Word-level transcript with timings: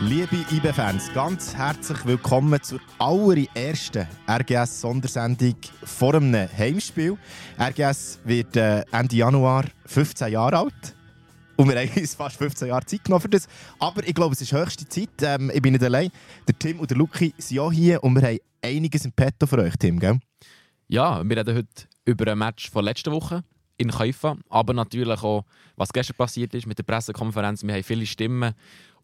Liebe 0.00 0.44
IB-Fans, 0.50 1.12
ganz 1.14 1.54
herzlich 1.54 2.04
willkommen 2.04 2.60
zur 2.60 2.80
allerersten 2.98 4.08
RGS-Sondersendung 4.28 5.54
vor 5.84 6.16
einem 6.16 6.34
Heimspiel. 6.34 7.16
RGS 7.60 8.18
wird 8.24 8.56
äh, 8.56 8.82
Ende 8.90 9.14
Januar 9.14 9.64
15 9.86 10.32
Jahre 10.32 10.58
alt. 10.58 10.96
Und 11.56 11.68
wir 11.68 11.80
haben 11.80 11.90
uns 11.96 12.14
fast 12.16 12.36
15 12.38 12.68
Jahre 12.68 12.84
Zeit 12.84 13.04
genommen 13.04 13.22
für 13.22 13.28
das. 13.28 13.46
Aber 13.78 14.04
ich 14.04 14.14
glaube, 14.14 14.34
es 14.34 14.40
ist 14.40 14.52
höchste 14.52 14.88
Zeit. 14.88 15.10
Ähm, 15.22 15.52
ich 15.54 15.62
bin 15.62 15.72
nicht 15.72 15.84
allein. 15.84 16.10
Der 16.48 16.58
Tim 16.58 16.80
und 16.80 16.90
der 16.90 16.98
Luki 16.98 17.32
sind 17.38 17.60
auch 17.60 17.70
hier 17.70 18.02
und 18.02 18.16
wir 18.16 18.22
haben 18.26 18.38
einiges 18.62 19.04
im 19.04 19.12
Petto 19.12 19.46
für 19.46 19.58
euch, 19.58 19.74
Tim, 19.78 20.00
gell? 20.00 20.18
Ja, 20.88 21.22
wir 21.22 21.36
reden 21.36 21.56
heute 21.56 21.84
über 22.04 22.32
ein 22.32 22.38
Match 22.38 22.68
von 22.68 22.84
letzter 22.84 23.12
Woche 23.12 23.44
in 23.76 23.90
Käufer, 23.90 24.36
aber 24.48 24.72
natürlich 24.72 25.22
auch, 25.22 25.44
was 25.76 25.92
gestern 25.92 26.16
passiert 26.16 26.52
ist 26.54 26.66
mit 26.66 26.78
der 26.78 26.84
Pressekonferenz. 26.84 27.62
Wir 27.62 27.74
haben 27.74 27.82
viele 27.82 28.06
Stimmen 28.06 28.54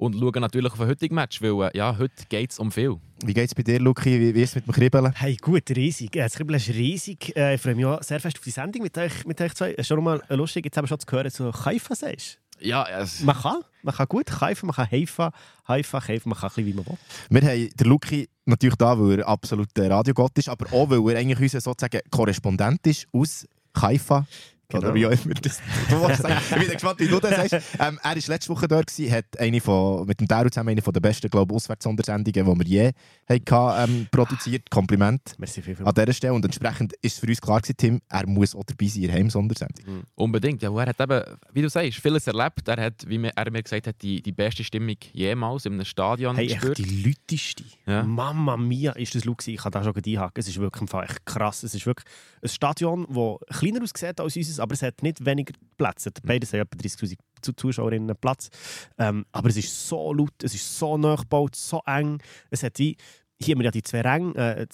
und 0.01 0.19
schauen 0.19 0.41
natürlich 0.41 0.73
auf 0.73 0.81
ein 0.81 0.89
heutiges 0.89 1.15
Match, 1.15 1.43
weil 1.43 1.69
äh, 1.69 1.77
ja, 1.77 1.97
heute 1.99 2.25
geht 2.29 2.51
es 2.53 2.59
um 2.59 2.73
viel. 2.73 2.97
Wie 3.23 3.35
geht 3.35 3.49
es 3.49 3.55
bei 3.55 3.63
dir, 3.63 3.79
Luki? 3.79 4.19
Wie, 4.19 4.35
wie 4.35 4.43
ist 4.43 4.51
es 4.51 4.55
mit 4.57 4.67
dem 4.67 4.73
Kribbeln? 4.73 5.13
Hey, 5.15 5.37
gut, 5.37 5.69
riesig. 5.71 6.17
Äh, 6.17 6.21
Das 6.23 6.35
Kribbeln 6.35 6.57
ist 6.57 6.69
riesig. 6.71 7.37
Äh, 7.37 7.55
Ich 7.57 7.61
freue 7.61 7.75
mich 7.75 7.85
auch 7.85 8.03
sehr 8.03 8.19
fest 8.19 8.39
auf 8.39 8.45
die 8.45 8.51
Sendung 8.51 8.83
mit 8.83 8.97
euch, 8.97 9.25
mit 9.27 9.41
euch 9.41 9.53
zwei. 9.55 9.73
Es 9.73 9.81
ist 9.81 9.87
schon 9.89 10.03
mal 10.03 10.23
lustig, 10.31 10.65
jetzt 10.65 10.77
haben 10.79 10.85
wir 10.85 10.89
schon 10.89 11.01
zu 11.01 11.07
hören, 11.13 11.31
so 11.31 11.53
Haifa 11.53 11.95
sagst. 11.95 12.39
Ja, 12.63 12.87
es, 12.89 13.21
Man 13.21 13.37
kann, 13.37 13.59
man 13.83 13.95
kann 13.95 14.07
gut 14.09 14.41
Haifa, 14.41 14.67
man 14.67 14.75
kann 14.75 14.91
Haifa, 14.91 15.33
Haifa, 15.69 16.07
Haifa, 16.09 16.29
man 16.29 16.39
kann 16.39 16.49
ein 16.51 16.55
bisschen, 16.55 16.67
wie 16.67 16.75
man 16.75 16.87
will. 16.87 16.97
Wir 17.31 17.43
haben 17.43 17.71
den 17.77 17.87
Luki 17.89 18.29
natürlich 18.47 18.77
da, 18.77 18.99
weil 18.99 19.19
er 19.21 19.29
absolut 19.29 19.69
der 19.77 19.91
Radiogott 19.91 20.37
ist, 20.39 20.49
aber 20.49 20.67
auch, 20.73 20.89
weil 20.91 21.15
er 21.15 21.21
eigentlich 21.21 21.41
unser 21.41 21.61
sozusagen 21.61 22.01
Korrespondent 22.11 22.87
ist 22.87 23.07
aus 23.13 23.47
Haifa. 23.79 24.27
Genau. 24.71 24.85
Oder 24.87 24.95
wie 24.95 25.07
auch 25.07 25.11
immer 25.11 25.35
das 25.35 25.61
du 25.89 26.01
willst 26.01 26.23
sagen. 26.23 26.37
Ich 26.51 26.57
bin 26.57 26.71
gespannt, 26.71 27.01
wie 27.01 27.09
du 27.09 27.19
das 27.21 27.31
sagst. 27.51 27.53
Ähm, 27.79 27.99
er 28.03 28.11
war 28.11 28.15
letzte 28.15 28.49
Woche 28.49 28.69
dort, 28.69 28.87
gewesen, 28.87 29.13
hat 29.13 29.39
eine 29.39 29.61
von, 29.61 30.07
mit 30.07 30.21
dem 30.21 30.27
Daru 30.29 30.49
zusammen 30.49 30.71
eine 30.71 30.83
von 30.83 30.93
der 30.93 31.01
besten 31.01 31.29
glaube 31.29 31.53
ich, 31.53 31.57
Auswärtssondersendungen, 31.57 32.59
die 32.61 32.71
wir 32.71 32.93
je 33.29 33.43
hatten, 33.49 33.93
ähm, 33.93 34.07
produziert. 34.11 34.71
Kompliment 34.71 35.21
Merci 35.39 35.63
viel, 35.63 35.75
viel. 35.77 35.87
an 35.87 35.95
dieser 35.95 36.13
Stelle. 36.13 36.33
Und 36.35 36.45
entsprechend 36.45 36.93
ist 37.03 37.15
es 37.15 37.19
für 37.19 37.27
uns 37.27 37.41
klar 37.41 37.61
gewesen, 37.61 37.77
Tim, 37.77 38.01
er 38.09 38.27
muss 38.27 38.55
auch 38.55 38.65
dabei 38.65 38.87
sein 38.87 39.03
in 39.03 39.09
der 39.09 39.17
Heim-Sondersendung. 39.19 40.05
unbedingt. 40.15 40.63
Ja, 40.63 40.71
er 40.79 40.87
hat 40.87 41.01
eben, 41.01 41.23
wie 41.53 41.63
du 41.63 41.69
sagst, 41.69 41.99
vieles 41.99 42.27
erlebt. 42.27 42.67
Er 42.69 42.81
hat, 42.83 43.09
wie 43.09 43.19
mir- 43.19 43.33
er 43.35 43.51
mir 43.51 43.63
gesagt 43.63 43.87
hat, 43.87 43.97
die, 44.03 44.23
die 44.23 44.33
beste 44.33 44.63
Stimmung 44.65 44.97
jemals 45.13 45.67
in 45.67 45.75
einem 45.75 45.85
Stadion 45.85 46.37
Hey, 46.37 46.47
echt 46.47 46.55
gespürt. 46.61 46.79
die 46.79 46.85
Lüteste. 46.85 47.65
Ja. 47.87 48.03
Mamma 48.05 48.57
mia, 48.57 48.93
ist 48.93 49.15
das 49.15 49.23
gewesen. 49.23 49.51
Ich 49.51 49.57
kann 49.61 49.73
da 49.73 49.83
schon 49.83 49.95
einhaken. 49.97 50.41
Es 50.41 50.49
ist 50.49 50.59
wirklich 50.59 50.83
im 50.83 50.89
Fall 50.89 51.05
echt 51.05 51.25
krass. 51.27 51.63
Es 51.63 51.75
ist 51.75 51.87
wirklich 51.87 52.07
ein 52.43 52.49
Stadion, 52.49 53.07
das 53.09 53.59
kleiner 53.59 53.83
aussieht 53.83 54.21
als 54.21 54.37
unseres, 54.37 54.60
aber 54.61 54.75
es 54.75 54.83
hat 54.83 55.03
nicht 55.03 55.25
weniger 55.25 55.55
Plätze. 55.77 56.11
Beide 56.23 56.47
haben 56.47 56.61
etwa 56.61 56.77
30'000 56.77 57.17
Zu- 57.43 57.55
Zuschauerinnen 57.55 58.17
Platz. 58.21 58.51
Ähm, 58.99 59.25
aber 59.33 59.49
es 59.49 59.57
ist 59.57 59.89
so 59.89 60.13
laut, 60.13 60.43
es 60.43 60.55
ist 60.55 60.79
so 60.79 60.97
nah 60.99 61.17
gebaut, 61.17 61.57
so 61.57 61.81
eng. 61.87 62.19
Es 62.51 62.63
hat 62.63 62.79
wie... 62.79 62.97
Hier 63.43 63.55
haben 63.55 63.61
wir 63.61 63.65
ja 63.65 63.71
die 63.71 63.83
zwei 63.83 64.03
Ränge, 64.03 64.35
äh, 64.37 64.67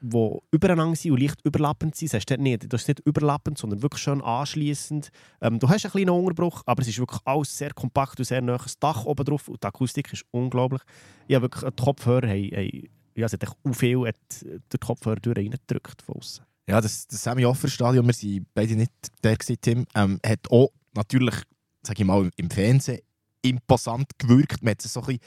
die 0.00 0.38
übereinander 0.50 0.96
sind 0.96 1.12
und 1.12 1.20
leicht 1.20 1.40
überlappend 1.44 1.94
sind. 1.94 2.12
Das 2.12 2.26
dort 2.26 2.40
nicht. 2.40 2.72
Das 2.72 2.80
ist 2.80 2.88
nicht 2.88 2.98
überlappend, 3.06 3.56
sondern 3.58 3.80
wirklich 3.80 4.02
schön 4.02 4.20
anschliessend. 4.22 5.10
Ähm, 5.40 5.60
du 5.60 5.68
hast 5.68 5.84
einen 5.84 5.92
kleinen 5.92 6.10
Unterbruch, 6.10 6.64
aber 6.66 6.82
es 6.82 6.88
ist 6.88 6.98
wirklich 6.98 7.20
alles 7.24 7.56
sehr 7.56 7.72
kompakt 7.72 8.18
und 8.18 8.24
sehr 8.24 8.42
nah. 8.42 8.56
Das 8.56 8.76
Dach 8.80 9.04
oben 9.04 9.24
drauf 9.24 9.46
und 9.46 9.62
die 9.62 9.66
Akustik 9.68 10.12
ist 10.12 10.24
unglaublich. 10.32 10.82
Ich 11.28 11.36
habe 11.36 11.44
wirklich 11.44 11.62
die 11.72 11.80
Kopfhörer, 11.80 12.26
haben, 12.26 12.50
haben, 12.50 12.88
ja, 13.14 13.26
es 13.26 13.32
hat 13.34 13.46
auch 13.46 13.72
viel 13.72 14.08
hat 14.08 14.16
durch 14.42 14.60
die 14.72 14.78
Kopfhörer 14.78 15.20
durch 15.20 15.36
reingedrückt 15.38 16.02
von 16.02 16.16
außen. 16.16 16.44
Ja, 16.68 16.82
das, 16.82 17.06
das 17.06 17.22
Sammy 17.22 17.46
Offer 17.46 17.68
Stadion, 17.68 18.06
wir 18.06 18.14
waren 18.14 18.46
beide 18.52 18.76
nicht 18.76 18.92
der, 19.22 19.36
gewesen, 19.36 19.56
Tim, 19.60 19.86
ähm, 19.94 20.20
hat 20.24 20.50
auch 20.50 20.68
natürlich, 20.94 21.34
sage 21.82 22.02
ich 22.02 22.06
mal, 22.06 22.30
im 22.36 22.50
Fernsehen 22.50 23.00
imposant 23.40 24.06
gewirkt. 24.18 24.62
Man 24.62 24.72
hat 24.72 24.84
es 24.84 24.92
so 24.92 25.00
ein 25.00 25.18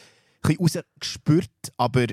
bisschen, 0.44 0.60
bisschen 0.60 0.84
rausgespürt, 1.00 1.50
aber 1.78 2.04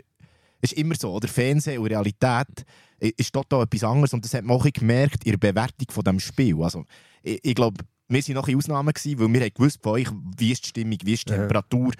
es 0.61 0.73
ist 0.73 0.79
immer 0.79 0.95
so, 0.95 1.13
oder? 1.13 1.29
Fernsehen 1.29 1.79
und 1.79 1.89
Realität 1.89 2.65
ist 2.99 3.33
total 3.33 3.65
etwas 3.65 3.85
anderes 3.85 4.15
und 4.15 4.25
das 4.25 4.33
hat 4.33 4.45
man 4.45 4.57
auch 4.57 4.67
gemerkt 4.73 5.25
in 5.25 5.33
der 5.33 5.39
Bewertung 5.39 5.87
von 5.91 6.05
dem 6.05 6.19
Spiel. 6.21 6.63
Also, 6.63 6.85
ich, 7.23 7.39
ich 7.43 7.55
glaube, 7.55 7.85
wir 8.09 8.27
waren 8.27 8.35
noch 8.35 8.49
in 8.49 8.57
Ausnahmen, 8.57 8.95
gewesen, 8.95 9.19
weil 9.19 9.33
wir 9.33 9.41
haben 9.43 9.55
gewusst 9.55 9.79
von 9.83 9.93
euch, 9.93 10.09
wie 10.39 10.53
ist 10.53 10.65
die 10.65 10.69
Stimmung, 10.69 10.99
wie 11.05 11.13
ist 11.13 11.29
die 11.29 11.33
Ja. 11.33 11.41
Temperatur, 11.41 11.93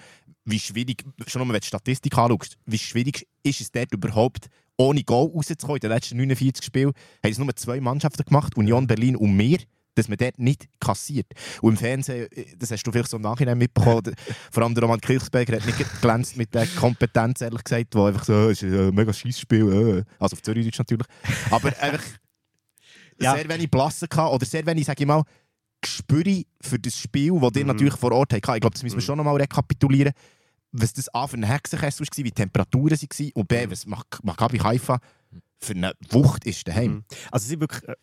wie 0.45 0.59
schwierig, 0.59 1.05
schon 1.27 1.41
nur 1.41 1.49
wenn 1.49 1.53
du 1.53 1.59
die 1.59 1.67
Statistik 1.67 2.17
anschaust, 2.17 2.57
wie 2.65 2.79
schwierig 2.79 3.27
ist 3.43 3.61
es 3.61 3.71
dort 3.71 3.93
überhaupt, 3.93 4.49
ohne 4.79 5.03
Goal 5.03 5.29
rauszukommen. 5.35 5.75
In 5.75 5.81
den 5.81 5.91
letzten 5.91 6.17
49 6.17 6.65
Spielen 6.65 6.93
haben 7.23 7.31
es 7.31 7.37
nur 7.37 7.55
zwei 7.55 7.79
Mannschaften 7.81 8.23
gemacht, 8.23 8.55
Union 8.57 8.87
Berlin 8.87 9.15
und 9.15 9.37
wir, 9.37 9.59
dass 9.95 10.07
man 10.07 10.17
dort 10.17 10.39
nicht 10.39 10.67
kassiert. 10.79 11.27
Und 11.61 11.73
im 11.73 11.77
Fernsehen, 11.77 12.31
äh, 12.31 12.45
das 12.57 12.71
hast 12.71 12.83
du 12.83 12.91
vielleicht 12.91 13.09
so 13.09 13.17
im 13.17 13.23
Nachhinein 13.23 13.57
mitbekommen, 13.57 14.13
vor 14.51 14.63
allem 14.63 14.73
der 14.73 14.83
Roman 14.83 15.01
Kirchsberger 15.01 15.57
hat 15.57 15.65
nicht 15.65 16.01
glänzt 16.01 16.37
mit 16.37 16.53
der 16.53 16.65
Kompetenz, 16.67 17.41
ehrlich 17.41 17.63
gesagt, 17.63 17.93
wo 17.95 18.05
einfach 18.05 18.23
so, 18.23 18.33
«Oh, 18.33 18.49
es 18.49 18.63
ist 18.63 18.73
ein 18.73 18.95
mega 18.95 19.11
scheiß 19.11 19.39
Spiel, 19.39 19.67
äh.» 19.99 20.03
also 20.17 20.35
auf 20.35 20.41
Zürichdeutsch 20.41 20.79
natürlich, 20.79 21.07
aber 21.51 21.77
einfach 21.79 22.03
Ja. 23.21 23.35
sehr 23.35 23.49
wenig 23.49 23.69
Blassen 23.69 24.07
gehabt, 24.07 24.33
oder 24.33 24.45
sehr 24.45 24.65
wenig, 24.65 24.85
sage 24.85 25.03
ich 25.03 25.07
mal, 25.07 25.23
Gespüre 25.81 26.43
für 26.61 26.79
das 26.79 26.97
Spiel, 26.97 27.37
das 27.41 27.51
ihr 27.55 27.61
Mhm. 27.61 27.67
natürlich 27.67 27.95
vor 27.95 28.13
Ort 28.13 28.31
hattet. 28.31 28.47
Ich 28.47 28.61
glaube, 28.61 28.71
das 28.73 28.83
müssen 28.83 28.95
wir 28.95 29.01
Mhm. 29.01 29.05
schon 29.05 29.17
noch 29.17 29.25
mal 29.25 29.35
rekapitulieren, 29.35 30.13
was 30.71 30.93
das 30.93 31.13
A 31.13 31.27
für 31.27 31.37
ein 31.37 31.43
Hexenkessel 31.43 32.05
war, 32.05 32.17
wie 32.17 32.23
die 32.23 32.31
Temperaturen 32.31 32.91
waren 32.91 33.31
und 33.33 33.47
B, 33.47 33.69
was 33.69 33.85
Mac- 33.85 34.19
Maccabi 34.23 34.59
Haifa 34.59 34.99
für 35.61 35.73
eine 35.73 35.93
Wucht 36.09 36.45
ist 36.45 36.67
daheim. 36.67 36.91
Mhm. 36.91 37.03
Also 37.31 37.47
sie 37.47 37.59
wirklich, 37.59 37.87
äh, 37.87 37.95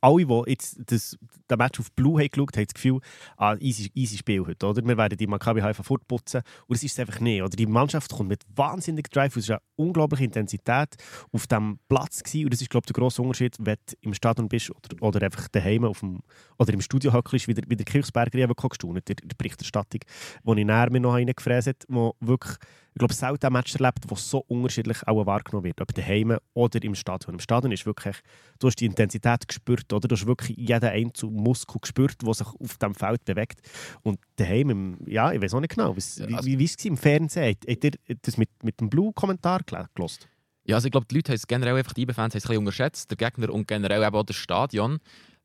alle, 0.00 0.26
die 0.26 0.42
jetzt 0.50 0.78
das, 0.86 1.18
das 1.46 1.58
Match 1.58 1.80
auf 1.80 1.92
Blue 1.92 2.20
haben 2.20 2.28
geschaut 2.28 2.56
haben, 2.56 2.64
das 2.64 2.74
Gefühl, 2.74 3.00
ah, 3.36 3.56
easy, 3.60 3.90
easy 3.94 4.16
Spiel 4.18 4.46
heute, 4.46 4.66
oder? 4.66 4.84
Wir 4.84 4.96
werden 4.96 5.16
die 5.16 5.26
Maccabi 5.26 5.60
Haifa 5.60 5.82
fortputzen. 5.82 6.42
Und 6.66 6.76
das 6.76 6.82
ist 6.82 6.92
es 6.92 6.98
einfach 6.98 7.20
nicht, 7.20 7.42
oder? 7.42 7.56
Die 7.56 7.66
Mannschaft 7.66 8.10
kommt 8.12 8.28
mit 8.28 8.42
wahnsinnig 8.54 9.10
Drive, 9.10 9.36
es 9.36 9.44
ist 9.44 9.50
eine 9.50 9.60
unglaubliche 9.76 10.24
Intensität 10.24 10.96
auf 11.32 11.46
diesem 11.46 11.78
Platz 11.88 12.22
gewesen. 12.22 12.44
Und 12.44 12.52
das 12.52 12.60
ist, 12.60 12.70
glaube 12.70 12.84
ich, 12.84 12.92
der 12.92 13.00
grosse 13.00 13.22
Unterschied, 13.22 13.56
wenn 13.60 13.76
du 13.86 13.94
im 14.00 14.14
Stadion 14.14 14.48
bist 14.48 14.70
oder, 14.70 15.02
oder 15.02 15.22
einfach 15.24 15.48
daheim 15.48 15.84
auf 15.84 16.00
dem, 16.00 16.20
oder 16.58 16.72
im 16.72 16.80
Studio 16.80 17.12
hockelst, 17.12 17.48
wie 17.48 17.54
der, 17.54 17.64
wie 17.68 17.76
der 17.76 17.86
Kirchsberger. 17.86 18.38
Wirklich 18.48 18.70
gestaunt, 18.70 19.10
in 19.10 19.16
der 19.28 19.36
Berichterstattung, 19.36 20.00
wo 20.42 20.54
ich 20.54 20.64
näher 20.64 20.90
mir 20.90 21.00
noch 21.00 21.14
reingefräst 21.14 21.68
habe, 21.68 21.78
wo 21.88 22.14
wirklich 22.20 22.56
ich 22.98 23.00
glaube, 23.00 23.14
selten 23.14 23.46
ein 23.46 23.52
Match 23.52 23.76
erlebt, 23.76 24.00
wo 24.08 24.16
so 24.16 24.38
unterschiedlich 24.48 25.06
auch 25.06 25.24
wahrgenommen 25.24 25.62
wird, 25.64 25.80
ob 25.80 25.94
daheim 25.94 26.36
oder 26.54 26.82
im 26.82 26.96
Stadion. 26.96 27.34
Im 27.36 27.40
Stadion 27.40 27.70
ist 27.70 27.86
wirklich, 27.86 28.16
du 28.58 28.66
hast 28.66 28.74
die 28.80 28.86
Intensität 28.86 29.46
gespürt, 29.46 29.92
oder? 29.92 30.08
Du 30.08 30.16
hast 30.16 30.26
wirklich 30.26 30.56
jeden 30.56 30.84
einzelnen 30.88 31.36
Muskel 31.36 31.80
gespürt, 31.80 32.16
der 32.26 32.34
sich 32.34 32.48
auf 32.48 32.76
dem 32.78 32.96
Feld 32.96 33.24
bewegt. 33.24 33.60
Und 34.02 34.18
daheim, 34.34 34.70
im, 34.70 34.98
ja, 35.06 35.30
ich 35.30 35.40
weiß 35.40 35.54
auch 35.54 35.60
nicht 35.60 35.76
genau, 35.76 35.96
was, 35.96 36.18
Ja, 36.18 36.28
wie, 36.28 36.34
also- 36.34 36.46
wie, 36.48 36.58
wie 36.58 36.64
war 36.68 36.74
es 36.76 36.84
im 36.84 36.96
Fernsehen? 36.96 37.56
Habt 37.68 37.84
ihr 37.84 37.92
das 38.20 38.36
mit, 38.36 38.50
mit 38.64 38.80
dem 38.80 38.90
Blue-Kommentar 38.90 39.60
gelost? 39.94 40.28
Ja, 40.64 40.74
also 40.74 40.86
ich 40.86 40.92
glaube, 40.92 41.06
die 41.08 41.14
Leute 41.14 41.30
haben 41.30 41.36
es 41.36 41.46
generell 41.46 41.76
einfach, 41.76 41.92
die 41.92 42.02
IB-Fans 42.02 42.34
haben 42.34 42.38
es 42.38 42.44
ein 42.44 42.48
bisschen 42.48 42.58
unterschätzt, 42.58 43.10
der 43.10 43.16
Gegner 43.16 43.50
und 43.52 43.68
generell 43.68 44.02
eben 44.02 44.16
auch 44.16 44.24
das 44.24 44.34
Stadion. 44.34 44.98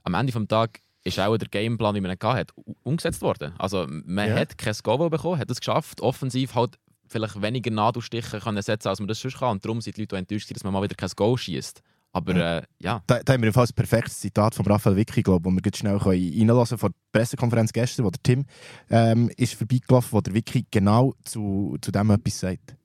Am 0.04 0.16
Ende 0.16 0.34
des 0.34 0.48
Tages 0.48 0.82
ist 1.06 1.20
auch 1.20 1.38
der 1.38 1.50
Gameplan, 1.50 1.94
wie 1.96 2.02
man 2.02 2.12
ihn 2.12 2.18
hatte, 2.20 2.54
umgesetzt 2.84 3.22
worden. 3.22 3.54
Also 3.60 3.86
man 3.90 4.30
Ja. 4.30 4.36
hat 4.38 4.58
kein 4.58 4.74
Goal 4.84 5.10
bekommen, 5.10 5.38
hat 5.40 5.52
es 5.52 5.60
geschafft, 5.60 6.02
offensiv 6.02 6.56
halt 6.56 6.78
vielleicht 7.14 7.42
weniger 7.42 7.72
Nadelstiche 7.72 8.40
können 8.40 8.62
setzen, 8.62 8.90
als 8.90 9.00
man 9.00 9.08
das 9.08 9.20
sonst 9.22 9.40
kann. 9.40 9.52
Und 9.52 9.64
darum 9.64 9.80
sind 9.80 9.96
die 9.96 10.02
Leute 10.02 10.16
auch 10.16 10.20
enttäuscht, 10.20 10.54
dass 10.54 10.64
man 10.66 10.74
mal 10.74 10.84
wieder 10.84 10.96
kein 10.96 11.10
Goal 11.16 11.38
schießt. 11.38 11.82
Aber 12.16 12.36
Ja. 12.36 12.58
äh, 12.58 12.64
ja, 12.80 13.02
Da, 13.08 13.24
da 13.24 13.34
haben 13.34 13.42
wir 13.42 13.48
im 13.48 13.54
Fall 13.54 13.66
ein 13.66 13.74
perfektes 13.76 14.20
Zitat 14.20 14.54
von 14.54 14.66
Raphael 14.68 14.96
Vicky, 14.96 15.24
glaube 15.24 15.46
wo 15.46 15.50
wir 15.52 15.62
jetzt 15.66 15.78
schnell 15.80 15.98
reinlassen 15.98 16.78
können, 16.78 16.80
von 16.80 16.92
der 16.92 17.20
Pressekonferenz 17.20 17.74
gestern, 17.74 18.06
wo 18.06 18.12
der 18.12 18.22
Tim 18.22 18.46
ähm, 18.90 19.32
ist 19.38 19.56
vorbeigelaufen, 19.56 20.12
wo 20.12 20.22
der 20.22 20.34
Vicky 20.34 20.66
genau 20.70 21.16
zu, 21.24 21.78
zu 21.82 21.92
dem 21.92 22.12
etwas 22.12 22.40
sagt. 22.40 22.76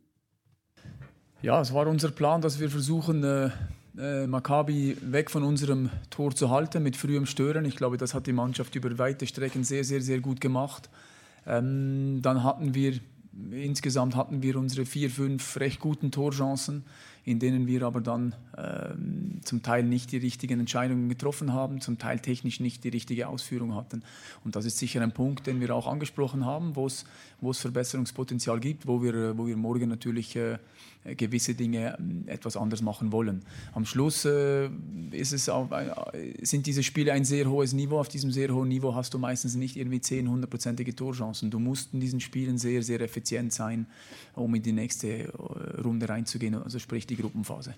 Ja, 1.43 1.61
es 1.61 1.73
war 1.73 1.87
unser 1.87 2.11
Plan, 2.11 2.41
dass 2.41 2.59
wir 2.59 2.71
versuchen, 2.71 3.23
äh, 3.23 3.51
äh, 3.99 4.27
Maccabi 4.27 4.97
weg 5.03 5.31
von 5.31 5.43
unserem 5.43 5.91
Tor 6.11 6.35
zu 6.35 6.51
halten 6.51 6.83
mit 6.83 6.97
frühem 6.97 7.27
Stören. 7.27 7.65
Ich 7.65 7.77
glaube, 7.77 7.97
das 7.97 8.15
hat 8.15 8.27
die 8.27 8.33
Mannschaft 8.33 8.75
über 8.77 8.97
weite 8.99 9.27
Strecken 9.27 9.63
sehr, 9.65 9.85
sehr, 9.85 10.01
sehr 10.01 10.21
gut 10.21 10.41
gemacht. 10.41 10.89
Ähm, 11.47 12.21
dann 12.23 12.43
hatten 12.43 12.75
wir, 12.75 12.99
insgesamt 13.51 14.17
hatten 14.17 14.43
wir 14.43 14.57
unsere 14.57 14.87
vier, 14.87 15.11
fünf 15.11 15.59
recht 15.59 15.81
guten 15.81 16.11
Torchancen, 16.11 16.85
in 17.29 17.39
denen 17.39 17.67
wir 17.67 17.83
aber 17.83 18.01
dann 18.01 18.35
ähm, 18.57 19.41
zum 19.45 19.63
Teil 19.63 19.83
nicht 19.83 20.13
die 20.13 20.17
richtigen 20.17 20.61
Entscheidungen 20.61 21.11
getroffen 21.11 21.53
haben, 21.53 21.83
zum 21.83 21.99
Teil 21.99 22.21
technisch 22.21 22.59
nicht 22.59 22.85
die 22.85 22.89
richtige 22.89 23.29
Ausführung 23.29 23.75
hatten. 23.75 24.03
Und 24.45 24.57
das 24.57 24.65
ist 24.65 24.79
sicher 24.79 25.03
ein 25.03 25.13
Punkt, 25.13 25.47
den 25.47 25.61
wir 25.61 25.75
auch 25.75 25.87
angesprochen 25.87 26.47
haben, 26.47 26.75
wo 26.75 26.87
es 26.87 27.05
Verbesserungspotenzial 27.59 28.61
gibt, 28.61 28.87
wo 28.87 29.03
wir, 29.03 29.37
wo 29.37 29.47
wir 29.47 29.59
morgen 29.59 29.91
natürlich 29.91 30.37
äh, 30.37 30.57
gewisse 31.17 31.55
Dinge 31.55 31.97
ähm, 31.99 32.25
etwas 32.27 32.57
anders 32.57 32.83
machen 32.83 33.13
wollen. 33.13 33.43
Am 33.73 33.85
Schluss 33.85 34.25
äh, 34.25 34.69
ist 35.13 35.33
es 35.33 35.49
auch, 35.49 35.71
äh, 35.71 36.35
sind 36.43 36.67
diese 36.67 36.83
Spiele 36.83 37.13
ein 37.13 37.25
sehr 37.25 37.49
hohes 37.49 37.73
Niveau. 37.73 37.99
Auf 37.99 38.09
diesem 38.09 38.31
sehr 38.31 38.53
hohen 38.53 38.69
Niveau 38.69 38.95
hast 38.95 39.15
du 39.15 39.19
meistens 39.19 39.55
nicht 39.55 39.77
irgendwie 39.77 40.01
10, 40.01 40.29
100-prozentige 40.29 40.95
Torchancen. 40.95 41.51
Du 41.51 41.59
musst 41.59 41.95
in 41.95 42.01
diesen 42.01 42.21
Spielen 42.21 42.59
sehr, 42.59 42.83
sehr 42.83 43.01
effizient 43.01 43.53
sein, 43.53 43.87
um 44.35 44.55
in 44.55 44.63
die 44.63 44.73
nächste 44.73 45.09
äh, 45.09 45.81
Runde 45.81 46.09
reinzugehen, 46.09 46.55
also 46.55 46.79
sprich 46.79 47.07
die 47.07 47.17
Gruppenphase. 47.23 47.75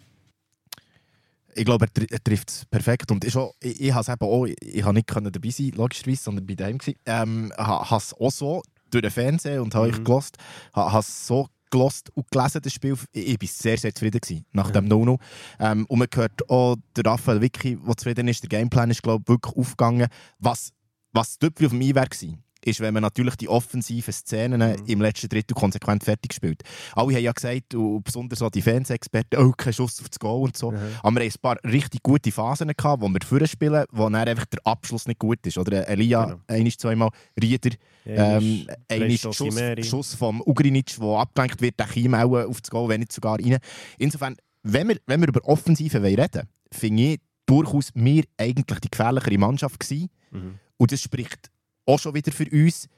Ich 1.54 1.64
glaube, 1.64 1.86
er, 1.86 2.02
tr- 2.02 2.22
trifft 2.24 2.48
es 2.50 2.64
perfekt. 2.66 3.10
Und 3.10 3.24
ist 3.24 3.36
auch, 3.36 3.54
ich, 3.60 3.80
ich 3.80 3.92
habe 3.92 4.02
es 4.02 4.08
eben 4.08 4.24
auch, 4.24 4.46
ich 4.46 4.82
habe 4.84 4.94
nicht 4.94 5.08
können 5.08 5.32
dabei 5.32 5.50
sein, 5.50 5.72
logischerweise, 5.74 6.22
sondern 6.22 6.46
bei 6.46 6.54
dem 6.54 6.78
gewesen. 6.78 6.98
Ähm, 7.06 7.52
ha- 7.58 7.90
habe 7.90 8.00
es 8.02 8.14
auch 8.14 8.30
so 8.30 8.62
durch 8.90 9.02
den 9.02 9.10
Fernseher 9.10 9.62
und 9.62 9.74
habe 9.74 9.88
Mhm. 9.88 9.94
euch 9.94 10.04
gelost. 10.04 10.36
Ha- 10.74 10.92
Habe 10.92 11.04
so 11.06 11.48
gelost 11.70 12.10
und 12.16 12.30
gelesen, 12.30 12.60
das 12.62 12.72
Spiel. 12.72 12.96
Ich, 13.12 13.28
ich 13.30 13.38
bin 13.38 13.48
sehr, 13.48 13.78
sehr 13.78 13.94
zufrieden 13.94 14.20
gewesen, 14.20 14.44
nach 14.52 14.70
dem 14.70 14.86
No-No. 14.86 15.18
Ähm, 15.58 15.86
und 15.86 15.98
man 15.98 16.08
hört 16.14 16.48
auch, 16.48 16.76
der 16.96 17.04
Raphael 17.04 17.40
Vicky, 17.40 17.76
der 17.76 17.96
zufrieden 17.96 18.28
ist, 18.28 18.42
der 18.42 18.48
Gameplan 18.48 18.90
ist, 18.90 19.02
glaube 19.02 19.22
ich, 19.24 19.28
wirklich 19.28 19.56
aufgegangen. 19.56 20.08
Was, 20.38 20.72
was 21.12 21.38
dort 21.38 21.62
auf 21.64 21.70
dem 21.70 21.80
Einweg 21.80 21.96
war, 22.22 22.38
ist, 22.64 22.80
wenn 22.80 22.94
man 22.94 23.02
natürlich 23.02 23.36
die 23.36 23.48
offensiven 23.48 24.12
Szenen 24.12 24.60
Mhm. 24.60 24.86
im 24.86 25.00
letzten 25.00 25.28
Drittel 25.28 25.54
konsequent 25.54 26.04
fertig 26.04 26.32
spielt. 26.34 26.62
Alle 26.94 27.14
haben 27.14 27.22
ja 27.22 27.32
gesagt, 27.32 27.74
und 27.74 28.02
besonders 28.04 28.42
auch 28.42 28.50
die 28.50 28.62
Fernsehexperten, 28.62 29.38
oh, 29.42 29.52
kein 29.52 29.72
Schuss 29.72 30.00
auf 30.00 30.08
das 30.08 30.18
Goal 30.18 30.42
und 30.44 30.56
so. 30.56 30.70
Mhm. 30.70 30.76
Aber 31.02 31.16
wir 31.20 31.26
hatten 31.26 31.34
ein 31.36 31.40
paar 31.40 31.56
richtig 31.64 32.02
gute 32.02 32.30
Phasen, 32.32 32.68
gehabt, 32.68 33.02
wo 33.02 33.08
wir 33.08 33.20
vorne 33.24 33.46
spielen, 33.46 33.84
wo 33.92 34.04
dann 34.04 34.14
einfach 34.28 34.46
der 34.46 34.60
Abschluss 34.64 35.06
nicht 35.06 35.18
gut 35.18 35.38
ist. 35.46 35.58
Oder 35.58 35.88
Elia, 35.88 36.24
Genau. 36.24 36.40
ein, 36.46 36.70
zweimal, 36.70 37.10
Rieder, 37.40 37.70
ähm, 38.06 38.66
ein 38.88 39.10
Schuss. 39.18 39.38
Schuss 39.82 40.14
vom 40.14 40.40
Ugrinic, 40.44 40.96
der 40.98 41.08
abgelenkt 41.08 41.60
wird, 41.60 41.78
der 41.78 41.86
Chiem 41.88 42.14
auch 42.14 42.34
auf 42.46 42.60
das 42.60 42.70
Goal, 42.70 42.88
wenn 42.88 43.00
nicht 43.00 43.12
sogar 43.12 43.38
rein. 43.38 43.58
Insofern, 43.98 44.36
wenn 44.62 44.88
wir, 44.88 44.96
wenn 45.06 45.20
wir 45.20 45.28
über 45.28 45.44
Offensive 45.44 46.02
wollen 46.02 46.20
reden 46.20 46.48
finde 46.72 47.02
ich 47.02 47.20
durchaus 47.46 47.90
wir 47.94 48.22
eigentlich 48.36 48.78
die 48.78 48.90
gefährlichere 48.90 49.36
Mannschaft 49.38 49.80
gewesen. 49.80 50.08
Mhm. 50.30 50.58
Und 50.76 50.92
das 50.92 51.02
spricht 51.02 51.50
auch 51.86 51.98
schon 51.98 52.14
wieder 52.14 52.32
für 52.32 52.48
uns 52.50 52.88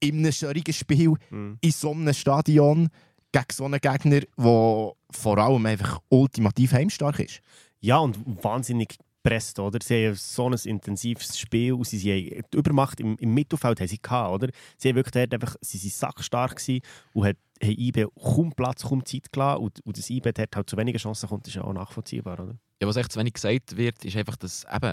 in 0.00 0.18
einem 0.18 0.32
solchen 0.32 0.72
Spiel, 0.72 1.14
Mhm. 1.30 1.58
in 1.60 1.70
so 1.70 1.90
einem 1.92 2.12
Stadion, 2.14 2.88
gegen 3.32 3.46
so 3.52 3.64
einen 3.64 3.80
Gegner, 3.80 4.20
der 4.20 4.92
vor 5.10 5.38
allem 5.38 5.66
einfach 5.66 6.00
ultimativ 6.08 6.72
heimstark 6.72 7.18
ist. 7.20 7.40
Ja, 7.80 7.98
und 7.98 8.18
wahnsinnig 8.42 8.96
gepresst, 9.22 9.58
oder? 9.58 9.78
Sie 9.82 10.06
haben 10.06 10.14
so 10.14 10.48
ein 10.48 10.54
intensives 10.64 11.38
Spiel 11.38 11.72
und 11.74 11.86
sie 11.86 11.98
haben 11.98 12.44
die 12.52 12.56
Übermacht 12.56 13.00
im, 13.00 13.16
im 13.18 13.34
Mittelfeld 13.34 13.80
haben 13.80 13.88
sie 13.88 14.00
gehabt, 14.00 14.32
oder? 14.34 14.52
Sie 14.78 14.88
haben 14.88 14.96
wirklich 14.96 15.32
einfach, 15.32 15.56
sie 15.60 15.78
sind 15.78 15.92
sackstark 15.92 16.56
gewesen 16.56 16.80
und 17.12 17.24
hat, 17.26 17.36
haben 17.62 17.72
IB 17.78 18.06
kaum 18.22 18.52
Platz, 18.52 18.82
kaum 18.84 19.04
Zeit 19.04 19.32
gelassen 19.32 19.62
und, 19.64 19.80
und 19.84 19.98
das 19.98 20.08
IB 20.10 20.30
dort 20.32 20.54
halt 20.56 20.70
zu 20.70 20.76
wenigen 20.76 20.98
Chancen 20.98 21.28
kommt, 21.28 21.46
ist 21.48 21.54
ja 21.54 21.62
auch 21.64 21.72
nachvollziehbar, 21.72 22.38
oder? 22.40 22.56
Ja, 22.80 22.86
was 22.88 22.96
echt 22.96 23.12
zu 23.12 23.18
wenig 23.18 23.32
gesagt 23.34 23.76
wird, 23.76 24.04
ist 24.04 24.16
einfach, 24.16 24.36
dass 24.36 24.64
eben 24.72 24.92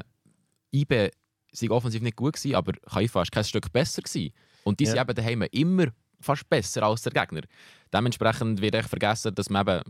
IB 0.74 1.10
sei 1.54 1.70
offensiv 1.70 2.02
nicht 2.02 2.18
gut 2.18 2.34
gewesen, 2.34 2.56
aber 2.56 2.74
Haifa 2.94 3.20
war 3.20 3.26
kein 3.26 3.44
Stück 3.46 3.72
besser 3.72 4.02
gewesen. 4.02 4.34
Und 4.64 4.80
die 4.80 4.86
Ja. 4.86 4.92
sind 4.92 5.02
eben 5.02 5.16
daheim 5.16 5.42
immer 5.52 5.86
fast 6.20 6.50
besser 6.50 6.84
als 6.84 7.02
der 7.04 7.12
Gegner. 7.14 7.42
Dementsprechend 7.94 8.60
wird 8.62 8.76
echt 8.76 8.90
vergessen, 8.90 9.34
dass 9.36 9.50
man 9.50 9.68
eben 9.68 9.82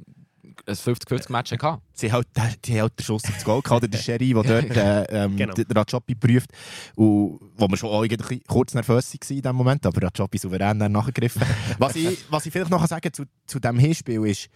ein 0.68 0.76
50-50-Match 0.76 1.52
hatte. 1.54 1.82
Sie 1.94 2.12
haben 2.12 2.24
halt, 2.36 2.66
die 2.66 2.74
haben 2.74 2.82
halt 2.82 3.00
den 3.00 3.04
Schuss 3.06 3.24
aufs 3.26 3.44
Goal 3.46 3.62
gehabt, 3.62 3.92
der 3.92 3.98
Sherry, 3.98 4.34
der 4.34 4.44
dort 4.44 4.78
äh, 4.78 5.04
ähm, 5.24 5.38
Genau. 5.38 5.54
den 5.54 5.66
Rajopi 5.72 6.16
prüft. 6.16 6.52
Und 6.96 7.40
wo 7.56 7.68
wir 7.68 7.78
schon 7.78 7.90
auch 7.90 8.04
irgendwie 8.04 8.40
kurz 8.42 8.74
nervös 8.74 9.14
waren 9.14 9.36
in 9.38 9.42
diesem 9.42 9.56
Moment, 9.56 9.86
aber 9.86 10.02
Rajopi 10.04 10.38
souverän 10.38 10.78
dann 10.80 10.92
nachgegriffen. 10.92 11.42
was, 11.80 11.96
ich, 11.96 12.26
was 12.30 12.46
ich 12.46 12.52
vielleicht 12.52 12.72
noch 12.72 12.86
sagen 12.88 13.02
kann 13.02 13.14
zu, 13.14 13.24
zu 13.48 13.60
diesem 13.60 13.80
Hinspiel 13.80 14.26
ist, 14.26 14.50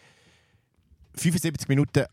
75 1.16 1.68
Minuten 1.68 2.06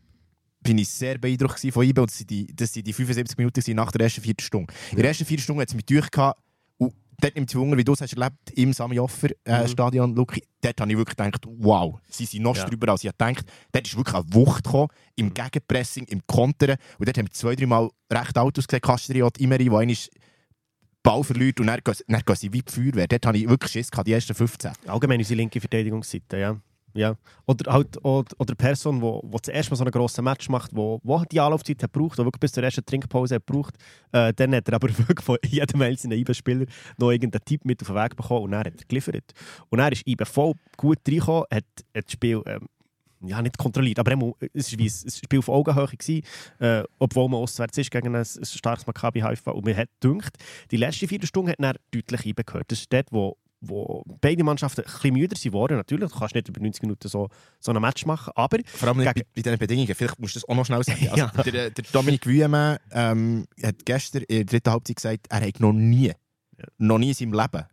bin 0.65 0.77
ich 0.79 0.89
sehr 0.89 1.17
beeindruckt 1.17 1.59
von 1.71 1.83
IBE 1.85 2.01
und 2.01 2.09
das 2.09 2.17
sind 2.17 2.29
die, 2.29 2.47
das 2.53 2.73
sind 2.73 2.85
die 2.87 2.93
75 2.93 3.37
Minuten 3.37 3.75
nach 3.75 3.91
der 3.91 4.01
ersten 4.01 4.21
vierten 4.21 4.41
Stunde. 4.43 4.73
In 4.91 4.97
der 4.97 5.05
ersten 5.07 5.25
vierten 5.25 5.43
Stunde 5.43 5.61
hat 5.61 5.69
es 5.69 5.75
mich 5.75 5.85
durchgehabt 5.85 6.39
und 6.77 6.93
dort 7.21 7.35
nimmt 7.35 7.49
es 7.49 7.55
mich 7.55 7.61
Wunder, 7.61 7.77
wie 7.77 7.83
du 7.83 7.93
es 7.93 8.01
hast 8.01 8.13
erlebt 8.13 8.51
im 8.55 8.73
Sami 8.73 8.99
Offer 8.99 9.29
äh, 9.45 9.61
Mhm. 9.63 9.67
Stadion, 9.67 10.15
Luki. 10.15 10.43
Dort 10.61 10.81
habe 10.81 10.91
ich 10.91 10.97
wirklich 10.97 11.15
gedacht, 11.15 11.45
wow, 11.59 11.99
sie 12.09 12.25
sind 12.25 12.41
noch 12.43 12.57
Ja. 12.57 12.65
drüber 12.65 12.91
als 12.91 13.03
ich 13.03 13.11
gedacht. 13.11 13.45
Dort 13.71 13.87
ist 13.87 13.95
wirklich 13.95 14.15
eine 14.15 14.33
Wucht 14.33 14.63
gekommen, 14.63 14.87
im 15.15 15.33
Gegenpressing, 15.33 16.05
im 16.05 16.21
Kontern 16.25 16.77
und 16.97 17.07
dort 17.07 17.17
haben 17.17 17.27
wir 17.27 17.31
zwei, 17.31 17.55
drei 17.55 17.67
Mal 17.67 17.89
recht 18.11 18.37
alt 18.37 18.57
ausgesehen, 18.57 18.81
Kastriot, 18.81 19.37
Imeri, 19.37 19.69
wo 19.71 19.77
einmal 19.77 19.95
Ball 21.03 21.23
verliert 21.23 21.59
und 21.59 21.67
dann, 21.67 21.79
dann 22.07 22.21
gehen 22.25 22.35
sie 22.35 22.51
wie 22.51 22.63
die 22.63 22.71
Feuerwehr. 22.71 23.07
Dort 23.07 23.27
habe 23.27 23.37
ich 23.37 23.47
wirklich 23.47 23.71
Schiss 23.71 23.91
gehabt, 23.91 24.07
die 24.07 24.13
ersten 24.13 24.33
15. 24.33 24.71
Allgemein 24.87 25.19
unsere 25.19 25.37
linke 25.37 25.59
Verteidigungsseite, 25.61 26.37
ja. 26.39 26.59
Ja. 26.95 27.15
Oder 27.45 27.71
halt 27.71 28.03
oder, 28.03 28.33
oder 28.39 28.55
Person, 28.55 28.99
die 29.01 29.51
erste 29.51 29.71
Mal 29.71 29.77
so 29.77 29.83
einen 29.83 29.91
grossen 29.91 30.23
Match 30.23 30.49
macht, 30.49 30.75
wo, 30.75 30.99
wo 31.03 31.23
die 31.25 31.39
Anlaufzeit 31.39 31.83
hat 31.83 31.93
gebraucht, 31.93 32.17
die 32.17 32.23
wirklich 32.23 32.39
bis 32.39 32.53
zur 32.53 32.63
ersten 32.63 32.85
Trinkpause 32.85 33.35
hat 33.35 33.45
gebraucht, 33.45 33.75
äh, 34.11 34.33
dann 34.33 34.55
hat 34.55 34.67
er 34.67 34.75
aber 34.75 34.89
wirklich 34.97 35.23
von 35.23 35.37
jedem 35.45 35.81
einzelnen 35.81 36.17
IBE-Spieler 36.19 36.65
noch 36.97 37.11
irgendeinen 37.11 37.45
Tipp 37.45 37.65
mit 37.65 37.81
auf 37.81 37.89
den 37.89 37.95
Weg 37.95 38.15
bekommen 38.15 38.45
und 38.45 38.51
dann 38.51 38.61
hat 38.61 38.67
er 38.67 38.87
geliefert. 38.87 39.33
Und 39.69 39.79
dann 39.79 39.91
ist 39.91 40.07
IBE 40.07 40.25
voll 40.25 40.53
gut 40.77 40.99
reingekommen, 41.07 41.45
hat, 41.51 41.65
hat 41.93 42.05
das 42.05 42.11
Spiel 42.11 42.41
ähm, 42.45 42.67
ja, 43.27 43.41
nicht 43.41 43.57
kontrolliert, 43.57 43.99
aber 43.99 44.11
einmal, 44.11 44.33
es 44.53 44.71
war 44.71 44.79
wie 44.79 44.87
ein 44.87 45.11
Spiel 45.11 45.39
auf 45.39 45.49
Augenhöhe, 45.49 45.87
gewesen, 45.87 46.21
äh, 46.59 46.83
obwohl 46.99 47.27
man 47.29 47.41
auswärts 47.41 47.77
ist 47.77 47.91
gegen 47.91 48.15
ein, 48.15 48.21
ein 48.21 48.45
starkes 48.45 48.85
Maccabi 48.87 49.21
Haifa. 49.21 49.51
Und 49.51 49.65
mir 49.65 49.75
hat 49.75 49.89
gedacht, 49.99 50.37
die 50.71 50.77
letzte 50.77 51.07
Viertelstunde 51.07 51.51
hat 51.51 51.59
dann 51.59 51.75
deutlich 51.91 52.25
IBE 52.25 52.43
gehört. 52.43 52.71
Das 52.71 52.79
ist 52.79 52.93
dort, 52.93 53.11
wo 53.11 53.37
wo 53.69 54.03
beide 54.21 54.43
Mannschaften 54.43 54.81
ein 54.81 54.85
bisschen 54.91 55.13
müder 55.13 55.53
worden. 55.53 55.77
Natürlich, 55.77 56.11
du 56.11 56.17
kannst 56.19 56.35
nicht 56.35 56.47
über 56.49 56.59
90 56.61 56.81
Minuten 56.83 57.07
so, 57.07 57.29
so 57.59 57.71
ein 57.71 57.81
Match 57.81 58.05
machen, 58.05 58.31
aber 58.35 58.57
Vor 58.65 58.87
allem 58.89 58.97
nicht 58.97 59.13
bei, 59.13 59.21
bei 59.35 59.41
diesen 59.41 59.57
Bedingungen. 59.57 59.95
Vielleicht 59.95 60.19
musst 60.19 60.35
du 60.35 60.39
das 60.39 60.49
auch 60.49 60.55
noch 60.55 60.65
schnell 60.65 60.83
sagen. 60.83 61.07
Also, 61.09 61.17
Ja. 61.17 61.43
der, 61.43 61.69
der 61.71 61.85
Dominik 61.91 62.25
Wüemann 62.25 62.77
ähm, 62.91 63.45
hat 63.63 63.85
gestern 63.85 64.23
in 64.23 64.37
der 64.37 64.45
dritten 64.45 64.71
Halbzeit 64.71 64.95
gesagt, 64.95 65.27
er 65.29 65.41
hat 65.47 65.59
noch 65.59 65.73
nie, 65.73 66.11
noch 66.77 66.97
nie 66.97 67.09
in 67.09 67.13
seinem 67.13 67.33
Leben 67.33 67.65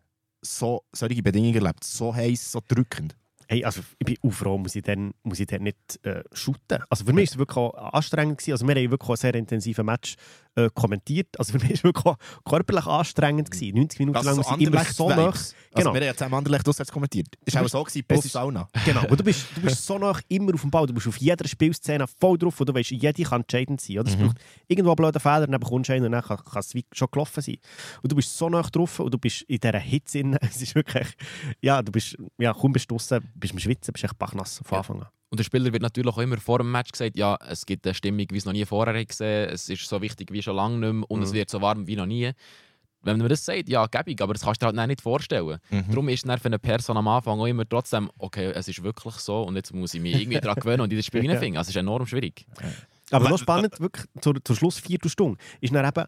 so, 0.42 0.82
solche 0.92 1.22
Bedingungen 1.22 1.54
erlebt. 1.54 1.84
So 1.84 2.14
heiß, 2.14 2.52
so 2.52 2.60
drückend. 2.66 3.16
Hey, 3.48 3.64
also 3.64 3.82
ich 3.98 4.06
bin 4.06 4.16
auch 4.22 4.32
froh, 4.34 4.56
muss 4.58 4.74
ich 4.74 4.82
dann, 4.82 5.12
muss 5.24 5.38
ich 5.38 5.46
dann 5.46 5.62
nicht 5.62 5.76
äh, 6.04 6.22
shooten. 6.32 6.82
Also 6.88 7.04
für 7.04 7.12
mich 7.12 7.28
war 7.30 7.32
es 7.34 7.38
wirklich 7.38 7.74
anstrengend. 7.94 8.38
Gewesen. 8.38 8.52
Also 8.52 8.66
wir 8.66 8.74
haben 8.74 8.90
wirklich 8.90 9.08
einen 9.10 9.16
sehr 9.16 9.34
intensiven 9.34 9.84
Match 9.84 10.14
äh, 10.54 10.68
kommentiert. 10.74 11.28
Also 11.38 11.52
für 11.52 11.58
mich 11.58 11.70
war 11.70 11.74
es 11.74 11.84
wirklich 11.84 12.14
körperlich 12.44 12.86
anstrengend. 12.86 13.50
Gewesen. 13.50 13.76
90 13.76 13.98
Minuten 14.00 14.24
lang 14.24 14.36
muss 14.36 14.46
ich 14.58 14.66
immer 14.66 14.84
so 14.84 15.08
nach... 15.08 15.34
Also 15.34 15.54
Genau. 15.74 15.94
wir 15.94 16.00
haben 16.00 16.06
ja 16.06 16.12
zusammen 16.14 16.34
Anderlecht 16.34 16.68
auswärts 16.68 16.92
kommentiert. 16.92 17.28
Ist 17.46 17.56
auch 17.56 17.66
so 17.68 17.82
gewesen, 17.82 18.04
Es 18.06 18.20
plus 18.20 18.32
Sauna. 18.32 18.68
Genau, 18.84 19.06
und 19.08 19.18
du 19.18 19.24
bist, 19.24 19.46
du 19.54 19.62
bist 19.62 19.86
so 19.86 19.96
nah 19.98 20.18
immer 20.28 20.52
auf 20.54 20.60
dem 20.60 20.70
Ball. 20.70 20.86
Du 20.86 20.92
bist 20.92 21.06
auf 21.08 21.16
jeder 21.16 21.48
Spielszene 21.48 22.06
voll 22.06 22.36
drauf 22.36 22.60
und 22.60 22.68
du 22.68 22.74
weißt, 22.74 22.90
jede 22.90 23.22
kann 23.22 23.40
entscheidend 23.40 23.80
sein. 23.80 23.98
Oder? 24.00 24.10
Es 24.10 24.16
Mhm. 24.18 24.26
braucht 24.26 24.36
irgendwo 24.68 24.90
einen 24.90 24.96
blöden 24.96 25.20
Fehler, 25.20 25.46
dann 25.46 25.58
bekommst 25.60 25.88
du 25.88 25.94
einen 25.94 26.04
und 26.06 26.12
dann 26.12 26.22
kann, 26.22 26.36
kann 26.44 26.60
es 26.60 26.72
schon 26.92 27.08
gelaufen 27.10 27.40
sein. 27.42 27.56
Und 28.02 28.12
du 28.12 28.16
bist 28.16 28.36
so 28.36 28.48
nah 28.50 28.60
drauf 28.62 29.00
und 29.00 29.12
du 29.14 29.18
bist 29.18 29.42
in 29.42 29.58
dieser 29.58 29.78
Hitze. 29.78 30.22
Es 30.42 30.60
ist 30.60 30.74
wirklich... 30.74 31.08
Ja, 31.62 31.80
du 31.80 31.90
bist... 31.90 32.16
Ja, 32.38 32.52
kaum 32.52 32.72
bist 32.72 32.90
du 32.90 32.94
draussen, 32.94 33.20
bist 33.34 33.54
am 33.54 33.58
Schwitzen, 33.58 33.92
bist 33.92 34.04
echt 34.04 34.18
bachnass 34.18 34.58
von 34.64 34.74
Ja. 34.76 34.78
Anfang 34.78 35.00
an. 35.02 35.08
Und 35.32 35.38
der 35.38 35.44
Spieler 35.44 35.72
wird 35.72 35.80
natürlich 35.82 36.12
auch 36.12 36.18
immer 36.18 36.36
vor 36.36 36.58
dem 36.58 36.70
Match 36.70 36.92
gesagt, 36.92 37.16
ja, 37.16 37.38
es 37.48 37.64
gibt 37.64 37.86
eine 37.86 37.94
Stimmung, 37.94 38.26
wie 38.30 38.36
es 38.36 38.44
noch 38.44 38.52
nie 38.52 38.66
vorher 38.66 39.02
gesehen 39.02 39.48
es 39.48 39.66
ist 39.70 39.88
so 39.88 40.02
wichtig 40.02 40.30
wie 40.30 40.42
schon 40.42 40.54
lange 40.56 40.76
nicht 40.76 40.92
mehr 40.92 41.10
und 41.10 41.22
es 41.22 41.30
Mhm. 41.30 41.34
wird 41.36 41.48
so 41.48 41.62
warm 41.62 41.86
wie 41.86 41.96
noch 41.96 42.04
nie. 42.04 42.32
Wenn 43.00 43.16
man 43.16 43.30
das 43.30 43.42
sagt, 43.46 43.66
ja, 43.70 43.86
gäbig, 43.86 44.20
aber 44.20 44.34
das 44.34 44.42
kannst 44.42 44.62
du 44.62 44.70
dir 44.70 44.78
halt 44.78 44.88
nicht 44.88 45.00
vorstellen. 45.00 45.58
Mhm. 45.70 45.84
Darum 45.88 46.08
ist 46.10 46.28
dann 46.28 46.38
für 46.38 46.46
eine 46.46 46.58
Person 46.58 46.98
am 46.98 47.08
Anfang 47.08 47.40
auch 47.40 47.46
immer 47.46 47.66
trotzdem, 47.66 48.10
okay, 48.18 48.52
es 48.54 48.68
ist 48.68 48.82
wirklich 48.82 49.14
so 49.14 49.40
und 49.44 49.56
jetzt 49.56 49.72
muss 49.72 49.94
ich 49.94 50.02
mich 50.02 50.20
irgendwie 50.20 50.38
daran 50.38 50.56
gewöhnen 50.60 50.82
und 50.82 50.90
in 50.92 50.98
das 50.98 51.06
Spiel 51.06 51.24
Ja. 51.24 51.30
reinfinden. 51.32 51.56
Also 51.56 51.70
es 51.70 51.76
ist 51.76 51.80
enorm 51.80 52.06
schwierig. 52.06 52.44
Aber 53.10 53.24
Aber- 53.24 53.28
noch 53.30 53.38
spannend, 53.38 53.80
wirklich, 53.80 54.04
zur, 54.20 54.34
zur 54.44 54.54
Schlussviertelstunde, 54.54 55.38
ist 55.62 55.74
dann 55.74 55.86
eben, 55.88 56.04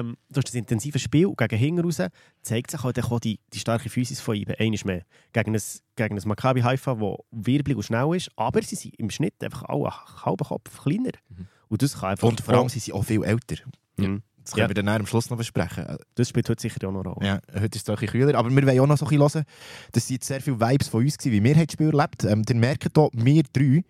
ähm, 0.00 0.16
durch 0.30 0.44
das 0.44 0.54
intensive 0.54 0.98
Spiel 0.98 1.32
gegen 1.36 1.56
hinten 1.56 1.84
raus 1.84 2.02
zeigt 2.42 2.70
sich 2.70 2.82
halt 2.82 3.02
auch 3.02 3.20
die, 3.20 3.40
die 3.52 3.58
starke 3.58 3.88
Physis 3.88 4.20
von 4.20 4.36
ihm. 4.36 4.48
Eines 4.58 4.84
mehr. 4.84 5.02
Gegen 5.32 5.54
ein, 5.54 5.62
gegen 5.96 6.18
ein 6.18 6.28
Maccabi 6.28 6.60
Haifa, 6.60 6.94
das 6.94 7.18
wirbelig 7.30 7.76
und 7.76 7.84
schnell 7.84 8.14
ist, 8.16 8.30
aber 8.36 8.62
sie 8.62 8.76
sind 8.76 8.94
im 8.98 9.10
Schnitt 9.10 9.42
einfach 9.42 9.64
alle 9.64 9.86
einen 9.86 10.24
halben 10.24 10.44
Kopf 10.44 10.82
kleiner. 10.82 11.12
Mhm. 11.28 11.46
Und 11.68 11.82
das 11.82 11.98
kann 12.00 12.10
einfach... 12.10 12.28
Und 12.28 12.40
vor 12.40 12.54
allem 12.54 12.68
sind 12.68 12.82
sie 12.82 12.92
auch 12.92 13.04
viel 13.04 13.24
älter. 13.24 13.56
Mhm. 13.96 14.22
Das 14.46 14.52
können 14.54 14.62
Ja. 14.62 14.68
wir 14.68 14.74
dann 14.74 14.88
am 14.88 15.06
Schluss 15.06 15.28
noch 15.28 15.36
besprechen. 15.36 15.84
Das 16.14 16.28
spielt 16.28 16.48
heute 16.48 16.62
sicher 16.62 16.76
auch 16.86 16.92
noch 16.92 17.00
eine 17.00 17.08
Rolle. 17.14 17.26
Ja, 17.26 17.40
heute 17.60 17.76
ist 17.76 17.82
es 17.82 17.88
ein 17.88 17.96
bisschen 17.96 18.08
kühler. 18.12 18.38
Aber 18.38 18.48
wir 18.48 18.64
wollen 18.66 18.80
auch 18.80 18.86
noch 18.86 18.96
so 18.96 19.04
ein 19.06 19.08
bisschen 19.08 19.40
hören. 19.40 19.44
Das 19.90 20.06
sind 20.06 20.22
sehr 20.22 20.40
viele 20.40 20.60
Vibes 20.60 20.86
von 20.86 21.02
uns, 21.02 21.18
gewesen, 21.18 21.32
wie 21.32 21.44
wir 21.44 21.54
das 21.64 21.72
Spiel 21.72 21.88
erlebt 21.92 22.22
ähm, 22.24 22.44
Ihr 22.48 22.54
merkt 22.54 22.84
hier, 22.94 23.08
wir 23.12 23.42
drei 23.52 23.82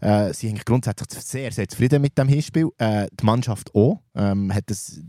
äh, 0.00 0.32
sind 0.32 0.50
eigentlich 0.50 0.64
grundsätzlich 0.64 1.08
sehr, 1.24 1.50
sehr 1.50 1.68
zufrieden 1.68 2.00
mit 2.02 2.16
dem 2.16 2.28
Hinspiel. 2.28 2.68
Äh, 2.78 3.08
die 3.20 3.24
Mannschaft 3.26 3.74
auch. 3.74 4.00
Ähm, 4.14 4.54
hat 4.54 4.70
es 4.70 5.00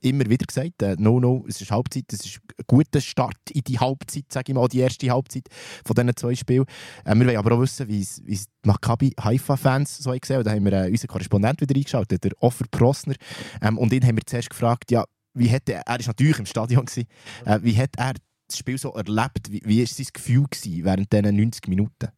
immer 0.00 0.28
wieder 0.28 0.46
gesagt. 0.46 0.82
Äh, 0.82 0.96
no, 0.98 1.20
no, 1.20 1.44
es 1.46 1.60
ist 1.60 1.70
Halbzeit. 1.70 2.04
Es 2.10 2.24
ist 2.24 2.40
ein 2.58 2.64
guter 2.66 3.00
Start 3.02 3.36
in 3.52 3.60
die 3.62 3.78
Halbzeit, 3.78 4.24
sage 4.32 4.50
ich 4.50 4.54
mal, 4.54 4.66
die 4.66 4.80
erste 4.80 5.10
Halbzeit 5.10 5.44
von 5.84 5.94
diesen 5.94 6.16
zwei 6.16 6.34
Spielen. 6.34 6.64
Äh, 7.04 7.14
wir 7.14 7.26
wollen 7.26 7.36
aber 7.36 7.52
auch 7.54 7.60
wissen, 7.60 7.86
wie 7.86 8.00
es 8.00 8.16
die 8.24 8.38
Maccabi 8.64 9.12
Haifa-Fans 9.22 9.98
so 9.98 10.10
haben 10.10 10.20
gesehen. 10.20 10.38
Und 10.38 10.46
Da 10.46 10.52
haben 10.52 10.64
wir 10.64 10.72
äh, 10.72 10.90
unseren 10.90 11.08
Korrespondent 11.08 11.60
wieder 11.60 11.76
eingeschaltet, 11.76 12.24
der 12.24 12.32
Offer 12.40 12.64
Prosner. 12.70 13.14
Ähm, 13.62 13.76
und 13.78 13.92
ihn 13.92 14.04
haben 14.04 14.16
wir 14.16 14.26
zuerst 14.38 14.50
gefragt, 14.50 14.90
ja, 14.90 15.04
wie 15.34 15.50
hat 15.50 15.68
er, 15.68 15.82
er 15.86 16.00
ist 16.00 16.06
natürlich 16.06 16.38
im 16.38 16.46
Stadion 16.46 16.84
gewesen, 16.84 17.06
äh, 17.44 17.58
wie 17.62 17.76
hat 17.76 17.90
er 17.96 18.14
das 18.48 18.58
Spiel 18.58 18.78
so 18.78 18.92
erlebt? 18.92 19.50
Wie, 19.50 19.62
wie 19.64 19.82
ist 19.82 19.96
sein 19.96 20.06
Gefühl 20.12 20.44
gewesen 20.50 20.84
während 20.84 21.12
diesen 21.12 21.36
90 21.36 21.68
Minuten? 21.68 22.08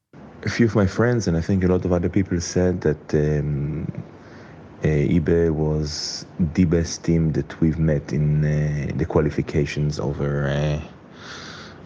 a 0.42 0.48
few 0.48 0.64
of 0.64 0.74
my 0.74 0.86
friends 0.86 1.28
and 1.28 1.36
I 1.36 1.42
think 1.42 1.64
a 1.64 1.66
lot 1.66 1.84
of 1.84 1.92
other 1.92 2.08
people 2.08 2.40
said 2.40 2.80
that 2.80 3.14
um, 3.14 3.86
uh, 4.82 4.86
eBay 4.86 5.50
was 5.50 6.24
the 6.54 6.64
best 6.64 7.04
team 7.04 7.32
that 7.32 7.60
we've 7.60 7.78
met 7.78 8.10
in 8.14 8.42
uh, 8.42 8.90
the 8.96 9.04
qualifications 9.04 10.00
over 10.00 10.48
uh, 10.48 10.80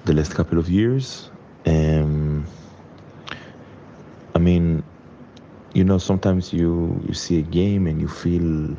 the 0.05 0.12
last 0.12 0.37
couple 0.37 0.57
of 0.57 0.71
years. 0.71 1.31
Um, 1.67 2.47
I 4.37 4.38
mean, 4.38 4.85
you 5.73 5.83
know, 5.83 5.99
sometimes 5.99 6.53
you, 6.53 7.03
you 7.09 7.14
see 7.14 7.41
a 7.41 7.43
game 7.43 7.88
and 7.88 8.00
you 8.00 8.07
feel 8.07 8.76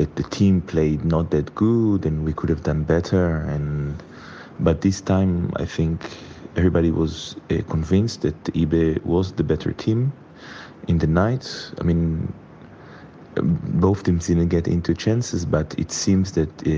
that 0.00 0.16
the 0.16 0.22
team 0.24 0.62
played 0.62 1.04
not 1.04 1.30
that 1.30 1.54
good 1.54 2.06
and 2.06 2.24
we 2.24 2.32
could 2.32 2.48
have 2.48 2.62
done 2.62 2.82
better 2.84 3.36
and 3.54 4.02
but 4.58 4.80
this 4.80 5.00
time 5.02 5.52
I 5.56 5.66
think 5.66 6.16
everybody 6.56 6.90
was 6.90 7.36
uh, 7.50 7.62
convinced 7.68 8.22
that 8.22 8.42
Ibe 8.44 9.04
was 9.04 9.32
the 9.32 9.44
better 9.44 9.72
team 9.72 10.12
in 10.88 10.98
the 10.98 11.06
night. 11.06 11.44
I 11.80 11.84
mean, 11.84 12.32
um, 13.36 13.60
both 13.74 14.04
teams 14.04 14.26
didn't 14.26 14.48
get 14.48 14.66
into 14.68 14.94
chances, 14.94 15.44
but 15.44 15.78
it 15.78 15.92
seems 15.92 16.32
that 16.32 16.50
uh, 16.66 16.70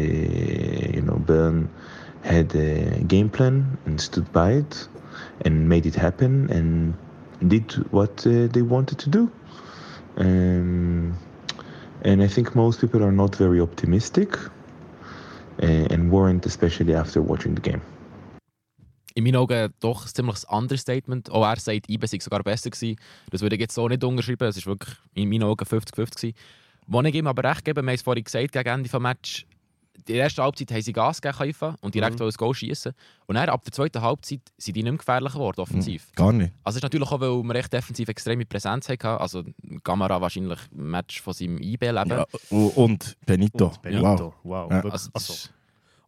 you 0.96 1.02
know 1.02 1.16
Bern 1.16 1.68
had 2.22 2.54
a 2.54 3.00
game 3.06 3.28
plan 3.30 3.78
and 3.86 4.00
stood 4.00 4.32
by 4.32 4.52
it 4.52 4.88
and 5.44 5.68
made 5.68 5.86
it 5.86 5.94
happen 5.94 6.50
and 6.50 6.94
did 7.48 7.72
what 7.92 8.26
uh, 8.26 8.46
they 8.48 8.62
wanted 8.62 8.98
to 8.98 9.08
do. 9.10 9.30
Um, 10.16 11.14
and 12.04 12.22
I 12.22 12.28
think 12.28 12.54
most 12.54 12.80
people 12.80 13.02
are 13.02 13.12
not 13.12 13.36
very 13.36 13.60
optimistic 13.60 14.36
uh, 15.62 15.66
and 15.90 16.10
weren't, 16.10 16.46
especially 16.46 16.94
after 16.94 17.22
watching 17.22 17.54
the 17.54 17.62
game. 17.62 17.80
In 19.14 19.24
meinen 19.24 19.36
Augen 19.36 19.72
doch 19.80 20.06
ein 20.06 20.08
ziemlich 20.08 20.48
anderes 20.48 20.80
Statement. 20.80 21.30
Auch 21.30 21.44
er 21.44 21.60
sagt, 21.60 21.88
IBE 21.88 22.06
sei 22.06 22.18
sogar 22.18 22.42
besser 22.42 22.70
gewesen. 22.70 22.96
Das 23.30 23.42
würde 23.42 23.56
ich 23.56 23.60
jetzt 23.60 23.74
so 23.74 23.86
nicht 23.86 24.02
unterschreiben. 24.02 24.48
Es 24.48 24.66
war 24.66 24.72
wirklich 24.72 24.96
in 25.14 25.28
meinen 25.28 25.42
Augen 25.42 25.64
50-50 25.64 25.90
gewesen. 25.92 26.34
Wo 26.86 27.00
ich 27.02 27.14
ihm 27.14 27.26
aber 27.26 27.48
recht 27.48 27.64
gebe, 27.64 27.82
wir 27.82 27.86
haben 27.86 27.94
es 27.94 28.02
vorhin 28.02 28.24
gesagt, 28.24 28.52
gegen 28.52 28.68
Ende 28.68 28.88
des 28.88 29.00
Match, 29.00 29.46
die 30.08 30.14
erste 30.14 30.42
Halbzeit 30.42 30.70
haben 30.72 30.82
sie 30.82 30.92
Gas 30.92 31.20
gegeben 31.20 31.38
Haifa, 31.38 31.76
und 31.80 31.94
direkt 31.94 32.18
mhm. 32.18 32.24
das 32.24 32.38
Goal 32.38 32.54
schießen. 32.54 32.92
Und 33.26 33.34
dann, 33.34 33.48
ab 33.48 33.64
der 33.64 33.72
zweiten 33.72 34.00
Halbzeit 34.02 34.40
sind 34.58 34.76
die 34.76 34.82
nicht 34.82 34.90
mehr 34.92 34.98
gefährlich 34.98 35.32
geworden, 35.32 35.60
offensiv. 35.60 36.08
Mhm, 36.08 36.14
gar 36.14 36.32
nicht. 36.32 36.52
Also 36.64 36.76
es 36.76 36.80
ist 36.80 36.82
natürlich 36.82 37.08
auch, 37.08 37.20
weil 37.20 37.42
wir 37.42 37.54
recht 37.54 37.72
defensiv 37.72 38.08
extreme 38.08 38.44
Präsenz 38.44 38.88
hatten. 38.88 39.06
Also 39.06 39.44
Gamera 39.84 40.20
wahrscheinlich 40.20 40.58
ein 40.72 40.90
Match 40.90 41.20
von 41.20 41.32
seinem 41.32 41.58
IB-Leben. 41.58 42.10
Ja, 42.10 42.26
und 42.50 43.16
Benito. 43.26 43.66
Und 43.66 43.82
Benito. 43.82 44.34
Wow. 44.42 44.70
wow. 44.70 44.70
Ja. 44.70 44.90
Also, 44.90 45.10
also, 45.12 45.34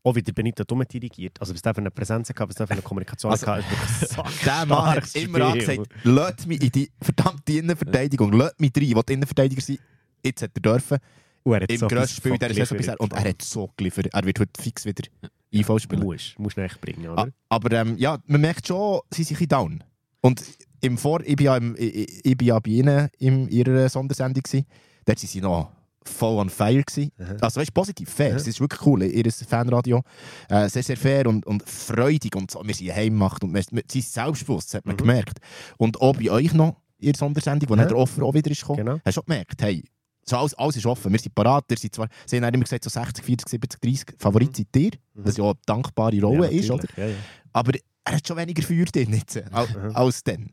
auch 0.03 0.14
wie 0.14 0.23
der 0.23 0.33
Benito 0.33 0.64
dumm 0.64 0.85
dirigiert. 0.87 1.41
Also, 1.41 1.55
was 1.55 1.62
der 1.62 1.75
für 1.75 1.81
eine 1.81 1.91
Präsenz 1.91 2.29
hatte, 2.29 2.47
was 2.49 2.55
der 2.57 2.67
für 2.67 2.75
eine 2.75 2.83
Kommunikation 2.83 3.33
also, 3.33 3.47
hatte. 3.47 3.64
der 4.45 4.67
Mann 4.67 4.87
hat 4.97 5.14
immer 5.17 5.47
angesagt, 5.47 5.88
lasst 6.03 6.47
mich 6.47 6.62
in 6.62 6.71
die 6.71 6.91
verdammte 7.00 7.53
Innenverteidigung, 7.55 8.33
lasst 8.33 8.61
mich 8.61 8.73
rein, 8.76 8.83
ich 8.83 8.97
will 8.97 9.03
Innenverteidiger 9.09 9.62
sein. 9.62 9.79
Jetzt 10.23 10.43
hat 10.43 10.50
er 10.55 10.61
dürfen. 10.61 10.99
Im 11.44 11.78
so 11.78 11.88
grössten 11.88 12.16
Spiel 12.16 12.38
der 12.38 12.54
Saison 12.54 12.78
bisher. 12.78 13.00
Und 13.00 13.12
er 13.12 13.24
hat 13.24 13.42
so 13.42 13.70
geliefert. 13.76 14.08
Er 14.12 14.24
wird 14.24 14.40
heute 14.40 14.60
fix 14.60 14.84
wieder 14.84 15.04
IV 15.52 15.78
spielen. 15.78 16.02
Musst 16.38 16.56
du 16.56 16.62
echt 16.62 16.80
bringen, 16.80 17.08
oder? 17.08 17.28
aber 17.48 17.72
ähm, 17.72 17.96
ja, 17.98 18.18
man 18.26 18.40
merkt 18.40 18.66
schon, 18.66 19.00
sie 19.12 19.24
sind 19.24 19.40
ein 19.40 19.48
down. 19.48 19.84
Und 20.20 20.42
im 20.80 20.98
Vor 20.98 21.20
ich 21.22 21.38
war 21.38 21.44
ja, 21.44 21.56
im, 21.56 21.76
ich, 21.78 22.24
ich 22.24 22.42
ja 22.42 22.58
bei 22.58 22.70
ihnen 22.70 23.08
in 23.18 23.48
ihrer 23.48 23.88
Sondersendung. 23.88 24.42
Gewesen. 24.42 24.66
Dort 25.04 25.18
waren 25.18 25.28
sie 25.28 25.40
noch 25.40 25.70
voll 26.02 26.38
on 26.38 26.50
fire. 26.50 26.82
Gewesen. 26.82 27.12
Also 27.40 27.60
weißt, 27.60 27.74
positiv, 27.74 28.08
fair. 28.10 28.36
Es 28.36 28.46
ist 28.46 28.60
wirklich 28.60 28.84
cool, 28.86 29.02
ihr 29.02 29.32
Fanradio. 29.32 30.02
Äh, 30.48 30.68
sehr, 30.68 30.82
sehr 30.82 30.96
fair 30.96 31.26
und, 31.26 31.46
und 31.46 31.62
freudig. 31.68 32.36
Und 32.36 32.50
so. 32.50 32.62
Wir 32.64 32.74
sind 32.74 32.94
Heimmmacht 32.94 33.44
und 33.44 33.54
wir, 33.54 33.62
wir 33.70 33.82
sind 33.90 34.04
selbstbewusst, 34.04 34.68
das 34.68 34.78
hat 34.78 34.86
man 34.86 34.94
mhm. 34.94 34.98
gemerkt. 34.98 35.38
Und 35.76 36.00
auch 36.00 36.16
bei 36.16 36.30
euch 36.30 36.54
noch, 36.54 36.76
ihre 36.98 37.16
Sondersendung, 37.16 37.68
wo 37.70 37.76
ja. 37.76 37.84
der 37.84 37.96
Offer 37.96 38.22
auch 38.22 38.34
wieder 38.34 38.50
ist 38.50 38.60
gekommen, 38.60 38.84
genau. 38.84 39.00
hast 39.04 39.16
du 39.16 39.20
auch 39.20 39.26
gemerkt, 39.26 39.60
hey, 39.62 39.84
so 40.25 40.37
alles, 40.37 40.54
alles 40.54 40.76
ist 40.76 40.87
offen. 40.87 41.12
Wir 41.12 41.19
sind 41.19 41.35
parat. 41.35 41.64
Wir 41.69 41.76
sind 41.76 41.95
zwar, 41.95 42.09
sie 42.26 42.40
haben 42.40 42.54
immer 42.54 42.64
gesagt, 42.64 42.85
so 42.85 42.90
60, 42.90 43.25
40, 43.25 43.49
70, 43.49 43.81
30 43.81 44.07
Favorit 44.19 44.50
mhm. 44.50 44.54
seid 44.54 44.76
ihr. 44.76 44.90
Was 45.14 45.37
ja 45.37 45.45
eine 45.45 45.54
dankbare 45.66 46.21
Rolle 46.21 46.50
ja, 46.50 46.59
ist, 46.61 46.71
oder? 46.71 46.88
Ja, 46.97 47.07
ja. 47.07 47.16
Aber 47.52 47.73
er 48.04 48.14
hat 48.14 48.26
schon 48.26 48.37
weniger 48.37 48.62
Feuer 48.62 48.85
drin 48.85 49.12
jetzt, 49.12 49.43
als, 49.52 49.75
mhm. 49.75 49.90
als 49.95 50.25
dann. 50.25 50.50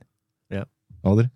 Ja. 0.50 0.66
Oder? 1.04 1.30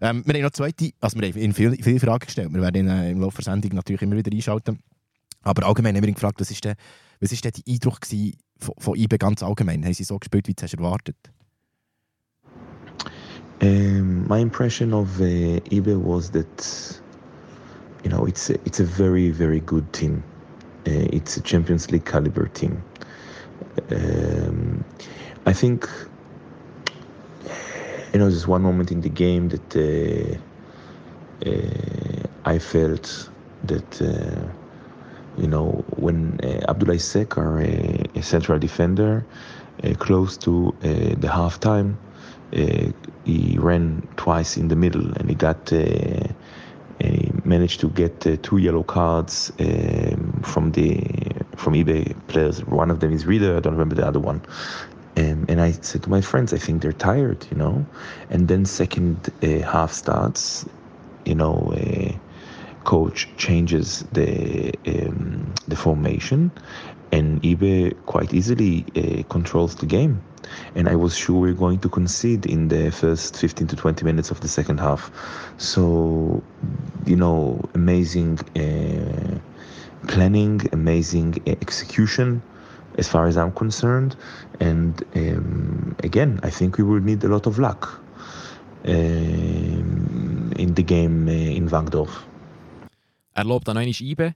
Ähm, 0.00 0.22
wir 0.26 0.34
haben 0.34 0.42
noch 0.42 0.50
zweite, 0.50 0.90
also 1.00 1.18
wir 1.18 1.28
haben 1.28 1.38
Ihnen 1.38 1.54
viele, 1.54 1.76
viele 1.76 2.00
Fragen 2.00 2.26
gestellt. 2.26 2.52
Wir 2.52 2.60
werden 2.60 2.76
ihn 2.76 2.88
äh, 2.88 3.10
im 3.10 3.20
Laufe 3.20 3.36
der 3.36 3.44
Sendung 3.44 3.72
natürlich 3.74 4.02
immer 4.02 4.16
wieder 4.16 4.30
einschalten. 4.30 4.78
Aber 5.42 5.66
allgemein 5.66 5.96
haben 5.96 6.02
wir 6.02 6.08
ihn 6.08 6.14
gefragt, 6.14 6.40
was 6.40 6.50
ist 6.50 6.64
denn, 6.64 6.74
was 7.20 7.32
ist 7.32 7.44
denn 7.44 7.52
der 7.52 7.72
Eindruck 7.72 8.00
von, 8.58 8.74
von 8.78 8.96
IBE 8.96 9.16
ganz 9.16 9.42
allgemein? 9.42 9.84
Haben 9.84 9.94
sie 9.94 10.04
so 10.04 10.18
gespielt, 10.18 10.48
wie 10.48 10.54
du 10.54 10.64
es 10.64 10.74
erwartet 10.74 11.16
um, 13.62 14.26
My 14.28 14.38
impression 14.38 14.92
of 14.92 15.20
uh, 15.20 15.60
IBE 15.70 15.96
was 15.96 16.30
that 16.30 17.00
you 18.06 18.12
know, 18.12 18.24
it's 18.24 18.50
a, 18.50 18.54
it's 18.64 18.78
a 18.78 18.84
very 18.84 19.30
very 19.30 19.58
good 19.58 19.92
team. 19.92 20.22
Uh, 20.86 21.10
it's 21.12 21.36
a 21.36 21.40
Champions 21.40 21.90
League 21.90 22.04
caliber 22.04 22.46
team. 22.46 22.80
Um, 23.90 24.84
I 25.44 25.52
think 25.52 25.88
you 28.12 28.20
know 28.20 28.30
there's 28.30 28.46
one 28.46 28.62
moment 28.62 28.92
in 28.92 29.00
the 29.00 29.08
game 29.08 29.48
that 29.48 29.74
uh, 29.74 30.38
uh, 31.50 32.28
I 32.44 32.60
felt 32.60 33.28
that 33.64 34.00
uh, 34.00 34.46
you 35.36 35.48
know 35.48 35.84
when 35.96 36.38
uh, 36.44 36.70
Abdullah 36.70 37.00
Sek, 37.00 37.36
our 37.36 37.60
a, 37.60 38.04
a 38.14 38.22
central 38.22 38.60
defender, 38.60 39.26
uh, 39.82 39.94
close 39.94 40.36
to 40.36 40.72
the 40.80 41.26
halftime, 41.26 41.96
he 43.24 43.56
ran 43.58 44.06
twice 44.16 44.56
in 44.56 44.68
the 44.68 44.76
middle 44.76 45.12
and 45.16 45.28
he 45.28 45.34
got 45.34 45.70
he 47.00 47.32
managed 47.46 47.80
to 47.80 47.88
get 47.90 48.26
uh, 48.26 48.36
two 48.42 48.58
yellow 48.58 48.82
cards 48.82 49.52
um, 49.60 50.42
from 50.44 50.72
the 50.72 51.02
from 51.56 51.74
eBay 51.74 52.14
players. 52.28 52.64
One 52.64 52.90
of 52.90 53.00
them 53.00 53.12
is 53.12 53.26
Reader. 53.26 53.56
I 53.56 53.60
don't 53.60 53.72
remember 53.72 53.94
the 53.94 54.06
other 54.06 54.20
one. 54.20 54.42
Um, 55.16 55.46
and 55.48 55.62
I 55.62 55.70
said 55.70 56.02
to 56.02 56.10
my 56.10 56.20
friends, 56.20 56.52
I 56.52 56.58
think 56.58 56.82
they're 56.82 56.92
tired, 56.92 57.46
you 57.50 57.56
know. 57.56 57.86
And 58.28 58.48
then 58.48 58.66
second 58.66 59.30
uh, 59.42 59.60
half 59.60 59.92
starts, 59.92 60.66
you 61.24 61.34
know, 61.34 61.72
uh, 61.74 62.12
coach 62.84 63.28
changes 63.38 64.04
the 64.12 64.74
um, 64.86 65.54
the 65.68 65.76
formation, 65.76 66.50
and 67.12 67.42
eBay 67.42 67.94
quite 68.06 68.34
easily 68.34 68.84
uh, 68.94 69.22
controls 69.32 69.76
the 69.76 69.86
game 69.86 70.20
and 70.74 70.88
I 70.88 70.96
was 70.96 71.16
sure 71.16 71.40
we 71.40 71.50
are 71.50 71.54
going 71.54 71.78
to 71.80 71.88
concede 71.88 72.46
in 72.46 72.68
the 72.68 72.90
first 72.90 73.36
15 73.36 73.66
to 73.68 73.76
20 73.76 74.04
minutes 74.04 74.30
of 74.30 74.40
the 74.40 74.48
second 74.48 74.78
half. 74.78 75.10
So, 75.58 76.42
you 77.06 77.16
know, 77.16 77.60
amazing 77.74 78.38
uh, 78.56 79.38
planning, 80.06 80.68
amazing 80.72 81.42
execution 81.46 82.42
as 82.98 83.08
far 83.08 83.26
as 83.26 83.36
I'm 83.36 83.52
concerned. 83.52 84.16
And 84.60 85.02
um, 85.14 85.96
again, 86.02 86.40
I 86.42 86.50
think 86.50 86.78
we 86.78 86.84
will 86.84 87.00
need 87.00 87.24
a 87.24 87.28
lot 87.28 87.46
of 87.46 87.58
luck 87.58 88.00
um, 88.86 90.52
in 90.56 90.74
the 90.74 90.82
game 90.82 91.28
uh, 91.28 91.56
in 91.56 91.70
Wangdorf. 91.70 92.26
Er 93.34 93.44
lobt 93.44 93.68
an 93.68 93.76
einmal 93.76 93.92
IBE. 94.00 94.32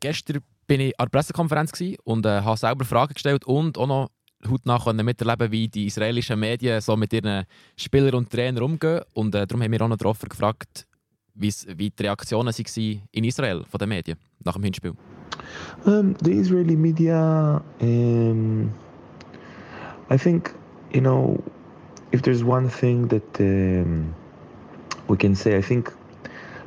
Gestern 0.00 0.40
bin 0.66 0.80
ich 0.80 0.98
an 0.98 1.06
der 1.06 1.10
Pressekonferenz 1.10 1.72
und 2.04 2.24
äh, 2.24 2.40
habe 2.40 2.56
selber 2.56 2.84
Fragen 2.84 3.12
gestellt 3.12 3.44
und 3.44 3.76
auch 3.76 3.86
noch 3.86 4.10
hautnah 4.48 5.02
miterleben 5.02 5.50
wie 5.50 5.68
die 5.68 5.86
israelischen 5.86 6.38
Medien 6.38 6.80
so 6.80 6.96
mit 6.96 7.12
ihren 7.12 7.44
Spielern 7.76 8.14
und 8.14 8.30
Trainern 8.30 8.62
umgehen. 8.62 9.00
Und 9.14 9.34
äh, 9.34 9.46
darum 9.46 9.62
haben 9.62 9.72
wir 9.72 9.82
auch 9.82 9.88
noch 9.88 9.96
darauf 9.96 10.20
gefragt, 10.20 10.86
wie 11.34 11.50
die 11.90 12.02
Reaktionen 12.02 12.52
waren 12.52 13.02
in 13.12 13.24
Israel 13.24 13.64
von 13.70 13.78
den 13.78 13.88
Medien 13.88 14.18
nach 14.44 14.54
dem 14.54 14.64
Hinspiel. 14.64 14.94
Um, 15.86 16.14
the 16.22 16.32
Israeli 16.32 16.76
media, 16.76 17.62
um, 17.80 18.70
I 20.10 20.18
think, 20.18 20.54
you 20.92 21.00
know, 21.00 21.42
if 22.12 22.22
there's 22.22 22.44
one 22.44 22.68
thing 22.68 23.08
that 23.08 23.40
um, 23.40 24.14
we 25.08 25.16
can 25.16 25.34
say, 25.34 25.56
I 25.56 25.62
think, 25.62 25.92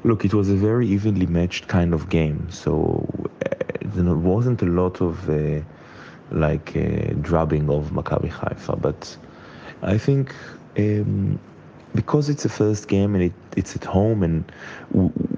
look, 0.03 0.25
it 0.25 0.33
was 0.33 0.49
a 0.49 0.55
very 0.55 0.87
evenly 0.87 1.27
matched 1.27 1.67
kind 1.67 1.93
of 1.93 2.09
game. 2.09 2.47
So 2.49 3.05
uh, 3.45 3.49
there 3.95 4.15
wasn't 4.15 4.61
a 4.61 4.65
lot 4.65 4.99
of 4.99 5.29
uh, 5.29 5.61
like 6.31 6.75
a 6.75 7.13
drubbing 7.15 7.69
of 7.69 7.91
Maccabi 7.91 8.29
Haifa. 8.29 8.75
But 8.75 9.15
I 9.81 9.97
think 9.97 10.33
um, 10.77 11.39
because 11.93 12.29
it's 12.29 12.43
the 12.43 12.49
first 12.49 12.87
game 12.87 13.15
and 13.15 13.23
it, 13.23 13.33
it's 13.55 13.75
at 13.75 13.83
home 13.85 14.23
and 14.23 14.43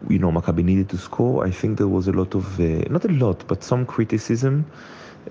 you 0.10 0.20
know 0.20 0.32
Maccabi 0.32 0.64
needed 0.64 0.90
to 0.90 0.98
score, 0.98 1.46
I 1.46 1.52
think 1.52 1.78
there 1.78 1.88
was 1.88 2.08
a 2.08 2.14
lot 2.14 2.36
of 2.36 2.60
uh, 2.60 2.84
not 2.90 3.06
a 3.06 3.12
lot, 3.12 3.48
but 3.48 3.64
some 3.64 3.86
criticism 3.86 4.66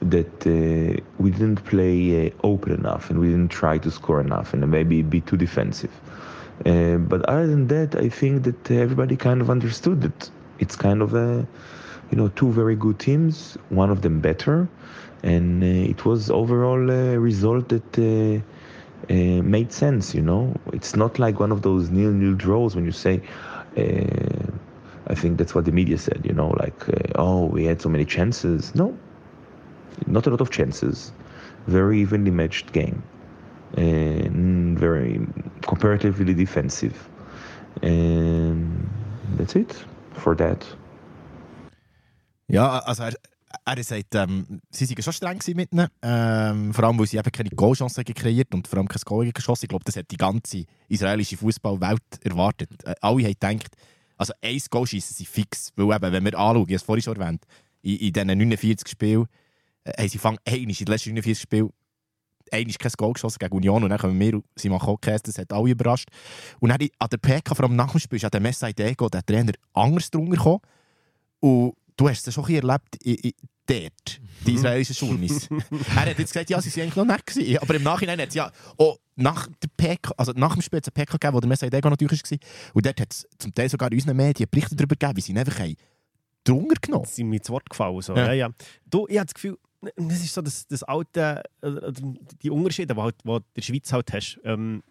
that 0.01 0.47
uh, 0.47 1.01
we 1.19 1.31
didn't 1.31 1.65
play 1.65 2.27
uh, 2.27 2.31
open 2.45 2.73
enough 2.73 3.11
and 3.11 3.19
we 3.19 3.29
didn't 3.29 3.49
try 3.49 3.79
to 3.79 3.91
score 3.91 4.21
enough 4.21 4.53
and 4.53 4.69
maybe 4.71 5.03
be 5.03 5.21
too 5.21 5.37
defensive. 5.37 5.91
Uh, 6.65 6.97
but 6.97 7.23
other 7.29 7.47
than 7.47 7.67
that, 7.69 7.95
I 7.97 8.09
think 8.09 8.45
that 8.45 8.71
everybody 8.71 9.17
kind 9.17 9.41
of 9.41 9.51
understood 9.51 10.03
that 10.03 10.31
it's 10.59 10.77
kind 10.77 11.03
of 11.03 11.15
a, 11.15 11.47
you 12.11 12.17
know, 12.17 12.29
two 12.29 12.51
very 12.51 12.77
good 12.77 12.99
teams, 12.99 13.59
one 13.69 13.91
of 13.91 14.03
them 14.03 14.21
better, 14.21 14.69
and 15.23 15.63
uh, 15.63 15.67
it 15.67 16.05
was 16.05 16.31
overall 16.31 16.91
a 16.91 17.19
result 17.19 17.69
that 17.69 17.99
uh, 17.99 19.13
uh, 19.13 19.43
made 19.43 19.73
sense. 19.73 20.15
You 20.15 20.23
know, 20.23 20.55
it's 20.73 20.97
not 20.97 21.19
like 21.19 21.41
one 21.41 21.53
of 21.53 21.63
those 21.63 21.91
nil-nil 21.91 22.35
draws 22.35 22.75
when 22.75 22.85
you 22.85 22.93
say. 22.93 23.23
I 25.09 25.15
think 25.15 25.39
that's 25.39 25.55
what 25.55 25.65
the 25.65 25.73
media 25.73 25.99
said. 25.99 26.23
You 26.25 26.33
know, 26.33 26.49
like, 26.59 26.85
oh, 27.15 27.47
we 27.47 27.65
had 27.65 27.81
so 27.81 27.89
many 27.89 28.05
chances. 28.05 28.75
No, 28.75 28.97
not 30.07 30.27
a 30.27 30.31
lot 30.31 30.41
of 30.41 30.51
chances. 30.51 31.13
Very 31.67 32.01
evenly 32.01 32.31
matched 32.31 32.73
game. 32.73 33.03
And 33.77 34.79
very 34.79 35.21
comparatively 35.63 36.35
defensive. 36.35 37.09
And 37.83 38.89
that's 39.37 39.55
it 39.55 39.85
for 40.15 40.35
that. 40.37 40.67
Ja, 42.49 42.81
also 42.87 43.11
er, 43.65 43.85
sagt, 43.85 44.15
ähm, 44.15 44.61
sie 44.71 44.89
waren 44.89 45.03
schon 45.03 45.13
streng 45.13 45.41
mit 45.55 45.73
ihnen, 45.73 45.89
ähm, 46.03 46.75
vor 46.75 46.85
allem, 46.85 46.99
weil 46.99 47.07
sie 47.07 47.17
eben 47.17 47.33
keine 47.33 47.51
Goalchancen 47.51 48.05
kreiert 48.05 48.55
und 48.55 48.67
vor 48.67 48.79
allem 48.79 48.89
kein 48.89 49.03
Goal 49.05 49.31
geschossen. 49.33 49.65
Ich 49.65 49.69
glaube, 49.69 49.85
das 49.85 49.97
hat 49.97 50.11
die 50.11 50.17
ganze 50.17 50.65
israelische 50.89 51.37
Fußballwelt 51.37 52.03
erwartet. 52.23 52.71
Äh, 52.85 52.95
alle 53.01 53.25
haben 53.25 53.33
gedacht, 53.33 53.77
also 54.17 54.33
ein 54.41 54.61
Goal 54.71 54.87
schießen 54.87 55.17
sie 55.17 55.27
fix, 55.27 55.73
weil 55.77 55.95
eben, 55.95 56.13
wenn 56.13 56.25
wir 56.25 56.39
anschauen, 56.39 56.63
ich 56.63 56.69
habe 56.69 56.75
es 56.75 56.83
vorhin 56.83 57.03
schon 57.03 57.17
erwähnt, 57.17 57.45
in, 57.83 57.97
in 57.97 58.13
diesen 58.13 58.27
49 58.27 58.89
Spielen 58.89 59.27
äh, 59.85 59.93
haben 59.99 60.09
sie 60.09 60.19
fangen 60.19 60.39
in 60.45 60.69
den 60.69 60.87
letzten 60.87 61.11
49 61.11 61.39
Spielen 61.39 61.71
kein 62.51 62.93
Goal 62.97 63.13
geschossen 63.13 63.39
gegen 63.41 63.55
Union 63.55 63.83
und 63.83 63.91
dann 63.91 63.99
kommen 63.99 64.19
wir 64.19 64.41
sie 64.55 64.69
machen 64.69 64.89
auch 64.89 65.01
Käse, 65.01 65.25
das 65.25 65.39
hat 65.39 65.53
alle 65.53 65.71
überrascht. 65.71 66.09
Und 66.61 66.71
dann 66.71 66.89
an 66.99 67.09
der 67.11 67.19
PK, 67.19 67.55
vor 67.55 67.65
allem 67.65 67.77
nach 67.77 67.91
dem 67.91 68.01
Spiel, 68.01 68.17
ist 68.17 68.25
an 68.25 68.31
der 68.31 68.41
Messai 68.41 68.73
Dego, 68.73 69.09
der 69.09 69.25
Trainer, 69.25 69.53
anders 69.73 70.11
drunter 70.11 70.37
gekommen. 70.37 70.61
Und 71.41 71.75
du 71.97 72.09
hast 72.09 72.27
es 72.27 72.35
schon 72.35 72.45
ein 72.45 72.55
erlebt 72.55 72.97
in, 73.03 73.15
in, 73.15 73.33
dort, 73.67 74.21
die 74.47 74.55
israelischen 74.55 74.95
Schulnis. 74.95 75.49
er 75.89 75.97
hat 75.97 76.19
jetzt 76.19 76.33
gesagt, 76.33 76.51
ja, 76.51 76.61
sie 76.61 76.71
waren 76.71 76.83
eigentlich 76.85 76.97
noch 76.97 77.05
nett 77.05 77.27
gewesen. 77.27 77.59
Aber 77.59 77.75
im 77.75 77.83
Nachhinein 77.83 78.21
hat 78.21 78.29
es 78.29 78.35
ja 78.35 78.51
auch 78.77 78.99
nach, 79.17 79.49
der 79.63 79.69
PK, 79.77 80.13
also 80.17 80.33
nach 80.37 80.55
dem 80.55 80.63
Spiel 80.63 80.81
PK 80.81 81.05
gegeben, 81.05 81.35
wo 81.35 81.41
der 81.41 81.49
Messai 81.49 81.71
Dego 81.71 81.91
natürlich 81.91 82.23
war. 82.23 82.39
Und 82.75 82.87
dort 82.87 83.01
hat 83.01 83.13
es 83.13 83.27
zum 83.39 83.53
Teil 83.55 83.69
sogar 83.69 83.91
in 83.91 83.99
unseren 83.99 84.17
Medien 84.17 84.49
Berichte 84.51 84.77
darüber 84.77 84.95
gegeben, 84.95 85.17
wie 85.17 85.21
sie 85.21 85.33
ihn 85.33 85.39
einfach 85.39 85.59
haben 85.59 85.75
drunter 86.47 86.77
genommen 86.81 87.05
Sie 87.07 87.17
sind 87.17 87.29
mir 87.29 87.37
ins 87.37 87.51
Wort 87.51 87.69
gefallen. 87.69 88.01
So. 88.01 88.15
Ja. 88.15 88.33
Ja. 88.33 88.47
Ja, 88.47 88.51
Du, 88.89 89.07
ich 89.09 89.19
habe 89.19 89.27
das 89.27 89.35
Gefühl, 89.35 89.59
das 89.97 90.25
ist 90.25 90.33
so 90.33 90.43
das, 90.43 90.67
das 90.67 90.83
alte, 90.83 91.43
äh, 91.61 91.93
die 92.43 92.51
Unterschiede, 92.51 92.95
die, 92.95 93.01
halt, 93.01 93.17
die 93.23 93.29
du 93.29 93.37
in 93.37 93.43
der 93.57 93.63
Schweiz 93.63 93.93
halt 93.93 94.13
hast. 94.13 94.41
Ähm, 94.45 94.83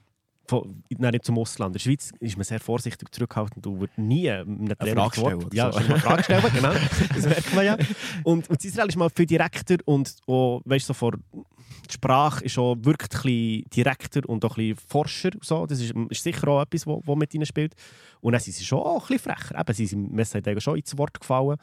von, 0.48 0.84
nein, 0.98 1.18
zum 1.22 1.38
Ausland. 1.40 1.70
In 1.70 1.74
der 1.74 1.80
Schweiz 1.80 2.12
ist 2.20 2.38
man 2.38 2.44
sehr 2.44 2.60
vorsichtig 2.60 3.14
zurückhaltend. 3.14 3.66
Du 3.66 3.80
würdest 3.80 3.98
nie 3.98 4.30
einem 4.30 4.68
Trainer 4.78 5.10
Frage 5.10 5.16
das 5.16 5.22
Wort- 5.22 5.34
stellen 5.42 5.50
Ja, 5.54 5.72
so. 5.72 5.78
eine 5.80 6.00
Frage 6.00 6.24
stellen, 6.24 6.44
genau. 6.54 6.74
Das 7.16 7.26
merkt 7.26 7.56
man 7.56 7.66
ja. 7.66 7.78
Und, 8.24 8.50
und 8.50 8.64
Israel 8.66 8.88
ist 8.90 8.96
mal 8.98 9.10
viel 9.10 9.26
direkter 9.26 9.78
und 9.86 10.16
auch, 10.28 10.62
weißt, 10.66 10.86
so 10.88 10.94
vor, 10.94 11.14
die 11.14 11.94
Sprache 11.94 12.44
ist 12.46 12.58
auch 12.58 12.76
wirklich 12.80 13.64
ein 13.66 13.70
direkter 13.70 14.28
und 14.28 14.44
auch 14.46 14.58
ein 14.58 14.70
bisschen 14.70 14.88
forscher. 14.88 15.32
So. 15.42 15.66
Das 15.66 15.80
ist, 15.82 15.94
ist 16.10 16.24
sicher 16.24 16.48
auch 16.48 16.62
etwas, 16.62 16.86
was 16.88 17.16
mit 17.16 17.34
ihnen 17.34 17.46
spielt. 17.46 17.74
Und 18.22 18.34
dann 18.34 18.42
sind 18.42 18.54
sie 18.54 18.64
schon 18.66 18.80
auch 18.80 19.10
ein 19.10 19.18
bisschen 19.18 19.32
frecher. 19.34 19.60
Eben, 19.60 19.74
sie 19.74 19.86
sind 19.88 20.12
mir 20.12 20.26
sagt 20.26 20.62
schon 20.62 20.78
ins 20.78 20.98
Wort 20.98 21.20
gefallen. 21.20 21.58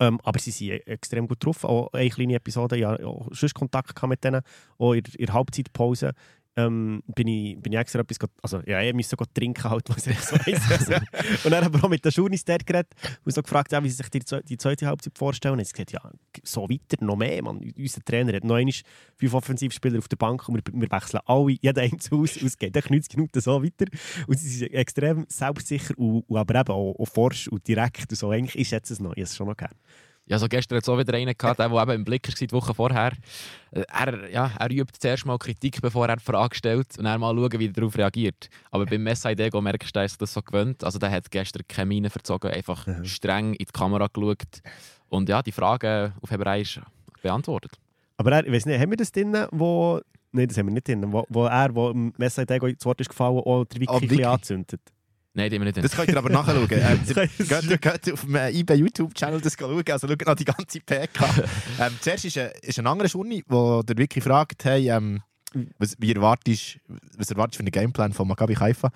Ähm, 0.00 0.18
aber 0.24 0.38
sie 0.40 0.50
sind 0.50 0.70
extrem 0.86 1.28
gut 1.28 1.44
drauf. 1.44 1.64
Auch 1.64 1.92
eine 1.92 2.10
kleine 2.10 2.34
Episode, 2.34 2.76
ja, 2.76 2.98
auch 3.04 3.28
sonst 3.32 3.54
Kontakt 3.54 4.02
mit 4.06 4.24
denen. 4.24 4.42
Auch 4.78 4.92
in, 4.94 5.02
in 5.16 5.26
der 5.26 5.34
Halbzeitpause 5.34 6.12
ähm, 6.56 7.02
bin, 7.06 7.26
ich, 7.28 7.60
bin 7.60 7.72
ich 7.72 7.78
extra 7.78 8.00
etwas, 8.00 8.18
also 8.42 8.60
ja, 8.66 8.80
ich 8.80 8.94
musste 8.94 9.10
sogar 9.10 9.26
trinken, 9.32 9.64
halt, 9.64 9.88
was 9.88 10.06
ich 10.06 10.16
weiss. 10.16 11.44
Und 11.44 11.50
dann 11.50 11.64
aber 11.64 11.84
auch 11.84 11.88
mit 11.88 12.04
den 12.04 12.12
Journeys 12.12 12.44
dort 12.44 12.66
geredet 12.66 12.94
und 13.24 13.32
so 13.34 13.42
gefragt, 13.42 13.72
ja, 13.72 13.82
wie 13.82 13.88
sie 13.88 13.96
sich 13.96 14.08
die, 14.10 14.20
die 14.48 14.56
zweite 14.56 14.86
Halbzeit 14.86 15.18
vorstellen. 15.18 15.58
Und 15.58 15.64
sie 15.64 15.72
gesagt, 15.72 15.92
ja, 15.92 16.00
so 16.42 16.68
weiter, 16.68 17.04
noch 17.04 17.16
mehr. 17.16 17.42
Man. 17.42 17.58
Unser 17.76 18.04
Trainer 18.04 18.32
hat 18.34 18.44
noch 18.44 18.54
einmal 18.54 18.74
fünf 19.16 19.34
Offensivspieler 19.34 19.98
auf 19.98 20.08
der 20.08 20.16
Bank 20.16 20.48
und 20.48 20.54
wir, 20.54 20.80
wir 20.80 20.90
wechseln 20.90 21.20
alle, 21.26 21.56
jeder 21.60 21.82
einzeln 21.82 22.20
aus, 22.20 22.36
es 22.36 22.56
geht 22.56 22.76
echt 22.76 22.90
90 22.90 23.16
Minuten 23.16 23.40
so 23.40 23.62
weiter. 23.62 23.86
Und 24.26 24.38
sie 24.38 24.48
sind 24.48 24.72
extrem 24.72 25.26
selbstsicher 25.28 25.98
und, 25.98 26.22
und 26.28 26.36
aber 26.36 26.60
eben 26.60 26.72
auch, 26.72 26.94
auch 26.98 27.08
forsch 27.08 27.48
und 27.48 27.66
direkt 27.66 28.10
und 28.10 28.16
so. 28.16 28.30
Eigentlich 28.30 28.56
ist 28.56 28.70
jetzt 28.70 28.90
es 28.90 29.00
noch, 29.00 29.16
ich 29.16 29.24
es 29.24 29.36
schon 29.36 29.48
noch 29.48 29.56
gern. 29.56 29.74
Ja, 30.26 30.38
so 30.38 30.48
gestern 30.48 30.76
hat 30.76 30.84
es 30.84 30.88
auch 30.88 30.98
wieder 30.98 31.12
einen 31.14 31.34
gehabt, 31.36 31.58
der, 31.58 31.68
der 31.68 31.82
eben 31.82 31.92
im 31.92 32.04
Blick 32.04 32.26
war, 32.26 32.34
die 32.34 32.52
Woche 32.52 32.72
vorher. 32.72 33.12
Er, 33.72 34.30
ja, 34.30 34.50
er 34.58 34.70
übt 34.70 34.98
zuerst 34.98 35.26
mal 35.26 35.36
Kritik, 35.36 35.82
bevor 35.82 36.08
er 36.08 36.16
die 36.16 36.24
Frage 36.24 36.54
stellt 36.54 36.96
und 36.96 37.04
dann 37.04 37.20
mal 37.20 37.34
schauen, 37.34 37.58
wie 37.58 37.66
er 37.66 37.72
darauf 37.72 37.98
reagiert. 37.98 38.48
Aber 38.70 38.86
beim 38.86 39.02
Messai 39.02 39.34
Dego 39.34 39.60
merkst 39.60 39.94
du, 39.94 40.00
dass 40.00 40.14
er 40.14 40.18
das 40.18 40.32
so 40.32 40.40
gewöhnt. 40.40 40.82
Also 40.82 40.98
der 40.98 41.10
hat 41.10 41.30
gestern 41.30 41.62
keine 41.68 41.86
Miene 41.86 42.08
verzogen, 42.08 42.50
einfach 42.50 42.86
streng 43.02 43.52
in 43.52 43.66
die 43.66 43.72
Kamera 43.72 44.06
geschaut 44.06 44.62
und 45.10 45.28
ja, 45.28 45.42
die 45.42 45.52
Fragen 45.52 46.14
auf 46.22 46.30
Hebräisch 46.30 46.80
beantwortet. 47.20 47.72
Aber 48.16 48.32
er, 48.32 48.46
ich 48.46 48.52
weiß 48.52 48.66
nicht, 48.66 48.80
haben 48.80 48.90
wir 48.90 48.96
das 48.96 49.12
drin, 49.12 49.36
wo... 49.50 50.00
Nein, 50.32 50.48
das 50.48 50.56
haben 50.56 50.66
wir 50.66 50.72
nicht 50.72 50.88
drin. 50.88 51.12
Wo, 51.12 51.24
wo 51.28 51.44
er, 51.44 51.74
wo 51.74 51.90
im 51.90 52.12
Message 52.16 52.46
Dego 52.46 52.66
ins 52.66 52.84
Wort 52.84 53.00
ist 53.00 53.10
gefallen, 53.10 53.38
auch 53.38 53.64
der 53.66 53.80
Wiki, 53.80 53.92
bisschen 53.92 54.10
Wiki. 54.10 54.24
anzündet. 54.24 54.80
Nein, 55.36 55.50
die 55.50 55.56
haben 55.56 55.64
wir 55.64 55.72
nicht. 55.72 55.84
Das 55.84 55.92
könnt 55.92 56.08
ihr 56.08 56.16
aber 56.16 56.30
nachschauen. 56.30 56.68
Ähm, 56.70 57.00
geht, 57.04 57.82
geht 57.82 58.12
auf 58.12 58.20
dem 58.20 58.36
eBay 58.36 58.76
YouTube-Channel 58.76 59.40
das 59.40 59.56
schauen. 59.58 59.82
Also 59.90 60.06
schaut 60.06 60.26
noch 60.26 60.34
die 60.34 60.44
ganze 60.44 60.80
PK. 60.80 61.24
ähm, 61.80 61.92
zuerst 62.00 62.24
ist 62.24 62.38
ein, 62.38 62.50
ist 62.62 62.78
ein 62.78 62.86
anderer 62.86 63.08
wo 63.48 63.82
der 63.82 63.98
Wiki 63.98 64.20
fragt, 64.20 64.64
hey, 64.64 64.90
ähm, 64.90 65.22
was, 65.78 65.96
wie 65.98 66.12
erwartest, 66.12 66.78
was 67.16 67.30
erwartest 67.30 67.54
du 67.54 67.58
für 67.58 67.66
einen 67.66 67.72
Gameplan 67.72 68.12
von 68.12 68.28
Maccabi 68.28 68.54
Haifa? 68.54 68.88
Und 68.88 68.92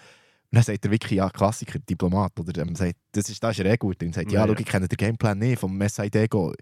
dann 0.52 0.62
sagt 0.62 0.84
der 0.84 0.90
Wiki, 0.92 1.16
ja, 1.16 1.28
Klassiker, 1.28 1.78
Diplomat. 1.80 2.38
Oder 2.38 2.62
ähm, 2.62 2.74
sagt, 2.74 2.96
das 3.12 3.28
ist, 3.28 3.42
das 3.42 3.58
ist 3.58 3.64
er 3.64 3.72
eh 3.72 3.76
gut. 3.76 4.00
Und 4.02 4.14
sagt, 4.14 4.30
ja, 4.30 4.40
Ja, 4.40 4.46
schau, 4.46 4.58
ich 4.58 4.66
kenne 4.66 4.86
den 4.86 4.96
Gameplan 4.96 5.38
nicht 5.38 5.58
vom 5.58 5.76
Messai 5.76 6.08
Dego. 6.08 6.54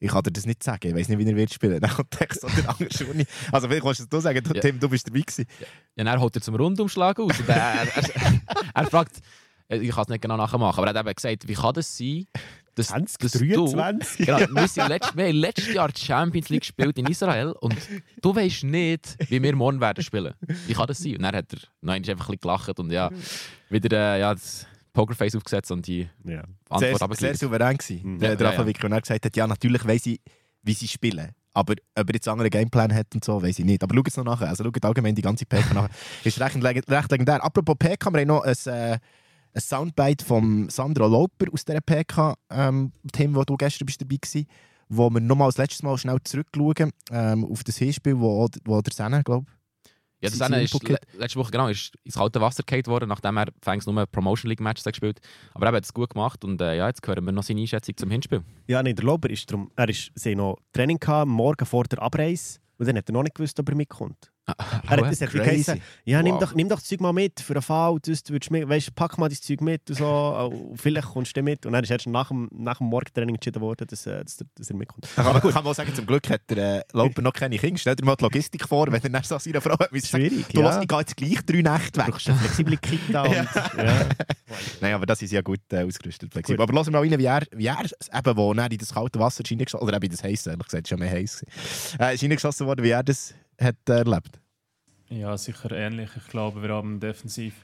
Ich 0.00 0.10
kann 0.10 0.22
dir 0.22 0.30
das 0.30 0.46
nicht 0.46 0.62
sagen. 0.62 0.88
Ich 0.88 0.94
weiß 0.94 1.08
nicht, 1.08 1.18
wie 1.18 1.26
er 1.28 1.36
wird 1.36 1.52
spielen. 1.52 1.80
Dann 1.80 1.90
kommt 1.90 2.18
der 2.18 2.28
so 2.30 2.46
der 2.48 2.68
andere 2.68 2.88
Schuni. 2.92 3.26
Also 3.50 3.66
vielleicht 3.68 3.82
kannst 3.84 4.00
du 4.00 4.04
es 4.04 4.08
du 4.08 4.20
sagen, 4.20 4.42
du, 4.44 4.54
Ja. 4.54 4.60
Tim, 4.60 4.78
du 4.78 4.88
bist 4.88 5.06
dabei 5.08 5.20
gewesen. 5.20 5.46
Ja, 5.96 6.04
dann 6.04 6.20
holt 6.20 6.36
er 6.36 6.42
zum 6.42 6.54
Rundumschlag 6.54 7.18
aus. 7.18 7.32
Er, 7.48 7.56
er, 7.56 7.86
er, 7.96 8.40
er 8.74 8.86
fragt, 8.86 9.20
äh, 9.68 9.78
ich 9.78 9.90
kann 9.90 10.02
es 10.02 10.08
nicht 10.08 10.22
genau 10.22 10.36
nachmachen, 10.36 10.78
aber 10.78 10.86
er 10.92 10.94
hat 10.98 11.06
eben 11.06 11.14
gesagt, 11.14 11.48
wie 11.48 11.54
kann 11.54 11.74
das 11.74 11.96
sein, 11.96 12.26
dass, 12.74 12.88
dass 12.88 13.32
du... 13.32 13.66
2023? 13.66 14.26
Genau, 14.26 14.38
wir, 14.38 14.68
sind 14.68 14.88
letzt, 14.88 15.16
wir 15.16 15.26
haben 15.26 15.34
letztes 15.36 15.74
Jahr 15.74 15.88
die 15.88 16.00
Champions 16.00 16.48
League 16.48 16.60
gespielt 16.60 16.96
in 16.98 17.06
Israel 17.06 17.52
und 17.60 17.76
du 18.22 18.34
weißt 18.34 18.64
nicht, 18.64 19.16
wie 19.28 19.42
wir 19.42 19.56
morgen 19.56 19.80
werden 19.80 20.04
spielen. 20.04 20.34
Wie 20.66 20.74
kann 20.74 20.86
das 20.86 20.98
sein? 20.98 21.16
Und 21.16 21.22
dann 21.22 21.34
hat 21.34 21.52
er 21.52 21.58
nein, 21.80 22.02
ist 22.02 22.08
einfach 22.10 22.28
ein 22.28 22.38
bisschen 22.38 22.40
gelacht 22.40 22.78
und 22.78 22.92
ja, 22.92 23.10
wieder 23.68 24.14
äh, 24.14 24.20
ja, 24.20 24.32
das 24.32 24.66
Pokerface 24.92 25.36
aufgesetzt 25.36 25.70
und 25.70 25.86
die 25.86 26.08
Ja. 26.24 26.42
Antwort 26.68 26.80
sehr, 26.80 26.96
sehr 26.96 27.02
abgegeben. 27.02 27.36
souverän 27.36 27.76
gewesen. 27.76 28.00
Mhm. 28.14 28.18
Der, 28.18 28.30
Ja, 28.30 28.36
der 28.36 28.44
ja, 28.46 28.50
Rafa 28.50 28.62
ja. 28.68 28.88
Er 28.94 29.00
gesagt 29.00 29.24
hat, 29.24 29.36
ja, 29.36 29.46
natürlich 29.46 29.86
weiss 29.86 30.06
ich, 30.06 30.20
wie 30.62 30.72
sie 30.74 30.88
spielen. 30.88 31.30
Aber 31.54 31.74
ob 31.96 32.08
er 32.08 32.14
jetzt 32.14 32.28
einen 32.28 32.34
anderen 32.34 32.50
Gameplan 32.50 32.94
hat 32.94 33.06
und 33.14 33.24
so, 33.24 33.42
weiß 33.42 33.58
ich 33.58 33.64
nicht. 33.64 33.82
Aber 33.82 33.94
schaut 33.94 34.08
es 34.08 34.16
noch 34.16 34.24
nachher. 34.24 34.48
Also 34.48 34.64
schaut 34.64 34.84
allgemein 34.84 35.14
die 35.14 35.22
ganze 35.22 35.44
PK 35.46 35.74
nachher. 35.74 35.90
Ist 36.24 36.40
recht, 36.40 36.56
recht 36.64 37.10
legendär. 37.10 37.42
Apropos 37.42 37.76
PK, 37.78 38.12
wir 38.12 38.20
haben 38.20 38.28
noch 38.28 38.42
ein, 38.42 38.54
äh, 38.66 38.98
ein 39.54 39.60
Soundbite 39.60 40.24
von 40.24 40.68
Sandro 40.68 41.08
Lauper 41.08 41.46
aus 41.52 41.64
dieser 41.64 41.80
PK, 41.80 42.34
ähm, 42.50 42.92
Tim, 43.12 43.34
wo 43.34 43.42
du 43.44 43.56
gestern 43.56 43.86
bist 43.86 44.00
dabei 44.00 44.18
warst, 44.22 44.46
wo 44.88 45.10
wir 45.10 45.20
nochmal 45.20 45.48
das 45.48 45.58
letzte 45.58 45.84
Mal 45.84 45.98
schnell 45.98 46.18
zurückschauen 46.22 46.92
ähm, 47.10 47.44
auf 47.44 47.64
das 47.64 47.76
Hinspiel, 47.78 48.18
wo, 48.20 48.46
wo 48.64 48.80
der 48.80 48.92
Senna, 48.92 49.22
glaube 49.22 49.46
Ja, 50.20 50.30
das 50.30 50.40
eine 50.40 50.62
ist 50.62 50.82
le 50.82 50.98
letzte 51.16 51.38
Woche 51.38 51.52
genau, 51.52 51.68
ist 51.68 51.94
ins 52.02 52.16
kalte 52.16 52.40
Wasser 52.40 52.64
gefallen 52.64 52.86
worden, 52.86 53.08
nachdem 53.08 53.36
er 53.36 53.46
fängs 53.62 53.86
nur 53.86 54.06
Promotion 54.06 54.48
League 54.48 54.60
Matches 54.60 54.84
gespielt 54.84 55.20
Aber 55.54 55.66
er 55.66 55.72
hat 55.72 55.84
es 55.84 55.94
gut 55.94 56.10
gemacht 56.10 56.44
und 56.44 56.60
äh, 56.60 56.76
ja, 56.76 56.88
jetzt 56.88 57.06
hören 57.06 57.24
wir 57.24 57.32
noch 57.32 57.44
seine 57.44 57.60
Einschätzung 57.60 57.96
zum 57.96 58.10
Hinspiel. 58.10 58.42
Ja, 58.66 58.82
nee, 58.82 58.94
der 58.94 59.04
Lober 59.04 59.30
ist 59.30 59.50
drum, 59.50 59.70
er 59.76 59.88
ist, 59.88 60.10
sie 60.14 60.34
noch 60.34 60.58
Training 60.72 60.98
gehabt, 60.98 61.28
morgen 61.28 61.64
vor 61.64 61.84
der 61.84 62.02
Abreise. 62.02 62.58
Und 62.78 62.88
dann 62.88 62.96
hat 62.96 63.08
er 63.08 63.12
noch 63.12 63.22
nicht 63.22 63.34
gewusst, 63.34 63.58
ob 63.60 63.68
er 63.68 63.74
mitkommt. 63.76 64.32
Er 64.48 64.96
hat, 64.96 65.00
das 65.12 65.20
hat 65.20 65.30
geheißen, 65.32 65.80
ja, 66.04 66.22
nimm, 66.22 66.34
Wow. 66.34 66.40
doch, 66.40 66.54
nimm 66.54 66.68
doch 66.68 66.78
das 66.78 66.84
Zeug 66.88 67.00
mal 67.00 67.12
mit 67.12 67.40
für 67.40 67.52
einen 67.54 67.62
Fall. 67.62 67.98
Du, 68.02 68.12
du 68.12 68.32
mit, 68.50 68.68
weißt, 68.68 68.94
pack 68.94 69.18
mal 69.18 69.28
das 69.28 69.40
Zeug 69.40 69.60
mit 69.60 69.88
und 69.90 69.96
so. 69.96 70.72
Vielleicht 70.76 71.08
kommst 71.08 71.36
du 71.36 71.42
mit. 71.42 71.66
Und 71.66 71.72
dann 71.72 71.84
ist 71.84 71.90
erst 71.90 72.06
nach 72.06 72.28
dem, 72.28 72.48
nach 72.52 72.78
dem 72.78 72.86
Morgentraining 72.88 73.34
entschieden 73.34 73.60
worden, 73.60 73.86
dass, 73.88 74.06
äh, 74.06 74.24
dass, 74.24 74.40
er- 74.40 74.46
dass 74.56 74.70
er 74.70 74.76
mitkommt. 74.76 75.06
Da 75.16 75.22
kann, 75.38 75.50
kann 75.52 75.66
auch 75.66 75.74
sagen, 75.74 75.94
zum 75.94 76.06
Glück 76.06 76.28
hat 76.30 76.42
der 76.48 76.78
äh, 76.78 76.82
Lauper 76.92 77.22
noch 77.22 77.32
keine 77.32 77.58
Kinder. 77.58 77.78
Stell 77.78 77.96
dir 77.96 78.04
mal 78.04 78.16
die 78.16 78.24
Logistik 78.24 78.66
vor, 78.66 78.86
wenn 78.90 79.02
er 79.02 79.08
dann 79.10 79.22
so 79.22 79.38
seiner 79.38 79.60
Frau 79.60 79.78
hat 79.78 79.90
Schwierig, 80.06 80.46
Du 80.52 80.60
ja. 80.60 80.66
lass, 80.68 80.82
ich 80.82 80.88
gehe 80.88 80.98
jetzt 80.98 81.16
gleich 81.16 81.44
drei 81.44 81.62
Nächte 81.78 81.92
Du 81.92 81.98
weg. 82.00 82.06
brauchst 82.12 82.28
eine 82.28 82.38
flexible 82.38 82.76
Kita. 82.78 83.22
Und, 83.24 83.32
ja. 83.32 83.46
Nein, 84.80 84.94
aber 84.94 85.06
das 85.06 85.20
ist 85.22 85.32
ja 85.32 85.40
gut 85.42 85.60
äh, 85.72 85.82
ausgerüstet. 85.84 86.32
Flexibel. 86.32 86.56
Gut. 86.56 86.68
Aber 86.70 86.86
wir 86.86 86.92
mal 86.92 87.00
rein, 87.06 87.18
wie 87.18 87.24
er, 87.24 87.42
wie 87.52 87.66
er 87.66 87.80
eben, 87.84 88.36
wo 88.36 88.52
er 88.52 88.70
in 88.70 88.78
das 88.78 88.94
kalte 88.94 89.18
Wasser 89.18 89.42
reingeschossen 89.48 89.86
oder 89.86 89.96
eben 89.96 90.06
in 90.06 90.10
das 90.12 90.22
heiße, 90.24 90.50
ehrlich 90.50 90.64
gesagt, 90.66 90.86
ist 90.86 90.90
ja 90.90 90.96
mehr 90.96 91.10
heiß. 91.10 91.44
Äh, 92.00 92.14
ist 92.14 92.22
reingeschossen 92.22 92.66
worden, 92.66 92.84
wie 92.84 92.90
er 92.90 93.02
das 93.02 93.34
hat 93.60 93.88
erlebt. 93.88 94.40
Ja, 95.10 95.36
sicher 95.36 95.72
ähnlich. 95.72 96.10
Ich 96.16 96.28
glaube, 96.28 96.62
wir 96.62 96.70
haben 96.70 97.00
defensiv 97.00 97.54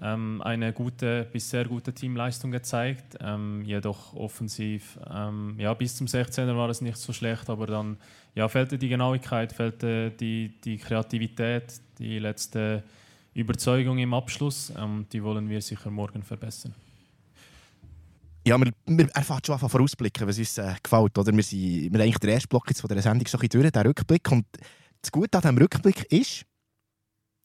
ähm, 0.00 0.42
eine 0.42 0.72
gute 0.72 1.28
bis 1.32 1.50
sehr 1.50 1.64
gute 1.64 1.92
Teamleistung 1.92 2.50
gezeigt. 2.50 3.16
Ähm, 3.20 3.62
jedoch 3.62 4.14
offensiv, 4.14 4.98
ähm, 5.08 5.54
ja, 5.58 5.72
bis 5.74 5.96
zum 5.96 6.06
16er 6.06 6.56
war 6.56 6.68
es 6.70 6.80
nicht 6.80 6.96
so 6.96 7.12
schlecht, 7.12 7.48
aber 7.48 7.66
dann 7.66 7.98
ja, 8.34 8.48
fehlte 8.48 8.78
die 8.78 8.88
Genauigkeit, 8.88 9.52
fehlte 9.52 10.10
die, 10.10 10.60
die 10.64 10.78
Kreativität, 10.78 11.80
die 11.98 12.18
letzte 12.18 12.82
Überzeugung 13.34 13.98
im 13.98 14.12
Abschluss. 14.14 14.72
Ähm, 14.76 15.06
die 15.12 15.22
wollen 15.22 15.48
wir 15.48 15.62
sicher 15.62 15.90
morgen 15.90 16.22
verbessern. 16.22 16.74
Ja, 18.44 18.58
wir, 18.58 18.72
wir, 18.86 19.08
fährt 19.22 19.46
schon 19.46 19.54
an 19.54 19.68
vorausblicken, 19.68 20.26
was 20.26 20.36
uns 20.36 20.58
äh, 20.58 20.74
gefällt. 20.82 21.16
Oder? 21.16 21.32
Wir, 21.32 21.42
sind, 21.44 21.60
wir 21.60 21.90
haben 21.90 22.00
eigentlich 22.00 22.18
den 22.18 22.30
ersten 22.30 22.48
Block 22.48 22.68
jetzt 22.68 22.80
von 22.80 22.88
dieser 22.88 23.02
Sendung 23.02 23.24
schon 23.28 23.38
ein 23.38 23.48
bisschen 23.48 23.62
durch, 23.62 23.72
den 23.72 23.86
Rückblick. 23.86 24.32
Und 24.32 24.46
das 25.02 25.12
Gute 25.12 25.36
an 25.38 25.42
diesem 25.42 25.58
Rückblick 25.58 26.10
ist, 26.12 26.44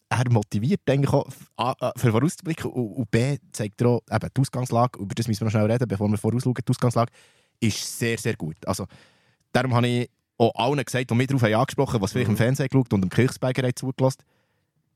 er 0.09 0.31
motiviert 0.31 0.81
eigentlich 0.89 1.11
auch 1.11 1.27
A, 1.57 1.73
A, 1.79 1.91
für 1.97 2.11
vorauszublicken 2.11 2.71
und, 2.71 2.93
und 2.93 3.11
B 3.11 3.37
zeigt 3.51 3.81
er 3.81 3.87
auch, 3.89 4.01
eben, 4.09 4.29
die 4.35 4.41
Ausgangslage, 4.41 4.99
über 4.99 5.13
das 5.13 5.27
müssen 5.27 5.41
wir 5.41 5.45
noch 5.45 5.51
schnell 5.51 5.69
reden, 5.69 5.87
bevor 5.87 6.07
wir 6.09 6.17
vorausschauen, 6.17 6.53
die 6.55 6.69
Ausgangslage 6.69 7.11
ist 7.59 7.99
sehr, 7.99 8.17
sehr 8.17 8.35
gut. 8.35 8.65
Also, 8.65 8.85
darum 9.51 9.73
habe 9.73 9.87
ich 9.87 10.09
auch 10.37 10.53
allen 10.55 10.83
gesagt, 10.83 11.09
die 11.09 11.15
mich 11.15 11.27
darauf 11.27 11.43
haben 11.43 11.55
angesprochen 11.55 11.99
was 11.99 12.11
vielleicht 12.11 12.29
im 12.29 12.37
Fernsehen 12.37 12.69
geschaut 12.69 12.93
und 12.93 13.03
im 13.03 13.09
Kirchsberger 13.09 13.63
haben 13.63 13.75
zugelassen 13.75 14.23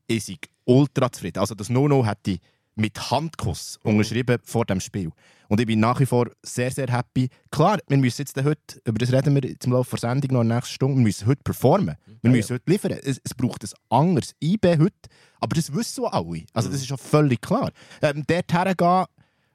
ich 0.08 0.26
bin 0.26 0.38
ultra 0.66 1.12
zufrieden. 1.12 1.40
Also 1.40 1.56
das 1.56 1.70
No-No 1.70 2.06
hätte 2.06 2.38
mit 2.76 3.12
Handkuss 3.12 3.80
unterschrieben 3.84 4.38
vor 4.44 4.66
dem 4.66 4.80
Spiel. 4.80 5.12
Und 5.48 5.60
ich 5.60 5.68
bin 5.68 5.80
nach 5.80 6.00
wie 6.00 6.06
vor 6.06 6.30
sehr, 6.44 6.72
sehr 6.72 6.88
happy. 6.88 7.28
Klar, 7.52 7.80
wir 7.88 7.98
müssen 7.98 8.22
jetzt 8.22 8.38
heute, 8.38 8.82
über 8.86 8.98
das 8.98 9.12
reden 9.12 9.36
wir 9.36 9.60
zum 9.60 9.74
Laufe 9.74 9.98
der 9.98 10.00
Sendung 10.00 10.32
noch 10.34 10.42
in 10.42 10.48
der 10.48 10.58
nächsten 10.58 10.74
Stunde, 10.76 10.98
wir 10.98 11.04
müssen 11.04 11.28
heute 11.28 11.42
performen. 11.44 11.96
Wir 12.22 12.32
müssen 12.32 12.54
heute 12.54 12.72
liefern. 12.72 12.92
Es, 12.94 13.20
es 13.24 13.34
braucht 13.34 13.64
ein 13.64 13.70
anderes 13.90 14.34
IB 14.42 14.78
heute, 14.78 14.96
aber 15.40 15.56
das 15.56 15.74
wissen 15.74 16.06
alle. 16.06 16.46
Also 16.54 16.70
das 16.70 16.80
ist 16.80 16.88
schon 16.88 16.98
völlig 16.98 17.42
klar. 17.42 17.72
Ähm, 18.02 18.24
dort 18.26 18.54
hergehen 18.54 19.06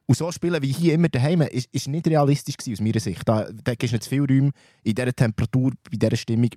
und 0.06 0.16
so 0.16 0.30
spielen 0.30 0.62
wie 0.62 0.72
hier 0.72 0.94
immer 0.94 1.08
daheim, 1.08 1.42
ist, 1.42 1.68
ist 1.72 1.88
nicht 1.88 2.06
realistisch 2.06 2.56
gewesen, 2.56 2.74
aus 2.74 2.80
meiner 2.80 3.00
Sicht. 3.00 3.22
Da, 3.26 3.48
da 3.50 3.72
gibt 3.72 3.84
es 3.84 3.92
nicht 3.92 4.04
zu 4.04 4.10
viel 4.10 4.20
Räume 4.20 4.52
in 4.84 4.94
dieser 4.94 5.12
Temperatur, 5.12 5.72
bei 5.90 5.96
dieser 5.96 6.16
Stimmung. 6.16 6.50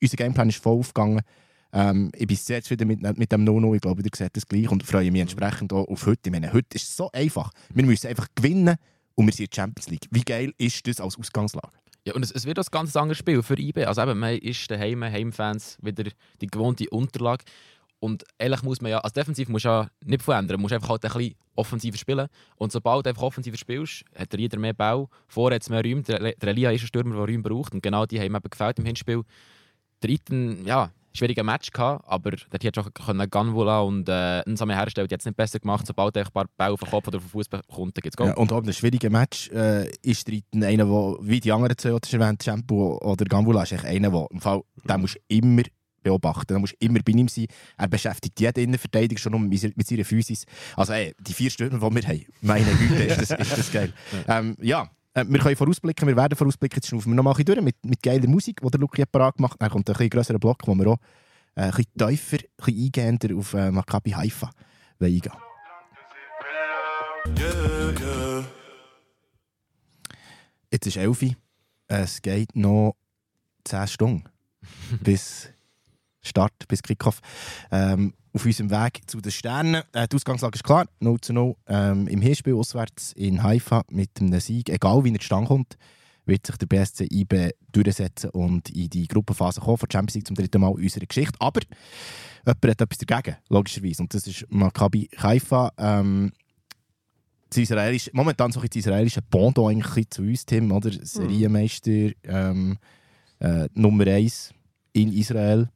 Unser 0.00 0.16
Gameplan 0.16 0.48
ist 0.48 0.62
voll 0.62 0.78
aufgegangen. 0.78 1.22
Ähm, 1.74 2.12
ich 2.14 2.28
bin 2.28 2.36
sehr 2.36 2.62
zufrieden 2.62 2.86
mit, 2.86 3.18
mit 3.18 3.32
dem 3.32 3.42
Nono. 3.42 3.74
Ich 3.74 3.80
glaube, 3.80 4.00
ihr 4.00 4.10
seht 4.14 4.36
das 4.36 4.46
gleich 4.46 4.70
und 4.70 4.84
freue 4.84 5.10
mich 5.10 5.20
entsprechend 5.20 5.72
auch 5.72 5.88
auf 5.88 6.06
heute. 6.06 6.20
Ich 6.26 6.32
meine, 6.32 6.52
heute 6.52 6.76
ist 6.76 6.84
es 6.84 6.96
so 6.96 7.10
einfach. 7.12 7.50
Wir 7.74 7.84
müssen 7.84 8.06
einfach 8.06 8.28
gewinnen 8.36 8.76
und 9.16 9.26
wir 9.26 9.32
sind 9.32 9.52
Champions 9.52 9.90
League. 9.90 10.06
Wie 10.10 10.22
geil 10.22 10.52
ist 10.56 10.86
das 10.86 11.00
als 11.00 11.18
Ausgangslage? 11.18 11.76
Ja, 12.06 12.14
und 12.14 12.22
es, 12.22 12.30
es 12.30 12.46
wird 12.46 12.58
ein 12.58 12.64
ganz 12.70 12.94
anderes 12.94 13.18
Spiel 13.18 13.42
für 13.42 13.58
IB. 13.58 13.84
Also 13.86 14.02
eben, 14.02 14.18
man 14.18 14.38
ist 14.38 14.70
daheim, 14.70 15.02
Heimfans, 15.02 15.76
wieder 15.82 16.04
die 16.40 16.46
gewohnte 16.46 16.88
Unterlage. 16.90 17.44
Und 17.98 18.22
ehrlich 18.38 18.62
muss 18.62 18.80
man 18.80 18.92
ja, 18.92 18.98
als 18.98 19.14
Defensiv 19.14 19.48
musst 19.48 19.64
du 19.64 19.70
ja 19.70 19.88
nicht 20.04 20.22
verändern, 20.22 20.58
du 20.58 20.60
musst 20.60 20.74
einfach 20.74 20.90
halt 20.90 21.04
ein 21.06 21.12
bisschen 21.12 21.34
offensiver 21.56 21.96
spielen. 21.96 22.28
Und 22.56 22.70
sobald 22.70 23.06
du 23.06 23.08
einfach 23.08 23.22
offensiver 23.22 23.56
spielst, 23.56 24.04
hat 24.14 24.30
der 24.30 24.40
jeder 24.40 24.58
mehr 24.58 24.74
Bau, 24.74 25.08
vorher 25.26 25.56
hat 25.56 25.62
es 25.62 25.70
mehr 25.70 25.82
Räume. 25.82 26.02
Der, 26.02 26.34
der 26.34 26.48
Elia 26.50 26.70
ist 26.70 26.82
ein 26.82 26.86
Stürmer, 26.86 27.16
der 27.16 27.24
Räume 27.24 27.42
braucht 27.42 27.72
und 27.72 27.82
genau 27.82 28.04
die 28.04 28.20
haben 28.20 28.34
eben 28.34 28.50
gefällt 28.50 28.78
im 28.78 28.84
Hinspiel. 28.84 29.22
Der 30.02 30.18
ja, 30.66 30.90
schwieriger 31.14 31.44
Match 31.44 31.70
gehabt, 31.70 32.04
aber 32.06 32.32
dort 32.32 32.64
hätte 32.64 32.80
auch 32.80 32.92
können 32.92 33.28
Ganvula 33.30 33.80
und 33.80 34.08
äh, 34.08 34.42
Nsame 34.48 34.74
herstellen, 34.74 35.08
die 35.08 35.14
hat 35.14 35.20
es 35.20 35.26
nicht 35.26 35.36
besser 35.36 35.58
gemacht. 35.60 35.86
Sobald 35.86 36.16
er 36.16 36.26
ein 36.26 36.32
paar 36.32 36.46
Bälle 36.56 36.72
auf 36.72 36.80
den 36.80 36.90
Kopf 36.90 37.08
oder 37.08 37.18
auf 37.18 37.24
den 37.24 37.30
Fuß 37.30 37.48
bekommt, 37.48 37.96
dann 37.96 38.02
geht 38.02 38.14
es 38.18 38.26
Ja, 38.26 38.34
und 38.34 38.52
auch 38.52 38.58
in 38.58 38.64
einem 38.64 38.72
schwierigen 38.72 39.12
Match 39.12 39.50
äh, 39.50 39.90
ist 40.02 40.28
einer, 40.28 40.84
der, 40.84 41.16
wie 41.20 41.40
die 41.40 41.52
anderen 41.52 41.76
zwei, 41.78 41.96
die 41.98 42.16
erwähnt 42.16 42.42
Shampoo 42.42 42.98
oder 42.98 43.24
Gambula, 43.24 43.62
ist 43.62 43.72
echt 43.72 43.84
einer, 43.84 44.10
der 44.10 44.26
im 44.30 44.40
Fall, 44.40 44.62
den 44.88 45.00
musst 45.00 45.14
du 45.14 45.20
immer 45.28 45.62
beobachten. 46.04 46.52
Da 46.52 46.58
musst 46.58 46.74
du 46.74 46.86
immer 46.86 47.00
bei 47.04 47.12
ihm 47.12 47.26
sein. 47.26 47.46
Er 47.76 47.88
beschäftigt 47.88 48.38
jeden 48.38 48.64
Innenverteidiger 48.64 49.18
schon 49.18 49.48
mit 49.48 49.86
seiner 49.86 50.04
Physis. 50.04 50.44
Also 50.76 50.92
ey, 50.92 51.14
die 51.18 51.32
vier 51.32 51.50
Stürmer, 51.50 51.90
die 51.90 51.96
wir 51.96 52.08
haben, 52.08 52.24
meine 52.42 52.70
Güte, 52.76 53.02
ist 53.02 53.30
das, 53.30 53.40
ist 53.40 53.58
das 53.58 53.72
geil. 53.72 53.92
Ähm, 54.28 54.56
ja, 54.60 54.88
äh, 55.14 55.24
wir 55.26 55.38
können 55.38 55.56
vorausblicken, 55.56 56.08
wir 56.08 56.16
werden 56.16 56.36
vorausblicken. 56.36 56.76
Jetzt 56.76 56.88
schnaufen 56.88 57.12
wir 57.12 57.16
noch 57.16 57.22
mal 57.22 57.34
ein 57.36 57.44
durch 57.44 57.60
mit, 57.60 57.84
mit 57.84 58.02
geiler 58.02 58.28
Musik, 58.28 58.60
die 58.60 58.70
der 58.70 58.80
Luki 58.80 59.04
parat 59.06 59.36
gemacht 59.36 59.56
Dann 59.60 59.70
kommt 59.70 59.88
ein 59.88 59.92
bisschen 59.92 60.10
grösserer 60.10 60.38
Block, 60.38 60.66
wo 60.66 60.74
wir 60.74 60.88
auch 60.88 60.98
äh, 61.54 61.62
ein 61.62 61.70
bisschen 61.70 61.92
tiefer, 61.96 62.38
ein 62.38 62.64
bisschen 62.64 62.84
eingehender 62.84 63.36
auf 63.36 63.54
äh, 63.54 63.70
Maccabi 63.70 64.10
Haifa 64.10 64.50
eingehen 65.00 65.32
Jetzt 70.70 70.86
ist 70.86 70.96
11 70.96 71.22
Uhr. 71.22 71.30
Es 71.86 72.20
geht 72.20 72.56
noch 72.56 72.96
10 73.64 73.86
Stunden 73.86 74.24
bis 75.00 75.48
Start, 76.24 76.52
bis 76.68 76.82
Kickoff. 76.82 77.20
Ähm, 77.70 78.14
auf 78.32 78.44
unserem 78.44 78.70
Weg 78.70 79.02
zu 79.06 79.20
den 79.20 79.30
Sternen. 79.30 79.82
Äh, 79.92 80.08
die 80.08 80.16
Ausgangslage 80.16 80.56
ist 80.56 80.64
klar, 80.64 80.86
0 81.00 81.20
zu 81.20 81.32
0. 81.32 81.54
Ähm, 81.68 82.08
Im 82.08 82.20
Hinspiel 82.20 82.54
auswärts 82.54 83.12
in 83.12 83.42
Haifa 83.42 83.84
mit 83.90 84.10
einem 84.20 84.40
Sieg, 84.40 84.68
egal 84.70 85.04
wie 85.04 85.12
er 85.12 85.20
zustande 85.20 85.46
kommt, 85.46 85.76
wird 86.26 86.46
sich 86.46 86.56
der 86.56 86.66
BSC 86.66 87.06
IB 87.10 87.50
durchsetzen 87.70 88.30
und 88.30 88.70
in 88.70 88.88
die 88.88 89.06
Gruppenphase 89.06 89.60
kommen 89.60 89.76
von 89.76 89.90
Champions 89.90 90.14
League 90.14 90.26
zum 90.26 90.36
dritten 90.36 90.60
Mal 90.60 90.72
in 90.76 90.84
unserer 90.84 91.06
Geschichte. 91.06 91.38
Aber 91.38 91.60
jemand 92.46 92.64
hat 92.64 92.80
etwas 92.80 92.98
dagegen, 92.98 93.36
logischerweise. 93.48 94.02
Und 94.02 94.14
das 94.14 94.26
ist 94.26 94.46
Maccabi 94.48 95.08
Haifa. 95.16 95.70
Ähm, 95.78 96.32
momentan 98.12 98.50
so 98.50 98.60
ein 98.60 98.66
das 98.66 98.76
israelische 98.76 99.22
Pendant 99.22 99.58
eigentlich 99.58 100.10
zu 100.10 100.22
uns, 100.22 100.44
Tim, 100.44 100.72
oder? 100.72 100.90
Serienmeister, 100.90 102.10
ähm, 102.24 102.78
äh, 103.38 103.68
Nummer 103.74 104.06
1 104.06 104.52
in 104.92 105.12
Israel. 105.12 105.68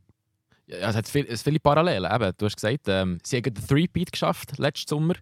Ja, 0.69 0.91
es 0.91 0.97
hat 0.97 1.09
viel, 1.09 1.37
viele 1.37 1.61
Parallelen. 1.61 2.11
Eben, 2.13 2.33
du 2.37 2.47
hast 2.47 2.57
gesagt, 2.57 2.89
ähm, 2.89 3.19
sie 3.25 3.37
haben 3.39 3.55
den 3.55 3.67
Three-Peat 3.67 4.13
geschafft 4.13 4.59
letzten 4.59 4.89
Sommer. 4.89 5.15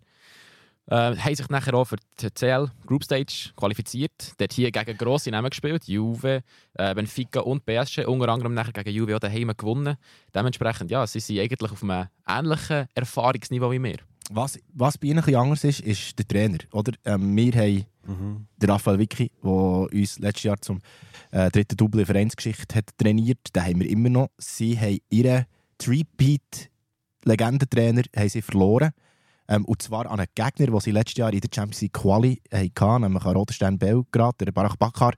Äh, 0.89 1.17
haben 1.17 1.35
sich 1.35 1.49
nachher 1.49 1.75
auch 1.75 1.85
für 1.85 1.97
die 2.21 2.31
CL 2.31 2.69
Group 2.85 3.05
Stage 3.05 3.51
qualifiziert. 3.57 4.33
Dort 4.39 4.53
hier 4.53 4.71
gegen 4.71 4.97
grosse 4.97 5.31
Namen 5.31 5.51
gespielt. 5.51 5.87
Juve, 5.87 6.43
äh, 6.75 6.95
Benfica 6.95 7.41
und 7.41 7.65
PSG. 7.65 8.07
Unter 8.07 8.29
anderem 8.29 8.55
nachher 8.55 8.73
gegen 8.73 8.91
Juve 8.91 9.17
auch 9.17 9.21
daheim 9.21 9.53
gewonnen. 9.57 9.97
Dementsprechend, 10.35 10.91
ja, 10.91 11.07
sie 11.07 11.21
sind 11.21 11.39
eigentlich 11.39 11.73
auf 11.73 11.83
einem 11.83 12.09
ähnlichen 12.29 12.87
Erfahrungsniveau 12.95 13.71
wie 13.71 13.83
wir. 13.83 13.99
Was, 14.31 14.59
was 14.73 14.99
bei 14.99 15.09
ihnen 15.09 15.23
ein 15.23 15.35
anders 15.35 15.65
ist, 15.65 15.81
ist 15.81 16.19
der 16.19 16.27
Trainer. 16.27 16.59
Oder? 16.73 16.93
Ähm, 17.05 17.37
wir 17.37 17.53
haben 17.53 17.87
den 18.57 18.71
Raphael 18.71 18.99
Vicky, 18.99 19.31
der 19.43 19.51
uns 19.51 20.19
letztes 20.19 20.45
Jahr 20.45 20.61
zum 20.61 20.81
äh, 21.31 21.51
dritten 21.51 21.77
Double 21.77 22.01
in 22.01 22.07
Vereinsgeschichte 22.07 22.77
hat 22.77 22.97
trainiert. 22.99 23.55
Den 23.55 23.63
haben 23.65 23.81
wir 23.81 23.89
immer 23.89 24.09
noch. 24.09 24.29
Sie 24.39 24.79
haben 24.79 24.99
ihren 25.11 25.47
sie 28.29 28.43
verloren. 28.43 28.91
Ähm, 29.49 29.65
und 29.65 29.83
zwar 29.83 30.11
an 30.11 30.19
einen 30.19 30.29
Gegner, 30.35 30.67
den 30.67 30.81
sie 30.81 30.91
letztes 30.91 31.19
Jahr 31.19 31.33
in 31.33 31.41
der 31.41 31.51
Champions 31.53 31.81
League 31.83 31.93
Quali 31.93 32.41
hatten, 32.53 33.03
nämlich 33.03 33.25
an 33.25 33.37
Roterstein 33.37 33.79
Belgrad. 33.79 34.41
Der 34.41 34.53
Barak 34.53 34.79
Bakar 34.79 35.15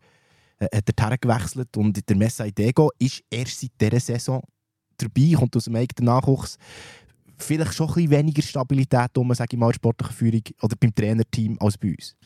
äh, 0.58 0.66
hat 0.76 0.88
dorthin 0.88 1.18
gewechselt 1.20 1.76
und 1.76 2.08
der 2.08 2.16
Messai 2.16 2.50
Dego 2.50 2.90
ist 2.98 3.22
erst 3.30 3.60
seit 3.60 3.72
dieser 3.80 4.00
Saison 4.00 4.42
dabei, 4.98 5.32
kommt 5.34 5.56
aus 5.56 5.64
dem 5.64 5.76
eigenen 5.76 6.06
Nachwuchs. 6.06 6.58
Vielleicht 7.38 7.74
schon 7.74 7.88
ein 7.88 7.94
bisschen 7.94 8.10
weniger 8.10 8.42
Stabilität 8.42 9.16
um, 9.16 9.32
sage 9.34 9.50
ich 9.52 9.58
mal, 9.58 9.66
in 9.66 9.70
der 9.70 9.76
sportlichen 9.76 10.14
Führung 10.14 10.42
oder 10.62 10.76
beim 10.78 10.94
Trainerteam 10.94 11.56
als 11.60 11.78
bei 11.78 11.90
uns. 11.90 12.16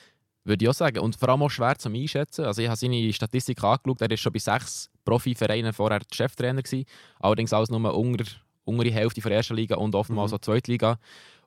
Würde 0.44 0.64
ich 0.64 0.68
auch 0.68 0.74
sagen. 0.74 0.98
Und 0.98 1.16
vor 1.16 1.28
allem 1.28 1.42
auch 1.42 1.50
schwer 1.50 1.76
zum 1.78 1.94
Einschätzen. 1.94 2.44
Also 2.44 2.62
ich 2.62 2.68
habe 2.68 2.76
seine 2.76 3.12
Statistik 3.12 3.62
angeschaut. 3.62 4.00
Er 4.00 4.10
war 4.10 4.16
schon 4.16 4.32
bei 4.32 4.38
sechs 4.38 4.90
Profivereinen 5.04 5.72
vorher 5.72 6.00
Cheftrainer. 6.12 6.62
Gewesen. 6.62 6.84
Allerdings 7.20 7.52
alles 7.52 7.70
nur 7.70 7.94
unter, 7.94 8.24
unter 8.64 8.84
die 8.84 8.92
Hälfte 8.92 9.20
der 9.20 9.32
ersten 9.32 9.54
Liga 9.54 9.76
und 9.76 9.94
oftmals 9.94 10.32
auch 10.32 10.40
Zweitliga. 10.40 10.98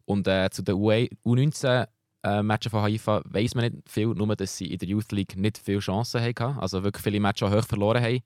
Und 0.05 0.27
äh, 0.27 0.49
zu 0.49 0.61
den 0.61 0.75
U19 0.75 1.87
äh, 2.23 2.41
Matchen 2.41 2.71
von 2.71 2.83
Haifa 2.83 3.21
weiss 3.25 3.53
man 3.53 3.65
nicht 3.65 3.89
viel, 3.89 4.07
nur 4.07 4.35
dass 4.35 4.57
sie 4.57 4.71
in 4.71 4.77
der 4.77 4.87
Youth 4.87 5.11
League 5.11 5.35
nicht 5.35 5.57
viele 5.57 5.79
Chancen 5.79 6.21
hatten. 6.21 6.57
Also 6.57 6.83
wirklich 6.83 7.03
viele 7.03 7.19
Matches 7.19 7.51
hoch 7.51 7.65
verloren 7.65 8.03
haben. 8.03 8.19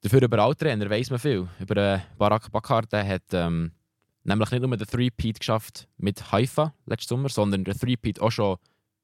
Dafür 0.00 0.22
über 0.22 0.38
alle 0.40 0.56
Trainer 0.56 0.90
weiss 0.90 1.10
man 1.10 1.20
viel. 1.20 1.46
Über 1.60 1.76
äh, 1.76 2.00
Barak 2.18 2.50
Bakar, 2.50 2.82
der 2.82 3.06
hat 3.06 3.22
ähm, 3.32 3.70
nämlich 4.24 4.50
nicht 4.50 4.62
nur 4.62 4.76
den 4.76 4.86
Three-Peat 4.86 5.40
geschafft 5.40 5.88
mit 5.98 6.32
Haifa 6.32 6.74
letzten 6.86 7.08
Sommer, 7.08 7.28
sondern 7.28 7.64
den 7.64 7.78
Three-Peat 7.78 8.20
auch 8.20 8.30
schon 8.30 8.56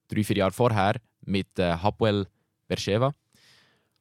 drei, 0.08 0.24
vier 0.24 0.36
Jahre 0.36 0.52
vorher 0.52 0.96
mit 1.22 1.58
äh, 1.58 1.72
Hapoel 1.72 2.26
Beersheva. 2.66 3.14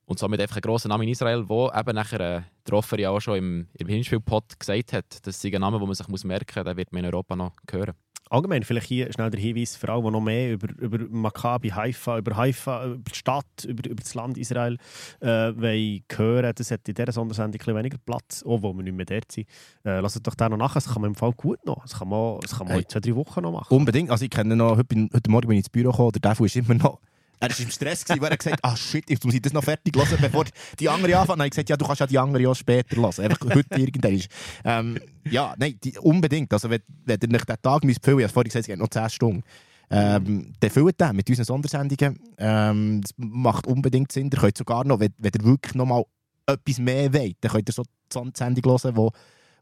Und 0.06 0.20
somit 0.20 0.40
einfach 0.40 0.56
ein 0.56 0.62
grosser 0.62 0.88
Name 0.88 1.04
in 1.04 1.10
Israel, 1.10 1.46
der 1.46 1.80
eben 1.80 1.96
nachher 1.96 2.20
äh, 2.20 2.42
der 2.66 2.74
Offer 2.74 2.98
ja 2.98 3.10
auch 3.10 3.20
schon 3.20 3.38
im, 3.38 3.68
im 3.74 3.88
Hinspielpot 3.88 4.58
gesagt 4.58 4.94
hat, 4.94 5.28
das 5.28 5.44
ist 5.44 5.54
ein 5.54 5.60
Name, 5.60 5.80
den 5.80 5.86
man 5.86 5.96
sich 5.96 6.08
merken 6.08 6.54
muss, 6.54 6.66
der 6.66 6.78
wird 6.78 6.94
man 6.94 7.04
in 7.04 7.14
Europa 7.14 7.36
noch 7.36 7.52
hören. 7.70 7.94
Allgemein, 8.30 8.64
vielleicht 8.64 8.88
hier 8.88 9.12
schnell 9.12 9.30
der 9.30 9.40
Hinweis 9.40 9.76
für 9.76 9.90
alle, 9.90 10.04
die 10.04 10.12
noch 10.12 10.22
mehr 10.22 10.54
über, 10.54 10.68
über 10.80 11.00
Maccabi, 11.10 11.70
Haifa, 11.70 12.18
über 12.18 12.36
Haifa, 12.38 12.86
über 12.86 13.12
die 13.12 13.16
Stadt, 13.16 13.46
über, 13.68 13.90
über 13.90 14.02
das 14.02 14.14
Land 14.14 14.38
Israel 14.38 14.78
äh, 15.22 15.28
wollen 15.28 16.04
hören. 16.16 16.54
Das 16.56 16.72
hat 16.72 16.88
in 16.88 16.96
dieser 16.96 17.12
Sondersendung 17.12 17.62
ein 17.66 17.76
weniger 17.76 17.98
Platz, 17.98 18.44
auch 18.44 18.62
wo 18.62 18.74
wir 18.74 18.84
nicht 18.84 18.96
mehr 18.96 19.06
dort 19.06 19.32
sind. 19.32 19.48
Äh, 19.86 20.00
lasst 20.00 20.26
doch 20.26 20.36
da 20.36 20.50
noch 20.50 20.58
nachher, 20.58 20.76
das 20.76 20.92
kann 20.92 21.02
man 21.02 21.12
im 21.12 21.16
Fall 21.16 21.32
gut 21.34 21.66
noch. 21.66 21.82
Das 21.84 21.98
kann 22.00 22.10
man, 22.10 22.40
das 22.42 22.58
kann 22.58 22.68
man 22.68 22.74
Hey. 22.76 22.84
in 22.84 22.90
zwei, 22.90 23.00
drei 23.00 23.16
Wochen 23.16 23.42
noch 23.42 23.52
machen. 23.52 23.74
Unbedingt. 23.74 24.12
Also 24.12 24.26
ich 24.26 24.32
kenne 24.32 24.56
noch, 24.56 24.78
heute, 24.78 25.10
heute 25.14 25.32
Morgen 25.32 25.48
bin 25.48 25.58
ich 25.58 25.66
ins 25.66 25.70
Büro 25.70 25.92
gekommen, 25.92 26.12
der 26.14 26.32
Defu 26.32 26.46
ist 26.46 26.56
immer 26.56 26.74
noch... 26.76 27.00
Er 27.40 27.50
war 27.50 27.60
im 27.60 27.70
Stress, 27.70 28.04
gewesen, 28.04 28.22
weil 28.22 28.32
er 28.32 28.38
gesagt 28.38 28.64
hat, 28.64 28.72
ah 28.72 28.76
shit, 28.76 29.08
jetzt 29.10 29.24
muss 29.24 29.34
ich 29.34 29.42
das 29.42 29.54
noch 29.54 29.64
fertig 29.64 29.96
hören, 29.96 30.18
bevor 30.20 30.46
die 30.80 30.90
andere 30.90 31.18
anfangen. 31.18 31.40
Dann 31.40 31.40
habe 31.40 31.48
ich 31.48 31.52
gesagt, 31.52 31.70
ja, 31.70 31.78
du 31.78 31.86
kannst 31.86 32.00
ja 32.00 32.08
die 32.08 32.18
andere 32.18 32.50
auch 32.50 32.56
später 32.56 32.96
hören. 32.96 33.14
Einfach 33.20 33.40
heute 33.54 33.80
irgendwann. 33.80 34.24
Ähm, 34.64 35.00
ja, 35.30 35.54
nein, 35.58 35.78
die, 35.84 35.98
unbedingt. 36.00 36.52
Also 36.52 36.70
wenn, 36.70 36.82
wenn 37.06 37.20
ihr 37.22 37.28
nicht 37.30 37.48
den 37.48 37.56
Tag 37.62 37.84
müsst 37.84 38.04
füllen, 38.04 38.20
ich 38.20 38.24
habe 38.26 38.34
vorhin 38.34 38.50
gesagt, 38.50 38.64
es 38.64 38.68
geht 38.68 38.80
noch 38.80 38.90
10 38.90 39.10
Stunden. 39.10 39.44
Ähm, 39.90 40.54
dann 40.60 40.70
füllt 40.70 41.00
den 41.00 41.16
mit 41.16 41.30
unseren 41.30 41.46
Sondersendungen. 41.46 42.20
Ähm, 42.38 43.02
das 43.02 43.12
macht 43.18 43.68
unbedingt 43.68 44.12
Sinn. 44.12 44.30
Ihr 44.34 44.40
könnt 44.40 44.58
sogar 44.58 44.84
noch, 44.84 45.00
wenn, 45.00 45.14
wenn 45.18 45.32
ihr 45.40 45.46
wirklich 45.46 45.76
noch 45.76 45.86
mal 45.86 46.04
etwas 46.46 46.80
mehr 46.80 47.14
wollt, 47.14 47.38
dann 47.42 47.52
könnt 47.52 47.70
ihr 47.70 47.74
so 47.74 47.84
die 47.84 48.32
Sendung 48.34 48.72
hören, 48.72 48.96
wo 48.96 49.12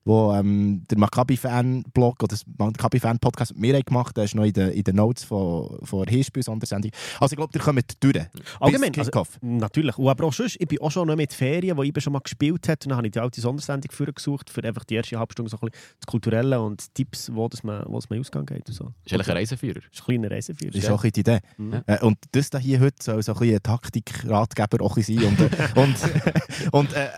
wo 0.06 0.34
ähm, 0.34 0.84
der 0.90 1.00
Maccabi-Fan-Blog 1.00 2.24
oder 2.24 2.28
das 2.28 2.46
Maccabi-Fan-Podcast 2.58 3.54
mit 3.54 3.62
mir 3.62 3.84
gemacht 3.84 4.10
hat. 4.10 4.18
Der 4.18 4.24
ist 4.26 4.36
noch 4.36 4.46
in 4.46 4.54
den, 4.54 4.70
in 4.70 4.84
den 4.84 4.96
Notes 4.96 5.24
von, 5.24 5.80
von 5.82 6.06
der 6.06 6.14
Hinspiel-Sondersendung. 6.14 6.92
Also 7.20 7.34
ich 7.34 7.38
glaube, 7.38 7.52
ihr 7.56 7.60
kommt 7.60 8.04
durch. 8.04 8.26
Allgemein, 8.60 8.92
also, 8.98 9.26
natürlich. 9.42 9.98
Und 9.98 10.08
aber 10.08 10.26
auch 10.26 10.34
sonst, 10.34 10.58
ich 10.60 10.68
bin 10.68 10.80
auch 10.80 10.92
schon 10.92 11.08
noch 11.08 11.16
mit 11.16 11.34
Ferien, 11.34 11.76
wo 11.76 11.84
ich 11.84 11.94
schon 12.02 12.14
mal 12.14 12.20
gespielt 12.20 12.68
habe. 12.70 12.78
Und 12.84 12.92
dann 12.92 12.98
habe 12.98 13.08
ich 13.08 13.14
die 13.14 13.20
alte 13.20 13.42
Sondersendung 13.42 13.92
für 13.92 14.14
gesucht, 14.14 14.50
für 14.52 14.64
einfach 14.64 14.84
die 14.84 14.96
erste 14.96 15.18
halbe 15.18 15.34
Stunde 15.34 15.50
so 15.50 15.58
ein 15.58 15.70
bisschen 15.72 15.96
das 16.00 16.06
Kulturelle 16.06 16.62
und 16.62 16.94
Tipps, 16.94 17.32
wo 17.34 17.48
das 17.48 17.64
man, 17.64 17.84
wo 17.88 17.96
das 17.96 18.10
man 18.10 18.20
Ausgang 18.20 18.46
geht. 18.46 18.68
Und 18.68 18.76
so. 18.76 18.94
Ist 19.04 19.14
eigentlich 19.14 19.28
ein 19.28 19.38
Reiseführer. 19.38 19.80
Ist 19.92 20.02
ein 20.02 20.06
kleiner 20.06 20.30
Reiseführer. 20.30 20.72
Das 20.72 20.84
ist 20.84 20.90
auch 20.90 21.04
ein 21.04 21.12
bisschen 21.12 21.24
die 21.24 21.32
Idee. 21.32 21.40
Mhm. 21.58 21.82
Äh, 21.88 22.06
und 22.06 22.18
das 22.32 22.52
da 22.52 22.60
hier 22.60 22.80
heute 22.80 22.98
soll 23.02 23.24
so 23.24 23.34
ein 23.34 23.40
bisschen 23.40 23.56
ein 23.56 23.64
Taktikratgeber 23.64 24.84
auch 24.84 24.98
sein. 24.98 25.24
Und, 25.24 25.40
äh, 25.40 25.50
und, 25.76 25.96
und 26.72 26.94
äh, 26.94 27.10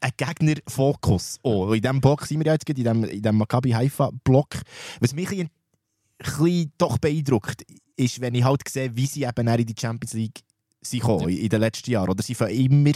ein 0.00 0.10
Gegnerfokus. 0.16 1.38
Oh, 1.42 1.72
in 1.72 1.82
diesem 1.82 2.00
Block 2.00 2.26
sind 2.26 2.40
wir 2.40 2.46
ja 2.46 2.52
jetzt 2.54 2.68
in 2.68 2.74
diesem, 2.74 3.04
in 3.04 3.22
diesem 3.22 3.36
Maccabi 3.36 3.70
Haifa 3.70 4.10
Block. 4.24 4.48
Was 5.00 5.14
mich 5.14 5.30
ein 5.30 5.48
bisschen 6.18 6.72
doch 6.78 6.98
beeindruckt, 6.98 7.64
ist, 7.96 8.20
wenn 8.20 8.34
ich 8.34 8.44
halt 8.44 8.66
sehe, 8.68 8.94
wie 8.96 9.06
sie 9.06 9.24
eben 9.24 9.46
in 9.48 9.66
die 9.66 9.74
Champions 9.78 10.14
League 10.14 10.40
sind 10.80 11.00
gekommen, 11.00 11.28
in 11.28 11.48
den 11.48 11.60
letzten 11.60 11.90
Jahren. 11.90 12.08
Oder 12.10 12.22
sie 12.22 12.34
fangen 12.34 12.54
immer 12.54 12.92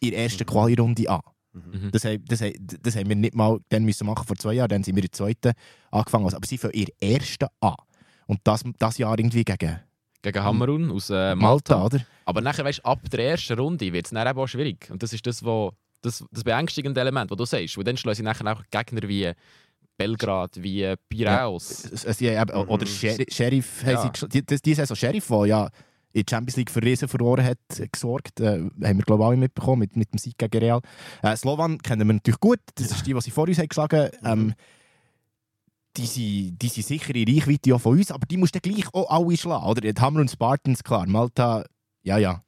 in 0.00 0.10
der 0.10 0.18
ersten 0.24 0.46
Quali-Runde 0.46 1.08
an. 1.10 1.20
Mhm. 1.52 1.90
Das, 1.90 2.04
haben- 2.04 2.24
das, 2.26 2.40
haben- 2.40 2.54
das 2.82 2.96
haben 2.96 3.08
wir 3.08 3.16
nicht 3.16 3.34
mal 3.34 3.58
dann 3.68 3.84
müssen 3.84 4.06
machen 4.06 4.26
vor 4.26 4.36
zwei 4.36 4.54
Jahren, 4.54 4.68
dann 4.68 4.84
sind 4.84 4.94
wir 4.96 5.02
in 5.02 5.08
der 5.08 5.12
zweiten 5.12 5.52
angefangen. 5.90 6.24
Also, 6.24 6.36
aber 6.36 6.46
sie 6.46 6.56
fangen 6.58 6.74
in 6.74 6.86
der 7.00 7.10
ersten 7.16 7.46
an. 7.60 7.74
Und 8.26 8.40
das, 8.44 8.62
das 8.78 8.98
Jahr 8.98 9.18
irgendwie 9.18 9.44
gegen 9.44 9.80
Gegen 10.22 10.42
Hammerun 10.42 10.90
aus 10.92 11.10
äh, 11.10 11.34
Malta, 11.34 11.76
Malta. 11.78 11.84
oder? 11.84 12.06
Aber 12.24 12.40
nachher, 12.40 12.64
weißt, 12.64 12.86
ab 12.86 13.10
der 13.10 13.30
ersten 13.30 13.58
Runde 13.58 13.92
wird 13.92 14.06
es 14.06 14.12
dann 14.12 14.26
eben 14.26 14.38
auch 14.38 14.46
schwierig. 14.46 14.88
Und 14.90 15.02
das 15.02 15.12
ist 15.12 15.26
das, 15.26 15.44
wo, 15.44 15.72
das, 16.02 16.24
das 16.30 16.44
beängstigende 16.44 17.00
Element, 17.00 17.30
das 17.30 17.38
du 17.38 17.44
sagst. 17.44 17.78
Und 17.78 17.86
dann 17.86 17.96
schlagen 17.96 18.16
sie 18.16 18.22
nachher 18.22 18.46
auch 18.52 18.62
Gegner 18.70 19.08
wie 19.08 19.32
Belgrad, 19.96 20.62
wie 20.62 20.94
Piraeus. 21.08 21.84
Haben 22.06 22.16
eben- 22.20 22.68
Oder 22.68 22.86
Sheri- 22.86 23.32
Sheriff, 23.32 23.82
haben 23.84 23.90
Ja. 24.20 24.26
die, 24.28 24.44
die, 24.44 24.56
die 24.62 24.74
Saison 24.74 24.96
Sheriff, 24.96 25.28
der 25.28 25.46
ja 25.46 25.70
in 26.14 26.24
der 26.24 26.30
Champions 26.36 26.56
League 26.56 26.70
für 26.70 26.82
Riesen 26.82 27.08
verloren 27.08 27.44
hat, 27.44 27.58
äh, 27.78 27.88
gesorgt. 27.90 28.38
Äh, 28.40 28.58
haben 28.58 28.72
wir, 28.80 28.94
glaube 29.04 29.22
ich, 29.22 29.26
alle 29.28 29.36
mitbekommen 29.38 29.80
mit, 29.80 29.96
mit 29.96 30.12
dem 30.12 30.18
Sieg 30.18 30.36
gegen 30.36 30.58
Real. 30.58 30.80
Äh, 31.22 31.36
Slovan 31.36 31.78
kennen 31.78 32.06
wir 32.06 32.12
natürlich 32.14 32.40
gut. 32.40 32.58
Das 32.74 32.90
ist 32.90 33.06
die, 33.06 33.14
die 33.14 33.20
sie 33.22 33.30
vor 33.30 33.48
uns 33.48 33.58
haben 33.58 33.68
geschlagen 33.68 34.10
ähm, 34.24 34.54
die, 35.96 36.06
sind, 36.06 36.58
die 36.60 36.68
sind 36.68 36.86
sicher 36.86 37.14
in 37.14 37.28
Reichweite 37.28 37.74
auch 37.74 37.80
von 37.80 37.98
uns, 37.98 38.10
aber 38.10 38.26
die 38.26 38.36
musst 38.38 38.54
du 38.54 38.60
gleich 38.60 38.86
auch 38.94 39.08
alle 39.10 39.36
schlagen. 39.36 39.66
Oder? 39.66 39.80
Die 39.92 40.00
Hammer 40.00 40.20
und 40.20 40.30
Spartans, 40.30 40.82
klar. 40.82 41.06
Malta, 41.06 41.64
ja, 42.02 42.18
ja. 42.18 42.42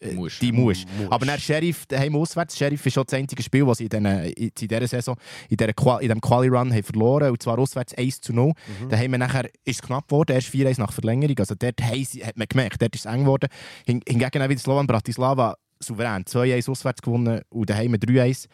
Äh, 0.00 0.12
musst. 0.14 0.40
Die 0.40 0.52
musst. 0.52 0.86
Musst. 0.96 1.12
Aber 1.12 1.26
dann 1.26 1.40
Sheriff 1.40 1.84
daheim 1.86 2.14
auswärts. 2.14 2.56
Sheriff 2.56 2.84
ist 2.86 2.92
schon 2.94 3.04
das 3.04 3.14
einzige 3.18 3.42
Spiel, 3.42 3.66
das 3.66 3.78
sie 3.78 3.84
in, 3.84 3.90
diesen- 3.90 4.06
in 4.06 4.32
in 4.48 4.68
dieser 4.68 4.86
Saison, 4.86 5.16
in, 5.48 5.56
dieser 5.56 5.72
Qua 5.72 5.96
in 5.98 6.08
diesem 6.08 6.20
Quali-Run 6.20 6.72
haben 6.72 6.82
verloren 6.84 7.30
Und 7.30 7.42
zwar 7.42 7.58
auswärts 7.58 7.94
1 7.94 8.20
zu 8.20 8.32
0. 8.32 8.52
Mhm. 8.82 8.88
Da 8.90 8.96
haben 8.96 9.10
wir 9.10 9.18
nachher, 9.18 9.46
ist 9.64 9.80
es 9.80 9.82
knapp 9.82 10.06
geworden, 10.08 10.32
erst 10.32 10.48
4-1 10.48 10.78
nach 10.78 10.92
Verlängerung. 10.92 11.36
Also 11.38 11.54
dort 11.58 11.80
sie, 12.04 12.24
hat 12.24 12.36
man 12.36 12.46
gemerkt, 12.48 12.80
dort 12.80 12.94
ist 12.94 13.06
es 13.06 13.12
eng 13.12 13.20
geworden. 13.22 13.48
Hin, 13.86 14.00
hingegen 14.06 14.42
auch 14.42 14.48
wieder 14.48 14.60
Slovan 14.60 14.86
Bratislava 14.86 15.56
souverän 15.80 16.24
2-1 16.24 16.70
auswärts 16.70 17.02
gewonnen 17.02 17.40
und 17.50 17.68
daheim 17.70 17.94
3-1. 17.94 18.46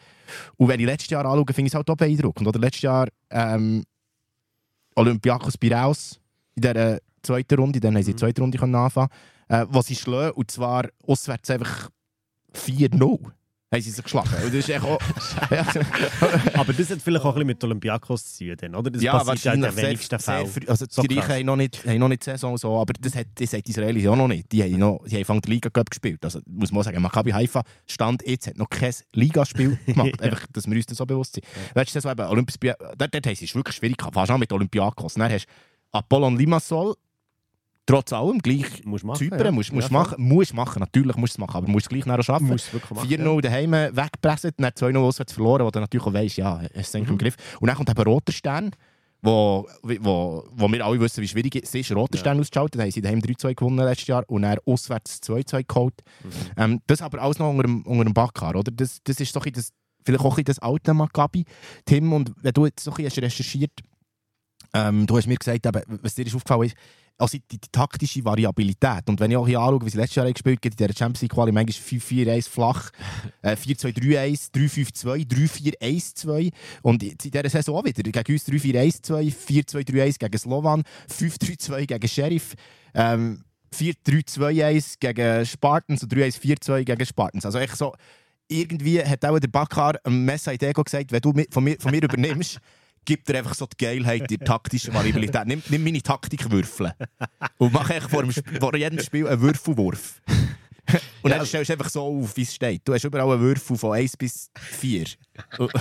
Und 0.57 0.67
wenn 0.67 0.79
ich 0.79 0.85
letztes 0.85 1.09
Jahr 1.11 1.25
anschaue, 1.25 1.45
finde 1.53 1.67
ich 1.67 1.73
es 1.73 1.75
halt 1.75 1.89
auch 1.89 1.95
beeindruckend. 1.95 2.47
Oder 2.47 2.59
letztes 2.59 2.81
Jahr 2.83 3.07
ähm, 3.29 3.83
Olympiakos 4.95 5.57
Piraeus 5.57 6.19
in 6.55 6.61
dieser 6.61 6.99
zweiten 7.21 7.55
Runde, 7.59 7.79
dann 7.79 7.95
haben 7.95 8.03
sie 8.03 8.11
in 8.11 8.17
der 8.17 8.27
zweiten 8.27 8.41
Runde 8.41 8.59
anfangen 8.61 9.09
äh, 9.49 9.65
wo 9.69 9.81
sie 9.81 9.95
schlagen, 9.95 10.35
und 10.35 10.51
zwar 10.51 10.89
auswärts 11.05 11.49
einfach 11.49 11.89
4-0 12.53 13.31
haben 13.75 13.81
sie 13.81 13.91
sich 13.91 14.03
geschlagen. 14.03 14.29
Und 14.43 14.53
das 14.53 14.53
ist 14.53 14.69
echt 14.69 14.83
auch, 14.83 14.99
ja, 15.51 15.65
Aber 16.53 16.71
das 16.73 16.89
hat 16.89 17.01
vielleicht 17.01 17.25
auch 17.25 17.29
ein 17.29 17.33
bisschen 17.33 17.47
mit 17.47 17.63
Olympiakos 17.63 18.35
zu 18.35 18.55
tun, 18.55 18.75
oder? 18.75 18.89
Das 18.91 19.03
passiert 19.03 19.43
ja 19.43 19.53
in 19.53 19.61
den 19.61 19.75
wenigsten 19.75 20.19
Fällen. 20.19 20.49
also 20.67 20.85
So 20.89 21.01
die 21.01 21.17
Reichen 21.17 21.33
haben 21.33 21.45
noch 21.45 21.55
nicht, 21.55 21.85
haben 21.85 21.99
noch 21.99 22.07
nicht 22.07 22.21
die 22.25 22.31
Saison 22.31 22.57
so, 22.57 22.79
aber 22.79 22.93
das, 22.93 23.15
hat, 23.15 23.27
das 23.35 23.53
hat 23.53 23.65
die 23.65 23.71
Israelis 23.71 24.07
auch 24.07 24.15
noch 24.15 24.27
nicht. 24.27 24.51
Die 24.51 24.63
haben, 24.63 24.77
noch, 24.77 25.03
die 25.05 25.15
haben 25.15 25.21
Anfang 25.21 25.41
der 25.41 25.49
Liga 25.49 25.69
Cup 25.69 25.89
gespielt. 25.89 26.23
Also 26.23 26.39
muss 26.45 26.71
man 26.71 26.83
sagen, 26.83 27.01
Maccabi 27.01 27.31
Haifa 27.31 27.63
stand 27.87 28.25
jetzt, 28.25 28.47
hat 28.47 28.57
noch 28.57 28.69
kein 28.69 28.93
Ligaspiel 29.13 29.77
gemacht. 29.85 30.21
Einfach, 30.21 30.45
dass 30.53 30.67
wir 30.67 30.75
uns 30.75 30.85
das 30.85 30.97
so 30.97 31.05
bewusst 31.05 31.35
sind. 31.35 31.45
Letzte 31.73 31.93
Saison 31.93 32.11
eben, 32.11 32.27
Olympisch, 32.27 32.55
dort, 32.59 32.79
dort 32.97 33.27
haben 33.27 33.35
sie 33.35 33.45
es 33.45 33.55
wirklich 33.55 33.75
schwierig 33.75 33.97
gehabt, 33.97 34.13
fast 34.13 34.31
auch 34.31 34.37
mit 34.37 34.51
Olympiakos. 34.51 35.15
Dann 35.15 35.31
hast 35.31 35.45
du 35.45 35.51
Apollon 35.91 36.37
Limassol, 36.37 36.95
trotz 37.85 38.13
allem, 38.13 38.39
gleich 38.39 38.83
Musst 38.83 39.03
machen, 39.03 39.17
Zypern, 39.17 39.45
ja. 39.45 39.51
musst, 39.51 39.71
musst 39.71 39.91
Ja, 39.91 39.93
machen, 39.93 40.15
musst 40.23 40.53
machen, 40.53 40.79
natürlich 40.79 41.15
musst 41.15 41.33
du 41.33 41.35
es 41.35 41.47
machen, 41.47 41.57
aber 41.57 41.67
musst 41.67 41.85
es 41.85 41.89
gleich 41.89 42.05
nachher 42.05 42.23
schaffen. 42.23 42.47
Musst 42.47 42.67
es 42.67 42.73
wirklich 42.73 42.91
machen, 42.91 43.09
4-0 43.09 43.41
daheim 43.41 43.71
weggepresst, 43.71 44.45
dann 44.57 44.71
2-0 44.71 44.97
auswärts 44.97 45.33
verloren, 45.33 45.65
wo 45.65 45.71
du 45.71 45.79
natürlich 45.79 46.05
auch 46.05 46.13
weisst, 46.13 46.37
ja, 46.37 46.61
es 46.73 46.87
ist 46.87 46.95
eigentlich 46.95 47.09
im 47.09 47.17
Griff. 47.17 47.35
Und 47.59 47.67
dann 47.67 47.77
kommt 47.77 47.89
eben 47.89 48.03
Roter 48.03 48.31
Stern, 48.33 48.71
wo, 49.21 49.67
wo, 49.81 50.43
wo 50.51 50.71
wir 50.71 50.85
alle 50.85 50.99
wissen, 50.99 51.21
wie 51.21 51.27
schwierig 51.27 51.55
es 51.55 51.73
ist, 51.73 51.91
Roter 51.91 52.17
Stern 52.17 52.39
auszuschalten. 52.39 52.77
Da 52.77 52.83
haben 52.83 52.91
sie 52.91 53.01
daheim 53.01 53.19
3-2 53.19 53.55
gewonnen 53.55 53.77
letztes 53.77 54.07
Jahr 54.07 54.23
und 54.27 54.43
dann 54.43 54.57
auswärts 54.65 55.21
2-2 55.23 55.65
geholt. 55.67 55.95
Ähm, 56.57 56.81
das 56.87 57.01
aber 57.01 57.21
alles 57.21 57.39
noch 57.39 57.49
unter 57.49 57.63
dem, 57.63 57.81
unter 57.83 58.03
dem 58.03 58.13
Backhaar, 58.13 58.55
oder? 58.55 58.71
Das, 58.71 58.99
das 59.03 59.19
ist 59.19 59.33
so 59.33 59.39
ein 59.39 59.51
das, 59.51 59.71
vielleicht 60.03 60.23
auch 60.23 60.37
ein 60.37 60.43
das 60.43 60.59
alte 60.59 60.93
Maccabi. 60.93 61.45
Tim, 61.85 62.13
und 62.13 62.31
wenn 62.41 62.53
du 62.53 62.65
jetzt 62.65 62.83
so 62.83 62.91
ein 62.91 62.97
bisschen 62.97 63.23
hast 63.23 63.33
recherchiert 63.33 63.71
ähm, 64.75 65.07
du 65.07 65.15
hast 65.17 65.27
mir 65.27 65.37
gesagt, 65.37 65.65
eben, 65.65 65.99
was 66.01 66.15
dir 66.15 66.25
ist 66.25 66.35
aufgefallen 66.35 66.63
ist, 66.63 66.75
also 67.17 67.37
die, 67.37 67.57
die 67.57 67.71
taktische 67.71 68.25
Variabilität. 68.25 69.07
Und 69.07 69.21
wenn 69.21 69.31
ich 69.31 69.37
auch 69.37 69.47
hier 69.47 69.61
anschaue, 69.61 69.85
wie 69.85 69.89
sie 69.89 69.97
letztes 69.97 70.15
Jahr 70.15 70.29
gespielt 70.31 70.59
haben, 70.65 70.71
in 70.71 70.75
dieser 70.75 70.97
Champions 70.97 71.21
League 71.21 71.31
Quali 71.31 71.51
manchmal 71.53 71.99
5-4-1 71.99 72.49
flach, 72.49 72.91
äh, 73.41 73.55
4-2-3-1, 73.55 74.51
3-5-2, 74.51 75.25
3-4-1-2 75.79 76.51
und 76.81 77.03
in 77.03 77.17
dieser 77.17 77.49
Saison 77.49 77.77
auch 77.77 77.85
wieder 77.85 78.03
gegen 78.03 78.33
uns 78.33 78.47
3-4-1-2, 78.49 79.33
4-2-3-1 79.33 80.19
gegen 80.19 80.37
Slovan, 80.37 80.83
5-3-2 81.09 81.85
gegen 81.85 82.07
Sheriff, 82.09 82.55
ähm, 82.93 83.45
4-3-2-1 83.73 84.95
gegen 84.99 85.45
Spartans 85.45 86.03
und 86.03 86.11
3-1-4-2 86.13 86.83
gegen 86.83 87.05
Spartans. 87.05 87.45
Also 87.45 87.59
echt 87.59 87.77
so, 87.77 87.93
irgendwie 88.49 89.01
hat 89.01 89.23
auch 89.23 89.39
der 89.39 89.47
Bakar 89.47 89.99
Messa 90.05 90.51
in 90.51 90.57
Dego 90.57 90.83
gesagt, 90.83 91.13
wenn 91.13 91.21
du 91.21 91.33
von 91.49 91.63
mir, 91.63 91.77
von 91.79 91.91
mir 91.91 92.03
übernimmst, 92.03 92.59
gibt 93.05 93.29
er 93.29 93.39
einfach 93.39 93.53
so 93.53 93.65
die 93.67 93.77
Geilheit, 93.77 94.29
die 94.29 94.37
taktische 94.37 94.93
Variabilität. 94.93 95.45
Nimm, 95.45 95.61
nimm 95.69 95.83
meine 95.83 96.01
Taktikwürfel 96.01 96.93
und 97.57 97.73
mach 97.73 97.89
echt 97.89 98.09
vor, 98.09 98.23
dem, 98.23 98.31
vor 98.59 98.75
jedem 98.75 98.99
Spiel 98.99 99.27
einen 99.27 99.41
Würfelwurf. 99.41 100.21
Und 101.21 101.31
dann 101.31 101.45
stellst 101.45 101.69
du 101.69 101.73
einfach 101.73 101.89
so 101.89 102.03
auf, 102.03 102.37
wie 102.37 102.43
es 102.43 102.53
steht. 102.53 102.81
Du 102.85 102.93
hast 102.93 103.03
überall 103.03 103.31
einen 103.31 103.41
Würfel 103.41 103.75
von 103.75 103.93
1 103.93 104.17
bis 104.17 104.51
4. 104.55 105.05
Und, 105.57 105.73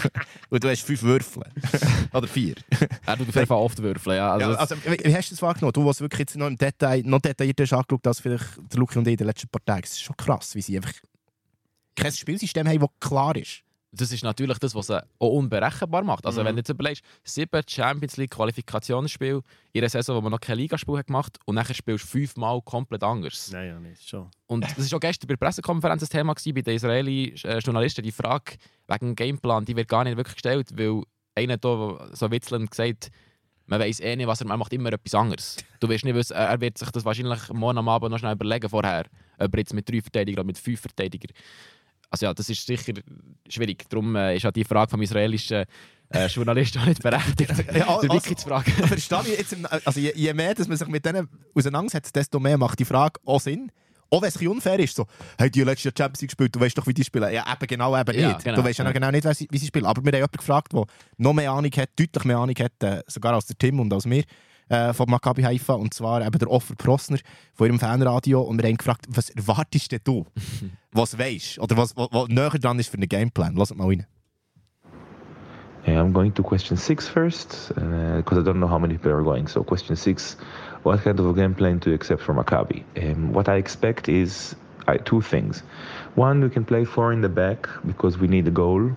und 0.49 0.65
du 0.65 0.69
hast 0.71 0.83
5 0.83 1.03
Würfel. 1.03 1.43
Oder 2.13 2.27
4. 2.27 2.55
Er 3.05 3.17
tut 3.19 3.29
auf 3.29 3.35
jeden 3.35 3.47
Fall 3.47 3.59
oft 3.59 3.83
würfeln. 3.83 4.17
Ja. 4.17 4.33
Also, 4.33 4.51
Ja, 4.53 4.57
also, 4.57 4.77
wie, 4.85 5.05
wie 5.05 5.15
hast 5.15 5.31
du 5.31 5.35
das 5.35 5.43
wahrgenommen? 5.43 5.73
Du, 5.75 5.85
was 5.85 6.01
wirklich 6.01 6.21
jetzt 6.21 6.37
noch 6.37 6.47
im 6.47 6.57
Detail, 6.57 7.03
noch 7.05 7.21
detaillierter 7.21 7.65
hast 7.65 7.73
angeschaut 7.75 8.07
als 8.07 8.21
vielleicht 8.21 8.47
der 8.73 8.79
Luki 8.79 8.99
und 8.99 9.07
ich 9.07 9.13
in 9.13 9.19
den 9.19 9.27
letzten 9.27 9.49
paar 9.49 9.65
Tagen. 9.65 9.83
Es 9.85 9.93
ist 9.93 10.03
schon 10.03 10.17
krass, 10.17 10.55
wie 10.55 10.63
sie 10.63 10.77
einfach 10.77 10.93
kein 11.95 12.13
Spielsystem 12.13 12.67
haben, 12.67 12.81
das 12.81 13.09
klar 13.09 13.37
ist. 13.37 13.63
Das 13.95 14.13
ist 14.13 14.25
natürlich 14.25 14.59
das, 14.59 14.75
was 14.75 14.89
sie 14.89 15.03
auch 15.19 15.29
unberechenbar 15.29 16.03
macht. 16.03 16.27
Also, 16.27 16.41
Mhm. 16.43 16.47
wenn 16.47 16.57
du 16.57 16.61
jetzt 16.61 16.69
überlegst, 16.69 17.05
sieben 17.23 17.63
Champions 17.67 18.17
League 18.17 18.31
Qualifikationsspiele 18.33 19.41
in 19.73 19.81
einer 19.81 19.89
Saison, 19.89 20.17
wo 20.17 20.21
man 20.21 20.33
noch 20.33 20.41
kein 20.41 20.59
Ligaspiel 20.59 20.99
hat 20.99 21.07
gemacht 21.07 21.39
und 21.45 21.55
nachher 21.55 21.75
spielst 21.75 22.05
du 22.05 22.09
fünfmal 22.09 22.61
komplett 22.63 23.03
anders. 23.03 23.51
Nein, 23.53 23.69
ja, 23.69 23.81
nicht 23.81 24.09
schon. 24.09 24.29
Und 24.47 24.65
das 24.77 24.91
war 24.91 24.97
auch 24.97 25.01
gestern 25.01 25.27
bei 25.29 25.35
der 25.35 25.47
Pressekonferenz 25.47 26.03
ein 26.03 26.09
Thema 26.09 26.35
gewesen, 26.35 26.55
bei 26.55 26.63
den 26.63 26.77
israelischen 26.77 27.51
äh, 27.51 27.59
Journalisten. 27.59 28.03
Die 28.03 28.13
Frage 28.13 28.57
wegen 28.89 29.07
dem 29.07 29.15
Gameplan, 29.17 29.65
die 29.65 29.77
wird 29.77 29.89
gar 29.89 30.05
nicht 30.05 30.17
wirklich 30.17 30.35
gestellt, 30.35 30.71
weil 30.77 31.03
einer 31.35 31.57
da 31.57 32.09
so 32.13 32.31
witzelnd 32.31 32.71
gesagt 32.71 33.11
man 33.67 33.81
weiß 33.81 34.01
eh 34.01 34.15
nicht, 34.15 34.27
was 34.27 34.43
er 34.43 34.47
macht, 34.47 34.55
er 34.55 34.59
macht 34.59 34.73
immer 34.75 34.93
etwas 34.93 35.15
anderes. 35.15 35.57
Du 35.81 35.89
wirst 35.89 36.05
nicht 36.05 36.15
wissen, 36.15 36.35
er 36.37 36.61
wird 36.61 36.77
sich 36.77 36.91
das 36.91 37.03
wahrscheinlich 37.07 37.49
morgen 37.51 37.79
am 37.79 37.89
Abend 37.89 38.11
noch 38.11 38.19
schnell 38.19 38.35
überlegen 38.35 38.69
vorher, 38.69 39.07
ob 39.39 39.55
er 39.55 39.59
jetzt 39.59 39.73
mit 39.73 39.89
drei 39.89 40.03
Verteidigern 40.03 40.41
oder 40.41 40.47
mit 40.49 40.59
fünf 40.59 40.81
Verteidigern. 40.83 41.33
Also 42.15 42.27
ja, 42.27 42.35
das 42.35 42.49
ist 42.49 42.65
sicher 42.65 42.93
schwierig. 43.49 43.89
Darum 43.89 44.15
äh, 44.15 44.37
ist 44.37 44.47
auch 44.47 44.53
die 44.53 44.65
Frage 44.65 44.89
vom 44.91 45.03
israelischen 45.03 45.65
äh, 46.11 46.27
Journalisten 46.29 46.79
auch 46.83 46.87
nicht 46.87 47.03
berechtigt, 47.03 47.51
Ja, 47.75 47.99
den 47.99 48.11
also- 48.11 48.15
Wiki 48.15 48.37
zu 48.37 48.49
fragen. 48.49 48.71
Verstehe 48.71 49.21
ich 49.33 49.39
jetzt, 49.39 49.57
also 49.87 49.99
je, 50.01 50.13
je 50.15 50.33
mehr 50.33 50.55
dass 50.55 50.69
man 50.69 50.77
sich 50.77 50.87
mit 50.89 51.05
denen 51.05 51.29
auseinandersetzt, 51.55 52.15
desto 52.15 52.39
mehr 52.39 52.57
macht 52.57 52.79
die 52.79 52.85
Frage 52.85 53.19
auch 53.25 53.41
Sinn. 53.41 53.71
Auch 54.11 54.23
wenn 54.23 54.29
es 54.29 54.37
unfair 54.37 54.79
ist, 54.79 54.95
so, 54.95 55.07
hey, 55.39 55.51
die 55.51 55.61
Jahr 55.61 55.75
Champions 55.77 56.21
League 56.21 56.29
gespielt, 56.31 56.55
du 56.55 56.61
weißt 56.61 56.79
doch, 56.79 56.87
wie 56.87 56.95
die 56.95 57.03
spielen. 57.03 57.33
Ja, 57.33 57.45
eben 57.53 57.67
genau, 57.67 57.99
eben 57.99 58.17
Ja, 58.21 58.29
nicht. 58.29 58.45
genau. 58.45 58.59
Du 58.59 58.65
weißt 58.65 58.79
ja 58.79 58.85
noch 58.85 58.93
genau 58.93 59.11
nicht, 59.11 59.25
wie 59.25 59.35
sie, 59.35 59.49
wie 59.51 59.59
sie 59.59 59.67
spielen. 59.67 59.87
Aber 59.87 60.03
wir 60.05 60.13
haben 60.13 60.17
jemanden 60.17 60.37
gefragt, 60.37 60.73
der 60.73 60.85
noch 61.17 61.33
mehr 61.33 61.51
Ahnung 61.51 61.71
hat, 61.77 61.89
deutlich 61.99 62.25
mehr 62.25 62.37
Ahnung 62.39 62.55
hat, 62.61 62.81
äh, 62.85 63.03
sogar 63.09 63.35
als 63.35 63.47
der 63.47 63.59
Tim 63.59 63.81
und 63.81 63.93
als 63.93 64.07
mir, 64.07 64.23
äh, 64.69 64.93
von 64.93 65.11
Maccabi 65.11 65.43
Haifa, 65.43 65.75
und 65.75 65.95
zwar 65.95 66.25
eben 66.25 66.39
der 66.39 66.51
Offer 66.51 66.75
Prosner 66.75 67.19
von 67.53 67.67
ihrem 67.67 67.79
Fanradio. 67.79 68.43
Und 68.43 68.63
wir 68.63 68.69
haben 68.69 68.77
gefragt, 68.77 69.07
was 69.09 69.31
erwartest 69.31 69.93
denn 69.93 70.01
du, 70.05 70.27
was 70.93 71.19
weißt 71.19 71.59
oder 71.59 71.77
was, 71.77 71.97
was, 71.97 72.09
was 72.11 72.29
näher 72.29 72.51
dran 72.51 72.79
ist 72.79 72.89
für 72.89 72.97
einen 72.97 73.09
Gameplan? 73.09 73.55
Lass 73.57 73.75
mal 73.75 73.89
rein. 73.89 74.07
Uh, 75.87 75.91
I'm 75.91 76.15
going 76.15 76.33
to 76.33 76.43
question 76.43 76.79
six 76.79 77.07
first, 77.07 77.71
because 77.75 78.39
I 78.39 78.43
don't 78.43 78.59
know 78.59 78.67
how 78.67 78.79
many 78.79 78.95
people 78.95 79.13
are 79.13 79.23
going. 79.23 79.47
So, 79.47 79.63
question 79.63 79.97
six 79.97 80.39
what 80.85 81.03
kind 81.03 81.19
of 81.19 81.27
a 81.27 81.33
game 81.33 81.55
plan 81.55 81.81
to 81.81 81.93
accept 81.93 82.23
from 82.23 82.37
Maccabi? 82.37 82.85
Um, 82.97 83.33
what 83.33 83.49
I 83.49 83.57
expect 83.57 84.09
is 84.09 84.55
uh, 84.87 84.99
two 85.05 85.21
things. 85.21 85.63
One, 86.15 86.43
we 86.43 86.51
can 86.51 86.65
play 86.65 86.85
four 86.85 87.13
in 87.13 87.23
the 87.23 87.29
back 87.29 87.69
because 87.87 88.19
we 88.19 88.29
need 88.29 88.47
a 88.47 88.51
goal. 88.51 88.91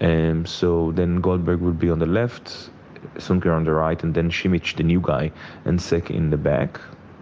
Um, 0.00 0.46
so 0.46 0.92
then 0.92 1.20
Goldberg 1.20 1.60
will 1.60 1.74
be 1.74 1.90
on 1.90 1.98
the 1.98 2.06
left, 2.06 2.70
Sunker 3.16 3.54
on 3.54 3.64
the 3.64 3.72
right, 3.72 4.02
and 4.02 4.14
then 4.14 4.30
Simic, 4.30 4.76
the 4.76 4.82
new 4.82 5.00
guy, 5.00 5.32
and 5.64 5.80
Sek 5.80 6.10
in 6.10 6.30
the 6.30 6.36
back. 6.36 6.80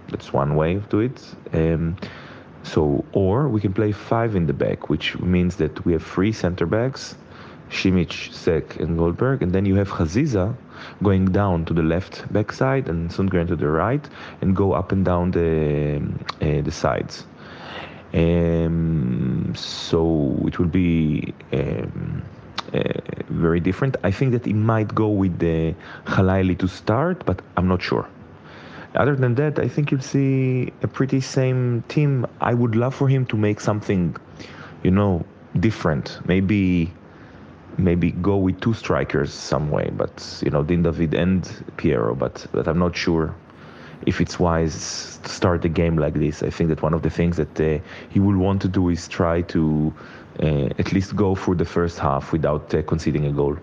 That's 0.09 0.33
one 0.33 0.55
way 0.57 0.75
to 0.75 0.81
do 0.89 1.01
it. 1.01 1.35
Um, 1.53 1.97
so, 2.63 3.05
or 3.13 3.49
we 3.49 3.61
can 3.61 3.73
play 3.73 3.93
five 3.93 4.35
in 4.37 4.47
the 4.47 4.53
back, 4.53 4.89
which 4.89 5.19
means 5.19 5.57
that 5.57 5.85
we 5.85 5.93
have 5.93 6.03
three 6.03 6.33
center 6.33 6.67
backs, 6.67 7.15
Simic, 7.71 8.33
Sek, 8.33 8.81
and 8.81 8.99
Goldberg, 8.99 9.43
and 9.43 9.53
then 9.53 9.67
you 9.67 9.77
have 9.77 9.89
Haziza 9.89 10.55
going 11.03 11.27
down 11.27 11.65
to 11.67 11.75
the 11.75 11.83
left 11.83 12.31
back 12.33 12.53
side 12.53 12.89
and 12.89 13.11
Sundgren 13.11 13.49
to 13.49 13.57
the 13.57 13.69
right, 13.69 14.07
and 14.41 14.57
go 14.57 14.73
up 14.73 14.93
and 14.93 15.05
down 15.05 15.31
the 15.31 16.03
uh, 16.41 16.63
the 16.63 16.71
sides. 16.71 17.25
Um, 18.15 19.53
so 19.55 20.39
it 20.47 20.59
will 20.59 20.69
be 20.69 21.35
um, 21.53 22.23
very 23.29 23.61
different. 23.61 23.97
I 24.03 24.11
think 24.11 24.33
that 24.33 24.45
he 24.45 24.53
might 24.53 24.95
go 24.95 25.09
with 25.09 25.39
the 25.39 25.75
Khalaili 26.07 26.59
to 26.59 26.69
start, 26.69 27.25
but 27.27 27.43
I'm 27.57 27.69
not 27.69 27.83
sure. 27.83 28.09
Other 28.95 29.15
than 29.15 29.35
that, 29.37 29.59
I 29.59 29.69
think 29.69 29.91
you'll 29.91 30.01
see 30.01 30.73
a 30.83 30.89
pretty 30.89 31.21
same 31.21 31.83
team. 31.89 32.27
I 32.41 32.55
would 32.55 32.75
love 32.75 32.95
for 32.95 33.09
him 33.09 33.27
to 33.27 33.37
make 33.37 33.61
something, 33.61 34.17
you 34.83 34.91
know, 34.91 35.25
different. 35.61 36.19
Maybe, 36.27 36.93
maybe 37.77 38.13
go 38.13 38.37
with 38.37 38.61
two 38.61 38.75
strikers 38.75 39.33
some 39.33 39.71
way. 39.71 39.91
But 39.95 40.43
you 40.45 40.51
know, 40.51 40.63
Din 40.63 40.83
David 40.83 41.15
and 41.15 41.49
Piero. 41.77 42.15
But 42.15 42.47
but 42.53 42.67
I'm 42.67 42.79
not 42.79 42.97
sure 42.97 43.35
if 44.07 44.21
it's 44.21 44.39
wise 44.39 45.19
to 45.23 45.29
start 45.29 45.63
the 45.63 45.69
game 45.69 45.97
like 45.99 46.15
this. 46.15 46.43
I 46.43 46.51
think 46.51 46.71
that 46.71 46.83
one 46.83 46.95
of 46.95 47.03
the 47.03 47.11
things 47.11 47.37
that 47.37 47.61
uh, 47.61 47.79
he 48.09 48.21
will 48.21 48.39
want 48.39 48.63
to 48.63 48.69
do 48.69 48.89
is 48.89 49.07
try 49.07 49.43
to 49.43 49.93
uh, 49.99 50.18
at 50.41 50.93
least 50.93 51.17
go 51.17 51.35
through 51.35 51.59
the 51.59 51.65
first 51.65 52.03
half 52.03 52.33
without 52.33 52.73
uh, 52.75 52.83
conceding 52.83 53.27
a 53.27 53.31
goal. 53.31 53.57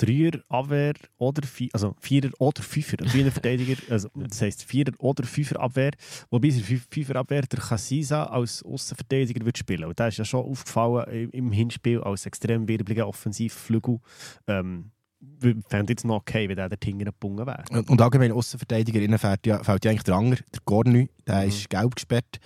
Dreier 0.00 0.40
Abwehr 0.48 0.94
oder 1.18 1.42
Vier, 1.44 1.70
also 1.72 1.96
Vierer 1.98 2.30
oder 2.38 2.62
Fünfer, 2.62 2.98
Wiener 3.12 3.32
Verteidiger, 3.32 3.74
also 3.90 4.08
das 4.14 4.40
heisst 4.40 4.62
Vierer 4.62 4.92
oder 5.00 5.24
Fünfer 5.24 5.58
Abwehr, 5.58 5.90
wobei 6.30 6.48
in 6.48 6.80
Fünfer 6.88 7.16
Abwehr 7.16 7.42
der 7.42 7.58
Kassisa 7.58 8.22
als 8.24 8.62
Außenverteidiger 8.62 9.44
wird 9.44 9.58
spielen. 9.58 9.84
Und 9.84 9.98
der 9.98 10.06
ist 10.08 10.18
ja 10.18 10.24
schon 10.24 10.44
aufgefallen 10.44 11.30
im 11.30 11.50
Hinspiel 11.50 12.00
als 12.00 12.26
extrem 12.26 12.68
wirbliger 12.68 13.08
Offensivflügel. 13.08 13.98
Ähm, 14.46 14.92
wir 15.18 15.56
fänden 15.68 15.88
jetzt 15.88 16.04
noch 16.04 16.18
okay, 16.18 16.48
wenn 16.48 16.54
der 16.54 16.68
der 16.68 16.78
Tinger 16.78 17.06
gebunden 17.06 17.44
wäre. 17.44 17.64
Und, 17.72 17.90
und 17.90 18.00
allgemein 18.00 18.30
Außenverteidigerinnen 18.30 19.18
fällt 19.18 19.46
ja, 19.48 19.64
fällt 19.64 19.84
ja 19.84 19.90
eigentlich 19.90 20.04
der 20.04 20.14
Anger, 20.14 20.36
der 20.36 20.60
Gorny, 20.64 21.08
der 21.26 21.42
Mhm. 21.42 21.48
ist 21.48 21.68
gelb 21.68 21.96
gesperrt. 21.96 22.38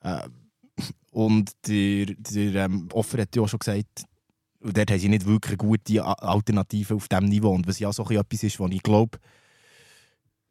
Äh, 0.00 0.20
und 1.10 1.52
der, 1.66 2.06
der 2.06 2.66
ähm, 2.66 2.88
Offer 2.92 3.22
hat 3.22 3.34
ja 3.34 3.42
auch 3.42 3.48
schon 3.48 3.58
gesagt, 3.58 4.04
und 4.60 4.76
dort 4.76 4.90
haben 4.90 4.98
sie 4.98 5.08
nicht 5.08 5.26
wirklich 5.26 5.58
gute 5.58 6.04
A- 6.04 6.12
Alternative 6.14 6.94
auf 6.94 7.08
diesem 7.08 7.26
Niveau. 7.26 7.50
Und 7.50 7.66
was 7.66 7.78
ja 7.78 7.92
so 7.92 8.08
etwas 8.10 8.42
ist, 8.42 8.58
was 8.58 8.70
ich 8.72 8.82
glaube, 8.82 9.18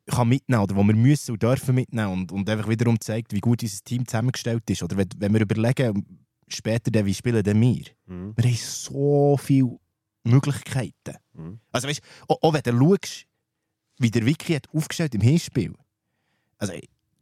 kann 0.08 0.30
mitnehmen 0.30 0.62
oder 0.62 0.76
wo 0.76 0.84
wir 0.84 0.96
müssen 0.96 1.32
und 1.32 1.44
dürfen 1.44 1.76
mitnehmen 1.76 2.14
und, 2.14 2.32
und 2.32 2.50
einfach 2.50 2.70
wiederum 2.70 3.00
zeigt, 3.00 3.34
wie 3.34 3.40
gut 3.40 3.64
unser 3.64 3.84
Team 3.84 4.08
zusammengestellt 4.08 4.70
ist. 4.70 4.84
Oder 4.84 4.98
wenn, 4.98 5.10
wenn 5.18 5.34
wir 5.34 5.42
überlegen, 5.42 6.06
später, 6.48 6.92
dann, 6.92 7.06
wie 7.06 7.14
spielen 7.14 7.44
denn 7.44 7.60
wir? 7.60 7.86
Mhm. 8.06 8.34
Wir 8.36 8.44
haben 8.46 8.56
so 8.56 9.38
viele 9.38 9.80
Möglichkeiten. 10.24 11.18
Mhm. 11.34 11.60
Also 11.72 11.88
weißt, 11.88 12.02
auch, 12.28 12.38
auch 12.42 12.54
wenn 12.54 12.62
du 12.62 12.98
schaust, 12.98 13.26
wie 13.98 14.12
der 14.12 14.26
Wiki 14.26 14.54
hat 14.54 14.70
aufgestellt 14.74 15.16
im 15.16 15.22
Hinspiel. 15.22 15.74
Also 16.58 16.74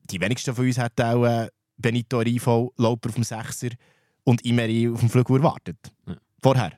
die 0.09 0.21
wenigsten 0.21 0.53
von 0.53 0.65
uns 0.65 0.77
hätten 0.77 1.01
auch 1.03 1.25
äh, 1.25 1.49
Benito 1.77 2.19
Rivo, 2.19 2.73
Lauper 2.77 3.09
auf 3.09 3.15
dem 3.15 3.23
Sechser 3.23 3.69
und 4.23 4.45
Imeri 4.45 4.89
auf 4.89 4.99
dem 4.99 5.09
Flügel 5.09 5.37
erwartet. 5.37 5.77
Ja. 6.07 6.15
Vorher. 6.41 6.73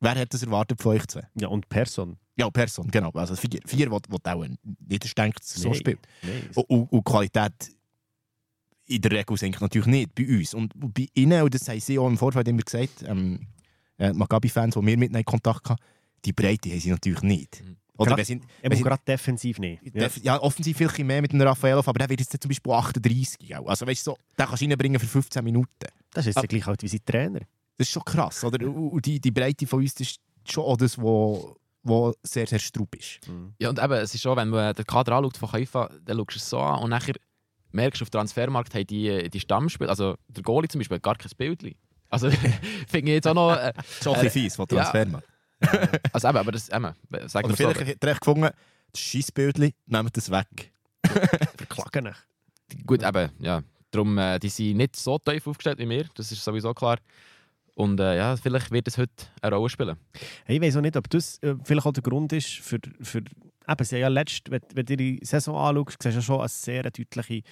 Wer 0.00 0.14
hat 0.14 0.32
das 0.32 0.42
erwartet 0.42 0.80
von 0.80 0.96
euch 0.96 1.06
zwei? 1.06 1.28
Ja, 1.38 1.48
und 1.48 1.68
Person. 1.68 2.16
Ja, 2.36 2.48
Person, 2.50 2.90
genau. 2.90 3.10
Also 3.10 3.36
vier, 3.36 3.60
vier 3.66 3.90
die, 3.90 4.08
die 4.08 4.28
auch 4.28 4.46
nicht 4.46 5.18
denkt, 5.18 5.40
dass 5.40 5.56
es 5.56 5.62
so 5.62 5.68
Nein. 5.68 5.78
spielt. 5.78 5.98
Nein. 6.22 6.48
Und, 6.54 6.90
und, 6.90 7.04
Qualität 7.04 7.52
in 8.86 9.00
der 9.02 9.12
Regel 9.12 9.36
senkt 9.36 9.60
natürlich 9.60 9.86
nicht 9.86 10.14
bei 10.14 10.26
uns. 10.26 10.54
Und 10.54 10.72
bei 10.74 11.06
ihnen, 11.14 11.42
und 11.42 11.54
das 11.54 11.68
haben 11.68 11.80
sie 11.80 11.98
auch 11.98 12.08
im 12.08 12.16
Vorfeld 12.16 12.48
immer 12.48 12.62
gesagt, 12.62 13.04
ähm, 13.06 13.46
äh, 13.98 14.12
Maccabi-Fans, 14.12 14.74
die 14.74 14.86
wir 14.86 14.96
mit 14.96 15.10
ihnen 15.10 15.18
in 15.18 15.24
Kontakt 15.24 15.68
hatten, 15.68 15.82
die 16.24 16.32
Breite 16.32 16.70
haben 16.70 16.80
sie 16.80 16.90
natürlich 16.90 17.22
nicht. 17.22 17.62
Mhm. 17.62 17.76
Oder 18.00 18.24
sie, 18.24 18.32
Eben 18.34 18.44
wenn 18.62 18.76
sie, 18.76 18.82
gerade 18.82 19.02
defensiv 19.06 19.58
nicht. 19.58 19.82
Ja. 19.94 20.08
Def- 20.08 20.22
ja, 20.22 20.40
offensiv 20.40 20.76
viel 20.76 21.04
mehr 21.04 21.20
mit 21.20 21.32
einem 21.32 21.46
Raffaelov, 21.46 21.86
aber 21.86 21.98
der 21.98 22.08
wird 22.08 22.20
jetzt 22.20 22.30
zum 22.40 22.48
Beispiel 22.48 22.72
38. 22.72 23.56
Auch. 23.56 23.66
Also 23.68 23.86
weißt 23.86 24.06
du, 24.06 24.12
so, 24.12 24.18
den 24.38 24.46
kannst 24.46 24.62
du 24.62 24.66
reinbringen 24.66 24.98
für 24.98 25.06
15 25.06 25.44
Minuten. 25.44 25.68
Das 26.12 26.26
ist 26.26 26.34
jetzt 26.34 26.42
ja 26.42 26.46
gleich 26.46 26.66
alt 26.66 26.82
wie 26.82 26.88
sein 26.88 27.00
Trainer. 27.04 27.40
Das 27.76 27.86
ist 27.86 27.92
schon 27.92 28.04
krass. 28.04 28.42
Oder? 28.44 28.66
Und 28.66 29.04
die, 29.04 29.20
die 29.20 29.30
Breite 29.30 29.66
von 29.66 29.80
uns 29.80 29.98
ist 30.00 30.16
schon 30.48 30.64
auch 30.64 30.76
das, 30.76 30.98
wo, 30.98 31.56
wo 31.82 32.14
sehr, 32.22 32.46
sehr 32.46 32.58
straub 32.58 32.94
ist. 32.94 33.20
Ja, 33.58 33.68
und 33.68 33.78
eben, 33.78 33.92
es 33.92 34.14
ist 34.14 34.22
schon, 34.22 34.36
wenn 34.36 34.48
man 34.48 34.74
den 34.74 34.84
Kader 34.86 35.12
anschaut 35.16 35.36
von 35.36 35.52
Haifa, 35.52 35.90
dann 36.04 36.16
schaust 36.18 36.34
du 36.34 36.38
es 36.38 36.50
so 36.50 36.58
an 36.58 36.82
und 36.82 36.90
nachher 36.90 37.14
merkst 37.72 38.00
du, 38.00 38.04
auf 38.04 38.10
dem 38.10 38.18
Transfermarkt 38.18 38.74
haben 38.74 38.86
die, 38.86 39.28
die 39.30 39.40
Stammspieler, 39.40 39.90
also 39.90 40.16
der 40.28 40.42
Goalie 40.42 40.68
zum 40.68 40.80
Beispiel, 40.80 40.96
hat 40.96 41.02
gar 41.02 41.16
kein 41.16 41.30
Bild. 41.36 41.76
Also 42.08 42.30
finde 42.88 43.12
ich 43.12 43.16
jetzt 43.16 43.28
auch 43.28 43.34
noch... 43.34 43.52
Äh, 43.56 43.72
Schon 44.02 44.14
ein 44.14 44.22
bisschen 44.22 44.42
fies 44.42 44.56
von 44.56 44.66
ja. 44.72 44.90
Also 46.12 46.28
eben, 46.28 46.36
aber 46.38 46.52
das, 46.52 46.68
eben, 46.68 46.94
sagen 47.28 47.46
Oder 47.46 47.56
so, 47.56 47.56
vielleicht 47.56 47.80
hat 47.80 48.04
er 48.04 48.10
echt 48.10 48.20
gefunden, 48.20 48.50
das 48.92 49.00
Scheissbildchen, 49.00 49.72
nehmt 49.86 50.16
das 50.16 50.30
weg. 50.30 50.72
Verklagen 51.56 52.06
ihn. 52.06 52.86
gut, 52.86 53.02
eben, 53.02 53.30
ja, 53.38 53.62
darum, 53.90 54.18
äh, 54.18 54.38
die 54.38 54.48
sind 54.48 54.76
nicht 54.76 54.96
so 54.96 55.18
tief 55.18 55.46
aufgestellt 55.46 55.78
wie 55.78 55.88
wir, 55.88 56.06
das 56.14 56.32
ist 56.32 56.44
sowieso 56.44 56.74
klar. 56.74 56.98
Und 57.74 58.00
äh, 58.00 58.16
ja, 58.16 58.36
vielleicht 58.36 58.70
wird 58.70 58.88
es 58.88 58.98
heute 58.98 59.12
eine 59.40 59.56
Rolle 59.56 59.70
spielen. 59.70 59.96
Hey, 60.44 60.56
ich 60.56 60.62
weiß 60.62 60.76
auch 60.76 60.80
nicht, 60.82 60.96
ob 60.96 61.08
das 61.08 61.38
äh, 61.42 61.54
vielleicht 61.64 61.86
auch 61.86 61.92
der 61.92 62.02
Grund 62.02 62.32
ist 62.32 62.58
für, 62.58 62.78
für 63.00 63.18
eben, 63.18 63.84
sie 63.84 63.96
haben 63.96 64.02
ja 64.02 64.08
letzt, 64.08 64.50
wenn, 64.50 64.60
wenn 64.74 64.86
du 64.86 64.96
die 64.96 65.20
Saison 65.22 65.56
anschaust, 65.56 66.02
siehst 66.02 66.14
du 66.14 66.18
ja 66.18 66.22
schon 66.22 66.40
eine 66.40 66.48
sehr 66.48 66.82
deutliche 66.82 67.42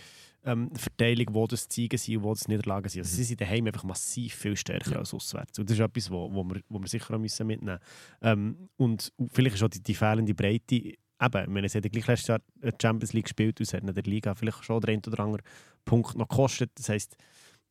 ähm, 0.44 0.70
Verteilung, 0.74 1.26
wo 1.34 1.46
das 1.46 1.68
Ziegen 1.68 1.98
sind 1.98 2.18
und 2.18 2.22
wo 2.22 2.34
das 2.34 2.48
Niederlagen 2.48 2.88
sind. 2.88 3.02
Also 3.02 3.16
sie 3.16 3.24
sind 3.24 3.40
daheim 3.40 3.66
einfach 3.66 3.84
massiv 3.84 4.34
viel 4.34 4.56
stärker 4.56 4.98
als 4.98 5.12
auswärts. 5.12 5.58
Und 5.58 5.68
das 5.68 5.78
ist 5.78 5.84
etwas, 5.84 6.10
wo, 6.10 6.32
wo, 6.32 6.44
wir, 6.44 6.60
wo 6.68 6.78
wir 6.78 6.88
sicher 6.88 7.14
auch 7.14 7.18
müssen 7.18 7.46
mitnehmen 7.46 7.78
müssen. 8.20 8.22
Ähm, 8.22 8.68
und 8.76 9.12
vielleicht 9.32 9.56
ist 9.56 9.62
auch 9.62 9.68
die, 9.68 9.82
die 9.82 9.94
fehlende 9.94 10.34
Breite, 10.34 10.74
eben, 10.74 10.96
hat 11.20 11.74
ja 11.74 11.80
gleich 11.80 12.06
letztes 12.06 12.28
Jahr 12.28 12.40
die 12.62 12.70
Champions 12.80 13.12
League 13.12 13.24
gespielt 13.24 13.58
und 13.60 13.66
es 13.66 13.74
hat 13.74 13.82
in 13.82 13.92
der 13.92 14.04
Liga 14.04 14.34
vielleicht 14.34 14.64
schon 14.64 14.80
der 14.80 14.94
ein 14.94 15.02
oder 15.06 15.20
andere 15.20 15.42
Punkt 15.84 16.16
noch 16.16 16.28
gekostet. 16.28 16.70
Das 16.76 16.88
heisst, 16.88 17.16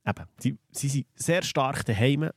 eben, 0.05 0.25
sie, 0.39 0.57
sie 0.71 0.89
sind 0.89 1.07
sehr 1.15 1.43
stark 1.43 1.85
daheim, 1.85 2.29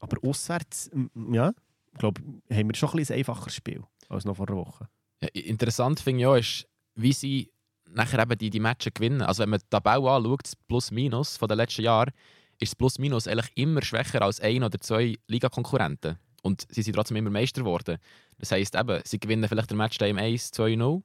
aber 0.00 0.28
auswärts, 0.28 0.90
ja, 1.32 1.52
ich 1.92 1.98
glaube, 1.98 2.20
haben 2.50 2.68
wir 2.68 2.74
schon 2.74 2.90
ein, 2.90 2.98
ein 2.98 3.12
einfacheres 3.12 3.54
Spiel 3.54 3.82
als 4.08 4.24
noch 4.24 4.36
vor 4.36 4.48
einer 4.48 4.58
Woche. 4.58 4.88
Ja, 5.22 5.28
interessant 5.28 6.00
finde 6.00 6.20
ich 6.20 6.26
auch, 6.26 6.36
ist, 6.36 6.68
wie 6.94 7.12
sie 7.12 7.50
nachher 7.94 8.20
eben 8.20 8.38
die, 8.38 8.50
die 8.50 8.60
Matches 8.60 8.94
gewinnen. 8.94 9.22
Also 9.22 9.42
wenn 9.42 9.50
man 9.50 9.60
die 9.60 9.66
Tabelle 9.68 10.10
anschaut, 10.10 10.44
das 10.44 10.56
Plus-Minus 10.56 11.36
von 11.36 11.48
den 11.48 11.58
letzten 11.58 11.82
Jahren, 11.82 12.10
ist 12.58 12.72
das 12.72 12.76
Plus-Minus 12.76 13.26
eigentlich 13.26 13.50
immer 13.54 13.82
schwächer 13.82 14.22
als 14.22 14.40
ein 14.40 14.62
oder 14.62 14.80
zwei 14.80 15.18
Ligakonkurrenten. 15.26 16.18
Und 16.42 16.66
sie 16.70 16.82
sind 16.82 16.94
trotzdem 16.94 17.16
immer 17.16 17.30
Meister 17.30 17.62
geworden. 17.62 17.98
Das 18.38 18.52
heisst 18.52 18.74
eben, 18.74 19.00
sie 19.04 19.18
gewinnen 19.18 19.48
vielleicht 19.48 19.70
den 19.70 19.76
Matchday 19.76 20.10
im 20.10 20.16
1-2-0, 20.16 21.02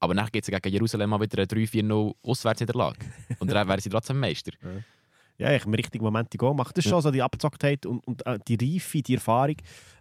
aber 0.00 0.14
nachher 0.14 0.30
geht 0.30 0.48
es 0.48 0.50
gegen 0.50 0.72
Jerusalem 0.72 1.10
mal 1.10 1.20
wieder 1.20 1.38
eine 1.38 1.46
3-4-0 1.46 2.14
Auswärtsniederlage. 2.22 2.98
Und 3.38 3.50
dann 3.50 3.68
wären 3.68 3.80
sie 3.80 3.90
trotzdem 3.90 4.18
Meister. 4.18 4.52
Ja, 5.38 5.50
ich 5.50 5.64
im 5.64 5.74
richtigen 5.74 6.04
Moment 6.04 6.32
die 6.32 6.36
Goal 6.36 6.54
macht. 6.54 6.76
Das 6.76 6.84
ist 6.84 6.90
schon 6.90 7.00
so 7.00 7.10
die 7.10 7.22
Abgezocktheit 7.22 7.84
und, 7.86 8.06
und 8.06 8.24
äh, 8.26 8.38
die 8.46 8.74
Reife, 8.74 9.02
die 9.02 9.14
Erfahrung, 9.14 9.56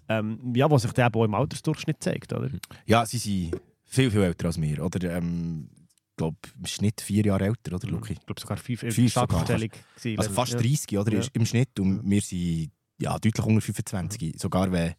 ähm, 0.07 0.53
ja, 0.55 0.69
was 0.69 0.83
sich 0.83 0.91
dann 0.91 1.11
auch 1.11 1.23
im 1.23 1.33
Altersdurchschnitt 1.33 2.03
zeigt. 2.03 2.33
Oder? 2.33 2.51
Ja, 2.85 3.05
sie 3.05 3.17
sind 3.17 3.59
viel, 3.85 4.11
viel 4.11 4.21
älter 4.21 4.47
als 4.47 4.61
wir. 4.61 4.85
Oder, 4.85 5.17
ähm, 5.17 5.69
glaube, 6.21 6.37
im 6.59 6.65
Schnitt 6.65 7.01
vier 7.01 7.25
Jahre 7.25 7.45
älter, 7.45 7.75
oder, 7.75 7.87
Luki? 7.87 8.13
Ich 8.13 8.25
glaube 8.25 8.39
sogar 8.39 8.57
fünf, 8.57 8.79
Fünf 8.79 9.13
sogar. 9.13 9.45
Also 9.49 10.33
fast 10.33 10.53
ja. 10.53 10.59
30, 10.59 10.97
oder, 10.97 11.13
Ja. 11.13 11.23
im 11.33 11.45
Schnitt. 11.45 11.79
Und 11.79 12.09
wir 12.09 12.21
sind 12.21 12.71
ja, 12.99 13.17
deutlich 13.17 13.45
unter 13.45 13.61
25. 13.61 14.35
Sogar 14.39 14.71
wenn, 14.71 14.93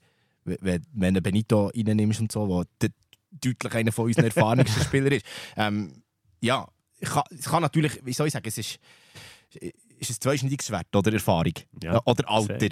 wenn, 0.44 0.84
wenn 0.92 1.14
du 1.14 1.20
Benito 1.22 1.70
reinnimmst 1.74 2.20
und 2.20 2.32
so, 2.32 2.48
wo 2.48 2.64
de- 2.80 2.90
deutlich 3.30 3.74
einer 3.74 3.92
von 3.92 4.06
unseren 4.06 4.24
erfahrensten 4.26 4.82
Spielern 4.84 5.12
ist. 5.12 5.24
Ähm, 5.56 6.02
ja, 6.40 6.66
ich 6.98 7.08
kann, 7.08 7.22
ich 7.30 7.44
kann 7.44 7.62
natürlich, 7.62 8.04
wie 8.04 8.12
soll 8.12 8.26
ich 8.26 8.32
sagen, 8.32 8.46
es 8.48 8.58
ist, 8.58 8.78
ist 9.98 10.10
ein 10.10 10.16
zweischneidiges 10.20 10.66
Schwert, 10.66 10.94
oder 10.94 11.12
Erfahrung. 11.12 11.54
Ja, 11.82 12.00
oder 12.04 12.28
Alter. 12.28 12.68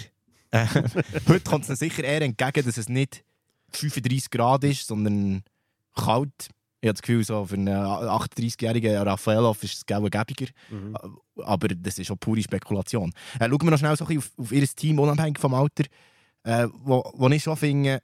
Äh, 0.51 0.67
Heute 1.29 1.45
kommt 1.49 1.69
es 1.69 1.79
sicher 1.79 2.03
eher 2.05 2.23
entgegen, 2.23 2.65
dass 2.67 2.77
es 2.77 2.89
nicht 2.89 3.25
35 3.73 4.31
Grad 4.31 4.65
ist, 4.65 4.87
sondern 4.89 5.43
kalt. 5.95 6.49
Ich 6.81 6.89
habe 6.89 6.95
das 6.95 7.03
Gefühl, 7.03 7.25
so 7.25 7.45
für 7.45 7.57
einen 7.57 7.69
38-jährigen 7.69 8.97
Raffaelov 8.97 9.63
ist 9.63 9.75
es 9.75 9.87
gelbe 9.87 10.09
gäbiger. 10.09 10.51
Mhm. 10.71 10.97
Aber 11.37 11.69
das 11.69 11.99
ist 11.99 12.11
auch 12.11 12.17
pure 12.19 12.43
Spekulation. 12.43 13.13
Äh, 13.39 13.49
schauen 13.49 13.63
wir 13.63 13.71
noch 13.71 13.79
schnell 13.79 13.97
so 13.97 14.05
ein 14.07 14.17
bisschen 14.17 14.33
auf, 14.39 14.47
auf 14.47 14.53
ihr 14.53 14.67
Team, 14.67 14.99
unabhängig 14.99 15.39
vom 15.39 15.53
Alter. 15.53 15.85
Äh, 16.43 16.69
wo, 16.73 17.03
wo 17.15 17.29
ich 17.29 17.43
schon 17.43 17.57
finde, 17.57 18.01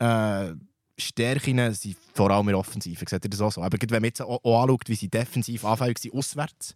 äh, 0.00 0.54
Stärken 0.96 1.74
sind 1.74 1.96
vor 2.14 2.30
allem 2.30 2.48
in 2.48 2.52
der 2.52 2.58
Offensive. 2.58 3.04
Seht 3.08 3.24
ihr 3.24 3.30
das 3.30 3.40
auch 3.40 3.52
so? 3.52 3.62
Aber 3.62 3.78
wenn 3.80 3.90
man 3.90 4.04
jetzt 4.04 4.22
auch, 4.22 4.42
auch 4.42 4.62
anschaut, 4.62 4.88
wie 4.88 4.94
sie 4.94 5.08
defensiv 5.08 5.64
anfällig 5.64 5.98
sind, 5.98 6.14
auswärts, 6.14 6.74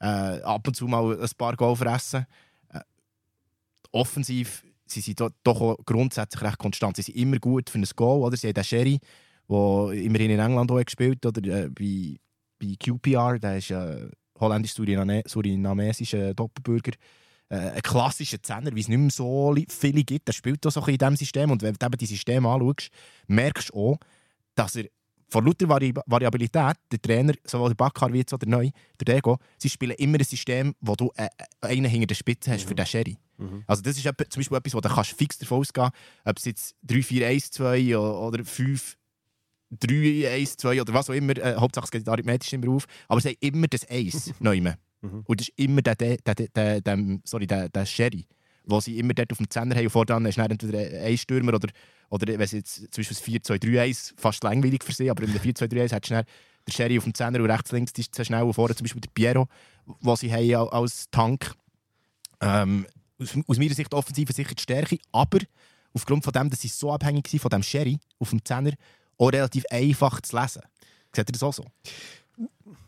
äh, 0.00 0.40
ab 0.42 0.66
und 0.66 0.74
zu 0.74 0.86
mal 0.86 1.20
ein 1.20 1.30
paar 1.36 1.56
Goal 1.56 1.76
fressen. 1.76 2.26
Äh, 2.68 2.80
offensiv 3.92 4.64
sie 4.86 5.00
sind 5.00 5.20
do, 5.20 5.30
doch 5.42 5.60
auch 5.60 5.76
grundsätzlich 5.84 6.42
recht 6.42 6.58
konstant. 6.58 6.96
Sie 6.96 7.02
sind 7.02 7.16
immer 7.16 7.38
gut 7.38 7.70
für 7.70 7.78
ein 7.78 7.86
Goal. 7.96 8.22
Oder? 8.22 8.36
Sie 8.36 8.48
haben 8.48 8.54
den 8.54 8.64
Sherry, 8.64 9.00
der 9.48 9.92
immerhin 9.92 10.30
in 10.30 10.40
England 10.40 10.70
auch 10.70 10.84
gespielt 10.84 11.24
hat, 11.24 11.38
oder 11.38 11.64
äh, 11.64 11.68
bei, 11.70 12.16
bei 12.58 12.74
QPR, 12.78 13.38
der 13.38 13.58
ist 13.58 13.70
äh, 13.70 14.08
holländisch-surinamesischer 14.40 16.34
Doppelbürger. 16.34 16.92
Äh, 17.48 17.56
ein 17.56 17.82
klassischer 17.82 18.42
Zehner, 18.42 18.74
wie 18.74 18.80
es 18.80 18.88
nicht 18.88 18.98
mehr 18.98 19.10
so 19.10 19.54
viele 19.68 20.02
gibt. 20.02 20.28
Der 20.28 20.32
spielt 20.32 20.66
auch 20.66 20.70
so 20.70 20.80
ein 20.80 20.86
bisschen 20.86 20.94
in 20.94 20.98
diesem 20.98 21.16
System. 21.16 21.50
Und 21.50 21.62
wenn 21.62 21.74
du 21.74 21.86
eben 21.86 21.98
die 21.98 22.06
Systeme 22.06 22.48
anschaust, 22.48 22.90
merkst 23.26 23.70
du 23.70 23.74
auch, 23.74 23.98
dass 24.54 24.76
er 24.76 24.86
von 25.28 25.44
lauter 25.44 25.68
Vari 25.68 25.92
Variabilität, 26.06 26.76
der 26.92 27.02
Trainer, 27.02 27.34
sowohl 27.44 27.70
der 27.70 27.74
Bakkar 27.74 28.12
wie 28.12 28.18
jetzt 28.18 28.32
auch 28.32 28.38
der 28.38 28.48
Neu, 28.48 28.70
der 29.00 29.14
Dego, 29.14 29.38
sie 29.58 29.68
spielen 29.68 29.96
immer 29.96 30.18
ein 30.18 30.24
System, 30.24 30.74
wo 30.80 30.94
du 30.94 31.10
äh, 31.16 31.24
äh, 31.26 31.66
einen 31.66 31.86
hinter 31.86 32.06
der 32.08 32.14
Spitze 32.14 32.52
hast 32.52 32.64
für 32.64 32.74
den 32.74 32.86
Sherry. 32.86 33.16
Mhm. 33.38 33.64
Also 33.66 33.82
das 33.82 33.96
ist 33.96 34.04
zum 34.04 34.40
Beispiel 34.40 34.56
etwas, 34.56 34.74
wo 34.74 34.80
du 34.80 34.88
kannst 34.88 35.12
fix 35.12 35.38
davon 35.38 35.58
ausgehen 35.58 35.90
ob 36.24 36.38
es 36.38 36.44
jetzt 36.44 36.76
3-4-1-2 36.86 37.96
o- 37.96 38.26
oder 38.28 38.44
5-3-1-2 39.72 40.80
oder 40.80 40.94
was 40.94 41.10
auch 41.10 41.14
immer, 41.14 41.36
äh, 41.36 41.54
Hauptsache 41.56 41.84
es 41.84 41.90
geht 41.90 42.08
arithmetisch 42.08 42.52
immer 42.52 42.70
auf, 42.72 42.86
aber 43.08 43.20
sie 43.20 43.30
haben 43.30 43.36
immer 43.40 43.66
das 43.68 43.88
Eis 43.90 44.32
neu. 44.40 44.60
Mhm. 44.60 44.74
Und 45.26 45.40
das 45.40 45.48
ist 45.48 45.58
immer 45.58 45.82
der, 45.82 45.96
der, 45.96 46.16
der, 46.18 46.80
der, 46.80 47.18
sorry, 47.24 47.46
der, 47.46 47.68
der 47.68 47.86
Sherry, 47.86 48.26
wo 48.64 48.80
sie 48.80 48.98
immer 48.98 49.14
dort 49.14 49.32
auf 49.32 49.38
dem 49.38 49.50
Zehner 49.50 49.74
haben 49.74 49.84
und 49.84 49.90
vorne 49.90 50.28
ist 50.28 50.38
entweder 50.38 50.78
ein 51.04 51.18
Stürmer 51.18 51.54
oder, 51.54 51.68
oder 52.10 52.38
wenn 52.38 52.46
sie 52.46 52.58
jetzt 52.58 52.76
zum 52.92 53.04
Beispiel 53.04 53.38
das 53.40 53.58
4-2-3-1, 53.60 54.12
fast 54.16 54.42
langweilig 54.44 54.82
für 54.84 54.92
sie, 54.92 55.10
aber 55.10 55.22
in 55.24 55.32
der 55.32 55.42
4-2-3-1 55.42 55.92
hat 55.92 56.06
schnell 56.06 56.24
der 56.66 56.72
Sherry 56.72 56.96
auf 56.96 57.04
dem 57.04 57.12
Zehner 57.12 57.40
und 57.40 57.50
rechts 57.50 57.72
links 57.72 57.92
ist 57.98 58.14
sehr 58.14 58.24
schnell 58.24 58.42
und 58.42 58.54
vorne 58.54 58.74
zum 58.74 58.84
Beispiel 58.84 59.02
der 59.02 59.10
Piero, 59.12 59.48
was 60.00 60.20
sie 60.20 60.32
haben 60.32 60.54
al- 60.54 60.68
als 60.70 61.10
Tank. 61.10 61.54
Ähm, 62.40 62.86
aus, 63.18 63.36
aus 63.46 63.58
meiner 63.58 63.74
Sicht 63.74 63.92
offensiv 63.92 64.30
sicher 64.30 64.54
die 64.54 64.62
Stärke, 64.62 64.98
aber 65.12 65.38
aufgrund 65.92 66.24
von 66.24 66.32
dem, 66.32 66.48
dass 66.50 66.62
sie 66.62 66.68
so 66.68 66.90
abhängig 66.90 67.30
waren 67.32 67.40
von 67.40 67.50
dem 67.50 67.62
Sherry 67.62 67.98
auf 68.18 68.30
dem 68.30 68.42
Zehner, 68.44 68.72
auch 69.18 69.32
relativ 69.32 69.64
einfach 69.70 70.20
zu 70.20 70.38
lesen. 70.38 70.62
Seht 71.14 71.28
ihr 71.28 71.32
das 71.32 71.42
auch 71.42 71.52
so? 71.52 71.64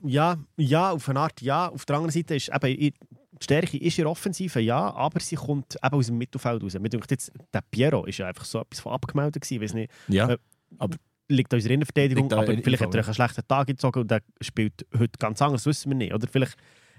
Ja, 0.03 0.39
ja, 0.57 0.91
auf 0.91 1.09
eine 1.09 1.21
Art 1.21 1.41
ja. 1.41 1.69
Auf 1.69 1.85
der 1.85 1.97
anderen 1.97 2.13
Seite 2.13 2.35
ist 2.35 2.49
eben, 2.49 2.77
die 2.77 2.95
Stärke 3.41 3.77
ist 3.77 3.99
in 3.99 4.05
der 4.05 4.11
Offensive, 4.11 4.61
ja, 4.61 4.93
aber 4.95 5.21
sie 5.21 5.37
kommt 5.37 5.77
eben 5.83 5.95
aus 5.95 6.07
dem 6.07 6.19
Mittelfeld 6.19 6.63
raus. 6.63 6.79
Mir 6.79 6.89
denkt 6.89 7.11
jetzt, 7.11 7.33
der 7.53 7.61
Piero 7.71 8.05
ist 8.07 8.19
ja 8.19 8.27
einfach 8.27 8.45
so 8.45 8.61
etwas 8.61 8.81
von 8.81 8.93
abgemeldet 8.93 9.43
gewesen, 9.43 9.63
weiß 9.63 9.75
nicht, 9.75 9.93
Ja. 10.09 10.31
Äh, 10.31 10.39
liegt 11.29 11.53
an 11.53 11.59
unserer 11.59 11.75
Innenverteidigung, 11.75 12.33
aber 12.33 12.47
der 12.47 12.63
vielleicht 12.63 12.83
hat 12.83 12.95
er 12.95 13.05
einen 13.05 13.15
schlechten 13.15 13.47
Tag 13.47 13.67
gezogen 13.67 14.01
und 14.01 14.11
der 14.11 14.23
spielt 14.41 14.87
heute 14.97 15.19
ganz 15.19 15.43
anders, 15.43 15.65
das 15.65 15.67
wissen 15.67 15.91
wir 15.91 15.97
nicht. 15.97 16.15
Oder 16.15 16.29
vielleicht 16.29 16.57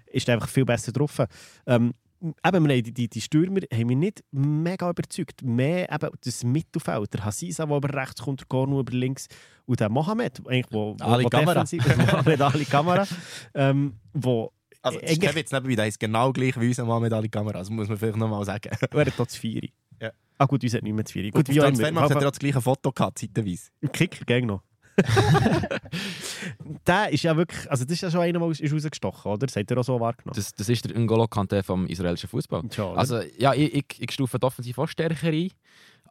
ist 0.07 0.27
er 0.27 0.35
einfach 0.35 0.49
viel 0.49 0.65
besser 0.65 0.91
drauf. 0.91 1.21
Ähm, 1.65 1.93
eben, 2.21 2.67
wir 2.67 2.75
haben 2.75 2.83
die, 2.83 3.09
die, 3.09 3.21
Stürmer 3.21 3.61
haben 3.73 3.87
mich 3.87 3.97
nicht 3.97 4.23
mega 4.31 4.89
überzeugt. 4.89 5.41
Mehr 5.43 5.91
eben 5.91 6.09
das 6.23 6.43
Mittelfeld. 6.43 7.13
Der 7.13 7.25
Hassiza, 7.25 7.65
der 7.65 7.77
über 7.77 7.93
rechts 7.93 8.21
kommt, 8.21 8.41
der 8.41 8.47
Cornu 8.47 8.79
über 8.79 8.93
links 8.93 9.27
und 9.65 9.79
der 9.79 9.89
Mohamed, 9.89 10.39
eigentlich, 10.47 10.65
wo, 10.71 10.95
wo, 10.99 11.03
Ali 11.05 11.25
wo 11.25 11.29
Kamara. 11.29 11.63
Mohamed 11.97 12.41
Ali 12.41 12.65
Kamara, 12.65 13.07
ähm, 13.53 13.93
wo 14.13 14.51
Also, 14.81 14.99
eigentlich- 14.99 15.19
Kevin 15.19 15.37
jetzt 15.37 15.51
nebenbei, 15.53 15.75
der 15.75 15.87
ist 15.87 15.99
genau 15.99 16.31
gleich 16.31 16.59
wie 16.59 16.67
unser 16.67 16.85
Mann 16.85 17.01
mit 17.01 17.13
alle 17.13 17.29
Kameras, 17.29 17.69
muss 17.69 17.87
man 17.87 17.97
vielleicht 17.97 18.17
nochmal 18.17 18.45
sagen. 18.45 18.69
er 18.91 19.05
hat 19.05 19.13
das 19.19 19.35
Vieri. 19.35 19.71
Ja. 20.01 20.11
Ah 20.37 20.45
gut, 20.45 20.63
uns 20.63 20.73
hat 20.73 20.83
nicht 20.83 20.93
mehr 20.93 21.03
das 21.03 21.11
Vieri. 21.11 21.29
Gut, 21.31 21.45
Gut, 21.45 21.55
wie 21.55 21.61
auch 21.61 21.67
immer. 21.67 22.01
Hat 22.01 22.11
er 22.11 22.21
das 22.21 22.39
gleiche 22.39 22.61
Foto 22.61 22.91
gehabt, 22.91 23.19
zeitweise. 23.19 23.69
Im 23.81 23.91
Kicker 23.91 24.25
gegen 24.25 24.47
noch. 24.47 24.61
der 26.87 27.11
ist 27.11 27.23
ja 27.23 27.37
wirklich, 27.37 27.69
also 27.69 27.83
das 27.83 27.93
ist 27.93 28.01
ja 28.01 28.11
schon 28.11 28.21
einer, 28.21 28.39
der 28.39 28.49
ist 28.49 28.73
rausgestochen, 28.73 29.31
oder? 29.31 29.45
Das 29.45 29.55
hat 29.55 29.69
er 29.69 29.77
auch 29.77 29.83
so 29.83 29.99
wahrgenommen. 29.99 30.35
Das, 30.35 30.51
das 30.53 30.69
ist 30.69 30.85
der 30.85 30.95
N'Golo 30.95 31.27
Kante 31.27 31.61
vom 31.63 31.85
israelischen 31.87 32.29
Fußball. 32.29 32.61
Oder? 32.61 32.97
Also 32.97 33.21
ja, 33.37 33.53
ich, 33.53 33.73
ich, 33.73 33.85
ich 33.99 34.11
stufe 34.11 34.39
die 34.39 34.75
auch 34.75 34.87
stärker 34.87 35.27
ein, 35.27 35.51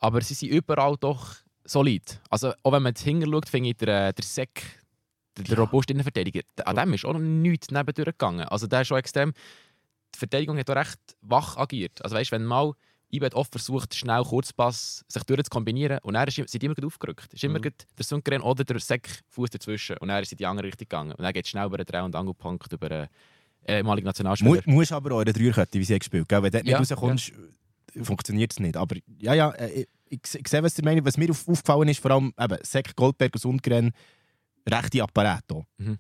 aber 0.01 0.20
sie 0.20 0.34
sind 0.34 0.51
überall 0.51 0.97
doch 0.99 1.34
solid. 1.64 2.20
Also 2.30 2.53
auch 2.62 2.72
wenn 2.72 2.82
man 2.82 2.91
jetzt 2.91 3.03
hingeschaut, 3.03 3.49
finde 3.49 3.70
ich 3.70 3.76
der, 3.76 4.09
äh, 4.09 4.12
der 4.12 4.24
Seck, 4.24 4.62
der, 5.37 5.45
der 5.45 5.59
robuste 5.59 5.93
Innenverteidiger, 5.93 6.43
an 6.64 6.76
dem 6.76 6.95
ist 6.95 7.05
auch 7.05 7.12
noch 7.12 7.20
nichts 7.20 7.70
nebendurch 7.70 8.07
gegangen. 8.07 8.47
Also 8.49 8.66
der 8.66 8.82
ist 8.82 8.89
schon 8.89 8.99
extrem, 8.99 9.32
die 10.14 10.18
Verteidigung 10.18 10.59
hat 10.59 10.70
auch 10.70 10.76
recht 10.76 11.01
wach 11.20 11.57
agiert. 11.57 12.03
Also 12.03 12.16
weißt, 12.16 12.32
wenn 12.32 12.45
mal 12.45 12.72
Ibet 13.12 13.34
oft 13.34 13.52
versucht, 13.52 13.94
schnell 13.94 14.22
Kurzpass 14.24 15.04
sich 15.09 15.22
durchzukombinieren 15.24 15.98
und 16.02 16.14
er 16.16 16.26
ist, 16.26 16.36
sind 16.48 16.62
immer 16.64 16.74
aufgerückt. 16.84 17.32
ist 17.32 17.44
immer 17.44 17.59
Mhm. 17.59 17.70
der 17.96 18.04
Sundgren 18.04 18.42
oder 18.42 18.64
der 18.64 18.80
Seck 18.80 19.20
Fuß 19.28 19.50
dazwischen 19.50 19.96
und 19.98 20.11
er 20.11 20.20
ist 20.20 20.32
in 20.32 20.38
die 20.38 20.46
andere 20.46 20.66
Richtung 20.66 20.86
gegangen. 20.88 21.12
Und 21.12 21.22
dann 21.22 21.32
geht 21.32 21.44
es 21.44 21.50
schnell 21.50 21.66
über 21.66 21.76
den 21.78 21.86
Dreh- 21.86 22.00
und 22.00 22.14
Angelpunkt 22.16 22.72
über 22.72 22.90
einen 22.90 23.09
ehemaligen 23.66 24.07
Nationalspieler. 24.07 24.62
Mu 24.66 24.74
musst 24.74 24.92
aber 24.92 25.12
auch 25.14 25.24
der 25.24 25.34
Dreierkette, 25.34 25.78
wie 25.78 25.84
sie 25.84 25.98
gespielt 25.98 26.30
haben. 26.32 26.42
Wenn 26.44 26.64
du 26.64 26.70
Ja, 26.70 26.80
nicht 26.80 26.90
rauskommst, 26.90 27.32
funktioniert 28.02 28.52
es 28.52 28.59
nicht. 28.61 28.76
Aber 28.76 28.96
ja, 29.18 29.34
ja, 29.34 29.50
äh, 29.52 29.86
ich, 30.09 30.20
ich, 30.24 30.40
ich 30.40 30.48
sehe, 30.48 30.62
was 30.62 30.76
ihr 30.78 30.84
meint. 30.84 31.04
Was 31.04 31.16
mir 31.16 31.30
auf, 31.30 31.48
aufgefallen 31.48 31.88
ist, 31.88 32.00
vor 32.00 32.11
allem 32.11 32.32
eben, 32.38 32.59
Seck, 32.62 32.94
Goldberg 32.96 33.34
und 33.34 33.40
Sundgren, 33.40 33.92
rechte 34.68 35.02
Apparat. 35.02 35.44
hier. 35.50 35.64
Mhm. 35.78 35.98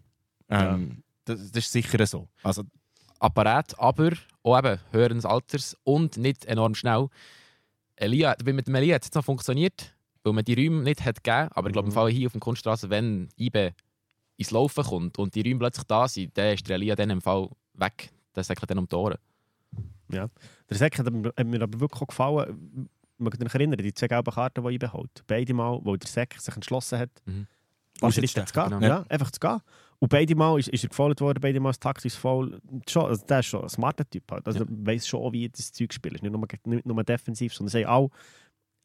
Ähm, 0.48 1.02
das, 1.24 1.50
das 1.50 1.64
ist 1.64 1.72
sicher 1.72 2.06
so. 2.06 2.28
Also, 2.42 2.62
Apparat, 3.20 3.78
aber 3.78 4.12
auch 4.42 4.58
eben 4.58 4.78
höheren 4.92 5.24
Alters 5.24 5.76
und 5.84 6.16
nicht 6.16 6.44
enorm 6.44 6.74
schnell. 6.74 7.08
Elia, 7.96 8.34
weil 8.44 8.52
mit 8.54 8.66
dem 8.66 8.74
Elia 8.74 8.96
hat 8.96 9.04
es 9.04 9.12
noch 9.14 9.24
funktioniert, 9.24 9.94
weil 10.22 10.32
man 10.34 10.44
die 10.44 10.54
Räume 10.54 10.82
nicht 10.82 11.04
hat 11.04 11.22
gegeben. 11.24 11.48
Aber 11.52 11.68
ich 11.68 11.72
glaube, 11.72 11.88
im 11.88 11.92
Fall 11.94 12.10
hier 12.10 12.26
auf 12.26 12.32
der 12.32 12.40
Kunststraße, 12.40 12.90
wenn 12.90 13.28
IBE 13.38 13.74
ins 14.36 14.50
Laufen 14.50 14.84
kommt 14.84 15.18
und 15.18 15.34
die 15.34 15.40
Räume 15.42 15.60
plötzlich 15.60 15.86
da 15.86 16.06
sind, 16.06 16.36
dann 16.36 16.52
ist 16.54 16.68
der 16.68 16.76
Elia 16.76 16.94
dann 16.94 17.10
im 17.10 17.22
Fall 17.22 17.48
weg. 17.74 18.10
Der 18.34 18.44
säckelt 18.44 18.70
dann 18.70 18.78
um 18.78 18.86
die 18.88 18.94
Ohren. 18.94 19.16
Der 20.08 20.28
Seck 20.76 20.98
hat, 20.98 21.10
mir- 21.10 21.32
aber 21.62 21.80
wirklich 21.80 22.02
auch 22.02 22.06
gefallen. 22.06 22.88
Man 23.18 23.30
kann 23.32 23.40
sich 23.40 23.54
erinnern, 23.54 23.78
die 23.78 23.94
zwei 23.94 24.08
gelben 24.08 24.30
Karten, 24.32 24.62
die 24.64 24.72
ich 24.74 24.78
behalte. 24.78 25.22
Beide 25.26 25.54
Mal, 25.54 25.80
wo 25.82 25.96
der 25.96 26.06
Seck 26.08 26.36
sich 26.38 26.54
entschlossen 26.54 26.98
hat, 26.98 27.10
Mhm. 27.24 27.46
Schritte 28.12 28.44
zu 28.44 28.52
gehen. 28.52 28.64
genau. 28.70 28.80
Ja, 28.86 29.04
einfach 29.08 29.30
zu 29.30 29.40
gehen. 29.40 29.58
Und 29.98 30.08
beide 30.08 30.34
Mal 30.34 30.58
ist, 30.58 30.68
ist 30.68 30.84
er 30.84 30.88
gefault 30.90 31.20
worden, 31.20 31.38
beide 31.40 31.58
Mal 31.60 31.70
ist 31.70 31.82
taktisch. 31.82 32.14
Schon, 32.14 32.60
also 32.94 33.24
der 33.26 33.38
ist 33.40 33.46
schon 33.46 33.62
ein 33.62 33.68
smarter 33.68 34.08
Typ. 34.08 34.30
Halt. 34.30 34.46
Also, 34.46 34.60
Ja. 34.60 34.64
Der 34.68 34.86
weiß 34.86 35.06
schon, 35.08 35.32
wie 35.32 35.48
das 35.48 35.72
Zeug 35.72 35.92
spielt. 35.92 36.22
Nicht 36.22 36.30
nur, 36.32 36.46
nicht 36.64 36.86
nur 36.86 37.04
defensiv, 37.04 37.54
sondern 37.54 37.70
sie 37.70 37.86
auch, 37.86 38.10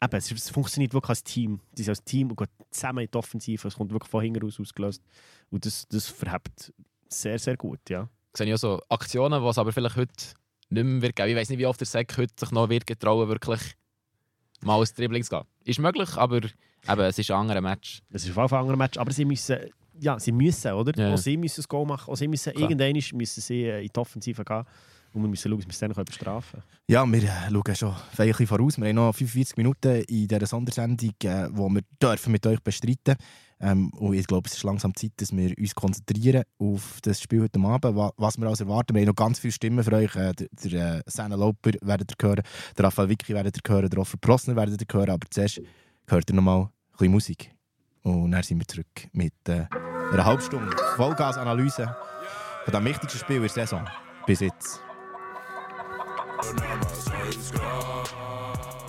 eben, 0.04 0.16
es, 0.16 0.32
es 0.32 0.50
funktioniert 0.50 0.94
wirklich 0.94 1.10
als 1.10 1.24
Team. 1.24 1.60
Sie 1.74 1.84
sind 1.84 1.92
als 1.92 2.04
Team 2.04 2.30
und 2.30 2.38
gehen 2.38 2.48
zusammen 2.70 3.00
in 3.04 3.12
die 3.12 3.18
Offensive. 3.18 3.68
Es 3.68 3.76
kommt 3.76 3.92
wirklich 3.92 4.10
von 4.10 4.22
hinten 4.24 4.42
raus 4.42 4.60
ausgelöst. 4.60 5.04
Und 5.50 5.66
das, 5.66 5.88
das 5.90 6.08
verhebt 6.08 6.74
sehr, 7.10 7.38
sehr 7.40 7.58
gut. 7.58 7.80
Ja. 7.90 8.08
sehe 8.34 8.48
ich 8.48 8.54
auch 8.54 8.58
so 8.58 8.82
Aktionen, 8.88 9.42
die 9.44 9.48
es 9.50 9.58
aber 9.58 9.74
vielleicht 9.74 9.98
heute 9.98 10.14
nicht 10.70 10.84
mehr 10.86 11.02
wird 11.02 11.16
geben. 11.18 11.30
Ich 11.30 11.36
weiß 11.36 11.50
nicht, 11.50 11.60
wie 11.60 11.66
oft 11.66 11.80
der 11.82 11.88
Sack 11.88 12.18
heute 12.18 12.34
sich 12.40 12.52
noch 12.52 12.70
wird 12.70 12.88
getrauen, 12.88 13.28
wirklich 13.28 13.60
mal 14.62 14.80
ins 14.80 14.94
Dribbling 14.94 15.24
zu 15.24 15.32
gehen. 15.32 15.44
Ist 15.66 15.80
möglich, 15.80 16.16
aber 16.16 16.38
eben, 16.38 17.02
es 17.02 17.20
ist 17.20 17.30
ein 17.32 17.38
anderer 17.38 17.60
Match. 17.62 18.02
Es 18.12 18.24
ist 18.24 18.30
auf 18.32 18.38
jeden 18.38 18.50
Fall 18.50 18.60
ein 18.60 18.62
anderer 18.62 18.78
Match, 18.78 18.98
aber 18.98 19.12
sie 19.12 19.26
müssen, 19.26 19.58
ja, 20.02 20.20
sie 20.20 20.32
müssen, 20.32 20.72
oder? 20.74 20.92
Ja. 21.00 21.14
Auch 21.14 21.18
sie 21.18 21.38
müssen 21.38 21.58
das 21.58 21.68
Goal 21.68 21.86
machen, 21.86 22.12
auch 22.12 22.16
sie 22.18 22.28
müssen, 22.28 22.54
Klar. 22.54 22.70
irgendwann 22.70 23.18
müssen 23.18 23.42
sie 23.42 23.64
äh, 23.66 23.82
in 23.84 23.90
die 23.96 24.00
Offensive 24.00 24.44
gehen 24.44 24.64
und 25.14 25.22
wir 25.24 25.30
müssen 25.30 25.50
schauen, 25.50 25.58
dass 25.60 25.68
wir 25.68 25.72
es 25.72 25.80
dann 25.80 25.94
können 25.94 26.06
bestrafen 26.06 26.64
ja, 26.88 27.06
wir 27.06 27.24
äh, 27.24 27.28
schauen 27.52 27.76
schon 27.76 27.90
ein 27.94 28.28
bisschen 28.28 28.48
voraus. 28.48 28.78
Wir 28.78 28.88
haben 28.88 28.96
noch 28.96 29.14
45 29.14 29.58
Minuten 29.58 30.02
in 30.08 30.28
dieser 30.28 30.46
Sondersendung, 30.46 31.12
äh, 31.24 31.48
wo 31.52 31.70
wir 31.70 31.82
dürfen 32.02 32.32
mit 32.32 32.46
euch 32.48 32.60
bestreiten 32.62 33.16
ähm, 33.60 33.92
Und 33.94 34.14
ich 34.16 34.26
glaube, 34.28 34.48
es 34.48 34.56
ist 34.56 34.64
langsam 34.64 34.96
Zeit, 34.96 35.12
dass 35.18 35.32
wir 35.36 35.54
uns 35.58 35.76
konzentrieren 35.76 36.44
auf 36.58 37.00
das 37.04 37.22
Spiel 37.22 37.42
heute 37.44 37.60
Abend. 37.60 37.96
Wa- 37.96 38.12
Was 38.18 38.38
wir 38.38 38.48
also 38.48 38.64
erwarten, 38.64 38.94
wir 38.96 39.02
haben 39.02 39.08
noch 39.10 39.16
ganz 39.16 39.40
viele 39.40 39.52
Stimmen 39.54 39.84
für 39.84 39.94
euch. 39.94 40.16
Äh, 40.16 40.34
der 40.34 40.48
der 40.64 40.98
äh, 40.98 41.02
Senna 41.06 41.36
Lauper 41.36 41.72
werdet 41.82 42.12
ihr 42.12 42.28
hören, 42.28 42.42
der 42.78 42.86
Raphael 42.86 43.10
Wicki 43.10 43.34
werdet 43.34 43.58
ihr 43.58 43.74
hören, 43.74 43.90
der 43.90 44.00
Offer 44.00 44.18
Prosner 44.18 44.56
werdet 44.56 44.82
ihr 44.82 44.88
hören. 44.92 45.10
Aber 45.12 45.28
zuerst 45.30 45.62
hört 46.08 46.30
ihr 46.30 46.36
noch 46.36 46.44
mal 46.44 46.62
ein 46.64 46.70
bisschen 46.94 47.12
Musik. 47.12 47.52
Und 48.04 48.32
dann 48.32 48.42
sind 48.44 48.58
wir 48.60 48.68
zurück 48.68 49.08
mit 49.14 49.34
äh, 49.48 49.66
einer 50.12 50.26
halben 50.26 50.42
Stunde 50.42 50.76
Vollgas-Analyse 50.96 51.96
von 52.66 52.74
dem 52.74 52.86
wichtigsten 52.86 53.20
Spiel 53.20 53.38
in 53.38 53.42
der 53.44 53.50
Saison 53.50 53.88
bis 54.26 54.42
jetzt. 54.42 54.82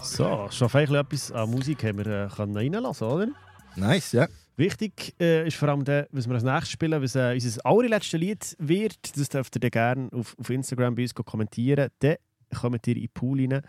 So, 0.02 0.48
schon 0.50 0.68
vielleicht 0.68 0.92
etwas 0.92 1.32
an 1.32 1.50
Musik 1.50 1.84
haben 1.84 1.98
wir 1.98 2.06
äh, 2.06 2.24
reinlassen, 2.24 3.06
oder? 3.06 3.28
Nice, 3.76 4.12
ja. 4.12 4.26
Wichtig 4.56 5.14
äh, 5.18 5.46
ist 5.46 5.56
vor 5.56 5.68
allem, 5.68 5.84
der, 5.84 6.08
was 6.10 6.26
wir 6.26 6.34
als 6.34 6.42
nächstes 6.42 6.70
spielen, 6.70 7.00
was 7.00 7.14
äh, 7.14 7.32
unser 7.32 7.64
allerletztes 7.64 8.20
Lied 8.20 8.56
wird. 8.58 9.16
Das 9.16 9.28
dürft 9.28 9.62
ihr 9.62 9.70
gerne 9.70 10.08
auf, 10.12 10.36
auf 10.38 10.50
Instagram 10.50 10.94
bei 10.94 11.02
uns 11.02 11.14
kommentieren. 11.14 11.88
Dann 12.00 12.16
kommt 12.52 12.86
ihr 12.86 12.96
in 12.96 13.02
den 13.02 13.08
Pool 13.10 13.40
rein, 13.40 13.62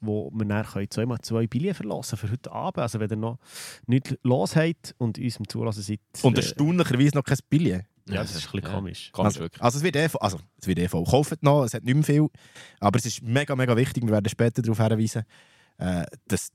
wo 0.00 0.30
wir 0.34 0.44
dann 0.46 0.64
können 0.66 0.90
zweimal 0.90 1.18
zwei 1.20 1.46
Billionen 1.46 1.74
verlassen 1.74 2.16
für 2.18 2.30
heute 2.30 2.50
Abend. 2.52 2.78
Also 2.78 3.00
wenn 3.00 3.10
ihr 3.10 3.16
noch 3.16 3.38
nichts 3.86 4.14
los 4.22 4.56
habt 4.56 4.94
und 4.98 5.18
uns 5.18 5.36
im 5.36 5.48
Zulassen 5.48 5.82
seid. 5.82 6.00
Und 6.22 6.36
äh, 6.38 6.40
erstaunlicherweise 6.40 7.14
noch 7.16 7.24
kein 7.24 7.38
Billet. 7.48 7.84
ja, 8.08 8.22
das 8.22 8.34
ist 8.34 8.46
ein 8.46 8.52
bisschen 8.52 8.62
Ja. 8.70 8.74
komisch. 8.74 9.10
Komisch, 9.12 9.36
Also, 9.40 9.48
also 9.60 9.78
es 9.78 9.84
wird 9.84 9.96
eh, 9.96 10.06
vo- 10.06 10.18
also 10.20 10.40
es 10.60 10.66
wird 10.66 10.78
eh 10.78 10.88
voll. 10.88 11.04
Kauft 11.04 11.42
noch, 11.42 11.64
es 11.64 11.74
hat 11.74 11.84
nicht 11.84 11.94
mehr 11.94 12.04
viel. 12.04 12.28
Aber 12.80 12.98
es 12.98 13.06
ist 13.06 13.22
mega, 13.22 13.54
mega 13.54 13.76
wichtig, 13.76 14.02
wir 14.04 14.10
werden 14.12 14.28
später 14.28 14.62
darauf 14.62 14.78
hinweisen, 14.78 15.22
äh, 15.78 16.04
dass, 16.28 16.50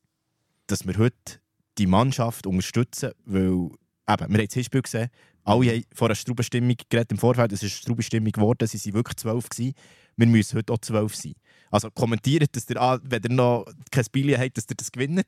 dass 0.67 0.85
wir 0.85 0.97
heute 0.97 1.39
die 1.77 1.87
Mannschaft 1.87 2.47
unterstützen, 2.47 3.11
weil 3.25 3.43
eben, 3.43 3.71
wir 4.07 4.15
haben 4.15 4.45
das 4.45 4.53
Hinspiel 4.53 4.81
gesehen, 4.81 5.09
alle 5.43 5.69
haben 5.71 5.83
vor 5.93 6.07
einer 6.07 6.15
Straubenstimmung 6.15 6.75
geredet 6.89 7.11
im 7.11 7.17
Vorfeld, 7.19 7.51
es 7.51 7.61
ist 7.61 7.71
eine 7.73 7.81
Straubenstimmung 7.81 8.31
geworden, 8.31 8.67
sie 8.67 8.83
waren 8.85 8.93
wirklich 8.95 9.17
zwölf 9.17 9.47
gewesen. 9.49 9.73
Wir 10.17 10.27
müssen 10.27 10.57
heute 10.57 10.73
auch 10.73 10.79
zwölf 10.79 11.15
sein. 11.15 11.35
Also 11.75 11.91
kommentiert, 11.91 12.55
dass 12.55 12.69
ihr, 12.69 12.81
ah, 12.81 12.97
wenn 13.03 13.21
ihr 13.23 13.31
noch 13.31 13.65
kein 13.91 14.05
Billet 14.11 14.39
habt, 14.39 14.57
dass 14.57 14.65
ihr 14.69 14.75
das 14.75 14.89
gewinnt. 14.89 15.25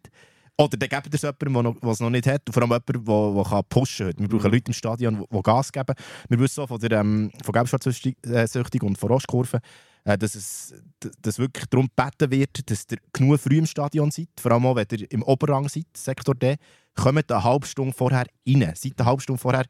Oder 0.58 0.78
dann 0.78 0.90
gebt 0.90 1.08
ihr 1.08 1.14
es 1.14 1.22
jemandem, 1.22 1.78
der 1.82 1.92
es 1.92 2.00
noch 2.00 2.10
nicht 2.10 2.26
hat. 2.26 2.42
Und 2.48 2.54
vor 2.54 2.64
allem 2.64 2.72
jemandem, 2.72 3.06
der, 3.06 3.44
der 3.44 3.64
pushen 3.64 4.08
kann. 4.08 4.20
Wir 4.20 4.30
brauchen 4.30 4.52
Leute 4.52 4.68
im 4.68 4.74
Stadion, 4.74 5.26
die, 5.30 5.42
Gas 5.44 5.72
geben. 5.72 5.94
Wir 6.30 6.40
wissen 6.40 6.62
auch 6.62 6.68
von, 6.68 6.80
der, 6.80 6.92
ähm, 7.00 7.32
von 7.44 7.52
Gelbschwarzsüchtig 7.52 8.82
und 8.82 8.98
von 8.98 9.10
Rostkurve, 9.10 9.60
äh, 10.06 10.18
dass 10.18 10.36
es 10.36 10.74
dass 11.22 11.38
wirklich 11.38 11.66
darum 11.66 11.90
gebeten 11.96 12.32
wird, 12.32 12.72
dass 12.72 12.86
ihr 12.90 12.98
genug 13.12 13.40
früh 13.42 13.58
im 13.58 13.66
Stadion 13.66 14.10
seid. 14.10 14.30
Vor 14.40 14.54
allem 14.54 14.66
auch, 14.66 14.78
wenn 14.78 14.88
ihr 14.92 15.12
im 15.12 15.22
Oberrang 15.24 15.68
seid, 15.68 15.86
Sektor 15.96 16.34
D. 16.34 16.56
Kommt 16.96 17.30
eine 17.30 17.44
halbe 17.44 17.68
Stunde 17.68 17.94
vorher 17.94 18.26
rein. 18.48 18.74
Seid 18.74 18.94
eine 18.98 19.06
halbe 19.06 19.22
Stunde 19.22 19.42
vorher 19.42 19.66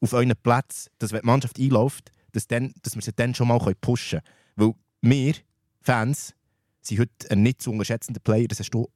auf 0.00 0.12
euren 0.14 0.32
Platz, 0.42 0.88
dass 0.98 1.12
wenn 1.12 1.20
die 1.20 1.26
Mannschaft 1.26 1.60
einläuft, 1.60 2.10
dass, 2.32 2.46
dann, 2.46 2.72
dass 2.82 2.96
wir 2.96 3.02
sie 3.02 3.12
dann 3.14 3.34
schon 3.34 3.48
mal 3.48 3.58
pushen 3.80 4.20
können. 4.56 4.74
Weil 5.02 5.10
wir, 5.10 5.34
Fans, 5.86 6.34
sind 6.80 6.98
heute 6.98 7.30
ein 7.30 7.44
nicht 7.44 7.62
zu 7.62 7.70
unterschätzender 7.70 8.18
Player. 8.18 8.48
Das 8.48 8.58
hast 8.58 8.70
du 8.70 8.88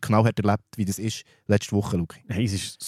knallhart 0.00 0.38
erlebt, 0.38 0.62
wie 0.76 0.84
das 0.84 1.00
ist 1.00 1.24
letzte 1.48 1.72
Woche, 1.74 1.96
Luki. 1.96 2.22
Hey, 2.28 2.44
es 2.44 2.78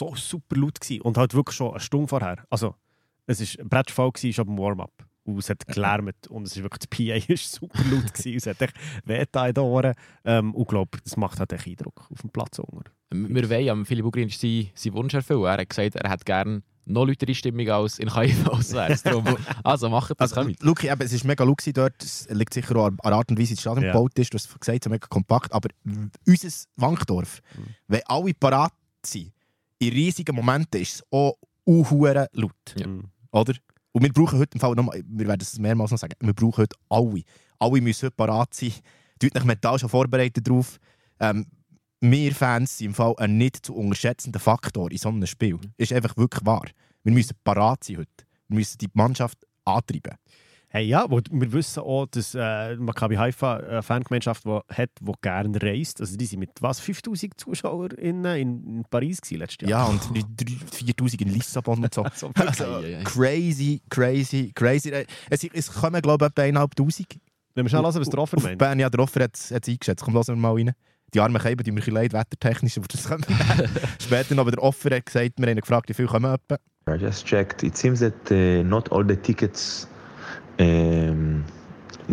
war 0.00 0.14
so 0.14 0.14
super 0.14 0.54
laut 0.54 0.80
gewesen. 0.80 1.02
und 1.02 1.16
halt 1.16 1.34
wirklich 1.34 1.56
schon 1.56 1.72
eine 1.72 1.80
Stunde 1.80 2.06
vorher. 2.06 2.44
Also, 2.48 2.76
es 3.26 3.40
war 3.40 3.64
ein 3.64 3.68
Brettfall 3.68 4.12
schon 4.16 4.46
beim 4.46 4.56
Warm-up. 4.56 4.92
Und 5.24 5.38
es 5.38 5.50
hat 5.50 5.64
gelärmt 5.68 6.26
und 6.28 6.46
es 6.48 6.56
ist 6.56 6.62
wirklich, 6.64 6.88
die 6.88 7.10
PA 7.26 7.32
ist 7.32 7.52
super 7.52 7.78
laut 7.90 8.12
gewesen. 8.12 8.36
es 8.36 8.46
hat 8.46 8.60
echt 8.60 8.74
wehgetan 9.04 9.48
in 9.50 9.54
den 9.54 9.64
Ohren. 9.64 9.94
Ähm, 10.24 10.54
und 10.54 10.62
ich 10.62 10.68
glaube, 10.68 10.98
das 11.04 11.16
macht 11.16 11.38
halt 11.38 11.52
echt 11.52 11.66
Eindruck 11.68 12.08
auf 12.10 12.20
dem 12.22 12.30
Platz. 12.30 12.58
Unter. 12.58 12.90
Wir 13.10 13.48
wollen 13.50 13.68
am 13.68 13.86
Philipp 13.86 14.04
Ugrinsch 14.04 14.36
seinen, 14.36 14.70
seinen 14.74 14.94
Wunsch 14.94 15.14
erfüllen. 15.14 15.44
Er 15.44 15.58
hat 15.58 15.68
gesagt, 15.68 15.94
er 15.94 16.10
hätte 16.10 16.24
gerne 16.24 16.62
noch 16.84 17.04
lautere 17.06 17.32
Stimmung 17.36 17.68
als 17.68 18.00
in 18.00 18.08
Kaifa 18.08 18.50
auswärts. 18.50 19.04
Also 19.62 19.88
macht 19.88 20.10
das, 20.18 20.32
Also. 20.32 20.50
Luki, 20.60 20.88
eben, 20.88 21.00
es 21.02 21.12
ist 21.12 21.22
mega 21.24 21.44
gewesen 21.44 21.72
dort. 21.74 22.02
Es 22.02 22.26
liegt 22.28 22.52
sicher 22.52 22.74
auch 22.74 22.86
an 22.86 22.96
der 23.04 23.12
Art 23.12 23.30
und 23.30 23.38
Weise, 23.38 23.50
wie 23.50 23.54
das 23.54 23.60
Stadion 23.60 23.84
Ja. 23.84 23.92
gebaut 23.92 24.18
ist. 24.18 24.32
Du 24.34 24.38
hast 24.38 24.48
gesagt, 24.58 24.80
es 24.80 24.86
ist 24.86 24.90
mega 24.90 25.06
kompakt. 25.06 25.52
Aber 25.52 25.68
unser 26.26 26.48
Wankdorf, 26.76 27.40
Mhm. 27.56 27.62
wenn 27.86 28.00
alle 28.06 28.34
parat 28.34 28.72
sind, 29.06 29.30
in 29.78 29.90
riesigen 29.92 30.34
Momenten 30.34 30.80
ist 30.80 30.94
es 30.96 31.02
auch 31.12 31.34
unhuere 31.62 32.26
laut. 32.32 32.52
Ja. 32.76 32.88
Mhm. 32.88 33.04
Oder? 33.30 33.54
Und 33.92 34.02
wir 34.02 34.12
brauchen 34.12 34.38
heute 34.38 34.54
im 34.54 34.60
Fall 34.60 34.74
noch 34.74 34.84
mal, 34.84 35.02
wir 35.06 35.26
werden 35.26 35.40
es 35.40 35.58
mehrmals 35.58 35.90
noch 35.90 35.98
sagen, 35.98 36.14
wir 36.20 36.34
brauchen 36.34 36.62
heute 36.62 36.76
alle. 36.88 37.22
Alle 37.58 37.80
müssen 37.80 38.06
heute 38.06 38.16
parat 38.16 38.54
sein. 38.54 38.72
Tut 39.18 39.34
nach 39.34 39.44
mental 39.44 39.78
schon 39.78 39.88
vorbereitet 39.88 40.48
drauf. 40.48 40.78
Ähm, 41.20 41.46
wir 42.00 42.34
Fans 42.34 42.78
sind 42.78 42.88
im 42.88 42.94
Fall 42.94 43.14
ein 43.18 43.36
nicht 43.36 43.64
zu 43.64 43.74
unterschätzender 43.76 44.40
Faktor 44.40 44.90
in 44.90 44.98
so 44.98 45.08
einem 45.08 45.26
Spiel. 45.26 45.58
Ist 45.76 45.92
einfach 45.92 46.16
wirklich 46.16 46.44
wahr. 46.44 46.66
Wir 47.04 47.12
müssen 47.12 47.36
parat 47.44 47.84
sein 47.84 47.98
heute. 47.98 48.26
Wir 48.48 48.56
müssen 48.56 48.78
die 48.78 48.88
Mannschaft 48.94 49.38
antreiben. 49.64 50.16
Hey, 50.74 50.86
ja, 50.86 51.04
wo, 51.10 51.20
wir 51.30 51.52
wissen 51.52 51.80
auch, 51.80 52.06
dass 52.06 52.34
äh, 52.34 52.76
Maccabi 52.76 53.16
Haifa 53.16 53.56
eine 53.58 53.82
Fangemeinschaft 53.82 54.46
die 54.46 54.58
hat, 54.74 54.88
die 55.02 55.12
gerne 55.20 55.62
reist. 55.62 56.00
Also 56.00 56.16
die 56.16 56.24
sind 56.24 56.38
mit 56.38 56.50
was, 56.60 56.80
5000 56.80 57.38
ZuschauerInnen 57.38 58.36
in, 58.38 58.66
in 58.78 58.84
Paris 58.88 59.20
gewesen 59.20 59.40
letztes 59.40 59.68
Ja, 59.68 59.80
Jahr. 59.86 59.90
und 59.90 60.00
4000 60.72 61.20
in 61.20 61.28
Lissabon 61.28 61.84
und 61.84 61.92
so. 61.92 62.06
So, 62.14 62.30
also, 62.36 62.64
ei. 62.78 63.02
crazy, 63.04 63.82
crazy, 63.90 64.50
crazy. 64.54 64.90
Es, 65.28 65.44
es 65.44 65.70
kommen, 65.70 66.00
glaube 66.00 66.24
ich, 66.24 66.30
etwa 66.30 66.42
1500. 66.60 67.20
Wenn 67.54 67.66
wir 67.66 67.68
schnell 67.68 67.82
hören, 67.82 67.94
was 68.00 68.08
der 68.08 68.18
Offer 68.18 68.40
meint. 68.40 68.56
Bern, 68.56 68.80
ja, 68.80 68.88
der 68.88 69.00
Offer 69.00 69.24
hat 69.24 69.36
es 69.36 69.52
eingeschätzt. 69.52 70.02
Komm, 70.02 70.14
lassen 70.14 70.36
wir 70.36 70.40
mal 70.40 70.54
rein. 70.54 70.72
Die 71.12 71.20
armen 71.20 71.36
Käben, 71.42 71.62
die 71.62 71.70
mir 71.70 71.74
ein 71.74 71.80
bisschen 71.80 71.92
leid, 71.92 72.14
wettertechnisch, 72.14 72.78
aber 72.78 72.88
das 72.88 73.04
können 73.06 73.24
wir 73.28 73.68
später 74.00 74.34
noch. 74.34 74.40
Aber 74.40 74.52
der 74.52 74.62
Offer 74.62 74.96
hat 74.96 75.04
gesagt, 75.04 75.32
wir 75.36 75.46
haben 75.46 75.58
ihn 75.58 75.60
gefragt, 75.60 75.90
wie 75.90 75.92
viel 75.94 76.06
kommen 76.06 76.32
etwa. 76.32 76.56
I 76.88 76.96
just 76.98 77.26
checked. 77.26 77.62
It 77.62 77.76
seems 77.76 78.00
that 78.00 78.14
uh, 78.30 78.64
not 78.64 78.90
all 78.90 79.06
the 79.06 79.16
tickets 79.16 79.86
um, 80.58 81.44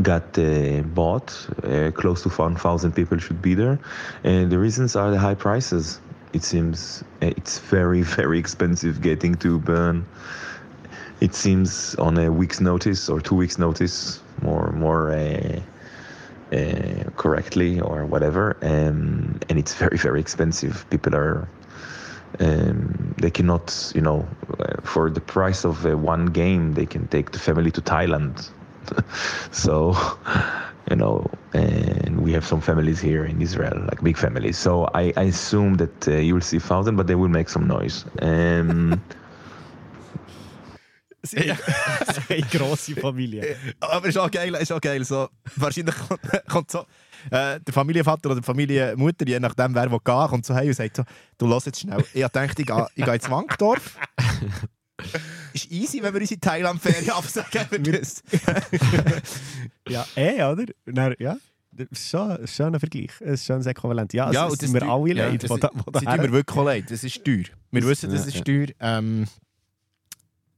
got 0.01 0.37
uh, 0.37 0.81
bought. 0.81 1.47
Uh, 1.63 1.91
close 1.91 2.23
to 2.23 2.29
1,000 2.29 2.91
people 2.93 3.17
should 3.17 3.41
be 3.41 3.53
there. 3.53 3.79
And 4.23 4.51
the 4.51 4.57
reasons 4.57 4.95
are 4.95 5.11
the 5.11 5.19
high 5.19 5.35
prices. 5.35 5.99
It 6.33 6.43
seems 6.43 7.03
uh, 7.21 7.27
it's 7.37 7.59
very, 7.59 8.01
very 8.19 8.39
expensive 8.39 9.01
getting 9.01 9.35
to 9.35 9.59
Bern. 9.59 10.05
It 11.21 11.35
seems 11.35 11.95
on 11.95 12.17
a 12.17 12.31
week's 12.31 12.61
notice 12.61 13.09
or 13.09 13.19
two 13.19 13.35
weeks' 13.35 13.57
notice, 13.57 14.21
more, 14.41 14.71
more 14.71 15.11
uh, 15.11 15.59
uh, 16.53 17.09
correctly 17.17 17.81
or 17.81 18.05
whatever. 18.05 18.55
Um, 18.61 19.39
and 19.49 19.59
it's 19.59 19.73
very, 19.73 19.97
very 19.97 20.21
expensive. 20.21 20.85
People 20.89 21.15
are 21.15 21.47
um, 22.39 23.15
they 23.17 23.31
cannot, 23.31 23.91
you 23.95 24.01
know, 24.01 24.27
uh, 24.59 24.81
for 24.83 25.09
the 25.09 25.21
price 25.21 25.65
of 25.65 25.85
uh, 25.85 25.97
one 25.97 26.27
game, 26.27 26.73
they 26.73 26.85
can 26.85 27.07
take 27.07 27.31
the 27.31 27.39
family 27.39 27.71
to 27.71 27.81
Thailand. 27.81 28.49
so, 29.51 29.95
you 30.89 30.95
know, 30.95 31.29
and 31.53 32.21
we 32.21 32.31
have 32.31 32.45
some 32.45 32.61
families 32.61 32.99
here 32.99 33.25
in 33.25 33.41
Israel, 33.41 33.79
like 33.87 34.01
big 34.03 34.17
families. 34.17 34.57
So 34.57 34.89
I, 34.93 35.13
I 35.17 35.23
assume 35.23 35.75
that 35.75 36.07
uh, 36.07 36.13
you 36.13 36.33
will 36.33 36.41
see 36.41 36.59
thousand, 36.59 36.95
but 36.95 37.07
they 37.07 37.15
will 37.15 37.29
make 37.29 37.49
some 37.49 37.67
noise. 37.67 38.05
Um, 38.21 39.01
Eine 41.35 42.41
grosse 42.49 42.95
Familie. 42.95 43.57
Aber 43.81 44.07
ist 44.07 44.17
auch 44.17 44.31
geil, 44.31 44.55
ist 44.55 44.71
auch 44.71 44.79
geil. 44.79 45.03
So, 45.03 45.29
wahrscheinlich 45.57 45.95
kommt, 46.07 46.21
kommt 46.47 46.71
so 46.71 46.85
äh, 47.31 47.59
der 47.59 47.73
Familienvater 47.73 48.29
oder 48.31 48.39
die 48.39 48.45
Familienmutter, 48.45 49.27
je 49.27 49.39
nachdem 49.39 49.73
wer 49.75 49.91
will 49.91 49.99
gehen, 50.03 50.27
kommt 50.27 50.45
so 50.45 50.55
hey 50.55 50.67
und 50.67 50.73
sagt 50.75 50.97
so, 50.97 51.03
du 51.37 51.47
lass 51.47 51.65
jetzt 51.65 51.79
schnell. 51.81 52.03
Ich 52.13 52.21
gedacht, 52.21 52.59
ich 52.59 52.65
gehe, 52.65 52.87
ich 52.95 53.05
gehe 53.05 53.13
ins 53.15 53.29
Wankdorf. 53.29 53.97
ist 55.53 55.71
easy, 55.71 56.01
wenn 56.03 56.13
wir 56.13 56.21
unsere 56.21 56.39
Thailand-Ferien 56.39 57.09
absagen. 57.11 57.65
Wir 57.83 57.99
das. 58.01 58.21
Ja, 59.89 60.05
eh, 60.15 60.43
oder? 60.43 60.65
Dann, 60.85 61.15
ja. 61.19 61.37
Das 61.71 61.87
ist 61.91 62.09
schon, 62.09 62.29
das 62.29 62.59
ein 62.73 62.79
Vergleich. 62.79 63.21
Ist 63.21 63.45
schon 63.45 63.61
ein 63.61 63.65
Äquivalent. 63.65 64.13
Ja, 64.13 64.31
Ja, 64.31 64.47
es 64.47 64.53
sind 64.59 64.63
das 64.75 64.81
wir 64.81 64.89
alle 64.89 65.13
ja, 65.13 65.27
leid. 65.29 65.43
das- 65.43 65.49
wo 65.49 65.57
da- 65.57 65.71
wo 65.73 65.83
Sie 65.85 65.91
tun 65.99 66.05
daher- 66.05 66.21
mir 66.21 66.31
wirklich 66.31 66.63
leid. 66.65 66.85
Das 66.91 67.03
ist 67.03 67.23
teuer. 67.23 67.43
Wir 67.71 67.83
wissen, 67.87 68.09
das 68.11 68.21
Ja, 68.21 68.27
ist 68.27 68.35
ja. 68.37 68.43
teuer. 68.43 68.67
Ähm, 68.79 69.25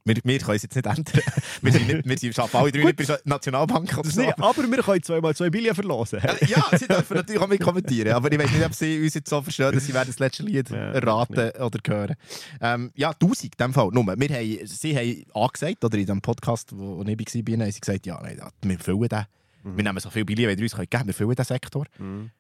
wir, 0.03 0.15
wir 0.23 0.39
können 0.39 0.55
es 0.55 0.63
jetzt 0.63 0.75
nicht 0.75 0.85
ändern. 0.85 1.05
wir, 1.61 1.71
sind 1.71 1.87
nicht, 1.87 2.05
wir 2.07 2.17
sind, 2.17 2.39
arbeiten 2.39 2.57
alle 2.57 2.71
drei 2.71 2.83
nicht 2.83 2.95
bei 2.95 3.03
der 3.03 3.21
Nationalbank 3.23 3.93
oder 3.93 4.03
Das 4.03 4.15
so. 4.15 4.23
aber 4.23 4.71
wir 4.71 4.83
können 4.83 5.03
zweimal 5.03 5.35
zwei 5.35 5.49
Billionen 5.49 5.75
verlosen. 5.75 6.19
Ja, 6.47 6.65
sie 6.77 6.87
dürfen 6.87 7.17
natürlich 7.17 7.41
auch 7.41 7.47
mit 7.47 7.61
kommentieren, 7.61 8.13
aber 8.13 8.31
ich 8.31 8.39
weiß 8.39 8.51
nicht, 8.51 8.65
ob 8.65 8.73
sie 8.73 8.99
uns 9.01 9.13
jetzt 9.13 9.29
so 9.29 9.41
verstehen, 9.41 9.71
dass 9.73 9.85
sie 9.85 9.93
werden 9.93 10.07
das 10.07 10.19
letzte 10.19 10.43
Lied 10.43 10.69
Ja, 10.69 10.91
erraten 10.91 11.51
oder 11.61 11.79
hören. 11.87 12.15
Ähm, 12.59 12.91
ja, 12.95 13.11
1000 13.11 13.43
in 13.43 13.49
dem 13.59 13.73
Fall. 13.73 13.89
Nur, 13.91 14.05
wir 14.05 14.29
haben, 14.35 14.67
sie 14.67 14.95
haben 14.95 15.23
angesagt, 15.33 15.83
oder 15.85 15.97
in 15.97 16.05
dem 16.05 16.21
Podcast, 16.21 16.69
wo 16.75 17.01
ich 17.01 17.07
war, 17.07 17.59
haben 17.59 17.71
sie 17.71 17.79
gesagt, 17.79 18.05
ja, 18.05 18.19
nein, 18.21 18.41
wir 18.61 18.79
füllen 18.79 19.07
den. 19.07 19.25
Wir 19.63 19.83
nehmen 19.83 19.99
so 19.99 20.09
viel 20.09 20.25
Billion, 20.25 20.49
wie 20.49 20.55
ihr 20.55 20.63
uns 20.63 20.89
geben 20.89 21.07
wir 21.07 21.13
füllen 21.13 21.35
den 21.35 21.45
Sektor. 21.45 21.85
Mhm. 21.99 22.31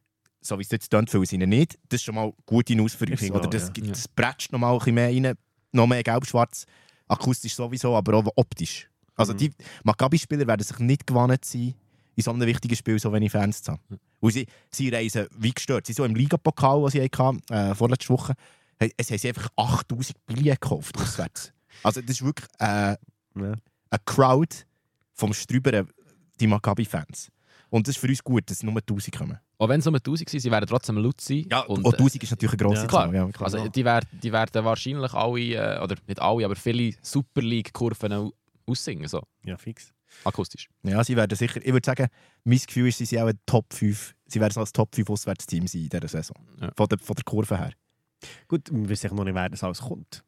So 0.41 0.57
wie 0.57 0.63
es 0.63 0.71
jetzt 0.71 0.89
klingt, 0.89 1.09
füllen 1.09 1.25
sie 1.25 1.35
ihn 1.35 1.49
nicht. 1.49 1.77
Das 1.89 1.99
ist 1.99 2.05
schon 2.05 2.15
mal 2.15 2.33
gute 2.47 2.75
News 2.75 2.95
für 2.95 3.05
finde 3.05 3.33
Oder 3.33 3.47
das, 3.47 3.71
ja. 3.77 3.85
das 3.85 4.07
bretscht 4.07 4.51
noch 4.51 4.59
mal 4.59 4.71
ein 4.73 4.79
bisschen 4.79 4.95
mehr 4.95 5.09
rein, 5.09 5.37
noch 5.71 5.85
mehr 5.85 6.01
gelb-schwarz, 6.01 6.65
akustisch 7.11 7.55
sowieso, 7.55 7.95
aber 7.95 8.15
auch 8.15 8.27
optisch. 8.35 8.89
Also 9.15 9.33
Mhm. 9.33 9.37
die 9.37 9.51
Maccabi-Spieler 9.83 10.47
werden 10.47 10.63
sich 10.63 10.79
nicht 10.79 11.05
gewannet 11.05 11.45
sein, 11.45 11.73
in 12.15 12.23
so 12.23 12.31
einem 12.31 12.47
wichtigen 12.47 12.75
Spiel 12.75 12.99
so 12.99 13.11
wenig 13.13 13.31
Fans 13.31 13.61
zu 13.63 13.73
haben. 13.73 13.99
Weil 14.21 14.31
sie, 14.31 14.47
sie 14.69 14.89
reisen 14.89 15.27
wie 15.37 15.51
gestört. 15.51 15.85
Sie 15.87 15.93
so 15.93 16.03
im 16.05 16.15
Ligapokal, 16.15 16.81
was 16.81 16.93
sie 16.93 17.01
hatten, 17.03 17.41
äh, 17.49 17.73
vorletzte 17.75 18.09
Woche, 18.09 18.33
he- 18.79 18.93
es 18.97 19.09
haben 19.09 19.17
sie 19.17 19.27
einfach 19.29 19.49
8000 19.55 20.25
Billionen 20.25 20.53
gekauft 20.59 20.97
auswärts. 20.97 21.51
Also 21.83 22.01
das 22.01 22.11
ist 22.11 22.21
wirklich 22.23 22.47
äh, 22.59 22.65
Ja. 22.65 22.97
eine 23.35 23.57
Crowd 24.05 24.55
vom 25.13 25.33
Strüberen, 25.33 25.87
die 26.39 26.47
Maccabi-Fans. 26.47 27.29
Und 27.73 27.87
das 27.87 27.95
ist 27.95 28.01
für 28.01 28.07
uns 28.07 28.21
gut, 28.23 28.49
dass 28.51 28.61
nur 28.63 28.75
1000 28.77 29.17
kommen. 29.17 29.39
Auch 29.57 29.69
wenn 29.69 29.79
es 29.79 29.85
nur 29.85 29.95
1000 29.95 30.29
sind, 30.29 30.39
sie 30.41 30.51
werden 30.51 30.67
trotzdem 30.67 30.97
laut 30.97 31.19
sein. 31.21 31.45
und 31.67 31.77
und, 31.79 31.85
auch 31.87 31.93
1000 31.93 32.21
ist 32.23 32.31
natürlich 32.31 32.51
eine 32.53 32.57
grosse 32.69 32.81
Ja, 32.81 32.87
klar. 32.87 33.05
Zahl. 33.07 33.15
Ja, 33.15 33.27
klar. 33.31 33.43
Also, 33.45 33.67
die, 33.69 33.85
werden, 33.85 34.07
die 34.21 34.31
werden 34.31 34.65
wahrscheinlich 34.65 35.13
alle, 35.13 35.39
äh, 35.39 35.81
oder 35.83 35.95
nicht 36.05 36.21
alle, 36.21 36.45
aber 36.45 36.55
viele 36.55 36.93
Super 37.01 37.41
League-Kurven 37.41 38.11
au- 38.13 38.33
aussingen, 38.67 39.07
so 39.07 39.23
Ja, 39.45 39.55
fix. 39.57 39.91
akustisch. 40.25 40.67
Ja, 40.83 41.03
sie 41.03 41.15
werden 41.15 41.35
sicher, 41.35 41.65
ich 41.65 41.71
würde 41.73 41.85
sagen, 41.85 42.07
mein 42.43 42.59
Gefühl 42.59 42.89
ist, 42.89 42.97
sie 42.97 43.05
sind 43.05 43.19
auch 43.19 43.27
ein 43.27 43.39
Top 43.45 43.73
5, 43.73 44.15
sie 44.27 44.39
werden 44.41 44.57
als 44.59 44.71
Top 44.73 44.93
5 44.93 45.09
Auswärtsteam 45.09 45.65
sein 45.65 45.83
in 45.83 45.89
dieser 45.89 46.07
Saison. 46.09 46.35
Ja. 46.59 46.71
Von, 46.75 46.87
der, 46.89 46.99
von 46.99 47.15
der 47.15 47.23
Kurve 47.23 47.57
her. 47.57 47.71
Gut, 48.49 48.69
wir 48.69 48.89
wissen 48.89 49.15
noch 49.15 49.23
nicht, 49.23 49.33
wer 49.33 49.49
das 49.49 49.63
alles 49.63 49.79
kommt. 49.79 50.23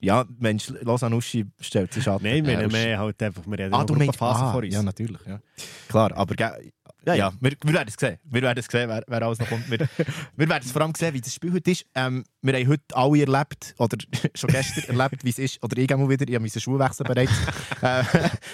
Ja, 0.00 0.24
Mensch, 0.38 0.68
Losanuschi 0.82 1.46
stellt 1.60 1.92
sich 1.92 2.08
an. 2.08 2.20
Nein, 2.22 2.46
wir 2.46 2.56
das- 2.56 2.72
mehr 2.72 2.98
halt 2.98 3.20
einfach, 3.22 3.42
wir 3.46 3.64
haben 3.64 3.74
Ah, 3.74 3.84
du 3.84 3.94
meinst 3.94 4.16
Phase 4.16 4.44
ah, 4.44 4.52
vor 4.52 4.62
uns. 4.62 4.72
Ja, 4.72 4.82
natürlich. 4.82 5.20
Ja. 5.26 5.40
Klar, 5.88 6.16
aber 6.16 6.34
ja, 6.38 7.14
ja. 7.14 7.32
Wir, 7.40 7.52
wir 7.62 7.74
werden 7.74 7.88
es 7.88 7.94
sehen. 7.98 8.18
Wir 8.24 8.42
werden 8.42 8.58
es 8.58 8.66
sehen, 8.66 8.88
wer, 8.88 9.02
wer 9.06 9.22
alles 9.22 9.38
noch 9.38 9.48
kommt. 9.48 9.70
Wir, 9.70 9.78
wir 10.36 10.48
werden 10.48 10.62
es 10.64 10.72
vor 10.72 10.82
allem 10.82 10.94
sehen, 10.94 11.14
wie 11.14 11.20
das 11.20 11.34
Spiel 11.34 11.52
heute 11.52 11.70
ist. 11.70 11.84
Ähm, 11.94 12.24
wir 12.42 12.54
haben 12.54 12.68
heute 12.68 12.82
alle 12.94 13.20
erlebt, 13.20 13.74
oder 13.78 13.96
schon 14.34 14.50
gestern 14.50 14.98
erlebt, 14.98 15.24
wie 15.24 15.30
es 15.30 15.38
ist, 15.38 15.62
oder 15.62 15.76
ich 15.78 15.88
mal 15.90 16.08
wieder, 16.08 16.28
ich 16.28 16.34
habe 16.34 16.40
meine 16.40 16.60
Schuhe 16.60 16.78
wechseln 16.78 17.06
bereits, 17.06 17.32
äh, 17.82 18.04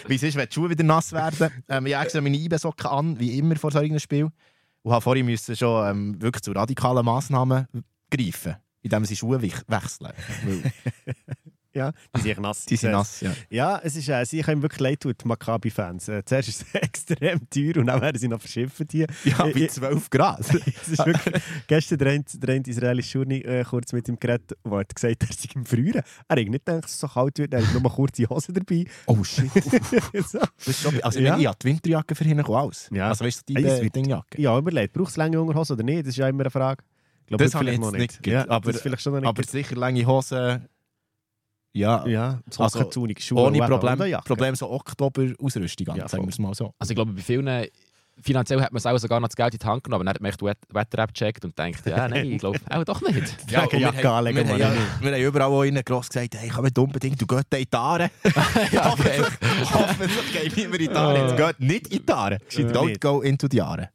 wie 0.06 0.14
es 0.14 0.22
ist, 0.22 0.36
wenn 0.36 0.48
die 0.48 0.54
Schuhe 0.54 0.70
wieder 0.70 0.84
nass 0.84 1.12
werden. 1.12 1.50
Ähm, 1.68 1.86
ich 1.86 1.94
habe 1.94 2.04
extra 2.04 2.20
meine 2.20 2.36
Eibensocken 2.38 2.86
an, 2.86 3.18
wie 3.18 3.38
immer 3.38 3.56
vor 3.56 3.70
so 3.70 3.78
einem 3.80 3.98
Spiel. 3.98 4.28
Und 4.82 4.92
habe 4.92 5.00
vorhin 5.02 5.26
müssen 5.26 5.56
schon 5.56 5.88
ähm, 5.88 6.22
wirklich 6.22 6.42
zu 6.42 6.52
radikalen 6.52 7.04
Massnahmen 7.04 7.66
greifen, 8.10 8.56
indem 8.84 9.04
sie 9.04 9.16
Schuhe 9.16 9.38
wech- 9.40 9.64
wechseln. 9.66 10.12
Ja, 11.76 11.90
die 12.16 12.20
sind 12.20 12.38
nass. 12.40 12.66
die 12.66 12.76
sind 12.76 12.92
nass, 12.92 13.20
ja. 13.20 13.34
Ja, 13.50 13.80
es 13.82 13.96
ist, 13.96 14.08
äh, 14.08 14.24
sie 14.24 14.42
können 14.42 14.62
wirklich 14.62 14.78
leid 14.80 15.00
tun, 15.00 15.12
die 15.20 15.26
Maccabi-Fans. 15.26 16.06
Äh, 16.08 16.24
zuerst 16.24 16.48
ist 16.48 16.62
es 16.62 16.74
extrem 16.80 17.50
teuer 17.50 17.78
und 17.78 17.86
dann 17.86 18.00
werden 18.00 18.16
sie 18.16 18.28
noch 18.28 18.40
verschifft 18.40 18.92
hier. 18.92 19.08
Ja, 19.24 19.38
bei 19.38 19.50
Ich- 19.50 19.72
12 19.72 20.08
Grad. 20.08 20.38
Es 20.82 20.86
ist 20.88 21.04
wirklich, 21.04 21.42
gestern 21.66 21.98
der 21.98 22.12
eine, 22.12 22.24
der 22.32 22.54
eine 22.54 22.64
israelische 22.64 23.18
Journey 23.18 23.38
äh, 23.38 23.64
kurz 23.64 23.92
mit 23.92 24.06
ihm 24.08 24.20
geredet, 24.20 24.52
der 24.64 24.70
hat 24.78 24.94
gesagt, 24.94 25.20
er 25.24 25.28
sei 25.34 25.48
im 25.56 25.66
Frühjahr. 25.66 26.04
Er 26.28 26.36
hat 26.36 26.48
nicht 26.48 26.64
gedacht, 26.64 26.84
dass 26.84 26.92
es 26.92 27.00
so 27.00 27.08
kalt 27.08 27.38
wird, 27.40 27.52
er 27.52 27.66
hat 27.66 27.82
nur 27.82 27.92
kurze 27.92 28.28
Hose 28.28 28.52
dabei. 28.52 28.84
Oh 29.06 29.24
shit. 29.24 29.50
so. 30.28 30.38
Das 30.38 30.68
ist 30.68 30.80
schon, 30.80 31.02
also 31.02 31.18
Ja. 31.18 31.36
ich 31.36 31.46
habe 31.48 31.58
die 31.60 31.66
Winterjacke 31.66 32.14
für 32.14 32.22
hinten 32.22 32.44
aus. 32.46 32.88
Ja. 32.92 33.08
Also 33.08 33.24
weißt 33.24 33.48
du, 33.48 33.52
die 33.52 33.64
es 33.64 33.80
äh. 33.80 34.20
Ja, 34.40 34.56
überlegt, 34.56 34.92
braucht 34.92 35.10
es 35.10 35.16
lange 35.16 35.40
Unterhose 35.42 35.72
oder 35.72 35.82
nicht? 35.82 36.02
Das 36.02 36.10
ist 36.10 36.18
ja 36.18 36.28
immer 36.28 36.42
eine 36.42 36.50
Frage. 36.50 36.84
Ich 37.24 37.28
glaube, 37.28 37.44
Das 37.44 37.54
habe 37.54 37.64
ich 37.64 37.70
vielleicht 37.70 37.82
jetzt 37.82 37.92
noch 37.92 37.98
nicht 37.98 38.26
Ja, 38.26 38.48
aber- 38.48 38.72
das 38.72 38.82
vielleicht 38.82 39.02
schon 39.02 39.12
noch 39.14 39.20
nicht. 39.20 39.28
Aber 39.28 39.42
sicher 39.42 39.76
lange 39.76 40.06
Hosen. 40.06 40.68
Ja, 41.76 42.06
ja, 42.06 42.40
Also, 42.46 42.62
also, 42.62 42.84
Zunig, 42.84 43.20
Schuhe 43.20 43.40
ohne 43.42 43.58
Problem. 43.66 44.00
Jacke. 44.06 44.24
Problem 44.28 44.54
so 44.54 44.70
Oktober-Ausrüstung 44.70 45.88
an, 45.88 45.96
Ja, 45.96 46.06
sagen 46.08 46.22
wir 46.24 46.28
es 46.30 46.38
mal 46.38 46.54
so. 46.54 46.72
Also 46.78 46.92
ich 46.92 46.94
glaube, 46.94 47.12
bei 47.12 47.20
vielen 47.22 47.66
finanziell 48.22 48.60
hat 48.62 48.70
man 48.70 48.78
es 48.78 48.86
auch 48.86 48.96
sogar 48.98 49.18
noch 49.18 49.26
das 49.26 49.34
Geld 49.34 49.54
in 49.54 49.58
die 49.58 49.66
Hand 49.66 49.82
genommen, 49.82 50.02
aber 50.02 50.04
dann 50.04 50.14
hat 50.14 50.20
man 50.20 50.28
echt 50.30 50.40
die 50.40 50.44
Wet- 50.44 50.58
Wetter-App 50.70 51.12
gecheckt 51.12 51.44
und 51.44 51.58
denkt, 51.58 51.84
ja, 51.84 52.06
nein, 52.06 52.30
ich 52.30 52.38
glaube 52.38 52.60
auch 52.70 52.84
doch 52.84 53.00
nicht. 53.00 53.34
Ja, 53.50 53.64
und 53.64 53.72
wir, 53.72 53.86
haben, 53.88 53.96
wir, 53.96 54.04
haben, 54.04 54.58
ja, 54.60 54.72
wir 55.00 55.12
haben 55.12 55.20
überall 55.20 55.50
auch 55.50 55.62
innen 55.64 55.82
gross 55.84 56.08
gesagt, 56.10 56.36
hey, 56.36 56.48
kommt 56.48 56.78
unbedingt, 56.78 57.20
du 57.20 57.26
gehst 57.26 57.46
in 57.52 57.64
die 57.64 57.76
Aare. 57.76 58.10
ja, 58.70 58.90
hoffentlich, 58.92 59.26
hoffentlich 59.74 60.32
geht 60.32 60.56
niemand 60.56 60.80
in 60.80 60.90
die 60.90 60.94
Aare. 60.96 61.18
Jetzt 61.28 61.36
geht 61.36 61.60
nicht 61.68 61.86
in 61.88 62.06
die 62.06 62.12
Aare. 62.12 62.38
Gescheiter 62.48 62.72
Don't 62.80 62.86
nicht. 62.86 63.00
go 63.00 63.20
into 63.20 63.48
die 63.48 63.60
Aare. 63.62 63.90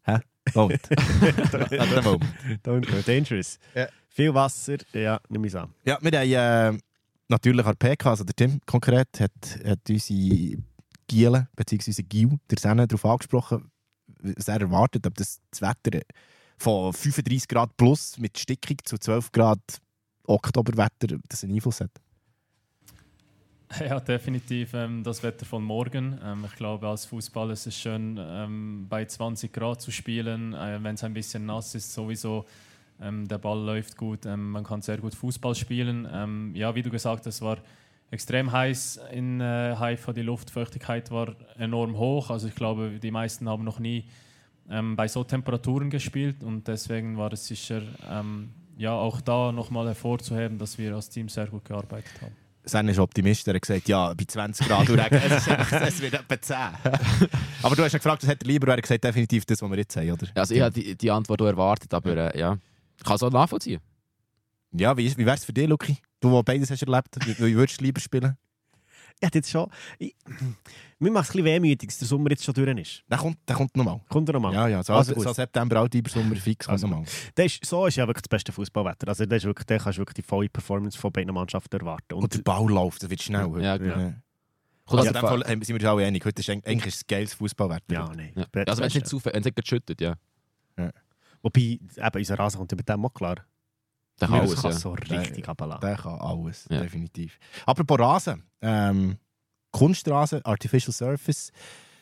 Don't. 0.53 0.73
At 0.91 1.89
the 1.89 2.01
moment. 2.03 2.25
Don't 2.63 2.85
go 2.85 3.01
dangerous. 3.01 3.59
Ja. 3.75 3.87
Viel 4.09 4.33
Wasser, 4.33 4.77
ja, 4.93 5.19
nimm 5.29 5.45
ich 5.45 5.55
an. 5.55 5.73
Ja, 5.85 5.97
wir 6.01 6.19
haben 6.19 6.75
äh, 6.75 6.79
natürlich 7.27 7.65
an 7.65 7.75
der 7.79 7.89
PK, 7.89 8.09
also 8.09 8.23
der 8.23 8.35
Tim 8.35 8.59
konkret, 8.65 9.07
hat, 9.19 9.31
hat 9.63 9.79
unsere 9.87 10.57
Giele, 11.07 11.47
beziehungsweise 11.55 12.03
Gil, 12.03 12.39
der 12.49 12.57
Senne, 12.57 12.87
darauf 12.87 13.05
angesprochen, 13.05 13.71
was 14.21 14.47
er 14.47 14.61
erwartet, 14.61 15.05
ob 15.05 15.15
das, 15.15 15.39
das 15.51 15.61
Wetter 15.61 16.01
von 16.57 16.91
35 16.91 17.47
Grad 17.47 17.75
plus 17.77 18.17
mit 18.17 18.37
Stickung 18.37 18.77
zu 18.83 18.97
12 18.97 19.31
Grad 19.31 19.59
Oktoberwetter 20.25 21.17
das 21.27 21.43
einen 21.43 21.55
Einfluss 21.55 21.81
hat. 21.81 21.91
Ja, 23.79 23.99
definitiv 23.99 24.73
ähm, 24.73 25.03
das 25.03 25.21
Wetter 25.23 25.45
von 25.45 25.63
morgen. 25.63 26.19
Ähm, 26.23 26.45
ich 26.45 26.55
glaube, 26.55 26.87
als 26.87 27.05
Fußballer 27.05 27.53
ist 27.53 27.67
es 27.67 27.77
schön, 27.77 28.19
ähm, 28.19 28.87
bei 28.89 29.05
20 29.05 29.53
Grad 29.53 29.81
zu 29.81 29.91
spielen, 29.91 30.53
äh, 30.53 30.79
wenn 30.81 30.95
es 30.95 31.03
ein 31.03 31.13
bisschen 31.13 31.45
nass 31.45 31.75
ist, 31.75 31.93
sowieso. 31.93 32.45
Ähm, 33.01 33.27
der 33.27 33.37
Ball 33.37 33.59
läuft 33.59 33.95
gut, 33.95 34.25
ähm, 34.25 34.51
man 34.51 34.63
kann 34.63 34.81
sehr 34.81 34.97
gut 34.97 35.15
Fußball 35.15 35.55
spielen. 35.55 36.07
Ähm, 36.11 36.51
ja, 36.55 36.73
wie 36.75 36.81
du 36.81 36.89
gesagt 36.89 37.25
hast, 37.25 37.35
es 37.35 37.41
war 37.41 37.59
extrem 38.11 38.51
heiß 38.51 39.01
in 39.11 39.39
äh, 39.39 39.75
Haifa. 39.77 40.13
Die 40.13 40.23
Luftfeuchtigkeit 40.23 41.11
war 41.11 41.35
enorm 41.57 41.97
hoch. 41.97 42.31
Also 42.31 42.47
ich 42.47 42.55
glaube, 42.55 42.99
die 42.99 43.11
meisten 43.11 43.47
haben 43.47 43.63
noch 43.63 43.79
nie 43.79 44.05
bei 44.95 45.07
so 45.07 45.23
Temperaturen 45.23 45.89
gespielt 45.89 46.43
und 46.43 46.67
deswegen 46.67 47.17
war 47.17 47.33
es 47.33 47.47
sicher 47.47 47.81
ja 48.77 48.93
auch 48.93 49.19
da 49.19 49.51
nochmal 49.51 49.87
hervorzuheben, 49.87 50.59
dass 50.59 50.77
wir 50.77 50.93
als 50.93 51.09
Team 51.09 51.27
sehr 51.27 51.47
gut 51.47 51.65
gearbeitet 51.65 52.21
haben. 52.21 52.48
Senne 52.69 52.91
ist 52.91 52.99
Optimist, 52.99 53.47
er 53.47 53.55
hat 53.55 53.61
gesagt, 53.61 53.87
ja, 53.89 54.13
bei 54.13 54.23
20 54.25 54.67
Grad 54.67 54.89
und 54.89 54.99
Regen, 54.99 55.15
es, 55.15 55.47
es 55.47 56.01
wird 56.01 56.13
etwa 56.13 56.41
10. 56.41 56.55
Aber 57.63 57.75
du 57.75 57.83
hast 57.83 57.91
ja 57.91 57.97
gefragt, 57.99 58.23
was 58.23 58.29
hat 58.29 58.41
er 58.43 58.47
lieber, 58.47 58.65
und 58.67 58.71
er 58.71 58.77
hat 58.77 58.83
gesagt, 58.83 59.03
definitiv 59.03 59.45
das, 59.45 59.61
was 59.61 59.69
wir 59.69 59.77
jetzt 59.77 59.95
haben, 59.97 60.11
oder? 60.11 60.27
Also 60.35 60.53
ich 60.55 60.61
habe 60.61 60.71
die, 60.73 60.95
die 60.95 61.11
Antwort 61.11 61.41
auch 61.41 61.47
erwartet, 61.47 61.93
aber 61.93 62.33
äh, 62.33 62.39
ja, 62.39 62.57
ich 62.97 63.03
kann 63.03 63.15
es 63.15 63.23
auch 63.23 63.31
nachvollziehen. 63.31 63.81
Ja, 64.71 64.95
wie, 64.95 65.05
ist- 65.07 65.17
wie 65.17 65.25
wär's 65.25 65.43
für 65.45 65.53
dich, 65.53 65.67
Luki? 65.67 65.97
Du, 66.21 66.31
der 66.31 66.43
beides 66.43 66.69
hast 66.71 66.81
erlebt, 66.83 67.15
wie, 67.25 67.37
wie 67.39 67.55
würdest 67.55 67.81
du 67.81 67.85
lieber 67.85 67.99
spielen? 67.99 68.37
Ich 69.21 69.25
hätte 69.27 69.39
jetzt 69.39 69.49
schon... 69.49 69.69
Ich, 69.97 70.15
mir 70.99 71.11
macht 71.11 71.25
es 71.25 71.29
ein 71.31 71.43
bisschen 71.43 71.45
wehmütig, 71.45 71.89
dass 71.89 71.99
der 71.99 72.07
Sommer 72.07 72.29
jetzt 72.29 72.43
schon 72.45 72.53
durch 72.53 72.77
ist. 72.77 73.03
Der 73.09 73.17
kommt, 73.17 73.37
der 73.47 73.55
kommt 73.57 73.75
nochmal. 73.75 73.99
Kommt 74.07 74.29
er 74.29 74.33
nochmal? 74.33 74.53
Ja, 74.53 74.67
ja, 74.69 74.81
so, 74.81 74.93
Also 74.93 75.13
gut. 75.13 75.23
so 75.23 75.33
September, 75.33 75.83
Oktober, 75.83 76.09
Sommer 76.09 76.35
fix, 76.37 76.69
also 76.69 76.87
Also 76.87 76.95
mal. 76.95 77.05
Das 77.35 77.45
ist, 77.47 77.65
so 77.65 77.85
ist 77.85 77.97
ja 77.97 78.07
wirklich 78.07 78.21
das 78.21 78.29
beste 78.29 78.51
Fußballwetter. 78.53 79.09
Also 79.09 79.25
das 79.25 79.39
ist 79.39 79.43
wirklich, 79.43 79.65
da 79.65 79.77
kannst 79.77 79.97
du 79.97 80.01
wirklich 80.01 80.15
die 80.15 80.21
volle 80.21 80.47
Performance 80.47 80.97
von 80.97 81.11
beiden 81.11 81.33
Mannschaften 81.33 81.77
erwarten. 81.79 82.13
Und 82.13 82.33
der 82.33 82.39
Ball 82.39 82.65
läuft, 82.69 83.03
das 83.03 83.09
wird 83.09 83.21
schnell. 83.21 83.61
Ja, 83.61 83.75
genau. 83.75 83.99
Ja. 83.99 84.13
Kommt 84.85 85.01
Also 85.01 85.09
also 85.09 85.09
in 85.09 85.13
dem 85.13 85.21
Fall 85.21 85.43
ähm, 85.51 85.61
sind 85.63 85.75
wir 85.75 85.75
uns 85.75 85.85
alle 85.85 86.07
einig, 86.07 86.25
heute 86.25 86.39
ist 86.41 86.49
eigentlich 86.49 86.85
ist 86.85 86.95
es 86.95 87.07
geiles 87.07 87.33
Fußballwetter. 87.33 87.93
ja, 87.93 88.09
nein. 88.15 88.31
ja. 88.35 88.45
Das 88.51 88.67
Also 88.67 88.81
wenn 88.81 88.87
es 88.87 88.95
nicht 88.95 89.07
zu 89.07 89.23
wenn 89.25 89.35
es 89.35 89.45
nicht 89.45 89.55
geschüttet, 89.55 89.99
ja. 90.01 90.15
Wobei, 91.41 91.61
eben, 91.61 91.81
unser 92.15 92.39
Rasen 92.39 92.57
kommt 92.57 92.71
ja 92.71 92.75
mit 92.77 92.87
dem 92.87 93.05
auch 93.05 93.13
klar. 93.13 93.35
Ja, 94.21 94.27
kann 94.27 94.39
alles, 94.41 94.61
kann 94.61 94.71
ja. 94.71 94.77
so 94.77 94.91
richtig 94.93 95.47
abladen. 95.47 95.81
Der 95.81 95.97
kann 95.97 96.19
alles, 96.19 96.65
Ja. 96.69 96.81
definitiv. 96.81 97.37
Apropos 97.65 97.99
Rasen, 97.99 98.43
ähm, 98.61 99.17
Kunstrasen, 99.71 100.43
Artificial 100.45 100.93
Surface, 100.93 101.51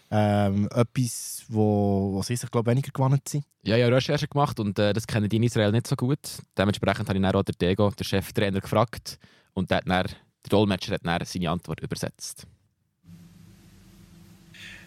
ähm, 0.10 0.70
etwas, 0.74 1.44
wo, 1.50 2.14
wo 2.14 2.22
sie 2.24 2.36
sich, 2.36 2.50
glaube 2.50 2.70
ich, 2.70 2.76
weniger 2.76 2.92
gewandt 2.92 3.28
sind. 3.28 3.44
Ja, 3.64 3.76
ja, 3.76 3.88
Recherche 3.88 4.28
gemacht 4.28 4.60
und 4.60 4.80
äh, 4.80 4.94
das 4.94 5.06
kennen 5.06 5.28
die 5.28 5.36
in 5.36 5.44
Israel 5.44 5.72
nicht 5.72 5.88
so 5.88 5.96
gut. 5.98 6.20
Dementsprechend 6.58 7.10
habe 7.10 7.18
ich 7.18 7.24
dann 7.24 7.36
auch 7.36 7.44
den 7.44 7.56
Dego, 7.60 7.92
den 7.92 8.04
Cheftrainer, 8.06 8.62
gefragt 8.62 9.20
und 9.54 9.70
der, 9.70 9.82
dann, 9.82 10.06
der 10.06 10.16
Dolmetscher 10.50 10.94
hat 10.94 11.06
dann 11.06 11.26
seine 11.26 11.50
Antwort 11.50 11.82
übersetzt. 11.82 12.48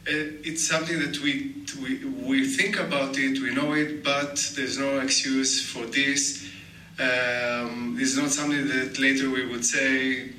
Uh, 0.09 0.13
it's 0.43 0.67
something 0.67 0.99
that 0.99 1.23
we, 1.23 1.53
we 1.83 2.01
we 2.27 2.43
think 2.47 2.81
about 2.81 3.13
it, 3.19 3.39
we 3.43 3.53
know 3.53 3.75
it, 3.75 4.03
but 4.03 4.35
there's 4.57 4.79
no 4.79 4.99
excuse 4.99 5.61
for 5.61 5.85
this. 5.91 6.43
Um, 7.01 7.97
this 7.97 8.11
is 8.13 8.19
not 8.19 8.31
something 8.31 8.69
that 8.69 8.99
later 8.99 9.31
we 9.31 9.47
would 9.47 9.65
say, 9.65 10.33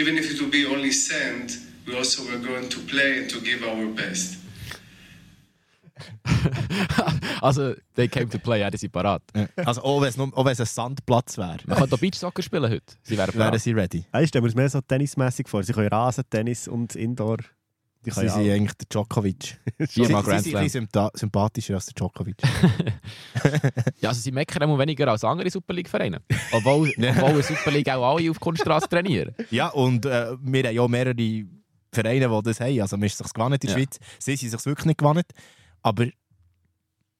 even 0.00 0.18
if 0.18 0.28
it 0.32 0.40
will 0.40 0.50
be 0.50 0.66
only 0.66 0.90
sand, 0.90 1.56
we 1.86 1.94
also 1.96 2.24
were 2.24 2.38
going 2.38 2.68
to 2.68 2.80
play 2.80 3.18
and 3.20 3.30
to 3.30 3.40
give 3.40 3.62
our 3.64 3.86
best. 3.94 4.38
also, 7.42 7.74
they 7.94 8.08
came 8.08 8.28
to 8.28 8.38
play, 8.38 8.60
ja, 8.60 8.70
die 8.70 8.78
sind 8.78 8.92
parat. 8.92 9.22
Also 9.56 9.82
auch 9.82 10.00
wenn 10.00 10.08
es 10.08 10.16
nur- 10.16 10.36
auch 10.36 10.44
wenn 10.44 10.52
es 10.52 10.60
ein 10.60 10.66
Sandplatz 10.66 11.38
wäre, 11.38 11.58
Man 11.66 11.78
könnte 11.78 11.94
auch 11.94 11.98
Beachsoccer 12.00 12.42
spielen 12.42 12.68
heute. 12.70 12.94
Sie 13.02 13.16
wären 13.16 13.34
wären 13.34 13.58
sie 13.58 13.72
ready. 13.72 14.04
Ja, 14.12 14.20
ich 14.20 14.28
stelle 14.28 14.42
mir 14.42 14.48
das 14.48 14.56
mehr 14.56 14.68
so 14.68 14.80
tennismäßig 14.80 15.46
vor. 15.48 15.62
Sie 15.62 15.72
können 15.72 15.88
Rasen, 15.88 16.24
Tennis 16.28 16.66
und 16.66 16.96
Indoor. 16.96 17.38
Die 18.04 18.10
Sie 18.10 18.28
sind 18.28 18.44
ja 18.46 18.54
eigentlich 18.54 18.72
der 18.74 18.86
Djokovic. 18.88 19.60
Sie, 19.78 19.86
sie 19.86 19.86
Viermal 20.04 20.22
sind 20.22 20.24
Grand 20.24 20.38
ein 20.46 20.50
Slam. 20.50 20.62
bisschen 20.64 20.88
sympa- 20.88 21.10
sympathischer 21.18 21.74
als 21.74 21.86
der 21.86 21.94
Djokovic. 21.94 22.36
Ja, 24.00 24.08
also 24.08 24.20
sie 24.20 24.32
meckern 24.32 24.62
immer 24.62 24.78
weniger 24.78 25.08
als 25.08 25.22
andere 25.24 25.48
Super 25.50 25.72
League-Vereine. 25.74 26.20
Obwohl, 26.52 26.90
obwohl 26.90 27.04
eine 27.30 27.42
Super 27.42 27.70
League 27.70 27.88
auch 27.90 28.16
alle 28.16 28.30
auf 28.30 28.40
Kunststraße 28.40 28.88
trainieren. 28.88 29.34
ja, 29.50 29.68
und 29.68 30.04
äh, 30.06 30.32
wir 30.40 30.64
haben 30.64 30.74
ja 30.74 30.88
mehrere 30.88 31.14
Vereine, 31.92 32.28
die 32.28 32.42
das 32.42 32.60
haben. 32.60 32.80
Also 32.80 32.96
man 32.96 33.06
ist 33.06 33.18
sich 33.18 33.32
gewannet 33.32 33.62
in 33.64 33.68
der 33.70 33.78
Ja. 33.78 33.84
Schweiz. 33.84 33.98
Sie 34.18 34.34
sind 34.36 34.50
sich 34.50 34.66
wirklich 34.66 34.86
nicht 34.86 34.98
gewannet. 34.98 35.26
Aber 35.82 36.06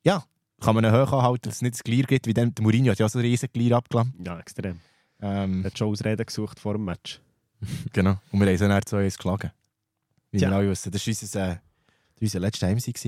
ja, 0.04 0.24
kann 0.60 0.74
man 0.74 0.84
ihn 0.84 0.92
hoch 0.92 1.12
anhalten, 1.12 1.42
dass 1.42 1.56
es 1.56 1.62
nicht 1.62 1.74
das 1.74 1.84
Glier 1.84 2.04
gibt, 2.04 2.26
wie 2.26 2.34
dem, 2.34 2.52
der 2.54 2.62
Mourinho 2.62 2.90
hat 2.90 2.98
ja 2.98 3.06
auch 3.06 3.10
so 3.10 3.18
ein 3.20 3.24
riesen 3.24 3.48
Glier 3.52 3.76
abgelassen. 3.76 4.14
Ja, 4.24 4.38
extrem. 4.38 4.80
Ähm, 5.20 5.60
Er 5.62 5.66
hat 5.66 5.78
schon 5.78 5.88
Ausreden 5.88 6.26
gesucht 6.26 6.58
vor 6.58 6.72
dem 6.74 6.84
Match. 6.84 7.20
Genau. 7.92 8.16
Und 8.32 8.40
wir 8.40 8.48
haben 8.48 8.56
so 8.58 8.66
nachher 8.66 8.84
2 8.86 9.04
geschlagen. 9.04 9.50
Wie 10.32 10.38
Tja. 10.38 10.50
wir 10.50 10.56
alle 10.56 10.70
wissen. 10.70 10.90
Das 10.90 11.06
war 11.06 11.10
unser, 11.10 11.52
äh, 11.52 11.56
unser 12.20 12.40
letzter 12.40 12.66
Heimsieg 12.66 12.98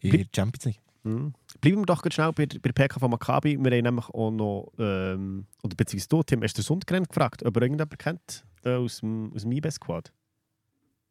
in 0.00 0.10
der 0.10 0.26
Champions 0.34 0.64
League. 0.64 0.80
Mhm. 1.04 1.32
Bleiben 1.60 1.78
wir 1.82 1.86
doch 1.86 2.02
ganz 2.02 2.14
schnell 2.14 2.32
bei, 2.32 2.46
bei 2.46 2.58
der 2.58 2.72
PK 2.72 2.98
von 2.98 3.10
Maccabi. 3.10 3.56
Wir 3.56 3.70
haben 3.70 3.84
nämlich 3.84 4.08
auch 4.08 4.30
noch, 4.32 4.72
ähm, 4.78 5.46
oder 5.62 5.76
beziehungsweise 5.76 6.08
du, 6.08 6.22
Tim, 6.24 6.42
hast 6.42 6.58
du 6.58 6.62
Sundgren 6.62 7.04
gefragt, 7.04 7.44
ob 7.44 7.56
er 7.56 7.62
irgendjemand 7.62 7.98
kennt 7.98 8.44
äh, 8.64 8.74
aus 8.74 8.98
dem, 8.98 9.32
aus 9.32 9.42
dem 9.42 9.52
IBES-Squad? 9.52 10.12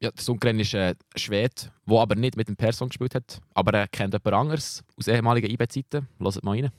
Ja, 0.02 0.10
der 0.10 0.22
Sundgren 0.22 0.60
ist 0.60 0.74
äh, 0.74 0.90
ein 0.90 1.18
Schwede, 1.18 1.72
der 1.86 1.98
aber 1.98 2.14
nicht 2.14 2.36
mit 2.36 2.48
dem 2.48 2.56
Person 2.56 2.90
gespielt 2.90 3.14
hat. 3.14 3.40
Aber 3.54 3.72
er 3.72 3.88
kennt 3.88 4.12
jemand 4.12 4.34
anderes 4.34 4.84
aus 4.98 5.08
ehemaligen 5.08 5.50
IB-Zeiten. 5.50 6.06
Hört 6.18 6.44
mal 6.44 6.50
rein. 6.52 6.70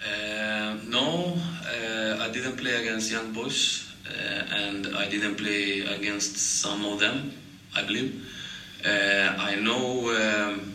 Uh, 0.00 0.76
no, 0.88 1.36
uh, 1.64 2.22
I 2.22 2.30
didn't 2.30 2.56
play 2.56 2.76
against 2.76 3.10
Young 3.10 3.32
Boys, 3.32 3.87
and 4.50 4.96
I 4.96 5.08
didn't 5.08 5.36
play 5.36 5.80
against 5.80 6.36
some 6.36 6.84
of 6.84 7.00
them, 7.00 7.32
I 7.74 7.82
believe. 7.82 8.26
Uh, 8.84 9.34
I 9.38 9.56
know 9.56 10.10
um, 10.10 10.74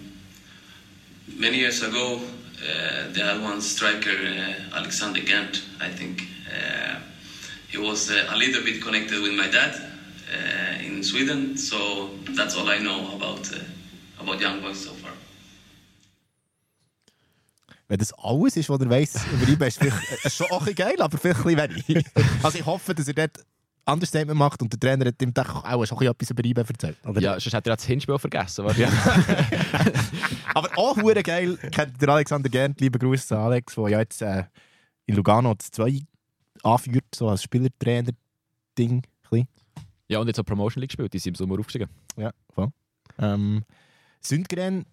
many 1.38 1.60
years 1.60 1.84
ago 1.84 2.20
uh, 2.62 3.12
they 3.12 3.22
had 3.22 3.42
one 3.42 3.62
striker, 3.62 4.12
uh, 4.12 4.78
Alexander 4.78 5.22
Gant, 5.22 5.64
I 5.80 5.90
think. 5.90 6.24
Uh, 6.48 7.00
he 7.70 7.78
was 7.78 8.12
uh, 8.12 8.26
a 8.30 8.38
little 8.38 8.64
bit 8.64 8.82
connected 8.82 9.22
with 9.22 9.34
my 9.34 9.48
dad 9.50 9.76
uh, 10.32 10.84
in 10.84 11.04
Sweden, 11.04 11.58
so 11.58 12.10
that's 12.30 12.56
all 12.56 12.70
I 12.70 12.78
know 12.78 13.16
about 13.16 13.52
uh, 13.52 13.60
about 14.20 14.40
Young 14.40 14.62
Boys 14.62 14.86
far. 14.86 15.03
Wenn 17.88 17.98
das 18.00 18.14
alles 18.14 18.56
ist, 18.58 18.70
was 18.70 18.80
er 18.80 18.90
weiss 18.90 19.16
über 19.34 19.48
ihn, 19.48 19.62
ist 19.62 19.82
es 20.24 20.36
schon 20.36 20.48
auch 20.52 20.66
geil, 20.74 20.96
aber 21.00 21.18
vielleicht 21.18 21.46
ein 21.46 21.56
bisschen 21.56 21.88
wenig. 21.96 22.06
Also 22.44 22.58
ich 22.60 22.66
hoffe, 22.66 22.96
dass 22.96 23.08
er 23.08 23.14
dort 23.14 23.46
anders 23.86 24.10
Statement 24.10 24.40
macht 24.40 24.62
und 24.62 24.72
der 24.72 24.80
Trainer 24.80 25.06
hat 25.06 25.22
ihm 25.22 25.34
doch 25.34 25.64
auch 25.66 25.86
schon 25.86 26.02
etwas 26.02 26.30
über 26.30 26.44
ihn 26.46 26.56
erzählt. 26.56 26.98
Oder 27.06 27.22
Ja, 27.22 27.40
sonst 27.40 27.54
hat 27.54 27.68
er 27.68 27.76
das 27.76 27.86
Hinspiel 27.86 28.18
vergessen. 28.18 28.64
wahrscheinlich. 28.66 28.94
Aber 30.56 30.70
auch 30.78 30.96
hure 30.98 31.22
geil 31.24 31.58
kennt 31.72 32.02
der 32.02 32.10
Alexander 32.10 32.50
Gern, 32.50 32.76
liebe 32.80 32.98
Grüße 33.00 33.36
an 33.38 33.44
Alex, 33.46 33.76
der 33.76 33.90
ja 33.90 34.00
jetzt 34.00 34.22
äh, 34.22 34.44
in 35.06 35.16
Lugano 35.16 35.54
das 35.54 35.72
2 35.72 36.00
anführt, 36.64 37.04
so 37.14 37.28
als 37.28 37.44
Spielertrainer-Ding. 37.44 39.04
Ja, 40.10 40.20
und 40.20 40.28
jetzt 40.28 40.40
auch 40.40 40.44
Promotion 40.46 40.82
League 40.82 40.90
gespielt. 40.90 41.14
Die 41.14 41.20
sind 41.20 41.32
im 41.32 41.36
Sommer 41.36 41.60
aufgestiegen. 41.60 41.90
Ja, 42.18 42.32
voll. 42.54 42.68
Ähm, 43.20 43.64
Sündgren 44.22 44.86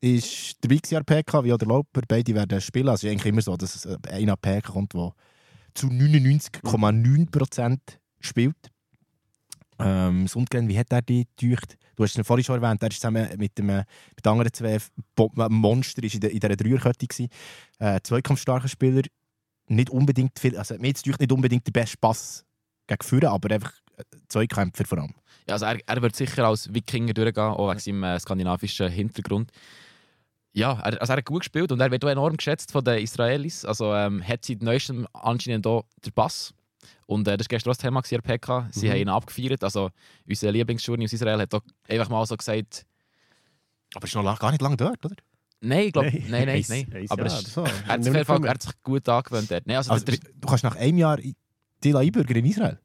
ist 0.00 0.56
dabei 0.60 0.76
gewesen 0.76 1.04
PK, 1.04 1.44
wie 1.44 1.52
auch 1.52 1.58
der 1.58 1.68
Lauper. 1.68 2.02
Beide 2.06 2.34
werden 2.34 2.60
spielen. 2.60 2.88
Also 2.88 3.06
es 3.06 3.10
ist 3.10 3.10
eigentlich 3.10 3.32
immer 3.32 3.42
so, 3.42 3.56
dass 3.56 3.84
äh, 3.84 3.96
einer 4.10 4.36
PK 4.36 4.72
kommt, 4.72 4.94
der 4.94 5.12
zu 5.74 5.88
99,9% 5.88 7.78
spielt. 8.20 8.56
Ähm, 9.80 10.26
Sundgren, 10.26 10.68
wie 10.68 10.78
hat 10.78 10.92
er 10.92 11.02
die 11.02 11.26
getäuscht? 11.36 11.76
Du 11.94 12.02
hast 12.04 12.18
es 12.18 12.26
vorhin 12.26 12.44
schon 12.44 12.62
erwähnt, 12.62 12.82
er 12.82 12.90
ist 12.90 13.00
zusammen 13.00 13.28
mit 13.38 13.56
dem 13.58 13.66
mit 13.66 13.86
den 14.24 14.30
anderen 14.30 14.52
zwei 14.52 14.74
äh, 14.74 15.48
Monster 15.48 16.02
ist 16.02 16.14
in, 16.14 16.20
der, 16.20 16.30
in 16.30 16.40
dieser 16.40 16.56
Dreierkette 16.56 17.06
gewesen. 17.06 17.28
Äh, 17.78 18.00
Zweikampfstarker 18.02 18.68
Spieler, 18.68 19.02
nicht 19.68 19.90
unbedingt 19.90 20.38
viel, 20.38 20.56
also 20.56 20.74
mir 20.78 20.88
jetzt 20.88 21.06
nicht 21.06 21.32
unbedingt 21.32 21.66
der 21.66 21.72
beste 21.72 21.96
Pass 22.00 22.44
gegen 22.88 23.02
Führer, 23.02 23.30
aber 23.30 23.54
einfach 23.54 23.72
äh, 23.96 24.02
Zweikämpfer 24.28 24.84
vor 24.84 24.98
allem. 24.98 25.14
Ja, 25.46 25.54
also 25.54 25.66
er, 25.66 25.78
er 25.86 26.02
wird 26.02 26.16
sicher 26.16 26.44
als 26.44 26.72
Wikinger 26.72 27.14
durchgehen, 27.14 27.44
auch 27.44 27.70
wegen 27.70 27.80
seinem 27.80 28.02
äh, 28.02 28.18
skandinavischen 28.18 28.88
Hintergrund. 28.88 29.52
Ja, 30.58 30.72
er, 30.80 31.00
also 31.00 31.12
er 31.12 31.16
hat 31.18 31.24
gut 31.24 31.40
gespielt 31.42 31.70
und 31.72 31.80
er 31.80 31.90
wird 31.90 32.04
auch 32.04 32.08
enorm 32.08 32.36
geschätzt 32.36 32.72
von 32.72 32.82
den 32.84 32.98
Israelis. 32.98 33.64
Also 33.64 33.94
ähm, 33.94 34.26
hat 34.26 34.44
seit 34.44 34.62
neuestem 34.62 35.06
anscheinend 35.12 35.66
auch 35.66 35.84
den 36.04 36.12
Pass. 36.12 36.52
Und 37.06 37.26
äh, 37.28 37.36
das 37.36 37.46
war 37.46 37.48
gestern 37.50 37.70
auch 37.70 37.74
das 37.76 37.78
Thema 37.82 38.02
hier 38.06 38.20
PK. 38.20 38.68
Sie 38.72 38.86
Mhm. 38.86 38.90
haben 38.90 38.98
ihn 39.00 39.08
abgefeiert. 39.08 39.62
Also 39.64 39.90
unser 40.28 40.52
Lieblingsschurni 40.52 41.04
aus 41.04 41.12
Israel 41.12 41.40
hat 41.40 41.54
auch 41.54 41.62
einfach 41.88 42.08
mal 42.08 42.24
so 42.26 42.36
gesagt, 42.36 42.84
Aber 43.94 44.04
ist 44.06 44.14
noch 44.14 44.22
lang, 44.24 44.36
gar 44.36 44.50
nicht 44.50 44.60
lange 44.62 44.76
dort, 44.76 45.04
oder? 45.04 45.14
nein, 45.60 45.86
ich 45.86 45.92
glaube, 45.92 46.10
nein, 46.28 46.46
nein, 46.46 46.64
nein. 46.68 47.06
Aber 47.08 47.24
es 47.26 47.34
ist, 47.42 47.52
so. 47.52 47.64
er, 47.64 47.88
hat 47.88 48.26
Fall, 48.26 48.44
er 48.44 48.50
hat 48.50 48.62
sich 48.62 48.72
gut 48.82 49.08
angewöhnt 49.08 49.50
dort. 49.50 49.66
Nein, 49.66 49.76
also, 49.76 49.90
Also, 49.92 50.04
der, 50.04 50.16
du 50.18 50.48
kannst 50.48 50.64
nach 50.64 50.76
einem 50.76 50.98
Jahr 50.98 51.18
in- 51.18 51.34
dich 51.82 51.94
einbürgern 51.96 52.36
in 52.36 52.44
Israel. 52.46 52.78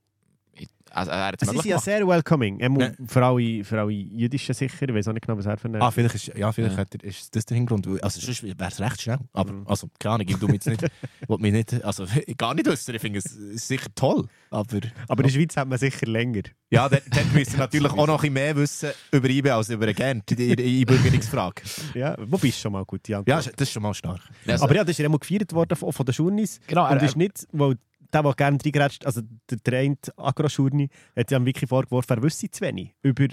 Also 0.93 1.11
er 1.11 1.25
hat 1.27 1.41
es 1.41 1.47
Es 1.49 1.53
ist 1.55 1.65
ja 1.65 1.71
gemacht. 1.71 1.83
sehr 1.85 2.07
welcoming. 2.07 2.59
Ähm, 2.61 2.79
Ja. 2.79 2.91
Für, 3.07 3.25
alle, 3.25 3.63
für 3.63 3.79
alle 3.81 3.91
Jüdischen 3.91 4.53
sicher. 4.53 4.87
Ich 4.89 4.95
weiß 4.95 5.07
auch 5.07 5.13
nicht 5.13 5.25
genau, 5.25 5.37
was 5.37 5.45
er 5.45 5.57
für 5.57 5.67
eine... 5.67 5.81
Ah, 5.81 5.91
vielleicht 5.91 6.15
ist, 6.15 6.27
ja, 6.35 6.51
vielleicht 6.51 6.77
Ja. 6.77 6.85
er, 7.01 7.03
ist 7.09 7.35
das 7.35 7.45
der 7.45 7.57
Hintergrund. 7.57 7.87
Also 8.03 8.19
sonst 8.21 8.43
wäre 8.43 8.55
es 8.59 8.79
recht 8.79 9.01
schnell. 9.01 9.19
Aber 9.33 9.51
Mhm. 9.53 9.67
also, 9.67 9.89
keine 9.99 10.15
Ahnung, 10.15 10.27
ich 10.29 10.37
tu 10.37 10.47
mich 10.47 10.65
nicht, 10.65 10.81
will 11.27 11.37
mich 11.39 11.51
nicht, 11.53 11.83
also 11.83 12.05
gar 12.37 12.53
nicht 12.53 12.65
wissen. 12.67 12.95
Ich 12.95 13.01
finde 13.01 13.19
es 13.19 13.25
ist 13.25 13.67
sicher 13.67 13.89
toll. 13.95 14.25
Aber 14.49 14.79
Aber 15.07 15.23
in 15.23 15.27
der 15.27 15.33
Schweiz 15.33 15.57
hat 15.57 15.67
man 15.67 15.77
sicher 15.77 16.05
länger. 16.05 16.43
ja, 16.69 16.87
dann, 16.87 16.99
dann 17.09 17.33
müssen 17.33 17.57
natürlich 17.57 17.91
auch 17.91 18.07
noch 18.07 18.23
ein 18.23 18.33
bisschen 18.33 18.33
mehr 18.33 18.55
wissen 18.55 18.89
über 19.11 19.29
IBE 19.29 19.53
als 19.53 19.69
über 19.69 19.91
Gent, 19.93 20.29
die 20.29 20.55
die 20.55 20.79
Einbürgerungsfrage. 20.81 21.61
Ja, 21.95 22.15
wobei 22.27 22.47
ist 22.47 22.59
schon 22.59 22.71
mal 22.71 22.85
gut, 22.85 23.07
Ja, 23.07 23.21
das 23.23 23.47
ist 23.47 23.71
schon 23.71 23.83
mal 23.83 23.93
stark. 23.93 24.21
Also, 24.47 24.63
Aber 24.63 24.75
ja, 24.75 24.83
das 24.83 24.91
ist 24.91 24.99
ja 24.99 25.05
immer 25.05 25.19
gefeiert 25.19 25.51
worden 25.53 25.75
von, 25.75 25.91
von 25.91 26.05
den 26.05 26.13
Journeys. 26.13 26.59
genau, 26.67 26.89
Und 26.89 26.97
er, 26.97 27.03
ist 27.03 27.15
nicht, 27.15 27.47
weil 27.51 27.77
der, 28.13 28.23
der 28.23 28.33
gerne 28.33 28.57
reingrätscht, 28.63 29.05
also 29.05 29.21
der, 29.49 29.79
eine 29.79 29.97
Agro-Journey, 30.17 30.89
hat 31.15 31.31
ja 31.31 31.43
Wiki 31.45 31.67
vorgeworfen, 31.67 32.17
er 32.17 32.23
wüsste 32.23 32.49
zu 32.49 32.61
wenig 32.61 32.93
über, 33.01 33.27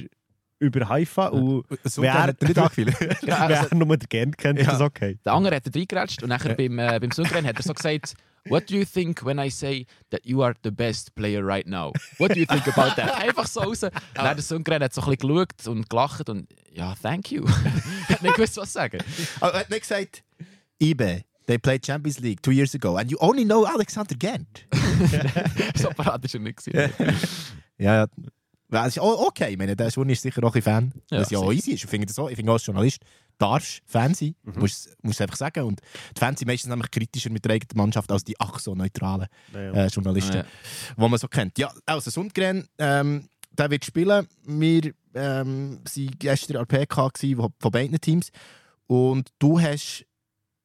über 0.58 0.88
Haifa. 0.88 1.26
Und 1.28 1.64
So 1.84 2.02
Wer- 2.02 2.14
hat 2.14 2.36
er 2.42 2.48
nicht. 2.48 2.56
Ja, 3.22 3.48
wer 3.48 3.60
also- 3.62 3.74
nur 3.76 3.96
den 3.96 4.08
Gent 4.08 4.38
kennt, 4.38 4.58
ist 4.58 4.66
Ja. 4.66 4.72
das 4.72 4.80
okay. 4.80 5.18
Der 5.24 5.32
andere 5.32 5.56
hat 5.56 5.64
reingeratscht 5.74 6.22
und 6.22 6.28
nachher 6.28 6.54
beim, 6.54 6.78
äh, 6.78 6.98
beim 7.00 7.10
Sundgren 7.10 7.46
hat 7.46 7.56
er 7.56 7.62
so 7.62 7.72
gesagt, 7.74 8.14
What 8.48 8.70
do 8.70 8.74
you 8.76 8.86
think 8.86 9.22
when 9.22 9.38
I 9.38 9.50
say 9.50 9.84
that 10.08 10.24
you 10.24 10.42
are 10.42 10.54
the 10.64 10.70
best 10.70 11.14
player 11.14 11.44
right 11.46 11.66
now? 11.66 11.92
What 12.16 12.30
do 12.34 12.36
you 12.40 12.46
think 12.46 12.66
about 12.68 12.94
that? 12.96 13.14
Einfach 13.20 13.46
so 13.46 13.60
raus. 13.60 13.82
Und 13.82 13.92
dann 14.14 14.34
der 14.34 14.42
Sundgren 14.42 14.82
hat 14.82 14.94
so 14.94 15.02
ein 15.02 15.10
bisschen 15.14 15.28
geschaut 15.28 15.66
und 15.68 15.90
gelacht 15.90 16.26
und 16.30 16.48
ja, 16.72 16.94
thank 17.02 17.30
you. 17.30 17.46
hat 18.08 18.22
nicht 18.22 18.34
gewusst, 18.36 18.56
was 18.56 18.72
sagen. 18.72 18.98
Aber 19.40 19.52
er 19.52 19.60
hat 19.60 19.68
nicht 19.68 19.82
gesagt, 19.82 20.24
IBE, 20.82 21.22
they 21.50 21.58
played 21.58 21.84
Champions 21.84 22.20
League 22.20 22.40
two 22.42 22.52
years 22.52 22.74
ago 22.74 22.96
and 22.96 23.10
you 23.10 23.18
only 23.20 23.44
know 23.44 23.66
Alexander 23.66 24.14
Gent. 24.16 24.66
so 25.74 25.90
parat 25.90 26.24
ist 26.24 26.34
er 26.34 26.40
nicht 26.40 26.56
gewesen. 26.64 26.90
Ja, 27.78 28.06
ja. 28.72 28.86
Ist 28.86 29.00
auch 29.00 29.26
okay. 29.26 29.50
Ich 29.50 29.58
meine, 29.58 29.74
der 29.74 29.90
Schwurni 29.90 30.12
ist 30.12 30.22
sicher 30.22 30.44
auch 30.44 30.54
ein 30.54 30.62
Fan. 30.62 30.92
Ja, 31.10 31.18
das 31.18 31.30
ja 31.30 31.38
auch 31.40 31.52
easy 31.52 31.72
ist. 31.72 31.84
Ich 31.84 31.90
finde 31.90 32.06
das 32.06 32.14
so. 32.14 32.28
Ich 32.28 32.36
finde 32.36 32.52
auch 32.52 32.54
als 32.54 32.66
Journalist 32.66 33.00
darfst 33.36 33.82
Fan 33.86 34.14
sein. 34.14 34.36
Mhm. 34.44 34.60
Musst 34.60 34.96
musst 35.02 35.18
du 35.18 35.24
einfach 35.24 35.36
sagen. 35.36 35.64
Und 35.64 35.80
die 36.14 36.20
Fans 36.20 36.38
sind 36.38 36.46
meistens 36.46 36.68
nämlich 36.70 36.90
kritischer 36.90 37.30
mit 37.30 37.44
der 37.44 37.52
eigenen 37.52 37.76
Mannschaft 37.76 38.12
als 38.12 38.22
die 38.22 38.36
ach 38.38 38.60
so 38.60 38.74
neutralen 38.74 39.26
äh, 39.54 39.86
Journalisten, 39.88 40.36
Ja. 40.36 40.42
die 40.96 41.00
man 41.00 41.18
so 41.18 41.26
kennt. 41.26 41.58
Ja, 41.58 41.72
also 41.86 42.10
Sundgren, 42.10 42.68
ähm, 42.78 43.28
der 43.58 43.70
wird 43.70 43.84
spielen. 43.84 44.28
Wir 44.46 44.92
ähm, 45.14 45.80
waren 45.82 46.10
gestern 46.18 46.58
an 46.58 46.66
der 46.70 46.78
PK 46.86 47.08
gewesen, 47.08 47.52
von 47.58 47.72
beiden 47.72 48.00
Teams. 48.00 48.30
Und 48.86 49.30
du 49.40 49.60
hast 49.60 50.04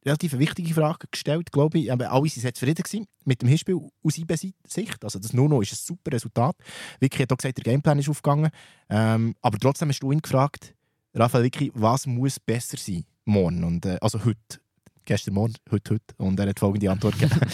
relativ 0.06 0.38
wichtige 0.38 0.74
Frage 0.74 1.08
gestellt, 1.10 1.52
glaube 1.52 1.80
ich. 1.80 1.92
Aber 1.92 2.12
alle 2.12 2.22
waren 2.22 2.30
sehr 2.30 2.54
zufrieden 2.54 2.84
gewesen 2.84 3.08
mit 3.24 3.42
dem 3.42 3.50
Hinspiel 3.50 3.80
aus 4.04 4.18
IB-Sicht. 4.18 5.04
Also 5.04 5.20
das 5.20 5.34
Nuno 5.34 5.62
ist 5.62 5.74
ein 5.74 5.78
super 5.78 6.12
Resultat. 6.12 6.56
Vicky 7.00 7.24
hat 7.24 7.32
auch 7.32 7.38
gesagt, 7.38 7.58
der 7.58 7.64
Gameplan 7.64 8.00
ist 8.00 8.10
aufgegangen. 8.10 8.52
Ähm, 8.90 9.36
aber 9.42 9.58
trotzdem 9.58 9.90
hast 9.90 10.02
du 10.02 10.12
ihn 10.12 10.22
gefragt, 10.22 10.76
Raphael 11.14 11.46
Vicky, 11.46 11.72
was 11.74 12.06
muss 12.06 12.40
besser 12.40 12.78
sein 12.78 13.06
morgen? 13.26 13.64
Und, 13.64 13.86
äh, 13.86 13.98
also 14.02 14.24
heute. 14.24 14.60
Gestern 15.08 15.36
Morgen, 15.36 15.54
heute, 15.70 15.94
heute. 15.94 16.16
Und 16.18 16.40
er 16.40 16.50
hat 16.50 16.60
folgende 16.60 16.90
Antwort 16.90 17.20
gegeben. 17.20 17.40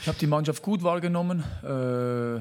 Ich 0.00 0.08
habe 0.08 0.18
die 0.18 0.26
Mannschaft 0.26 0.62
gut 0.62 0.82
wahrgenommen, 0.82 1.44
äh, 1.62 2.40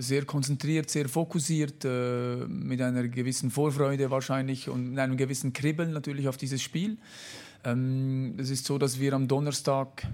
sehr 0.00 0.24
konzentriert, 0.24 0.88
sehr 0.88 1.08
fokussiert, 1.08 1.84
äh, 1.84 2.36
mit 2.46 2.80
einer 2.80 3.08
gewissen 3.08 3.50
Vorfreude 3.50 4.10
wahrscheinlich 4.10 4.68
und 4.68 4.96
einem 4.96 5.16
gewissen 5.16 5.52
Kribbeln 5.52 5.92
natürlich 5.92 6.28
auf 6.28 6.36
dieses 6.36 6.62
Spiel. 6.62 6.98
Ähm, 7.64 8.34
es 8.38 8.50
ist 8.50 8.64
so, 8.64 8.78
dass 8.78 8.98
wir 8.98 9.12
am 9.12 9.28
Donnerstag 9.28 10.06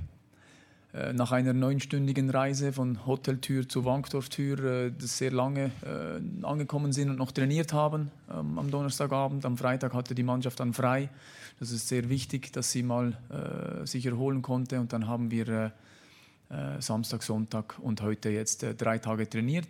äh, 0.97 1.13
nach 1.13 1.31
einer 1.33 1.53
neunstündigen 1.53 2.31
Reise 2.31 2.73
von 2.73 3.07
Hoteltür 3.07 3.69
zu 3.69 3.85
Wankdorftür 3.85 4.65
äh, 4.65 4.93
sehr 4.99 5.31
lange 5.31 5.71
äh, 5.83 6.45
angekommen 6.45 6.93
sind 6.93 7.11
und 7.11 7.17
noch 7.17 7.33
trainiert 7.33 7.73
haben 7.73 8.11
ähm, 8.31 8.59
am 8.59 8.71
Donnerstagabend. 8.71 9.45
Am 9.45 9.59
Freitag 9.59 9.95
hatte 9.95 10.15
die 10.15 10.23
Mannschaft 10.23 10.59
dann 10.59 10.73
frei. 10.73 11.09
Das 11.61 11.71
ist 11.71 11.89
sehr 11.89 12.09
wichtig, 12.09 12.53
dass 12.53 12.73
sie 12.73 12.83
mal 12.83 13.17
äh, 13.29 13.87
sich 13.87 14.07
erholen 14.07 14.43
konnte 14.43 14.81
und 14.81 14.93
dann 14.93 15.07
haben 15.07 15.31
wir 15.31 15.73
Samstag, 16.79 17.25
Sonntag 17.25 17.77
und 17.81 18.03
heute 18.03 18.29
jetzt 18.29 18.65
drei 18.79 18.99
Tage 18.99 19.29
trainiert. 19.29 19.67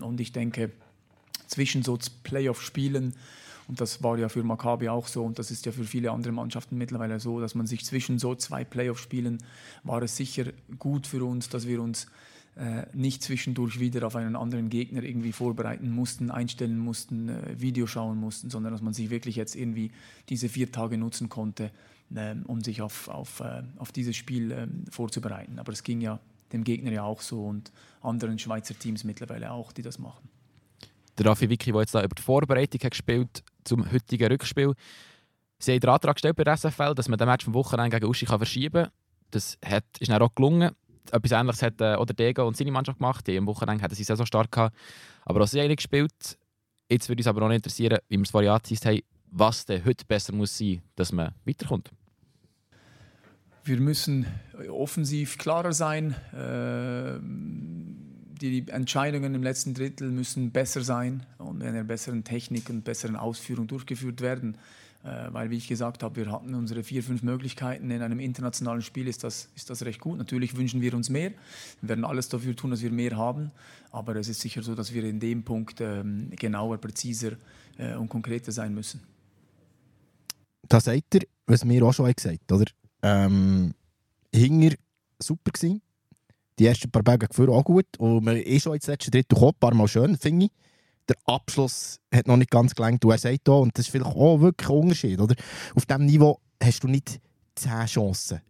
Und 0.00 0.20
ich 0.20 0.30
denke, 0.30 0.70
zwischen 1.48 1.82
so 1.82 1.98
Playoff-Spielen, 2.22 3.14
und 3.68 3.80
das 3.80 4.02
war 4.02 4.18
ja 4.18 4.28
für 4.28 4.42
Maccabi 4.42 4.88
auch 4.88 5.06
so, 5.06 5.24
und 5.24 5.38
das 5.38 5.50
ist 5.50 5.66
ja 5.66 5.72
für 5.72 5.84
viele 5.84 6.10
andere 6.10 6.32
Mannschaften 6.32 6.76
mittlerweile 6.76 7.18
so, 7.20 7.40
dass 7.40 7.54
man 7.54 7.66
sich 7.66 7.84
zwischen 7.84 8.18
so 8.18 8.34
zwei 8.34 8.64
Playoff-Spielen, 8.64 9.38
war 9.82 10.02
es 10.02 10.16
sicher 10.16 10.46
gut 10.78 11.06
für 11.06 11.24
uns, 11.24 11.48
dass 11.48 11.66
wir 11.66 11.80
uns 11.80 12.06
äh, 12.56 12.86
nicht 12.92 13.22
zwischendurch 13.22 13.80
wieder 13.80 14.06
auf 14.06 14.16
einen 14.16 14.36
anderen 14.36 14.68
Gegner 14.70 15.02
irgendwie 15.02 15.32
vorbereiten 15.32 15.90
mussten, 15.90 16.30
einstellen 16.30 16.78
mussten, 16.78 17.28
äh, 17.28 17.60
Video 17.60 17.86
schauen 17.86 18.18
mussten, 18.18 18.50
sondern 18.50 18.72
dass 18.72 18.82
man 18.82 18.92
sich 18.92 19.10
wirklich 19.10 19.36
jetzt 19.36 19.56
irgendwie 19.56 19.90
diese 20.28 20.48
vier 20.48 20.70
Tage 20.70 20.96
nutzen 20.96 21.28
konnte, 21.28 21.72
ähm, 22.14 22.44
um 22.46 22.62
sich 22.62 22.80
auf, 22.80 23.08
auf, 23.08 23.40
äh, 23.40 23.62
auf 23.76 23.90
dieses 23.90 24.14
Spiel 24.14 24.52
ähm, 24.52 24.84
vorzubereiten. 24.90 25.58
Aber 25.58 25.72
es 25.72 25.82
ging 25.82 26.00
ja 26.00 26.20
dem 26.52 26.62
Gegner 26.62 26.92
ja 26.92 27.02
auch 27.02 27.22
so 27.22 27.44
und 27.44 27.72
anderen 28.02 28.38
Schweizer 28.38 28.78
Teams 28.78 29.02
mittlerweile 29.02 29.50
auch, 29.50 29.72
die 29.72 29.82
das 29.82 29.98
machen. 29.98 30.28
Der 31.18 31.26
Raffi 31.26 31.48
Vicky, 31.48 31.72
der 31.72 31.80
jetzt 31.80 31.94
da 31.94 32.04
über 32.04 32.14
die 32.14 32.22
Vorbereitung 32.22 32.80
hat 32.82 32.92
gespielt 32.92 33.42
zum 33.64 33.90
heutigen 33.90 34.30
Rückspiel. 34.30 34.74
Sie 35.58 35.72
haben 35.72 35.80
den 35.80 35.90
Antrag 35.90 36.16
gestellt 36.16 36.36
bei 36.36 36.44
der 36.44 36.56
SFL, 36.56 36.94
dass 36.94 37.08
man 37.08 37.18
den 37.18 37.28
Match 37.28 37.44
vom 37.44 37.54
Wochenende 37.54 37.96
gegen 37.96 38.10
Uschi 38.10 38.26
kann 38.26 38.38
verschieben 38.38 38.84
kann. 38.84 38.92
Das 39.30 39.58
hat, 39.64 39.84
ist 39.98 40.10
dann 40.10 40.22
auch 40.22 40.34
gelungen. 40.34 40.72
Etwas 41.10 41.32
Ähnliches 41.32 41.62
hat 41.62 41.80
äh, 41.80 41.94
auch 41.94 42.06
der 42.06 42.14
Dego 42.14 42.46
und 42.46 42.56
seine 42.56 42.70
Mannschaft 42.70 42.98
gemacht. 42.98 43.26
Die 43.26 43.36
am 43.36 43.46
Wochenende 43.46 43.82
hatten 43.82 43.94
sie 43.94 44.04
sehr 44.04 44.16
so 44.16 44.24
stark 44.24 44.52
gehabt. 44.52 44.76
Aber 45.24 45.42
auch 45.42 45.46
sie 45.46 45.60
haben 45.60 45.74
gespielt. 45.74 46.38
Jetzt 46.88 47.08
würde 47.08 47.20
uns 47.20 47.26
aber 47.26 47.42
auch 47.42 47.48
nicht 47.48 47.56
interessieren, 47.56 47.98
wie 48.08 48.16
wir 48.16 48.22
es 48.22 48.30
vorher 48.30 48.52
angeteased 48.52 48.86
haben, 48.86 49.00
was 49.30 49.64
denn 49.66 49.84
heute 49.84 50.04
besser 50.04 50.32
muss 50.32 50.56
sein, 50.56 50.82
dass 50.96 51.12
man 51.12 51.34
weiterkommt. 51.44 51.90
Wir 53.64 53.80
müssen 53.80 54.26
offensiv 54.70 55.38
klarer 55.38 55.72
sein. 55.72 56.14
Äh, 56.32 57.18
Die 58.44 58.68
Entscheidungen 58.68 59.34
im 59.34 59.42
letzten 59.42 59.72
Drittel 59.72 60.10
müssen 60.10 60.50
besser 60.50 60.82
sein 60.82 61.24
und 61.38 61.60
mit 61.60 61.66
einer 61.66 61.82
besseren 61.82 62.24
Technik 62.24 62.68
und 62.68 62.84
besseren 62.84 63.16
Ausführung 63.16 63.66
durchgeführt 63.68 64.20
werden. 64.20 64.58
Äh, 65.02 65.32
Weil, 65.32 65.48
wie 65.48 65.56
ich 65.56 65.66
gesagt 65.66 66.02
habe, 66.02 66.16
wir 66.16 66.30
hatten 66.30 66.54
unsere 66.54 66.82
vier, 66.82 67.02
fünf 67.02 67.22
Möglichkeiten. 67.22 67.90
In 67.90 68.02
einem 68.02 68.20
internationalen 68.20 68.82
Spiel 68.82 69.08
ist 69.08 69.24
das, 69.24 69.48
ist 69.56 69.70
das 69.70 69.82
recht 69.86 69.98
gut. 69.98 70.18
Natürlich 70.18 70.58
wünschen 70.58 70.82
wir 70.82 70.92
uns 70.92 71.08
mehr. 71.08 71.30
Wir 71.80 71.88
werden 71.88 72.04
alles 72.04 72.28
dafür 72.28 72.54
tun, 72.54 72.70
dass 72.70 72.82
wir 72.82 72.90
mehr 72.90 73.16
haben. 73.16 73.50
Aber 73.90 74.14
es 74.16 74.28
ist 74.28 74.42
sicher 74.42 74.62
so, 74.62 74.74
dass 74.74 74.92
wir 74.92 75.04
in 75.04 75.20
dem 75.20 75.42
Punkt 75.42 75.80
ähm, 75.80 76.28
genauer, 76.36 76.76
präziser 76.76 77.32
äh, 77.78 77.94
und 77.94 78.10
konkreter 78.10 78.52
sein 78.52 78.74
müssen. 78.74 79.00
da 80.68 80.80
sagt 80.80 81.14
er, 81.14 81.22
was 81.46 81.66
wir 81.66 81.82
auch 81.82 81.94
schon 81.94 82.12
gesagt 82.12 82.40
haben, 82.50 82.60
oder? 82.60 82.70
Ähm, 83.00 83.74
Hinger 84.34 84.74
super 85.18 85.50
gewesen. 85.50 85.80
Die 86.58 86.66
ersten 86.66 86.90
paar 86.90 87.02
Bälle 87.02 87.18
geführt 87.18 87.50
auch 87.50 87.64
gut. 87.64 87.86
Und 87.98 88.24
man 88.24 88.36
ist 88.36 88.62
schon 88.62 88.74
ins 88.74 88.86
letzte 88.86 89.10
Drittel 89.10 89.34
gekommen, 89.34 89.52
ein 89.54 89.60
paar 89.60 89.74
Mal 89.74 89.88
schön, 89.88 90.16
finde 90.16 90.46
ich. 90.46 90.52
Der 91.08 91.16
Abschluss 91.26 92.00
hat 92.12 92.26
noch 92.26 92.36
nicht 92.36 92.50
ganz 92.50 92.74
gelangt. 92.74 93.04
Und 93.04 93.10
er 93.10 93.18
sagt 93.18 93.48
auch, 93.48 93.62
und 93.62 93.76
das 93.76 93.86
ist 93.86 93.90
vielleicht 93.90 94.16
auch 94.16 94.40
wirklich 94.40 94.68
ein 94.68 94.76
Unterschied, 94.76 95.20
oder? 95.20 95.34
Auf 95.74 95.84
diesem 95.84 96.06
Niveau 96.06 96.38
hast 96.62 96.82
du 96.82 96.88
nicht 96.88 97.20
10 97.56 97.86
Chancen. 97.86 98.40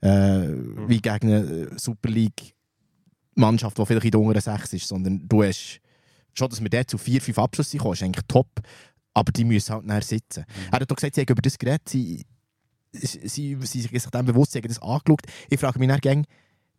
Äh, 0.00 0.48
Wie 0.88 1.00
gegen 1.00 1.32
eine 1.32 1.78
Super 1.78 2.08
League 2.08 2.54
Mannschaft, 3.34 3.76
die 3.78 3.86
vielleicht 3.86 4.06
in 4.06 4.10
der 4.12 4.20
unteren 4.20 4.40
6 4.40 4.72
ist, 4.72 4.88
sondern 4.88 5.28
du 5.28 5.42
hast 5.42 5.80
schon, 6.32 6.48
dass 6.48 6.60
wir 6.62 6.70
dort 6.70 6.90
zu 6.90 6.98
4, 6.98 7.20
5 7.20 7.38
Abschlüsse 7.38 7.78
kommen, 7.78 7.94
ist 7.94 8.02
eigentlich 8.02 8.26
top. 8.26 8.48
Aber 9.12 9.32
die 9.32 9.44
müssen 9.44 9.74
halt 9.74 9.84
nachher 9.84 10.02
sitzen. 10.02 10.44
Er 10.70 10.80
hat 10.80 10.90
auch 10.90 10.96
gesagt, 10.96 11.14
sie 11.14 11.20
haben 11.22 11.28
über 11.28 11.42
das 11.42 11.58
geredet, 11.58 11.88
sie, 11.88 12.24
sie, 12.92 13.28
sie, 13.28 13.56
sie 13.60 13.80
sind 13.80 14.00
sich 14.00 14.10
dem 14.10 14.26
bewusst, 14.26 14.52
sie 14.52 14.58
haben 14.58 14.68
das 14.68 14.80
angeschaut. 14.80 15.22
Ich 15.48 15.58
frage 15.58 15.78
mich 15.78 15.88
dann 15.88 16.00
gerne, 16.00 16.24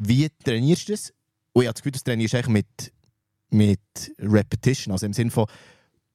wie 0.01 0.27
trainierst 0.43 0.87
du 0.87 0.93
das? 0.93 1.13
Und 1.53 1.63
ich 1.63 1.67
habe 1.67 1.73
das 1.73 1.81
Gefühl, 1.81 1.91
das 1.91 2.03
trainierst 2.03 2.33
du 2.33 2.49
mit, 2.49 2.93
mit 3.49 3.79
Repetition, 4.19 4.93
also 4.93 5.05
im 5.05 5.13
Sinne 5.13 5.31
von, 5.31 5.45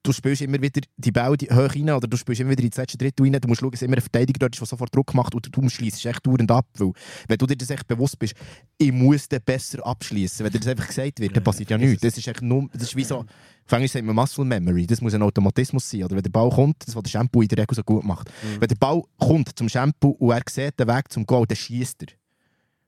du 0.03 0.13
spielst 0.13 0.43
immer 0.43 0.61
wieder 0.61 0.81
die 0.97 1.13
Bälle 1.13 1.37
hoch 1.53 1.75
rein 1.75 1.91
oder 1.91 2.07
du 2.07 2.17
spielst 2.17 2.41
immer 2.41 2.53
wieder 2.53 2.63
ins 2.63 2.77
letzte 2.77 2.97
Drittel 2.97 3.25
rein. 3.25 3.41
Du 3.41 3.49
musst 3.49 3.61
schauen, 3.61 3.71
dass 3.71 3.83
immer 3.83 3.97
ein 3.97 4.03
Verteidiger 4.03 4.39
dort 4.39 4.55
ist, 4.55 4.61
der 4.61 4.67
sofort 4.67 4.95
Druck 4.95 5.15
macht 5.15 5.35
und 5.35 5.49
du 5.55 5.69
schließt 5.69 6.05
echt 6.07 6.27
dauernd 6.27 6.51
ab. 6.51 6.67
Weil, 6.79 6.93
wenn 7.29 7.39
du 7.39 7.47
dir 7.47 7.57
das 7.57 7.71
echt 7.71 7.87
bewusst 7.87 8.19
bist, 8.19 8.35
ich 8.79 8.93
muss 8.93 9.29
den 9.29 9.41
besser 9.45 9.85
abschließen. 9.85 10.45
Wenn 10.45 10.53
dir 10.53 10.61
das 10.61 10.69
einfach 10.69 10.87
gesagt 10.87 11.21
wird, 11.21 11.37
dann 11.37 11.45
passiert 11.45 11.71
ja 11.71 11.79
nichts. 11.79 12.03
Das 12.03 12.17
ist 12.17 12.27
echt 12.27 12.43
nur, 12.43 12.69
das 12.73 12.83
ist 12.83 12.97
wie 12.97 13.05
so, 13.05 13.25
Fängst 13.69 13.95
sagt 13.95 14.05
man 14.05 14.15
Muscle 14.15 14.45
Memory. 14.45 14.87
Das 14.87 15.01
muss 15.01 15.15
ein 15.15 15.23
Automatismus 15.23 15.91
sein. 15.91 16.05
Oder 16.05 16.15
wenn 16.15 16.23
der 16.23 16.31
Ball 16.31 16.51
kommt, 16.51 16.87
das 16.87 16.95
was 16.95 17.03
der 17.03 17.11
Shampoo 17.11 17.43
in 17.43 17.49
der 17.49 17.59
Regel 17.59 17.75
so 17.75 17.83
gut 17.83 18.05
macht. 18.05 18.31
Wenn 18.61 18.69
der 18.69 18.77
Ball 18.77 19.03
kommt 19.19 19.59
zum 19.59 19.69
Shampoo 19.69 20.11
und 20.11 20.31
er 20.31 20.43
sieht 20.49 20.79
den 20.79 20.87
Weg 20.87 21.11
zum 21.11 21.27
Goal, 21.27 21.47
dann 21.47 21.57
schießt 21.57 22.03
er. 22.03 22.09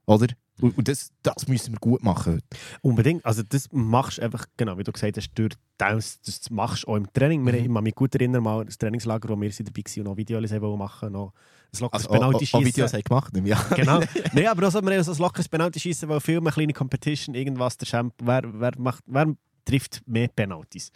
Oder? 0.07 0.29
Und, 0.61 0.77
und 0.77 0.89
das, 0.89 1.13
das 1.23 1.47
müssen 1.49 1.73
wir 1.75 1.79
gut 1.79 2.03
machen 2.03 2.35
heute. 2.35 2.45
Unbedingt. 2.83 3.25
Also 3.25 3.43
das 3.43 3.69
machst 3.73 4.19
du 4.19 4.23
einfach, 4.23 4.47
genau, 4.57 4.79
wie 4.79 4.85
du 4.85 4.93
gesagt 4.93 5.17
hast, 5.17 5.31
durch 5.35 5.55
das, 5.79 6.21
das 6.23 6.51
machst 6.51 6.85
du 6.85 6.89
auch 6.89 6.97
im 6.97 7.13
Training. 7.13 7.45
Wir, 7.45 7.53
Mhm. 7.53 7.59
Ich 7.59 7.75
kann 7.75 7.85
mich 7.85 7.95
gut 7.95 8.15
erinnern, 8.15 8.43
mal 8.43 8.65
das 8.65 8.79
Trainingslager, 8.79 9.29
wo 9.29 9.41
wir 9.41 9.51
dabei 9.51 9.83
waren 9.85 10.01
und 10.01 10.05
noch 10.05 10.17
Videos 10.17 10.51
machen 10.79 11.13
noch 11.13 11.33
ein 11.75 11.81
lockeres 11.81 12.07
Also, 12.07 12.19
Penalty 12.19 12.49
auch 12.53 12.65
Videos 12.65 12.93
haben 12.93 13.03
gemacht. 13.03 13.35
an. 13.35 13.77
Genau. 13.77 14.01
Nein, 14.33 14.47
aber 14.47 14.71
so, 14.71 14.83
wir 14.83 14.95
haben 14.95 15.03
so 15.03 15.13
ein 15.13 15.19
lockeres 15.19 15.49
Penalty 15.49 15.81
schießen, 15.81 16.09
weil 16.09 16.21
Film, 16.21 16.47
eine 16.47 16.53
kleine 16.53 16.73
Competition, 16.73 17.35
irgendwas, 17.35 17.77
der 17.77 17.87
Shampoo, 17.87 18.27
wer, 18.27 18.43
wer, 18.45 18.73
macht, 18.79 19.05
wer 19.07 19.35
trifft 19.65 20.03
mehr 20.07 20.29
Penalties? 20.29 20.91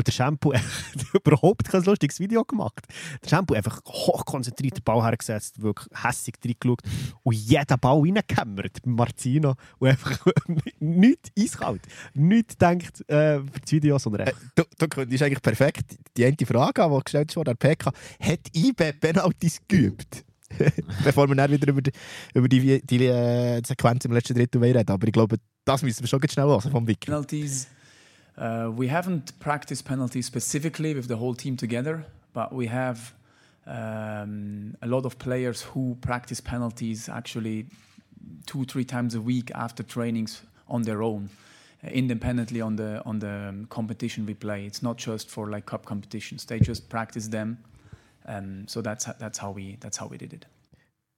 Und 0.00 0.06
der 0.06 0.12
Shampoo 0.12 0.54
hat 0.54 0.62
überhaupt 1.12 1.68
kein 1.68 1.84
lustiges 1.84 2.18
Video 2.20 2.42
gemacht. 2.42 2.86
Der 3.22 3.28
Shampoo 3.28 3.52
einfach 3.52 3.82
hochkonzentriert 3.84 4.78
den 4.78 4.82
Ball 4.82 5.02
hergesetzt, 5.02 5.60
wirklich 5.60 5.88
hässig 5.92 6.36
reingeschaut 6.42 6.80
und 7.22 7.34
jeden 7.34 7.78
Ball 7.78 8.00
reingekämmert 8.00 8.80
bei 8.82 8.90
Marcino 8.90 9.56
und 9.78 9.88
einfach 9.88 10.24
nichts 10.78 11.30
eiskalt. 11.38 11.82
Nichts 12.14 12.56
denkt 12.56 13.02
äh, 13.10 13.40
für 13.40 13.60
das 13.60 13.72
Video, 13.72 13.98
sondern 13.98 14.28
Äh, 14.28 14.30
echt. 14.30 14.38
Du, 14.54 14.62
du 14.78 14.88
könntest 14.88 15.22
eigentlich 15.22 15.42
perfekt 15.42 15.98
die 16.16 16.24
eine 16.24 16.36
Frage 16.46 16.82
an, 16.82 16.92
die 16.92 17.04
gestellt 17.04 17.36
wurde 17.36 17.50
an 17.50 17.58
der 17.60 17.68
PK. 17.68 17.92
Hat 18.20 18.40
IB 18.56 18.92
Penalties 18.94 19.60
geübt? 19.68 20.24
Bevor 21.04 21.28
wir 21.28 21.36
dann 21.36 21.50
wieder 21.50 21.68
über 21.68 21.82
die, 21.82 21.92
über 22.32 22.48
die, 22.48 22.80
die, 22.86 23.04
äh, 23.04 23.60
Sequenz 23.66 24.06
im 24.06 24.12
letzten 24.12 24.34
Drittel 24.34 24.62
reden. 24.62 24.88
Aber 24.88 25.06
ich 25.06 25.12
glaube, 25.12 25.36
das 25.66 25.82
müssen 25.82 26.00
wir 26.00 26.08
schon 26.08 26.20
ganz 26.20 26.32
schnell 26.32 26.46
hören 26.46 26.70
vom 26.70 26.86
Wiki. 26.88 27.04
Penalties. 27.04 27.68
Uh, 28.36 28.70
we 28.74 28.88
haven't 28.88 29.38
practiced 29.40 29.84
penalties 29.84 30.26
specifically 30.26 30.94
with 30.94 31.08
the 31.08 31.16
whole 31.16 31.34
team 31.34 31.56
together, 31.56 32.06
but 32.32 32.52
we 32.52 32.66
have 32.66 33.12
um, 33.66 34.76
a 34.82 34.86
lot 34.86 35.04
of 35.04 35.18
players 35.18 35.62
who 35.62 35.96
practice 36.00 36.40
penalties 36.40 37.08
actually 37.08 37.66
two, 38.46 38.64
three 38.64 38.84
times 38.84 39.14
a 39.14 39.20
week 39.20 39.50
after 39.54 39.82
trainings 39.82 40.42
on 40.68 40.82
their 40.82 41.02
own, 41.02 41.28
uh, 41.84 41.88
independently 41.88 42.60
on 42.60 42.76
the 42.76 43.02
on 43.04 43.18
the 43.18 43.48
um, 43.48 43.66
competition 43.68 44.26
we 44.26 44.34
play. 44.34 44.64
It's 44.66 44.82
not 44.82 44.96
just 44.96 45.30
for 45.30 45.50
like 45.50 45.66
cup 45.66 45.84
competitions; 45.84 46.44
they 46.46 46.60
just 46.60 46.88
practice 46.88 47.28
them. 47.28 47.58
Um, 48.26 48.66
so 48.68 48.80
that's 48.80 49.06
that's 49.18 49.38
how 49.38 49.50
we 49.50 49.76
that's 49.80 49.98
how 49.98 50.06
we 50.06 50.18
did 50.18 50.32
it. 50.32 50.46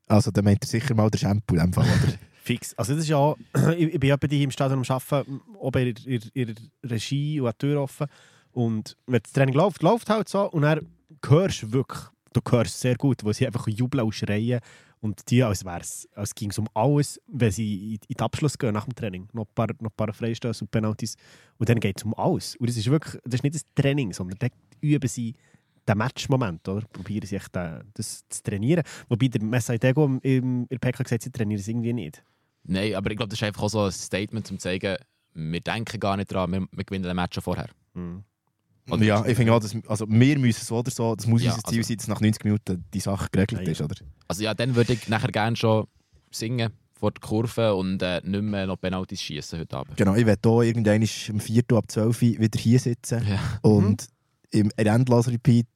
Also, 0.09 0.31
dann 0.31 0.45
meint 0.45 0.65
er 0.65 0.69
sicher 0.69 0.95
mal 0.95 1.11
der 1.11 1.19
Shampoo 1.19 1.55
in 1.55 1.61
dem 1.61 1.73
Fall, 1.73 1.85
oder? 1.85 2.19
Fix. 2.43 2.75
Also 2.75 2.95
das 2.95 3.05
ist 3.05 3.09
ja, 3.09 3.35
ich, 3.77 3.95
ich 3.95 4.01
bin 4.01 4.09
ja 4.09 4.17
bei 4.17 4.27
dir 4.27 4.43
im 4.43 4.51
Stadion 4.51 4.81
am 4.81 4.85
Arbeiten, 4.89 5.41
oben 5.59 5.87
in 5.87 5.97
ihrer 6.05 6.27
ihrer 6.35 6.55
Regie 6.85 7.41
und 7.41 7.53
die 7.53 7.59
Tür 7.59 7.83
offen. 7.83 8.07
Und 8.53 8.97
wenn 9.07 9.23
das 9.23 9.33
Training 9.33 9.55
läuft, 9.55 9.83
läuft 9.83 10.11
halt 10.11 10.29
so 10.29 10.51
und 10.51 10.63
dann 10.63 10.87
hörst 11.25 11.63
du 11.63 11.73
wirklich, 11.73 12.03
du 12.33 12.41
hörst 12.51 12.81
sehr 12.81 12.97
gut, 12.97 13.25
wo 13.25 13.33
sie 13.33 13.47
einfach 13.47 13.67
jubeln 13.69 14.05
und 14.05 14.13
schreien 14.13 14.61
und 15.01 15.31
die, 15.31 15.43
als, 15.43 15.65
wär's, 15.65 16.09
als 16.15 16.35
ging 16.35 16.51
es 16.51 16.59
um 16.59 16.69
alles, 16.75 17.21
wenn 17.27 17.51
sie 17.51 17.95
in, 17.95 18.01
in 18.09 18.17
den 18.17 18.21
Abschluss 18.21 18.57
gehen 18.57 18.73
nach 18.75 18.85
dem 18.85 18.95
Training. 18.95 19.29
Noch 19.33 19.47
ein 19.47 19.55
paar, 19.55 19.69
noch 19.81 19.91
ein 19.91 19.97
paar 19.97 20.13
Freistöße 20.13 20.65
und 20.65 20.71
Penalties. 20.71 21.17
Und 21.59 21.69
dann 21.69 21.81
geht 21.81 21.99
es 21.99 22.05
um 22.05 22.15
alles. 22.15 22.55
Und 22.57 22.69
das 22.69 22.77
ist 22.77 22.89
wirklich, 22.89 23.21
das 23.25 23.35
ist 23.35 23.43
nicht 23.43 23.57
das 23.57 23.65
Training, 23.75 24.13
sondern 24.13 24.39
da 24.39 24.47
üben 24.81 25.09
sie 25.09 25.35
den 25.89 25.99
Matchmoment, 25.99 26.69
oder? 26.69 26.87
Probieren 26.93 27.27
sie 27.27 27.37
echt 27.37 27.55
den, 27.55 27.83
das 27.95 28.25
zu 28.29 28.43
trainieren. 28.45 28.85
Wobei 29.09 29.27
der 29.27 29.43
Messai 29.43 29.79
Dego 29.79 30.05
im, 30.05 30.21
im, 30.23 30.63
in 30.63 30.69
der 30.69 30.79
PK 30.79 31.03
gesagt 31.03 31.23
sie 31.23 31.33
trainieren 31.33 31.61
es 31.61 31.67
irgendwie 31.67 31.93
nicht. 31.93 32.23
Nein, 32.65 32.95
aber 32.95 33.11
ich 33.11 33.17
glaube, 33.17 33.31
das 33.31 33.39
ist 33.41 33.43
einfach 33.45 33.63
auch 33.63 33.69
so 33.69 33.81
ein 33.85 33.93
Statement, 33.93 34.51
um 34.51 34.59
zu 34.59 34.63
zeigen, 34.63 34.97
wir 35.35 35.61
denken 35.61 35.99
gar 36.01 36.17
nicht 36.17 36.33
dran, 36.33 36.53
wir, 36.53 36.67
wir 36.71 36.85
gewinnen 36.85 37.05
den 37.05 37.17
Match 37.17 37.35
schon 37.35 37.43
vorher. 37.43 37.69
Mhm. 37.95 38.23
Oder- 38.91 39.05
ja, 39.05 39.25
ich 39.27 39.37
finde 39.37 39.53
auch, 39.55 39.61
dass, 39.61 39.77
also 39.87 40.07
wir 40.09 40.39
müssen 40.39 40.65
so 40.65 40.79
oder 40.79 40.91
so, 40.91 41.15
das 41.15 41.27
muss 41.27 41.43
Ja, 41.43 41.51
unser 41.53 41.63
Ziel 41.69 41.79
also- 41.79 41.89
sein, 41.89 41.97
dass 41.99 42.09
nach 42.09 42.21
90 42.21 42.45
Minuten 42.45 42.85
die 42.93 43.01
Sache 43.01 43.29
geregelt 43.31 43.63
Ja, 43.67 43.73
ist, 43.73 43.81
oder? 43.81 43.95
Also 44.29 44.43
ja, 44.43 44.55
dann 44.55 44.75
würde 44.75 44.93
ich 44.95 45.09
nachher 45.09 45.31
gerne 45.31 45.57
schon 45.57 45.87
singen 46.31 46.73
vor 46.93 47.11
der 47.13 47.21
Kurve 47.21 47.75
und 47.75 48.03
äh, 48.03 48.21
nicht 48.25 48.43
mehr 48.43 48.67
noch 48.67 48.77
Penalties 48.81 49.21
schießen 49.23 49.59
heute 49.61 49.77
Abend. 49.77 49.97
Genau, 49.97 50.15
ich 50.15 50.27
werde 50.27 50.49
hier 50.51 50.63
irgendwann 50.63 51.03
am 51.03 51.41
4. 51.41 51.63
ab 51.73 51.85
12 51.91 52.23
Uhr 52.23 52.39
wieder 52.39 52.59
hier 52.61 52.79
sitzen 52.79 53.27
Ja. 53.29 53.41
und 53.63 54.07
im 54.51 54.71
Endlos-Repeat 54.77 55.67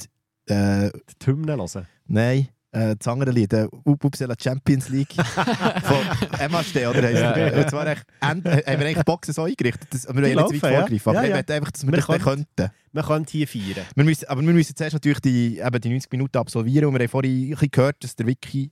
äh, 0.46 0.90
Die 1.22 1.26
Hymne 1.26 1.56
hören. 1.56 1.86
Nein, 2.06 2.48
äh, 2.76 2.96
das 2.96 3.08
andere 3.08 3.30
Lied, 3.30 3.52
äh, 3.52 3.66
Upsala 3.84 4.34
Champions 4.38 4.88
League 4.88 5.12
von 5.84 6.38
Emma 6.38 6.62
Ste, 6.62 6.88
oder? 6.90 7.10
Ja, 7.10 7.36
ja. 7.36 7.58
Und 7.58 7.70
zwar 7.70 7.86
echt, 7.86 8.04
end, 8.20 8.46
äh, 8.46 8.62
haben 8.66 8.80
wir 8.80 8.86
eigentlich 8.86 9.04
Boxen 9.04 9.32
so 9.34 9.42
eingerichtet. 9.44 9.88
Das, 9.90 10.06
wir 10.06 10.14
wollen 10.14 10.24
jetzt 10.26 10.52
nicht 10.52 10.62
laufen, 10.62 10.62
weit 10.62 10.72
ja. 10.72 10.78
vorgreifen, 10.80 11.08
aber 11.10 11.18
Ja, 11.28 11.38
ich 11.40 11.48
ja. 11.48 11.54
einfach, 11.56 11.70
dass 11.70 11.82
wir, 11.86 11.92
Wir 11.92 11.96
das 11.96 12.06
können- 12.06 12.22
könnten. 12.24 12.70
Man 12.92 13.04
könnte 13.04 13.32
hier 13.32 13.48
feiern. 13.48 13.86
Wir 13.94 14.04
müssen, 14.04 14.26
aber 14.28 14.40
wir 14.42 14.52
müssen 14.52 14.74
zuerst 14.76 14.94
natürlich 14.94 15.20
die, 15.20 15.58
eben 15.58 15.80
die 15.80 15.88
90 15.90 16.12
Minuten 16.12 16.38
absolvieren 16.38 16.86
und 16.86 16.94
wir 16.94 17.00
haben 17.00 17.08
vorhin 17.08 17.54
gehört, 17.70 18.02
dass 18.02 18.16
der 18.16 18.26
Wiki 18.26 18.70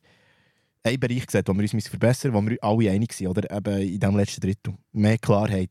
einen 0.82 1.00
Bereich 1.00 1.24
sieht, 1.30 1.48
wo 1.48 1.52
wir 1.54 1.60
uns 1.72 1.88
verbessern 1.88 2.32
müssen, 2.32 2.46
wo 2.46 2.50
wir 2.50 2.58
alle 2.62 2.90
einig 2.90 3.12
sind, 3.12 3.28
oder? 3.28 3.50
Eben 3.50 3.80
in 3.82 4.00
diesem 4.00 4.16
letzten 4.16 4.40
Drittel. 4.40 4.74
Mehr 4.92 5.18
Klarheit, 5.18 5.70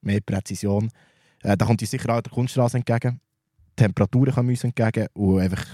mehr 0.00 0.20
Präzision. 0.24 0.90
Äh, 1.42 1.56
da 1.56 1.66
kommt 1.66 1.82
uns 1.82 1.90
sicher 1.90 2.08
auch 2.16 2.20
der 2.20 2.32
Kunststraße 2.32 2.76
entgegen. 2.78 3.20
Die 3.78 3.82
Temperaturen 3.82 4.32
kommen 4.32 4.50
uns 4.50 4.62
entgegen 4.64 5.06
und 5.14 5.40
einfach, 5.40 5.64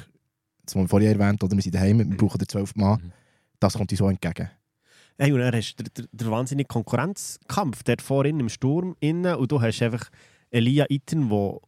das 0.71 0.77
haben 0.77 0.85
wir 0.85 0.89
vorhin 0.89 1.21
erwähnt, 1.21 1.43
oder? 1.43 1.55
wir 1.57 1.63
sind 1.63 1.75
daheim, 1.75 1.99
wir 1.99 2.17
brauchen 2.17 2.39
den 2.39 2.49
12 2.49 2.77
Mann. 2.77 3.01
Mhm. 3.03 3.13
Das 3.59 3.75
kommt 3.75 3.91
uns 3.91 3.99
so 3.99 4.09
entgegen. 4.09 4.51
Hey, 5.19 5.33
und 5.33 5.41
dann 5.41 5.55
hast 5.55 5.77
du 5.77 5.85
den, 5.85 6.07
den, 6.13 6.31
wahnsinnigen 6.31 6.69
Konkurrenzkampf 6.69 7.83
dort 7.83 8.01
vorhin 8.01 8.41
im 8.41 8.49
Sturm 8.49 8.97
innen 9.01 9.35
und 9.35 9.53
du 9.53 9.61
hast 9.61 9.83
einfach 9.83 10.09
Elia 10.51 10.87
Itten, 10.89 11.29
der 11.29 11.59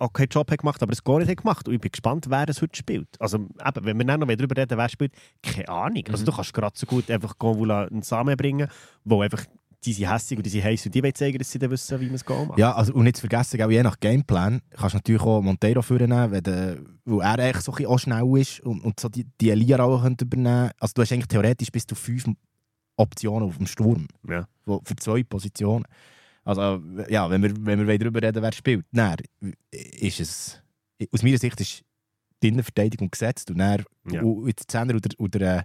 auch 0.00 0.12
keinen 0.14 0.28
Job 0.28 0.50
hat 0.50 0.60
gemacht 0.60 0.82
aber 0.82 0.92
es 0.92 1.04
gar 1.04 1.18
nicht 1.18 1.28
hat 1.28 1.36
gemacht. 1.36 1.68
Und 1.68 1.74
ich 1.74 1.80
bin 1.80 1.90
gespannt, 1.90 2.26
wer 2.30 2.48
es 2.48 2.62
heute 2.62 2.76
spielt. 2.76 3.08
Also 3.20 3.36
eben, 3.38 3.84
wenn 3.84 3.98
wir 3.98 4.04
dann 4.06 4.20
noch 4.20 4.26
darüber 4.26 4.56
reden, 4.56 4.78
wer 4.78 4.88
spielt, 4.88 5.12
keine 5.42 5.68
Ahnung. 5.68 6.04
Also 6.08 6.22
Mhm. 6.22 6.26
du 6.26 6.32
kannst 6.32 6.54
gerade 6.54 6.78
so 6.78 6.86
gut 6.86 7.10
einfach 7.10 7.38
Gonvula 7.38 7.84
einen 7.84 8.02
Samen 8.02 8.36
bringen, 8.36 8.68
wo 9.04 9.20
einfach 9.20 9.44
die 9.84 9.92
sind 9.92 10.10
hässig 10.10 10.36
und 10.36 10.44
die 10.44 10.50
sind 10.50 10.64
heiß 10.64 10.86
und 10.86 10.94
die 10.94 11.02
wollen 11.02 11.14
zeigen, 11.14 11.38
dass 11.38 11.50
sie 11.50 11.58
dann 11.58 11.70
wissen, 11.70 12.00
wie 12.00 12.06
man 12.06 12.14
es 12.16 12.28
macht. 12.28 12.58
Ja, 12.58 12.72
also, 12.74 12.92
und 12.92 13.04
nicht 13.04 13.16
zu 13.16 13.20
vergessen, 13.22 13.62
auch 13.62 13.70
je 13.70 13.82
nach 13.82 13.98
Gameplan 13.98 14.60
kannst 14.70 14.94
du 14.94 14.98
natürlich 14.98 15.22
auch 15.22 15.40
Monteiro 15.40 15.80
vornehmen, 15.80 16.42
der, 16.42 16.78
weil 17.04 17.20
er 17.20 17.38
eigentlich 17.38 17.62
so 17.62 17.72
auch 17.72 17.98
schnell 17.98 18.38
ist 18.38 18.60
und, 18.60 18.82
und 18.82 19.00
so 19.00 19.08
die, 19.08 19.26
die 19.40 19.50
Elia-Rolle 19.50 20.02
könnte 20.02 20.24
übernehmen 20.24 20.70
Also 20.78 20.92
du 20.94 21.02
hast 21.02 21.12
eigentlich 21.12 21.28
theoretisch 21.28 21.70
bis 21.70 21.86
zu 21.86 21.94
fünf 21.94 22.24
Optionen 22.96 23.48
auf 23.48 23.56
dem 23.56 23.66
Sturm. 23.66 24.06
Ja. 24.28 24.46
Wo, 24.66 24.82
für 24.84 24.96
zwei 24.96 25.22
Positionen. 25.22 25.84
Also 26.44 26.82
ja, 27.08 27.30
wenn 27.30 27.42
wir, 27.42 27.52
wenn 27.64 27.86
wir 27.86 27.98
darüber 27.98 28.22
reden, 28.22 28.42
wer 28.42 28.52
spielt, 28.52 28.84
dann 28.92 29.16
ist 29.70 30.20
es... 30.20 30.62
Aus 31.12 31.22
meiner 31.22 31.38
Sicht 31.38 31.58
ist 31.60 31.82
die 32.42 32.48
Innenverteidigung 32.48 33.10
gesetzt 33.10 33.50
und 33.50 33.58
dann 33.58 33.84
Ja. 34.10 34.22
und 34.22 34.46
der 34.46 34.66
10er 34.66 34.96
oder, 34.96 35.10
oder 35.18 35.58
äh, 35.58 35.62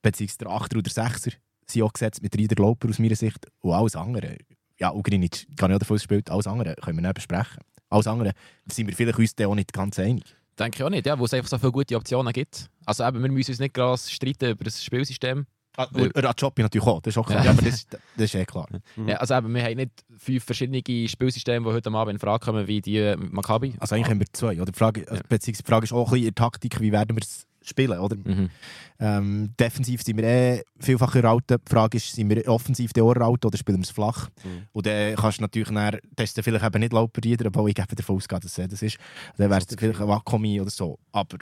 beziehungsweise 0.00 0.38
der 0.38 0.48
8er 0.48 0.78
oder 0.78 0.90
6er 0.90 1.34
sind 1.72 1.82
auch 1.82 1.92
gesetzt 1.92 2.22
mit 2.22 2.36
Rieder 2.36 2.60
Lauper 2.62 2.88
aus 2.88 2.98
meiner 2.98 3.16
Sicht 3.16 3.46
und 3.60 3.72
alles 3.72 3.96
andere. 3.96 4.36
Ja, 4.78 4.92
Ugrinic 4.92 5.46
kann 5.56 5.70
ja 5.70 5.78
davon 5.78 5.96
gespielt, 5.96 6.30
alles 6.30 6.46
andere 6.46 6.74
können 6.76 6.98
wir 6.98 7.02
nicht 7.02 7.14
besprechen. 7.14 7.62
Alles 7.88 8.06
andere 8.06 8.32
sind 8.66 8.86
wir 8.88 8.94
vielleicht 8.96 9.18
uns 9.18 9.34
auch 9.46 9.54
nicht 9.54 9.72
ganz 9.72 9.98
einig. 9.98 10.24
Denke 10.58 10.78
ich 10.78 10.82
auch 10.84 10.90
nicht, 10.90 11.06
ja, 11.06 11.18
wo 11.18 11.24
es 11.24 11.34
einfach 11.34 11.48
so 11.48 11.58
viele 11.58 11.72
gute 11.72 11.96
Optionen 11.96 12.32
gibt. 12.32 12.68
Also 12.84 13.04
eben, 13.04 13.22
wir 13.22 13.30
müssen 13.30 13.52
uns 13.52 13.60
nicht 13.60 13.74
groß 13.74 14.10
streiten 14.10 14.50
über 14.50 14.64
das 14.64 14.82
Spielsystem. 14.82 15.46
Und 15.94 16.12
Rajopi 16.14 16.60
natürlich 16.62 16.86
auch, 16.86 17.00
das 17.00 17.14
ist 17.14 17.18
auch 17.18 17.26
klar. 17.26 17.38
Ja. 17.38 17.44
Ja, 17.46 17.50
aber 17.52 17.62
das, 17.62 17.86
das 17.88 18.00
ist 18.24 18.34
eh 18.34 18.44
klar. 18.44 18.66
Mhm. 18.96 19.08
Ja, 19.08 19.16
also 19.16 19.34
eben, 19.34 19.54
wir 19.54 19.62
haben 19.62 19.76
nicht 19.76 19.90
fünf 20.18 20.44
verschiedene 20.44 20.82
Spielsysteme, 21.08 21.66
die 21.66 21.72
heute 21.74 21.90
Abend 21.90 22.12
in 22.14 22.18
Frage 22.18 22.44
kommen, 22.44 22.66
wie 22.66 22.82
die 22.82 23.14
mit 23.16 23.32
Maccabi. 23.32 23.74
Also 23.78 23.94
eigentlich 23.94 24.10
haben 24.10 24.20
wir 24.20 24.26
zwei. 24.32 24.60
Oder? 24.60 24.70
Die, 24.70 24.78
Frage, 24.78 25.00
also, 25.02 25.14
Ja. 25.14 25.22
beziehungsweise 25.28 25.62
die 25.62 25.70
Frage 25.70 25.84
ist 25.84 25.92
auch 25.92 26.06
ein 26.08 26.10
bisschen 26.10 26.28
in 26.28 26.34
der 26.34 26.34
Taktik, 26.34 26.80
wie 26.80 26.92
werden 26.92 27.16
wir 27.16 27.22
es 27.22 27.46
spielen. 27.64 27.98
Oder? 27.98 28.16
Mhm. 28.16 28.50
Ähm, 28.98 29.54
defensiv 29.58 30.02
sind 30.02 30.16
wir 30.16 30.24
eh 30.24 30.62
vielfach 30.78 31.14
erhalten. 31.14 31.58
Die 31.66 31.70
Frage 31.70 31.96
ist, 31.96 32.12
sind 32.12 32.30
wir 32.30 32.46
offensiv 32.48 32.92
der 32.92 33.04
erhalten 33.04 33.46
oder 33.46 33.58
spielen 33.58 33.78
wir 33.78 33.84
es 33.84 33.90
flach? 33.90 34.28
Mhm. 34.44 34.66
Und 34.72 34.86
dann 34.86 35.16
kannst 35.16 35.38
du 35.38 35.42
natürlich 35.42 35.68
dann, 35.68 35.98
das 36.16 36.30
ist 36.30 36.36
dann 36.36 36.44
vielleicht 36.44 36.64
eben 36.64 36.80
nicht 36.80 36.92
Lauperrieder, 36.92 37.46
obwohl 37.46 37.70
ich 37.70 37.78
eben 37.78 37.96
davon 37.96 38.16
ausgehe, 38.16 38.40
dass 38.40 38.58
er 38.58 38.68
das 38.68 38.82
ist. 38.82 38.98
Dann 39.36 39.50
wäre 39.50 39.60
es 39.60 39.66
vielleicht 39.76 40.00
ein 40.00 40.08
Wakomi 40.08 40.60
oder 40.60 40.70
so. 40.70 40.98
Aber 41.12 41.38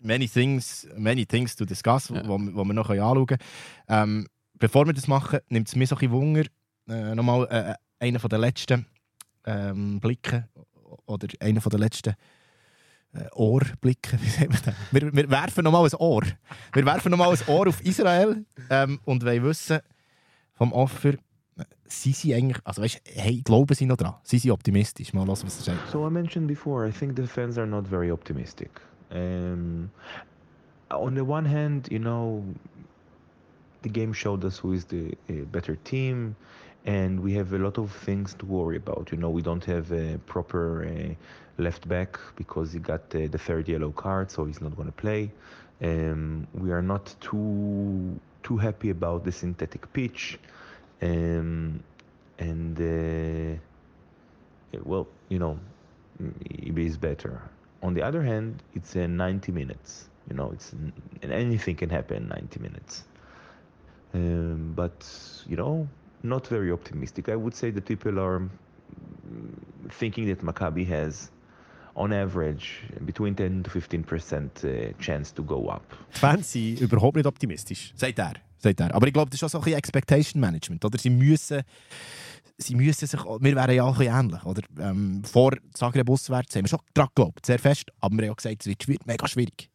many 0.00 0.28
things, 0.28 0.86
many 0.96 1.26
things 1.26 1.56
to 1.56 1.64
discuss, 1.64 2.10
Ja. 2.10 2.26
wo, 2.28 2.38
wo 2.38 2.64
wir 2.64 2.74
noch 2.74 2.90
anschauen 2.90 3.26
können. 3.26 3.40
Ähm, 3.88 4.26
bevor 4.58 4.86
wir 4.86 4.92
das 4.92 5.08
machen, 5.08 5.40
nimmt 5.48 5.68
es 5.68 5.76
mir 5.76 5.86
so 5.86 5.96
ein 5.96 5.98
bisschen 5.98 6.12
Wunder, 6.12 6.44
äh, 6.88 7.14
nochmal 7.14 7.46
äh, 7.50 8.04
einer 8.04 8.20
von 8.20 8.30
den 8.30 8.40
letzten 8.40 8.86
ähm, 9.46 10.00
Blicken 10.00 10.44
oder 11.06 11.28
einer 11.40 11.60
den 11.60 11.80
letzten 11.80 12.14
sagt 13.14 14.50
man 14.50 14.58
das? 14.64 14.74
Wir, 14.90 15.12
wir 15.12 15.30
werfen 15.30 15.64
nochmal 15.64 15.84
ein 15.84 15.94
Ohr. 15.98 16.22
Wir 16.72 16.84
werfen 16.84 17.10
nochmal 17.10 17.30
ein 17.30 17.48
Ohr 17.48 17.68
auf 17.68 17.80
Israel 17.84 18.44
ähm, 18.70 18.98
und 19.04 19.24
wollen 19.24 19.44
wissen 19.44 19.80
vom 20.54 20.72
Offer, 20.72 21.14
sind 21.86 22.16
sie 22.16 22.34
eigentlich, 22.34 22.58
also 22.64 22.82
weißt, 22.82 23.00
hey, 23.04 23.42
glauben 23.42 23.74
sie 23.74 23.86
noch 23.86 23.96
dran? 23.96 24.14
Sind 24.22 24.40
sie 24.40 24.50
optimistisch? 24.50 25.12
Mal 25.12 25.26
hören, 25.26 25.42
was 25.44 25.58
er 25.58 25.74
sagt. 25.74 25.90
So 25.90 26.06
I 26.06 26.10
mentioned 26.10 26.48
before, 26.48 26.88
I 26.88 26.92
think 26.92 27.16
the 27.16 27.26
fans 27.26 27.58
are 27.58 27.66
not 27.66 27.86
very 27.86 28.10
optimistic. 28.10 28.70
Um, 29.10 29.90
on 30.90 31.14
the 31.14 31.22
one 31.22 31.48
hand, 31.48 31.88
you 31.90 31.98
know, 31.98 32.42
the 33.82 33.90
game 33.90 34.12
showed 34.12 34.44
us 34.44 34.58
who 34.62 34.72
is 34.72 34.86
the 34.86 35.16
uh, 35.28 35.44
better 35.52 35.76
team, 35.84 36.34
and 36.84 37.20
we 37.20 37.34
have 37.34 37.52
a 37.52 37.58
lot 37.58 37.78
of 37.78 37.92
things 38.04 38.34
to 38.34 38.46
worry 38.46 38.76
about. 38.76 39.10
You 39.12 39.18
know, 39.18 39.30
we 39.30 39.42
don't 39.42 39.64
have 39.64 39.92
a 39.92 40.18
proper 40.26 40.84
uh, 40.84 41.14
left 41.58 41.88
back 41.88 42.18
because 42.36 42.72
he 42.72 42.78
got 42.78 43.10
the 43.10 43.28
third 43.28 43.68
yellow 43.68 43.90
card, 43.90 44.30
so 44.30 44.44
he's 44.44 44.60
not 44.60 44.74
going 44.76 44.88
to 44.88 44.92
play. 44.92 45.30
Um, 45.82 46.46
we 46.54 46.70
are 46.72 46.82
not 46.82 47.14
too 47.20 48.18
too 48.42 48.56
happy 48.56 48.90
about 48.90 49.24
the 49.24 49.32
synthetic 49.32 49.90
pitch, 49.92 50.38
um, 51.02 51.82
and 52.38 52.78
uh, 52.80 53.58
well, 54.84 55.06
you 55.28 55.38
know, 55.38 55.58
Ibe 56.20 56.78
is 56.86 56.96
better. 56.96 57.42
On 57.82 57.94
the 57.94 58.02
other 58.02 58.22
hand, 58.22 58.62
it's 58.74 58.96
uh, 58.96 59.06
90 59.06 59.52
minutes. 59.52 60.08
You 60.28 60.36
know, 60.36 60.50
it's 60.52 60.74
anything 61.22 61.76
can 61.76 61.90
happen 61.90 62.16
in 62.16 62.28
90 62.28 62.60
minutes. 62.60 63.04
Um, 64.14 64.72
but 64.74 65.06
you 65.46 65.56
know, 65.56 65.88
not 66.22 66.46
very 66.46 66.70
optimistic. 66.72 67.28
I 67.28 67.36
would 67.36 67.54
say 67.54 67.70
that 67.70 67.84
people 67.84 68.18
are 68.18 68.48
thinking 69.90 70.26
that 70.28 70.40
Maccabi 70.40 70.86
has, 70.86 71.30
on 71.94 72.12
average, 72.12 72.82
between 73.00 73.36
10 73.36 73.64
to 73.64 73.70
15 73.70 74.04
percent 74.04 74.64
uh, 74.64 74.92
chance 74.98 75.32
to 75.34 75.42
go 75.42 75.68
up. 75.70 75.82
Die 76.14 76.18
Fans 76.18 76.52
sind 76.52 76.80
überhaupt 76.80 77.16
nicht 77.16 77.26
optimistisch. 77.26 77.92
Sagt 77.96 78.18
er. 78.18 78.34
Sagt 78.58 78.80
er. 78.80 78.94
Aber 78.94 79.06
ich 79.06 79.12
glaube, 79.12 79.30
das 79.30 79.38
ist 79.38 79.44
auch 79.44 79.50
so 79.50 79.58
ein 79.58 79.64
bisschen 79.64 79.78
Expectation 79.78 80.40
Management. 80.40 80.84
Oder? 80.84 80.98
Sie 80.98 81.10
müssen, 81.10 81.62
sie 82.58 82.74
müssen 82.74 83.06
sich, 83.06 83.20
wir 83.22 83.54
wären 83.54 83.74
ja 83.74 83.84
auch 83.84 83.92
ein 83.92 83.98
bisschen 83.98 84.20
ähnlich. 84.20 84.44
Oder? 84.44 84.62
Ähm, 84.80 85.22
vor 85.24 85.52
Zagreb 85.72 86.08
auswärts 86.08 86.56
haben 86.56 86.64
wir 86.64 86.68
schon 86.68 86.80
daran 86.94 87.10
geglaubt, 87.14 87.46
sehr 87.46 87.58
fest. 87.58 87.90
Aber 88.00 88.16
wir 88.16 88.24
haben 88.24 88.32
auch 88.32 88.36
gesagt, 88.36 88.66
es 88.66 88.88
wird 88.88 89.06
mega 89.06 89.28
schwierig. 89.28 89.70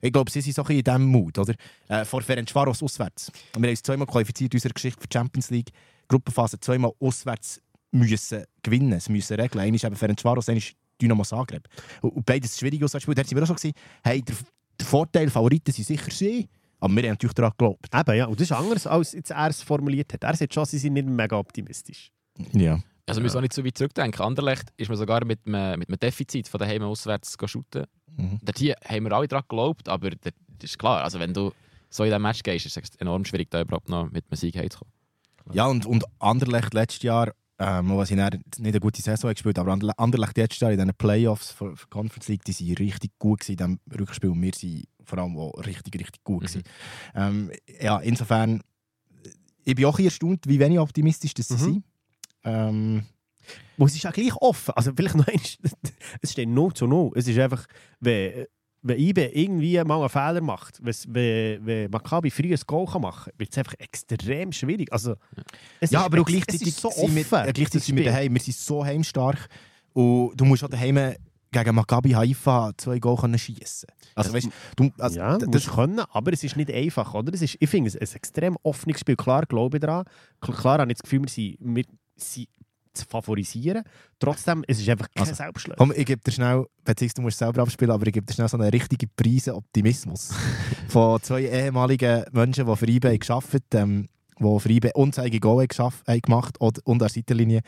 Ich 0.00 0.12
glaube, 0.12 0.30
sie 0.30 0.40
sind 0.40 0.54
so 0.54 0.62
ein 0.62 0.66
bisschen 0.66 0.78
in 0.78 0.84
diesem 0.84 1.04
Mut. 1.04 1.38
Oder? 1.38 1.54
Äh, 1.88 2.04
vor 2.04 2.22
Ferencvaros 2.22 2.82
auswärts. 2.82 3.30
Wir 3.54 3.62
haben 3.62 3.70
uns 3.70 3.82
zweimal 3.82 4.06
qualifiziert 4.06 4.52
in 4.52 4.56
unserer 4.56 4.72
Geschichte 4.72 5.00
für 5.00 5.06
die 5.06 5.16
Champions 5.16 5.50
League. 5.50 5.70
Gruppenphase 6.08 6.58
zweimal 6.58 6.92
auswärts 6.98 7.60
müssen 7.92 8.44
gewinnen. 8.62 8.98
Sie 8.98 9.12
müssen 9.12 9.38
regeln. 9.38 9.60
Einer 9.62 9.76
ist 9.76 9.84
eben 9.84 9.94
Ferencvaros, 9.94 10.48
ist 10.48 10.74
Dynamo 11.02 11.24
Zagreb. 11.24 11.68
Und, 12.00 12.10
und 12.10 12.26
beides 12.26 12.58
schwierig 12.58 12.82
auswärts. 12.82 13.06
Da 13.06 13.24
sind 13.24 13.36
wir 13.36 13.42
auch 13.42 13.46
schon 13.46 13.56
gesehen, 13.56 13.74
hey, 14.04 14.22
der, 14.22 14.36
der 14.78 14.86
Vorteil, 14.86 15.28
Favoriten 15.30 15.72
sind 15.72 15.86
sicher 15.86 16.10
sie. 16.10 16.48
Aber 16.80 16.94
wir 16.94 17.02
haben 17.04 17.10
natürlich 17.10 17.34
daran 17.34 17.52
geglaubt. 17.56 17.88
Eben, 17.94 18.16
ja. 18.16 18.26
Und 18.26 18.40
das 18.40 18.50
ist 18.50 18.52
anders, 18.52 18.86
als 18.86 19.12
jetzt 19.12 19.30
er 19.30 19.48
es 19.48 19.62
formuliert 19.62 20.12
hat. 20.12 20.24
Er 20.24 20.34
sagt 20.34 20.52
schon, 20.52 20.64
sie 20.64 20.78
sind 20.78 20.94
nicht 20.94 21.06
mega 21.06 21.36
optimistisch. 21.36 22.10
Ja. 22.52 22.80
Also 23.06 23.20
wir 23.20 23.24
müssen 23.24 23.38
auch 23.38 23.42
nicht 23.42 23.52
so 23.52 23.64
weit 23.64 23.78
zurückdenken. 23.78 24.20
Anderlecht 24.20 24.72
ist 24.76 24.88
man 24.88 24.96
sogar 24.96 25.24
mit 25.24 25.40
einem, 25.46 25.78
mit 25.78 25.88
einem 25.88 25.98
Defizit 25.98 26.48
von 26.48 26.58
daheim 26.58 26.82
auswärts 26.82 27.36
shooten. 27.46 27.86
Mhm. 28.16 28.38
Dort 28.42 28.58
hier 28.58 28.76
haben 28.84 29.04
wir 29.04 29.12
alle 29.12 29.28
daran 29.28 29.44
geglaubt, 29.48 29.88
aber 29.88 30.10
das 30.10 30.32
ist 30.62 30.78
klar. 30.78 31.04
Also 31.04 31.20
wenn 31.20 31.34
du 31.34 31.52
so 31.88 32.04
in 32.04 32.10
diesem 32.10 32.22
Match 32.22 32.42
gehst, 32.42 32.66
ist 32.66 32.76
es 32.76 32.96
enorm 32.96 33.24
schwierig, 33.24 33.50
da 33.50 33.60
überhaupt 33.60 33.88
noch 33.88 34.10
mit 34.10 34.24
einem 34.30 34.36
Sieg 34.36 34.56
heimzukommen. 34.56 34.92
Ja, 35.52 35.66
und, 35.66 35.86
und 35.86 36.04
Anderlecht 36.20 36.74
letztes 36.74 37.02
Jahr, 37.02 37.32
ähm, 37.58 37.90
was 37.96 38.10
dann 38.18 38.30
nicht 38.58 38.74
eine 38.74 38.80
gute 38.80 39.00
Saison 39.02 39.30
gespielt 39.32 39.58
aber 39.58 39.72
Anderle- 39.72 39.96
Anderlecht 39.98 40.36
Jahr 40.60 40.72
in 40.72 40.78
diesen 40.78 40.94
Playoffs 40.94 41.50
für, 41.52 41.76
für 41.76 41.86
Conference 41.88 42.28
League, 42.28 42.44
die 42.44 42.52
waren 42.52 42.76
richtig 42.88 43.12
gut 43.18 43.40
gewesen 43.40 43.52
in 43.52 43.56
diesem 43.56 44.00
Rückspiel. 44.00 44.30
Und 44.30 44.42
wir 44.42 44.52
sind 44.54 44.84
vor 45.04 45.18
allem 45.18 45.36
auch 45.36 45.52
richtig, 45.64 45.94
richtig 46.00 46.24
gut 46.24 46.40
gewesen. 46.42 46.62
Ähm, 47.14 47.50
ja, 47.80 47.98
insofern, 48.00 48.62
ich 49.64 49.74
bin 49.74 49.84
auch 49.84 49.98
erstaunt, 49.98 50.46
wie 50.48 50.58
wenig 50.58 50.78
optimistisch 50.78 51.34
das 51.34 51.48
sie 51.48 51.54
Mhm. 51.54 51.58
sind. 51.58 51.84
Ähm, 52.44 53.06
Wo 53.76 53.86
es 53.86 53.94
ist 53.94 54.02
ja 54.02 54.10
gleich 54.10 54.34
offen. 54.36 54.72
Also 54.74 54.92
vielleicht 54.96 55.14
noch 55.16 55.26
eins, 55.28 55.58
es 56.22 56.32
steht 56.32 56.48
0 56.48 56.72
zu 56.74 56.86
0. 56.86 57.12
Es 57.14 57.28
ist 57.28 57.38
einfach, 57.38 57.66
wenn, 58.00 58.46
wenn 58.82 58.98
IBE 58.98 59.28
irgendwie 59.32 59.82
mal 59.84 60.00
einen 60.00 60.08
Fehler 60.08 60.40
macht, 60.40 60.80
wenn, 60.82 61.66
wenn 61.66 61.90
Maccabi 61.90 62.30
früh 62.30 62.52
ein 62.52 62.60
Goal 62.66 62.86
kann 62.86 63.02
machen 63.02 63.30
kann, 63.30 63.38
wird 63.38 63.50
es 63.52 63.58
einfach 63.58 63.74
extrem 63.78 64.50
schwierig. 64.52 64.92
Also, 64.92 65.14
es 65.80 65.90
ja, 65.92 66.00
ist 66.00 66.06
aber 66.06 66.24
gleichzeitig 66.24 66.68
ist 66.68 66.80
so 66.80 66.88
wir, 66.90 67.04
offen. 67.04 67.48
äh, 67.48 67.52
gleichzeitig 67.52 67.84
sind 67.84 67.96
wir 67.96 68.02
Spiel. 68.02 68.12
daheim. 68.12 68.34
Wir 68.34 68.40
sind 68.40 68.56
so 68.56 68.84
heimstark. 68.84 69.48
Und 69.92 70.32
du 70.40 70.44
musst 70.44 70.64
auch 70.64 70.68
daheim 70.68 71.14
gegen 71.52 71.74
Maccabi 71.74 72.10
Haifa 72.10 72.72
zwei 72.78 72.98
Goal 72.98 73.16
können 73.18 73.38
schiessen. 73.38 73.88
Also, 74.14 74.32
weißt, 74.32 74.48
du, 74.76 74.90
also, 74.98 75.18
ja, 75.18 75.38
das 75.38 75.66
können, 75.70 76.00
aber 76.00 76.32
es 76.32 76.42
ist 76.42 76.56
nicht 76.56 76.70
einfach, 76.72 77.12
oder? 77.14 77.32
Es 77.34 77.42
ist, 77.42 77.56
ich 77.60 77.68
finde 77.70 77.88
es 77.88 77.96
ein 77.96 78.16
extrem 78.16 78.56
offenes 78.62 78.98
Spiel. 79.00 79.16
Klar 79.16 79.44
glaube 79.46 79.76
ich 79.76 79.80
daran. 79.82 80.04
Kl- 80.40 80.58
Klar 80.58 80.78
habe 80.78 80.90
ich 80.90 80.96
das 80.98 81.02
Gefühl, 81.02 81.22
wir 81.22 81.28
sind, 81.28 81.56
wir 81.60 81.84
sind 82.16 82.48
zu 82.92 83.04
favorisieren. 83.06 83.82
Trotzdem, 84.18 84.64
es 84.66 84.80
ist 84.80 84.88
einfach 84.88 85.08
kein 85.10 85.22
Also, 85.22 85.34
Selbstschluss. 85.34 85.76
Komm, 85.76 85.92
ich 85.96 86.06
gebe 86.06 86.20
dir 86.22 86.32
schnell, 86.32 86.66
beziehungsweise 86.84 87.14
du 87.14 87.22
musst 87.22 87.34
es 87.34 87.38
selber 87.38 87.62
abspielen, 87.62 87.90
aber 87.92 88.06
ich 88.06 88.12
gebe 88.12 88.26
dir 88.26 88.34
schnell 88.34 88.48
so 88.48 88.56
einen 88.56 88.70
richtigen 88.70 89.10
Preise 89.16 89.54
Optimismus. 89.54 90.30
Von 90.88 91.22
zwei 91.22 91.42
ehemaligen 91.42 92.24
Menschen, 92.32 92.66
die 92.66 92.76
für 92.76 92.88
IBE 92.88 93.18
gearbeitet 93.18 93.64
haben, 93.74 93.90
ähm, 93.90 94.08
die 94.42 94.60
für 94.60 94.70
IBE 94.70 94.90
unzählige 94.94 95.40
Goal 95.40 95.66
geschafft, 95.66 96.06
haben 96.06 96.20
gemacht 96.20 96.60
und, 96.60 96.84
und 96.86 96.92
an 96.94 96.98
der 96.98 97.08
Seitenlinie 97.08 97.60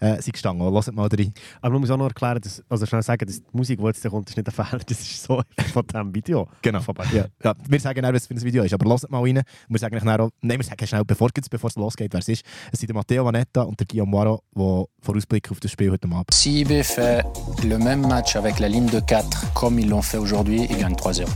äh, 0.00 0.20
sind 0.20 0.32
gestanden. 0.32 0.70
Hört 0.70 0.92
mal 0.92 1.08
rein. 1.08 1.32
Aber 1.60 1.72
man 1.72 1.80
muss 1.80 1.90
auch 1.90 1.96
noch 1.96 2.08
erklären, 2.08 2.40
dass, 2.40 2.62
also 2.68 2.86
schnell 2.86 3.02
sagen, 3.02 3.26
dass 3.26 3.42
die 3.42 3.46
Musik, 3.52 3.78
die 3.78 3.86
jetzt 3.86 4.08
kommt, 4.08 4.28
ist 4.28 4.36
nicht 4.36 4.48
ein 4.48 4.52
Fehler. 4.52 4.82
Das 4.86 5.00
ist 5.00 5.22
so 5.22 5.42
von 5.72 5.86
diesem 5.86 6.14
Video. 6.14 6.48
Genau. 6.62 6.80
Von 6.80 6.94
Ja, 7.12 7.26
ja. 7.44 7.54
Wir 7.68 7.80
sagen 7.80 8.04
auch, 8.04 8.12
was 8.12 8.22
es 8.22 8.26
für 8.26 8.34
ein 8.34 8.42
Video 8.42 8.62
ist, 8.62 8.72
aber 8.72 8.88
hört 8.90 9.10
mal 9.10 9.22
rein. 9.22 9.38
Und 9.38 9.44
wir 9.68 9.78
sagen 9.78 9.96
auch, 9.96 10.30
nein, 10.40 10.58
wir 10.58 10.64
sagen 10.64 10.86
schnell, 10.86 11.04
bevor, 11.04 11.30
bevor 11.50 11.68
es 11.68 11.76
losgeht, 11.76 12.12
wer 12.12 12.20
es 12.20 12.28
ist. 12.28 12.44
Es 12.72 12.80
sind 12.80 12.88
der 12.88 12.96
Matteo 12.96 13.24
Vanetta 13.24 13.62
und 13.62 13.78
der 13.78 13.86
Guillaume 13.86 14.10
Moiro, 14.10 14.42
die 14.54 15.04
vorausblicken 15.04 15.52
auf 15.52 15.60
das 15.60 15.70
Spiel 15.70 15.90
heute 15.90 16.08
Abend. 16.08 16.32
Si 16.32 16.60
IB 16.60 16.82
fait 16.82 17.24
le 17.62 17.78
même 17.78 18.06
match 18.06 18.36
avec 18.36 18.58
la 18.58 18.68
ligne 18.68 18.90
de 18.90 19.00
4 19.00 19.54
comme 19.54 19.78
ils 19.78 19.88
l'ont 19.88 20.02
fait 20.02 20.18
aujourd'hui, 20.18 20.66
ils 20.68 20.78
gagnent 20.78 20.96
3-0. 20.96 21.26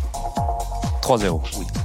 3-0. 1.02 1.40
Oui. 1.58 1.83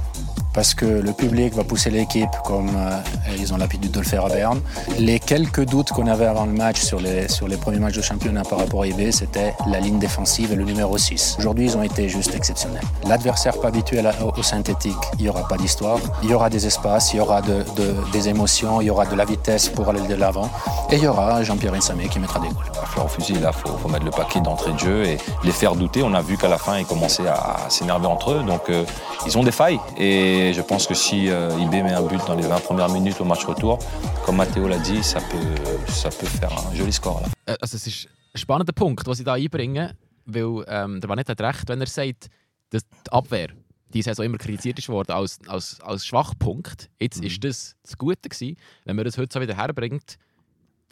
Parce 0.52 0.74
que 0.74 0.84
le 0.84 1.12
public 1.12 1.54
va 1.54 1.64
pousser 1.64 1.90
l'équipe 1.90 2.30
comme 2.44 2.70
euh, 2.76 2.98
ils 3.38 3.52
ont 3.54 3.56
l'habitude 3.56 3.92
de 3.92 3.98
le 4.00 4.04
faire 4.04 4.24
à 4.26 4.28
Berne. 4.28 4.60
Les 4.98 5.20
quelques 5.20 5.64
doutes 5.64 5.90
qu'on 5.90 6.06
avait 6.06 6.26
avant 6.26 6.44
le 6.44 6.52
match 6.52 6.80
sur 6.80 7.00
les, 7.00 7.28
sur 7.28 7.46
les 7.48 7.56
premiers 7.56 7.78
matchs 7.78 7.96
de 7.96 8.02
championnat 8.02 8.42
par 8.42 8.58
rapport 8.58 8.82
à 8.82 8.86
IB, 8.86 9.10
c'était 9.12 9.54
la 9.68 9.80
ligne 9.80 9.98
défensive 9.98 10.52
et 10.52 10.56
le 10.56 10.64
numéro 10.64 10.96
6. 10.98 11.36
Aujourd'hui, 11.38 11.66
ils 11.66 11.76
ont 11.76 11.82
été 11.82 12.08
juste 12.08 12.34
exceptionnels. 12.34 12.82
L'adversaire 13.06 13.58
pas 13.60 13.68
habitué 13.68 14.02
au, 14.22 14.42
synthétique, 14.42 14.96
il 15.18 15.22
n'y 15.24 15.28
aura 15.28 15.46
pas 15.46 15.56
d'histoire. 15.56 15.98
Il 16.22 16.30
y 16.30 16.34
aura 16.34 16.50
des 16.50 16.66
espaces, 16.66 17.12
il 17.12 17.18
y 17.18 17.20
aura 17.20 17.42
de- 17.42 17.64
de- 17.76 17.94
des 18.12 18.28
émotions, 18.28 18.80
il 18.80 18.86
y 18.86 18.90
aura 18.90 19.06
de 19.06 19.14
la 19.14 19.24
vitesse 19.24 19.68
pour 19.68 19.88
aller 19.88 20.00
de 20.06 20.14
l'avant. 20.14 20.50
Et 20.90 20.96
il 20.96 21.02
y 21.02 21.06
aura 21.06 21.42
Jean-Pierre 21.42 21.74
Insamé 21.74 22.08
qui 22.08 22.18
mettra 22.18 22.40
des 22.40 22.48
goals. 22.48 22.64
Fleur 22.86 23.10
fusil, 23.10 23.34
là, 23.34 23.52
faut, 23.52 23.76
faut 23.78 23.88
mettre 23.88 24.04
le 24.04 24.10
paquet 24.10 24.40
d'entrée 24.40 24.72
de 24.72 24.78
jeu 24.78 25.04
et 25.04 25.18
les 25.44 25.52
faire 25.52 25.74
douter. 25.76 26.02
On 26.02 26.12
a 26.14 26.22
vu 26.22 26.36
qu'à 26.36 26.48
la 26.48 26.58
fin, 26.58 26.78
ils 26.78 26.86
commençaient 26.86 27.28
à, 27.28 27.56
s'énerver 27.68 28.06
entre 28.06 28.32
eux. 28.32 28.42
Donc, 28.42 28.62
euh, 28.68 28.84
ils 29.26 29.36
ont 29.38 29.44
des 29.44 29.52
failles. 29.52 29.78
Et 29.96 30.39
je 30.52 30.62
pense 30.62 30.86
que 30.86 30.94
si 30.94 31.28
euh, 31.28 31.50
IB 31.64 31.82
met 31.82 31.92
un 31.94 32.02
but 32.06 32.20
dans 32.26 32.34
les 32.36 32.46
20 32.46 32.60
premières 32.64 32.88
minutes 32.88 33.20
au 33.20 33.24
match 33.24 33.44
retour, 33.44 33.78
comme 34.24 34.36
Matteo 34.36 34.66
l'a 34.68 34.78
dit, 34.78 35.02
ça 35.02 35.20
peut, 35.20 35.90
ça 35.90 36.08
peut 36.10 36.26
faire 36.26 36.52
un 36.52 36.74
joli 36.74 36.92
score. 36.92 37.20
Là. 37.20 37.28
Äh, 37.52 37.56
Also 37.60 37.76
es 37.76 37.86
ist 37.86 38.08
ein 38.34 38.38
spannender 38.38 38.72
Punkt, 38.72 39.06
den 39.06 39.14
sie 39.14 39.24
da 39.24 39.34
einbringen, 39.34 39.92
weil 40.26 40.64
ähm, 40.68 41.00
der 41.00 41.08
Vanet 41.08 41.28
hat 41.28 41.40
recht, 41.40 41.68
wenn 41.68 41.80
er 41.80 41.86
sagt, 41.86 42.28
dass 42.70 42.82
die 42.84 43.12
Abwehr 43.12 43.48
die 43.92 44.02
Saison 44.02 44.24
immer 44.24 44.38
kritisiert 44.38 44.78
ist 44.78 44.88
worden 44.88 45.12
als, 45.12 45.38
als, 45.48 45.80
als 45.80 46.06
Schwachpunkt. 46.06 46.88
Jetzt 47.00 47.20
ist 47.24 47.42
das 47.42 47.74
das 47.82 47.96
Gute 47.98 48.28
gewesen. 48.28 48.56
Wenn 48.84 48.94
man 48.96 49.04
das 49.04 49.18
heute 49.18 49.32
so 49.32 49.40
wieder 49.40 49.56
herbringt, 49.56 50.16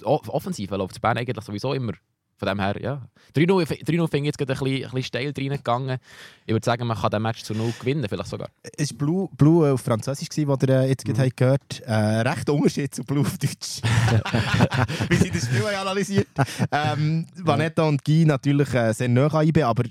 die 0.00 0.04
O- 0.04 0.20
Offensive 0.28 0.76
läuft 0.76 1.00
Bern 1.00 1.16
eigentlich 1.16 1.44
sowieso 1.44 1.74
immer. 1.74 1.92
Von 2.38 2.46
dem 2.48 2.60
her, 2.60 2.80
ja. 2.80 3.02
3-0 3.34 3.62
f- 3.62 3.70
3-0 3.70 4.08
finde 4.08 4.16
ich 4.18 4.24
jetzt 4.26 4.38
gerade 4.38 4.52
ein 4.52 4.58
bisschen, 4.58 4.84
ein 4.84 4.90
bisschen 4.90 5.02
steil 5.02 5.32
reingegangen. 5.36 5.98
Ich 6.46 6.52
würde 6.52 6.64
sagen, 6.64 6.86
man 6.86 6.96
kann 6.96 7.10
den 7.10 7.20
Match 7.22 7.42
zu 7.42 7.52
0 7.52 7.72
gewinnen, 7.80 8.06
vielleicht 8.08 8.28
sogar. 8.30 8.48
Es 8.76 8.92
war 8.92 8.98
Blue, 8.98 9.28
Blue 9.36 9.72
auf 9.72 9.80
Französisch, 9.80 10.28
gewesen, 10.28 10.48
was 10.48 10.58
ihr 10.62 10.68
äh, 10.68 10.88
jetzt 10.88 11.04
gerade 11.04 11.22
habt 11.24 11.36
gehört 11.36 11.80
äh, 11.80 11.92
Recht 11.92 12.48
Unterschied 12.48 12.94
zu 12.94 13.02
Blue 13.02 13.20
auf 13.22 13.36
Deutsch. 13.38 13.80
Wie 15.08 15.16
sie 15.16 15.30
das 15.30 15.46
Spiel 15.46 15.64
analysiert 15.66 16.28
ähm, 16.70 17.26
Vanetta 17.36 17.82
und 17.82 18.04
Guy 18.04 18.24
natürlich 18.24 18.72
äh, 18.72 18.92
sehr 18.92 19.08
nah 19.08 19.26
an 19.26 19.46
IB, 19.46 19.62
aber 19.62 19.84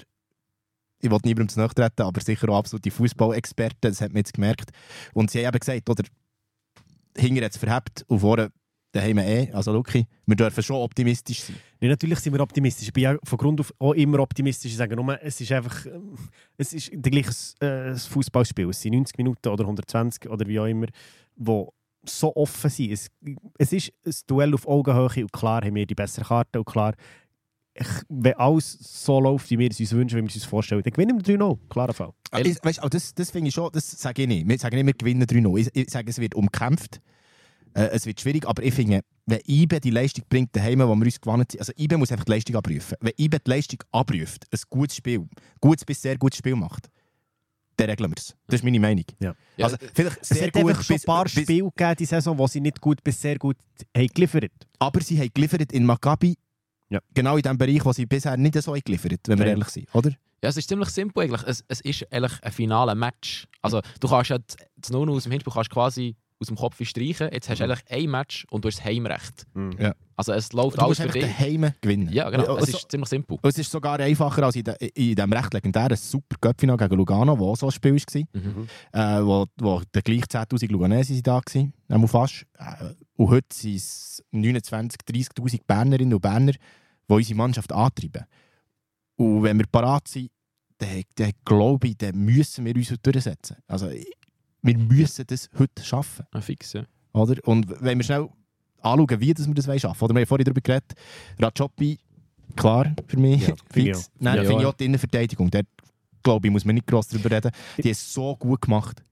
ich 1.00 1.12
wollte 1.12 1.28
niemandem 1.28 1.50
zu 1.50 1.60
nahe 1.60 1.70
treten, 1.70 2.02
aber 2.04 2.22
sicher 2.22 2.50
auch 2.50 2.58
absolute 2.60 2.89
Fußballexperten, 2.91 3.78
das 3.91 4.02
hat 4.02 4.10
man 4.14 4.18
jetzt 4.18 4.34
gemerkt. 4.34 4.72
Und 5.14 5.30
sie 5.30 5.39
haben 5.45 5.54
eben 5.54 5.60
gesagt, 5.60 5.89
oder, 5.89 6.04
hinter 7.18 7.45
hat 7.45 7.52
es 7.52 7.58
verhebt 7.58 8.04
und 8.08 8.20
vorne 8.20 8.52
daheim 8.92 9.18
eh. 9.20 9.52
Also, 9.52 9.72
Luki, 9.72 10.08
wir 10.26 10.36
dürfen 10.36 10.64
schon 10.64 10.78
optimistisch 10.78 11.42
sein. 11.42 11.56
Nee, 11.80 11.90
natürlich 11.90 12.20
sind 12.20 12.34
wir 12.34 12.42
optimistisch. 12.42 12.88
Ich 12.88 12.94
bin 12.94 13.04
ja 13.04 13.18
von 13.24 13.38
Grund 13.38 13.60
auf 13.60 13.74
auch 13.80 13.94
immer 13.94 14.20
optimistisch. 14.20 14.72
Ich 14.72 14.78
sage 14.78 14.96
nur, 14.96 15.22
es 15.22 15.40
ist 15.40 15.52
einfach 15.52 15.86
ähm, 15.86 16.18
es 16.58 16.74
ist 16.74 16.90
der 16.94 17.12
gleiche 17.12 17.32
äh, 17.60 17.96
Fußballspiel. 17.96 18.70
Es 18.70 18.82
sind 18.82 18.94
90 18.94 19.18
Minuten 19.18 19.50
oder 19.50 19.64
120 19.64 20.30
oder 20.30 20.48
wie 20.48 20.60
auch 20.60 20.66
immer, 20.66 20.88
wo 21.36 21.74
so 22.06 22.36
offen 22.36 22.70
sind. 22.70 22.92
Es, 22.92 23.10
es 23.58 23.74
ist 23.74 23.92
ein 24.06 24.14
Duell 24.28 24.54
auf 24.54 24.68
Augenhöhe 24.68 25.24
und 25.24 25.34
klar 25.34 25.64
haben 25.64 25.76
wir 25.76 25.86
die 25.86 25.96
bessere 25.96 26.26
Karte 26.26 26.60
und 26.60 26.66
klar, 26.66 26.94
ich, 27.80 27.88
wenn 28.10 28.34
alles 28.34 28.72
so 28.72 29.20
läuft, 29.20 29.50
wie 29.52 29.60
wir 29.60 29.70
es 29.70 29.80
uns 29.80 29.92
wünschen, 29.92 30.18
wie 30.18 30.22
wir 30.24 30.30
es 30.30 30.36
uns 30.36 30.46
vorstellen, 30.46 30.82
dann 30.82 30.94
gewinnen 30.94 31.24
wir 31.24 31.38
3-0. 31.38 31.58
Klarer 31.70 31.94
Fall. 31.94 32.12
Ah, 32.32 32.40
Weißt, 32.40 32.82
das, 32.90 33.14
das 33.14 33.32
finde 33.32 33.50
ich 33.50 33.54
schon, 33.54 33.70
das 33.72 33.92
sage 33.92 34.24
ich 34.24 34.28
nicht. 34.28 34.48
Wir 34.48 34.58
sagen 34.58 34.76
nicht, 34.76 34.86
wir 34.86 34.94
gewinnen 34.94 35.24
3-0. 35.24 35.60
Ich, 35.60 35.70
ich 35.74 35.90
sage, 35.90 36.10
es 36.10 36.18
wird 36.18 36.34
umkämpft. 36.34 37.02
Äh, 37.78 37.89
es 37.91 38.07
wird 38.07 38.19
schwierig, 38.19 38.47
aber 38.47 38.63
ich 38.63 38.73
finde, 38.73 39.01
wenn 39.28 39.39
IBE 39.47 39.80
die 39.80 39.91
Leistung 39.91 40.25
bringt 40.28 40.55
daheim, 40.55 40.80
wo 40.80 40.95
wir 40.95 41.05
uns 41.05 41.21
gewonnen 41.21 41.43
haben, 41.43 41.59
also 41.59 41.71
IBE 41.78 41.97
muss 41.97 42.11
einfach 42.11 42.25
die 42.25 42.32
Leistung 42.32 42.55
abprüfen. 42.55 42.97
Wenn 42.99 43.13
IBE 43.17 43.39
die 43.39 43.49
Leistung 43.51 43.80
abprüft, 43.91 44.45
ein 44.51 44.59
gutes 44.69 44.95
Spiel, 44.97 45.28
gutes 45.61 45.86
bis 45.86 46.01
sehr 46.01 46.17
gutes 46.17 46.39
Spiel 46.39 46.55
macht, 46.55 46.89
dann 47.75 47.91
regeln 47.91 48.09
wir 48.09 48.17
es. 48.17 48.36
Das 48.47 48.55
ist 48.61 48.63
meine 48.63 48.80
Meinung. 48.80 49.05
Ja. 49.19 49.36
Also, 49.61 49.78
vielleicht 49.93 50.17
Es 50.21 50.30
sehr 50.30 50.47
hat 50.47 50.53
gut 50.53 50.69
einfach 50.69 50.84
schon 50.84 50.95
ein 50.95 51.01
paar 51.03 51.23
bis, 51.25 51.34
Spiele 51.34 51.69
gegeben 51.69 51.95
die 51.99 52.05
Saison, 52.05 52.36
wo 52.36 52.47
sie 52.47 52.61
nicht 52.61 52.82
gut 52.82 53.03
bis 53.03 53.21
sehr 53.21 53.38
gut 53.38 53.57
haben 53.95 54.07
geliefert 54.07 54.51
Aber 54.80 55.01
sie 55.01 55.19
haben 55.19 55.30
geliefert 55.32 55.71
in 55.71 55.86
Maccabi, 55.86 56.36
Ja. 56.89 56.99
genau 57.13 57.36
in 57.38 57.43
dem 57.43 57.59
Bereich, 57.59 57.86
wo 57.86 57.93
sie 57.93 58.07
bisher 58.07 58.36
nicht 58.38 58.59
so 58.59 58.73
haben 58.73 58.82
geliefert 58.84 59.19
wenn 59.28 59.38
wir 59.38 59.45
ehrlich 59.45 59.69
sind, 59.69 59.93
oder? 59.93 60.09
Ja, 60.43 60.49
es 60.49 60.57
ist 60.57 60.67
ziemlich 60.67 60.89
simpel 60.89 61.23
eigentlich. 61.25 61.43
Es, 61.43 61.63
es 61.67 61.82
ist 61.82 62.11
eigentlich 62.11 62.41
ein 62.41 62.51
finales 62.51 62.95
Match. 62.95 63.47
Also 63.61 63.82
du 63.99 64.07
kannst 64.07 64.32
ja 64.32 64.39
das 64.78 64.89
0 64.89 65.11
aus 65.11 65.23
dem 65.23 65.32
Hinspiel 65.32 65.53
kannst 65.53 65.69
quasi 65.69 66.15
aus 66.40 66.48
dem 66.48 66.56
Kopf 66.58 66.78
streichen. 66.86 67.30
Jetzt 67.32 67.50
hast 67.50 67.60
du 67.60 67.64
eigentlich 67.64 67.84
ein 67.90 68.10
Match 68.12 68.46
und 68.52 68.64
du 68.64 68.68
hast 68.68 68.78
das 68.78 68.86
Heimrecht. 68.86 69.46
Ja. 69.80 69.94
Also 70.16 70.34
es 70.34 70.52
läuft 70.54 70.78
Du 70.78 70.82
alles 70.82 71.00
musst 71.00 71.12
für 71.12 71.20
dich. 71.20 71.24
daheim 71.30 71.72
gewinnen. 71.82 72.10
Ja, 72.12 72.30
genau. 72.30 72.44
Es 72.58 72.66
Also- 72.66 72.78
ist 72.78 72.92
ziemlich 72.92 73.10
simpel. 73.10 73.38
Es 73.44 73.58
ist 73.58 73.72
sogar 73.72 74.00
einfacher 74.00 74.44
als 74.44 74.56
in, 74.56 74.64
de, 74.64 74.76
in 74.96 75.16
dem 75.16 75.32
recht 75.34 75.54
legendären 75.54 75.96
Super 75.98 76.36
Cup-Final 76.42 76.78
gegen 76.78 76.96
Lugano, 76.96 77.38
wo 77.38 77.52
auch 77.52 77.56
so 77.58 77.68
ein 77.68 77.72
Spiel 77.72 77.96
war. 77.96 78.22
Mhm. 78.34 78.68
Äh, 78.92 79.26
wo, 79.26 79.46
wo 79.60 79.82
der 79.94 80.02
gleich 80.02 80.24
10'000 80.24 80.72
Luganesi 80.72 81.14
sind 81.16 81.28
da 81.28 81.36
waren, 81.44 81.74
einmal 81.88 82.08
fast. 82.08 82.46
Äh, 82.58 82.94
und 83.16 83.30
heute 83.30 83.48
sind 83.56 83.76
es 83.76 84.24
29'000, 84.32 84.96
30'000 85.08 85.62
Bernerinnen 85.66 86.14
und 86.14 86.22
Berner, 86.22 86.52
die 86.54 87.14
unsere 87.14 87.38
Mannschaft 87.38 87.72
antreiben. 87.72 88.26
Und 89.16 89.44
wenn 89.44 89.58
wir 89.58 89.66
parat 89.68 90.08
sind, 90.08 90.30
dann, 90.80 91.02
dann 91.16 91.32
glaube 91.44 91.88
ich, 91.88 91.98
dann 91.98 92.16
müssen 92.16 92.64
wir 92.66 92.76
uns 92.76 92.94
durchsetzen. 93.02 93.58
Also, 93.68 93.90
ich- 93.90 94.12
wir 94.62 94.78
müssen 94.78 95.26
das 95.28 95.49
heute 95.58 95.84
schaffen. 95.84 96.26
Ja, 96.34 96.41
fix, 96.41 96.74
ja. 96.74 96.84
Oder? 97.14 97.36
Und 97.47 97.68
wenn 97.82 97.97
wir 97.97 98.03
schnell 98.03 98.28
anschauen, 98.82 99.20
wie 99.20 99.34
das 99.34 99.47
wir 99.47 99.53
das 99.53 99.66
schaffen 99.66 100.01
wollen. 100.01 100.10
Oder 100.12 100.16
wir 100.16 100.22
haben 100.22 100.28
vorhin 100.28 100.45
darüber 100.45 100.62
geredet, 100.62 100.93
Rajopi, 101.39 101.99
klar 102.55 102.93
für 103.08 103.18
mich, 103.18 103.47
Ja, 103.47 103.55
finde 103.72 103.89
ich 103.91 103.95
fix. 103.97 104.12
Nein, 104.20 104.38
Ja. 104.38 104.43
finde 104.43 104.62
ich 104.62 104.66
auch 104.68 104.74
die 104.74 104.86
Innenverteidigung. 104.86 105.49
Dort, 105.49 105.66
glaube 106.24 106.47
ich, 106.47 106.51
muss 106.51 106.66
man 106.66 106.76
nicht 106.76 106.88
gross 106.88 107.08
darüber 107.08 107.32
reden. 107.32 107.51
Die 107.78 107.89
ist 107.89 108.14
so 108.14 108.36
gut 108.36 108.62
gemacht. 108.62 109.03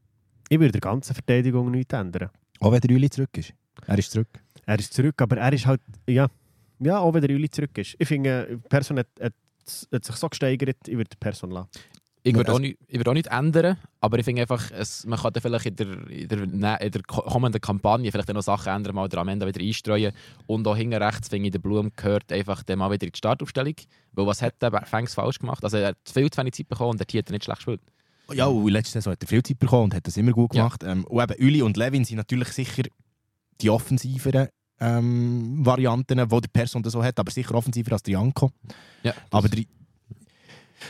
Ich 0.50 0.60
würde 0.60 0.72
der 0.74 0.82
ganzen 0.82 1.14
Verteidigung 1.14 1.72
nichts 1.72 1.94
ändern. 1.94 2.30
Auch 2.60 2.72
wenn 2.72 2.80
der 2.82 2.96
Uli 2.96 3.10
zurück 3.10 3.36
ist. 3.38 3.54
Er 3.88 3.98
ist 3.98 4.12
zurück. 4.12 4.28
Er 4.66 4.80
ist 4.80 4.94
zurück, 4.94 5.20
aber 5.22 5.38
er 5.38 5.52
ist 5.54 5.66
halt, 5.66 5.82
ja, 6.08 6.28
ja 6.80 7.00
auch 7.00 7.14
wenn 7.14 7.22
der 7.22 7.36
Uli 7.36 7.50
zurück 7.50 7.78
ist. 7.78 7.96
Ich 8.00 8.08
finde, 8.08 8.48
die 8.52 8.56
Person 8.70 9.00
hat, 9.00 9.08
hat, 9.20 9.34
hat 9.92 10.06
sich 10.06 10.16
so 10.16 10.30
gesteigert, 10.30 10.78
ich 10.88 10.96
würde 10.96 11.10
die 11.12 11.18
Person 11.18 11.52
lassen. 11.52 11.70
Ich 12.28 12.34
würde 12.36 12.54
auch, 12.54 12.60
nicht, 12.60 12.78
ich 12.88 12.98
würde 12.98 13.12
auch 13.12 13.14
nicht 13.14 13.28
ändern, 13.28 13.78
aber 14.02 14.18
ich 14.18 14.26
finde 14.26 14.42
einfach, 14.42 14.72
es, 14.72 15.06
man 15.06 15.20
kann 15.20 15.32
dann 15.32 15.42
vielleicht 15.44 15.68
in 15.68 15.76
der, 15.76 16.08
in, 16.10 16.28
der, 16.28 16.48
ne- 16.48 16.78
in 16.82 16.92
der 16.92 17.04
ko- 17.04 17.22
kommenden 17.22 17.62
Kampagne 17.62 18.12
vielleicht 18.12 18.30
noch 18.34 18.42
Sachen 18.42 18.74
ändern, 18.74 18.96
mal 18.96 19.08
am 19.16 19.28
Ende 19.28 19.46
wieder 19.46 19.62
einstreuen. 19.62 20.12
Und 20.48 20.68
auch 20.68 20.76
hinten 20.76 21.02
rechts, 21.02 21.30
finde 21.30 21.48
ich, 21.48 21.52
der 21.52 21.60
Blum 21.60 21.92
gehört 21.96 22.32
einfach 22.32 22.64
dann 22.64 22.80
mal 22.80 22.90
wieder 22.92 23.06
in 23.06 23.12
die 23.12 23.18
Startaufstellung. 23.18 23.76
Weil 24.14 24.26
was 24.26 24.42
hat 24.42 24.60
der 24.60 24.72
Fangs 24.88 25.14
falsch 25.14 25.38
gemacht? 25.38 25.64
Also 25.64 25.78
er 25.78 25.90
hat 25.90 25.98
viel 26.12 26.30
zu 26.32 26.40
wenig 26.40 26.54
Zeit 26.56 26.68
bekommen 26.68 26.92
und 26.92 27.00
der 27.00 27.20
hat 27.20 27.30
er 27.30 27.32
nicht 27.34 27.44
schlecht 27.44 27.60
gespielt. 27.60 27.82
Ja, 28.34 28.48
und 28.48 28.70
letzte 28.70 28.94
Saison 28.94 29.12
hat 29.14 29.22
er 29.22 29.28
viel 29.28 29.44
Zeit 29.44 29.60
bekommen 29.60 29.84
und 29.84 29.94
hat 29.94 30.08
das 30.08 30.18
immer 30.18 30.32
gut 30.32 30.56
Ja. 30.56 30.64
gemacht. 30.64 30.84
Ähm, 30.84 31.06
und 31.06 31.22
eben 31.32 31.46
Uli 31.48 31.62
und 31.62 31.78
Levin 31.78 32.06
sind 32.06 32.18
natürlich 32.18 32.48
sicher 32.50 32.84
die 33.62 33.70
offensiveren 33.70 34.48
ähm, 34.80 35.64
Varianten, 35.66 36.18
die 36.18 36.28
der 36.42 36.48
Person 36.52 36.84
so 36.86 37.04
hat, 37.04 37.20
aber 37.20 37.32
sicher 37.32 37.54
offensiver 37.54 37.92
als 37.94 38.02
der 38.04 38.14
Janko. 38.14 38.52
Ja, 39.04 39.14
Aber 39.30 39.48
der, 39.48 39.64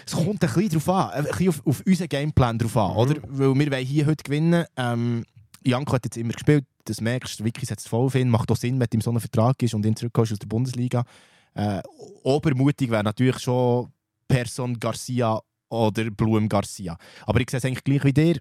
es 0.05 0.13
kommt 0.13 0.43
ein 0.43 0.53
bisschen 0.53 0.69
drauf 0.69 0.89
an, 0.89 1.09
ein 1.11 1.23
bisschen 1.25 1.49
auf, 1.49 1.65
auf 1.65 1.83
unseren 1.85 2.09
Gameplan 2.09 2.57
drauf 2.57 2.77
an, 2.77 2.95
oder? 2.95 3.15
Weil 3.27 3.53
wir 3.55 3.71
wollen 3.71 3.85
hier 3.85 4.05
heute 4.05 4.23
gewinnen. 4.23 4.65
Ähm, 4.77 5.25
Janko 5.63 5.93
hat 5.93 6.05
jetzt 6.05 6.17
immer 6.17 6.33
gespielt, 6.33 6.65
das 6.85 7.01
merkst 7.01 7.39
du, 7.39 7.43
Vicky 7.43 7.65
setzt 7.65 7.89
voll 7.89 8.05
auf 8.05 8.15
ihn, 8.15 8.29
macht 8.29 8.51
auch 8.51 8.57
Sinn, 8.57 8.79
wenn 8.79 8.87
du 8.89 8.97
in 8.97 9.01
so 9.01 9.09
einem 9.09 9.19
Vertrag 9.19 9.61
ist 9.63 9.73
und 9.73 9.85
ihn 9.85 9.95
zurückkommst 9.95 10.33
aus 10.33 10.39
der 10.39 10.47
Bundesliga. 10.47 11.03
Äh, 11.55 11.81
obermutig 12.23 12.91
wäre 12.91 13.03
natürlich 13.03 13.39
schon 13.39 13.91
Person 14.27 14.79
Garcia 14.79 15.39
oder 15.69 16.09
Blum 16.11 16.47
Garcia. 16.47 16.97
Aber 17.25 17.39
ich 17.41 17.49
sehe 17.49 17.57
es 17.57 17.65
eigentlich 17.65 17.83
gleich 17.83 18.03
wie 18.03 18.13
dir. 18.13 18.37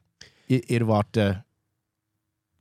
Ich, 0.46 0.70
ich 0.70 0.80
erwarte, 0.80 1.44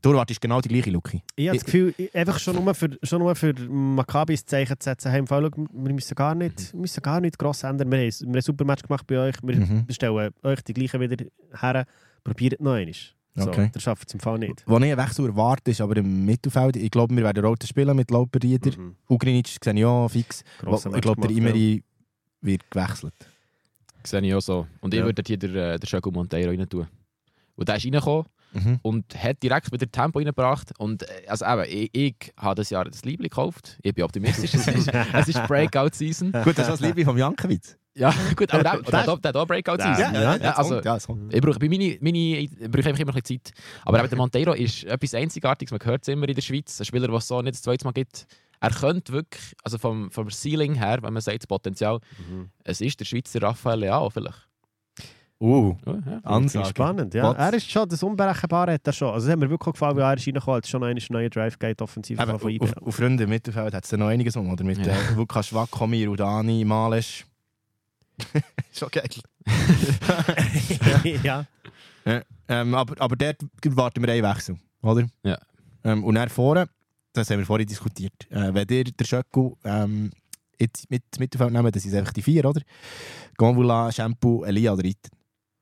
du 0.03 0.11
erwartest 0.11 0.39
genau 0.39 0.61
die 0.61 0.69
gleiche 0.69 0.91
Luki. 0.91 1.23
Ich 1.35 1.47
habe 1.47 1.57
das 1.57 1.65
Gefühl, 1.65 1.95
ich- 1.97 2.13
einfach 2.13 2.37
schon 2.37 2.63
nur 2.63 2.73
für, 2.75 2.89
schon 3.01 3.19
nur 3.19 3.33
für 3.35 3.53
Maccabi 3.67 4.33
das 4.35 4.45
Zeichen 4.45 4.79
zu 4.79 4.83
setzen, 4.89 5.09
hey, 5.09 5.19
im 5.19 5.27
Fall, 5.27 5.49
wir 5.51 5.93
müssen 5.93 6.13
gar 6.13 6.35
nicht, 6.35 6.71
wir 6.73 6.79
müssen 6.81 7.01
gar 7.01 7.19
nicht 7.21 7.39
gross 7.39 7.63
ändern. 7.63 7.89
Wir 7.91 7.97
haben, 7.97 8.05
wir 8.19 8.27
haben 8.27 8.35
ein 8.35 8.41
super 8.41 8.65
Match 8.65 8.83
gemacht 8.83 9.07
bei 9.07 9.17
euch, 9.17 9.35
wir 9.41 9.55
Mhm. 9.55 9.85
stellen 9.89 10.31
euch 10.43 10.61
die 10.61 10.73
gleichen 10.73 10.99
wieder 11.01 11.25
her, 11.59 11.85
probiert 12.23 12.61
noch 12.61 12.73
einmal. 12.73 12.93
So, 13.35 13.49
Okay. 13.49 13.71
Der 13.73 13.79
schafft 13.79 14.07
es 14.07 14.13
im 14.13 14.19
Fall 14.19 14.37
nicht. 14.37 14.63
Wo 14.67 14.77
ich 14.77 14.83
einen 14.83 14.95
Wechsel 14.97 15.25
erwarte, 15.25 15.71
ist 15.71 15.81
aber 15.81 15.97
im 15.97 16.23
Mittelfeld. 16.23 16.75
Ich 16.75 16.91
glaube, 16.91 17.15
wir 17.15 17.23
werden 17.23 17.43
Rote 17.43 17.65
spielen 17.65 17.95
mit 17.95 18.11
Lauperrieder. 18.11 18.69
Mhm. 18.77 18.95
Ugrinic 19.09 19.47
sehe 19.63 19.73
ich 19.73 19.83
auch 19.85 20.07
fix. 20.07 20.43
Grosser 20.59 20.93
ich 20.93 21.01
glaube, 21.01 21.21
der 21.21 21.31
Imeri 21.31 21.83
wird 22.41 22.69
gewechselt. 22.69 23.13
Sehe 24.03 24.21
ich 24.21 24.35
auch 24.35 24.41
so. 24.41 24.67
Und 24.81 24.93
ich 24.93 24.99
Ja. 24.99 25.05
würde 25.05 25.23
hier 25.25 25.37
den, 25.37 25.55
äh, 25.55 25.79
den 25.79 25.87
Chaco 25.87 26.11
Monteiro 26.11 26.51
rein 26.51 26.69
tun. 26.69 26.85
Und 27.55 27.67
der 27.67 27.77
ist 27.77 27.85
reingekommen 27.85 28.25
Mhm. 28.53 28.79
und 28.81 29.15
hat 29.23 29.41
direkt 29.43 29.71
wieder 29.71 29.89
Tempo 29.91 30.19
reingebracht. 30.19 30.71
Und 30.79 31.03
äh, 31.03 31.27
also 31.27 31.45
eben, 31.45 31.63
ich, 31.67 31.89
ich 31.93 32.15
habe 32.37 32.55
das 32.55 32.69
Jahr 32.69 32.85
das 32.85 33.03
Liebling 33.03 33.29
gekauft. 33.29 33.77
Ich 33.81 33.93
bin 33.93 34.03
optimistisch. 34.03 34.53
es, 34.53 34.67
ist, 34.67 34.91
es 35.13 35.27
ist 35.27 35.47
Breakout-Season. 35.47 36.31
Gut, 36.31 36.57
das 36.57 36.67
ist 36.67 36.73
das 36.73 36.79
Liebe 36.79 37.03
vom 37.03 37.17
Jankiewicz. 37.17 37.77
Ja, 37.95 38.11
gut, 38.35 38.51
aber 38.53 38.63
der, 38.63 38.81
der, 38.81 39.03
der, 39.03 39.17
der 39.17 39.29
hat 39.29 39.35
auch 39.35 39.45
Breakout-Season. 39.47 40.13
Ja, 40.15 40.35
Ja, 40.37 40.51
also, 40.55 40.81
ja, 40.81 40.95
es 40.95 41.05
kommt. 41.05 41.33
ich 41.33 41.41
brauche, 41.41 41.59
bei 41.59 41.69
meine, 41.69 41.97
meine, 42.01 42.17
ich 42.17 42.49
brauche 42.71 42.89
einfach 42.89 42.99
immer 43.01 43.13
ein 43.15 43.21
bisschen 43.21 43.41
Zeit. 43.43 43.53
Aber 43.85 43.99
eben 43.99 44.09
der 44.09 44.17
Monteiro 44.17 44.53
ist 44.53 44.83
etwas 44.85 45.13
Einzigartiges. 45.13 45.71
Man 45.71 45.79
hört 45.83 46.01
es 46.01 46.07
immer 46.07 46.27
in 46.27 46.35
der 46.35 46.41
Schweiz. 46.41 46.79
Ein 46.79 46.85
Spieler, 46.85 47.07
der 47.07 47.17
es 47.17 47.27
so 47.27 47.41
nicht 47.41 47.53
das 47.55 47.61
zweite 47.61 47.85
Mal 47.85 47.91
gibt. 47.91 48.25
Er 48.59 48.69
könnte 48.71 49.11
wirklich, 49.13 49.53
also 49.63 49.77
vom, 49.77 50.09
vom 50.09 50.29
Ceiling 50.31 50.73
her, 50.75 50.99
wenn 51.01 51.13
man 51.13 51.21
sagt, 51.21 51.39
das 51.43 51.47
Potenzial, 51.47 51.99
Mhm. 52.29 52.49
es 52.63 52.81
ist 52.81 52.99
der 52.99 53.05
Schweizer 53.05 53.41
Raphael 53.41 53.79
Leao 53.81 54.09
vielleicht. 54.09 54.47
Uh, 55.43 55.75
Ja, 55.85 55.93
ja. 55.93 56.19
Ansage. 56.23 56.69
Spannend, 56.69 57.13
ja. 57.13 57.23
Was? 57.31 57.37
Er 57.37 57.53
ist 57.53 57.69
schon, 57.69 57.89
das 57.89 58.01
Unberechenbare 58.01 58.73
hat 58.75 58.87
er 58.87 58.93
schon. 58.93 59.13
Also 59.13 59.27
es 59.27 59.31
hat 59.33 59.39
mir 59.39 59.49
wirklich 59.49 59.73
gefallen, 59.73 59.97
wie 59.97 60.01
er 60.01 60.13
ist 60.13 60.25
reingekommen 60.25 60.55
hat. 60.57 60.67
schon 60.67 60.83
einen 60.85 61.01
neuen 61.09 61.29
Drive 61.29 61.59
geht 61.59 61.81
offensiv 61.81 62.17
von 62.17 62.49
IB. 62.49 62.61
auf, 62.63 62.77
auf 62.77 62.95
Freunde 62.95 63.25
im 63.25 63.29
Mittelfeld 63.29 63.73
hat 63.73 63.83
es 63.83 63.91
noch 63.91 64.07
einiges 64.07 64.37
um, 64.37 64.49
oder? 64.49 64.63
Mit 64.63 64.77
Ja. 64.85 64.93
äh, 64.93 65.13
Lukas 65.17 65.47
Schwackomir, 65.47 66.09
Udani, 66.09 66.63
Malesch. 66.63 67.25
Schon 68.71 68.87
geil. 68.89 69.09
ja. 71.23 71.45
Ähm, 72.47 72.75
aber, 72.75 73.01
aber 73.01 73.15
dort 73.17 73.37
warten 73.65 74.01
wir 74.01 74.13
einen 74.13 74.23
Wechsel, 74.23 74.57
oder? 74.81 75.05
Ja. 75.23 75.37
Ähm, 75.83 76.05
und 76.05 76.15
dann 76.15 76.29
vorne, 76.29 76.69
das 77.11 77.29
haben 77.29 77.39
wir 77.39 77.45
vorhin 77.45 77.67
diskutiert, 77.67 78.13
äh, 78.29 78.53
wenn 78.53 78.67
ihr 78.69 78.85
der 78.85 79.05
Schöcku 79.05 79.55
ähm, 79.65 80.11
jetzt 80.57 80.89
mit 80.89 81.03
ins 81.11 81.19
Mittelfeld 81.19 81.51
nehmen, 81.51 81.69
das 81.71 81.83
sind 81.83 81.95
einfach 81.95 82.13
die 82.13 82.21
vier, 82.21 82.45
oder? 82.45 82.61
Gonvula, 83.37 83.91
Shampoo, 83.91 84.45
Elia 84.45 84.71
oder 84.73 84.85
Iten. 84.85 85.09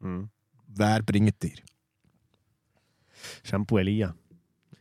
Mhm. 0.02 0.30
Wer 0.68 1.02
bringt 1.04 1.44
ihr? 1.44 1.56
Shampoo 3.44 3.78
Elia. 3.78 4.16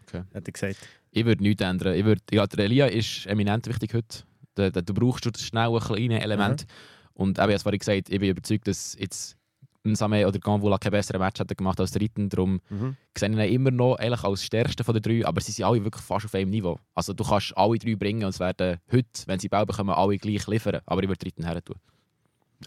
Okay. 0.03 0.23
Hat 0.35 0.47
er 0.49 0.53
gesagt. 0.53 0.77
Ich 1.11 1.25
würde 1.25 1.43
nichts 1.43 1.63
ändern. 1.63 1.95
Ich 1.95 2.05
würde, 2.05 2.23
ja, 2.31 2.47
der 2.47 2.65
Elia 2.65 2.87
ist 2.87 3.27
eminent 3.27 3.67
wichtig 3.67 3.95
heute. 3.95 4.23
Der, 4.57 4.71
du 4.71 4.95
brauchst 4.95 5.25
schon 5.25 5.33
das 5.33 5.43
schnelle 5.43 5.79
kleine 5.81 6.21
Element. 6.23 6.67
Und 7.15 7.39
eben, 7.39 7.51
als 7.53 7.63
vorhin 7.63 7.79
gesagt, 7.79 8.09
ich 8.11 8.19
bin 8.21 8.31
überzeugt, 8.31 8.67
dass 8.69 8.97
jetzt 8.99 9.37
ein 9.85 9.95
Samé 9.95 10.27
oder 10.27 10.39
Ganvula 10.39 10.77
kein 10.79 10.93
besseres 10.93 11.19
Match 11.19 11.41
hätte 11.41 11.55
gemacht 11.57 11.81
als 11.81 11.93
der 11.93 12.03
Ritten. 12.03 12.29
Darum 12.29 12.61
Mhm. 12.69 12.97
sehe 13.17 13.29
ich 13.31 13.35
ihn 13.35 13.55
immer 13.55 13.71
noch 13.71 13.97
eigentlich 13.97 14.23
als 14.23 14.45
stärksten 14.45 14.85
von 14.85 14.95
den 14.95 15.03
drei, 15.03 15.27
aber 15.27 15.41
sie 15.41 15.53
sind 15.53 15.65
alle 15.65 15.83
wirklich 15.83 16.05
fast 16.05 16.27
auf 16.27 16.35
einem 16.35 16.51
Niveau. 16.51 16.79
Also 16.95 17.13
du 17.15 17.25
kannst 17.25 17.57
alle 17.57 17.79
drei 17.79 17.95
bringen 17.97 18.25
und 18.25 18.31
es 18.31 18.41
werden 18.41 18.79
heute, 18.93 19.09
wenn 19.27 19.39
sie 19.39 19.49
Ball 19.49 19.65
bekommen, 19.67 19.91
alle 19.91 20.19
gleich 20.19 20.47
liefern. 20.47 20.81
Aber 20.87 21.03
ich 21.03 21.09
würde 21.09 21.25
Ritten 21.25 21.45
her 21.45 21.63
tun. 21.65 21.77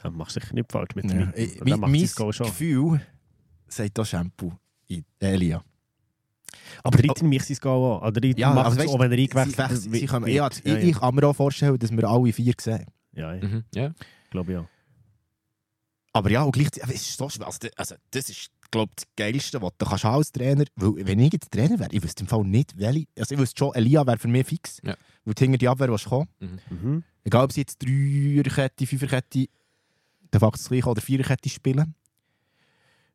Ja, 0.03 0.09
machst 0.09 0.33
sicher 0.35 0.53
nicht 0.53 0.71
falsch 0.71 0.95
mit 0.95 1.05
Ja. 1.05 1.11
dem. 1.11 1.33
Ich- 1.35 1.53
Der 1.55 1.63
mein 1.67 1.79
macht 1.79 1.91
mein 1.91 2.33
schon. 2.33 2.45
Gefühl 2.47 3.01
sagt 3.67 3.99
auch 3.99 4.05
Shampoo, 4.05 4.53
I- 4.89 5.03
Elia. 5.19 5.63
Aber 6.83 6.97
der 6.97 7.09
Ritten 7.09 7.29
mich 7.29 7.43
sein 7.43 7.57
Goal 7.61 7.97
auch. 8.01 8.07
Oder 8.07 8.25
Ja, 8.37 8.53
macht 8.53 8.65
also 8.67 8.77
es 8.79 8.85
weißt, 8.85 8.95
auch, 8.95 8.99
wenn 8.99 9.11
er 9.11 9.17
sie, 9.17 9.23
eingewechselt 9.23 9.57
wechseln- 9.57 9.91
wird. 9.91 10.01
sie 10.01 10.05
können, 10.07 10.25
wird. 10.25 10.35
ja, 10.35 10.49
ich, 10.77 10.83
ich 10.89 10.95
kann 10.99 11.15
mir 11.15 11.27
auch 11.27 11.35
vorstellen, 11.35 11.77
dass 11.79 11.91
wir 11.91 12.03
alle 12.07 12.33
vier 12.33 12.53
sehen. 12.59 12.85
Ja, 13.13 13.33
ja, 13.33 13.43
Mhm. 13.47 13.63
Ja. 13.73 13.93
glaube 14.31 14.51
ich 14.51 14.57
auch. 14.59 14.67
Aber 16.13 16.29
ja, 16.29 16.43
und 16.43 16.51
gleichzeitig, 16.51 16.95
ist 16.95 17.17
so 17.17 17.27
schwer. 17.29 17.47
Also, 17.47 17.67
also, 17.75 17.95
das 18.11 18.29
ist, 18.29 18.49
glaube 18.69 18.91
ich, 18.91 18.95
das 19.05 19.05
Geilste, 19.15 19.61
was 19.61 19.71
du 19.77 19.85
kannst 19.85 20.05
als 20.05 20.31
Trainer 20.31 20.65
Weil, 20.75 21.07
wenn 21.07 21.19
ich 21.19 21.33
jetzt 21.33 21.51
Trainer 21.51 21.79
wäre, 21.79 21.89
ich 21.91 22.03
wüsste 22.03 22.21
im 22.23 22.27
Fall 22.27 22.43
nicht, 22.43 22.77
welche. 22.77 23.07
Also, 23.17 23.33
ich 23.33 23.41
wüsste 23.41 23.57
schon, 23.57 23.73
Elia 23.73 24.05
wäre 24.05 24.17
für 24.19 24.27
mich 24.27 24.45
fix. 24.45 24.77
Ja. 24.83 24.95
Weil 25.25 25.33
hinter 25.39 25.57
die 25.57 25.67
Abwehr 25.67 25.87
willst 25.89 26.05
kommen. 26.05 26.27
Mhm. 26.69 27.03
Egal, 27.23 27.45
ob 27.45 27.51
sie 27.51 27.61
jetzt 27.61 27.79
Dreierkette, 27.81 28.85
Fünferkette, 28.85 29.47
de 30.33 30.39
facto 30.39 30.57
das 30.57 30.67
gleiche 30.69 30.89
oder 30.89 31.01
Viererkette 31.01 31.49
spielen. 31.49 31.95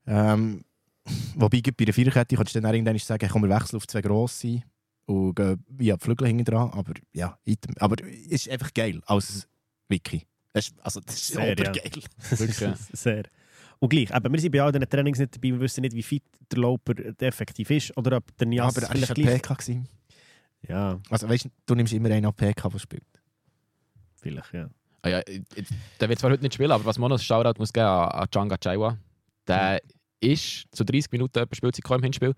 Ähm, 0.06 0.64
wobei, 1.34 1.60
bei 1.76 1.84
der 1.84 1.94
Viererkette 1.94 2.36
kannst 2.36 2.54
du 2.54 2.60
dann 2.60 2.70
auch 2.70 2.74
irgendwann 2.74 2.98
sagen, 2.98 3.28
komm, 3.30 3.42
wir 3.42 3.50
wechseln 3.50 3.76
auf 3.76 3.86
zwei 3.86 4.00
grosse 4.00 4.62
und 5.06 5.34
gehen 5.34 5.64
via 5.68 5.96
die 5.96 6.04
Flügel 6.04 6.26
hinten 6.28 6.44
dran. 6.44 6.70
Aber 6.70 6.92
ja, 7.12 7.38
item. 7.44 7.74
aber 7.78 7.96
es 8.04 8.26
ist 8.46 8.48
einfach 8.50 8.72
geil 8.72 9.00
als 9.06 9.48
Wiki. 9.88 10.26
Das 10.52 10.68
ist, 10.68 10.80
also, 10.80 11.00
das 11.00 11.14
ist 11.16 11.26
Sehr, 11.28 11.46
ja. 11.46 11.52
obergeil. 11.52 11.90
Wirklich, 12.30 12.60
ja. 12.60 12.74
Sehr. 12.92 13.24
Und 13.80 13.90
gleich, 13.90 14.10
eben, 14.10 14.32
wir 14.32 14.40
sind 14.40 14.50
bei 14.52 14.62
all 14.62 14.72
diesen 14.72 14.88
Trainings 14.88 15.18
nicht 15.18 15.34
dabei, 15.36 15.48
wir 15.48 15.60
wissen 15.60 15.82
nicht, 15.82 15.94
wie 15.94 16.02
fit 16.02 16.24
der 16.50 16.58
Lauper 16.58 16.94
effektiv 17.20 17.70
ist 17.70 17.96
oder 17.96 18.16
ob 18.16 18.36
der 18.36 18.46
Ja, 18.48 18.64
Nias 18.64 18.76
aber 18.76 18.86
er 18.88 19.08
war 19.08 19.14
gleich... 19.14 19.42
PK. 19.42 19.54
gewesen. 19.54 19.88
Ja, 20.68 20.98
Also 21.10 21.28
weißt 21.28 21.44
du, 21.44 21.48
du 21.66 21.74
nimmst 21.76 21.92
immer 21.92 22.10
einen 22.10 22.26
APK, 22.26 22.68
der 22.70 22.78
spielt. 22.80 23.04
vielleicht, 24.16 24.52
ja. 24.52 24.68
Ah 25.02 25.08
ja, 25.08 25.20
ich- 25.26 25.42
ich- 25.54 25.66
der 26.00 26.08
wird 26.08 26.18
zwar 26.18 26.30
heute 26.30 26.42
nicht 26.42 26.54
spielen, 26.54 26.70
aber 26.72 26.84
was 26.84 26.98
man 26.98 27.10
noch 27.10 27.18
Shoutout 27.20 27.58
muss 27.58 27.72
geben 27.72 27.86
an, 27.86 28.08
an 28.08 28.26
Djanga 28.32 28.56
Chaiwa. 28.58 28.96
Der 29.46 29.80
ist 30.20 30.64
zu 30.72 30.84
30 30.84 31.10
Minuten 31.12 31.38
etwa 31.38 31.54
Spielzeit 31.54 31.82
gekommen 31.82 32.00
im 32.00 32.04
Hinspiel. 32.04 32.34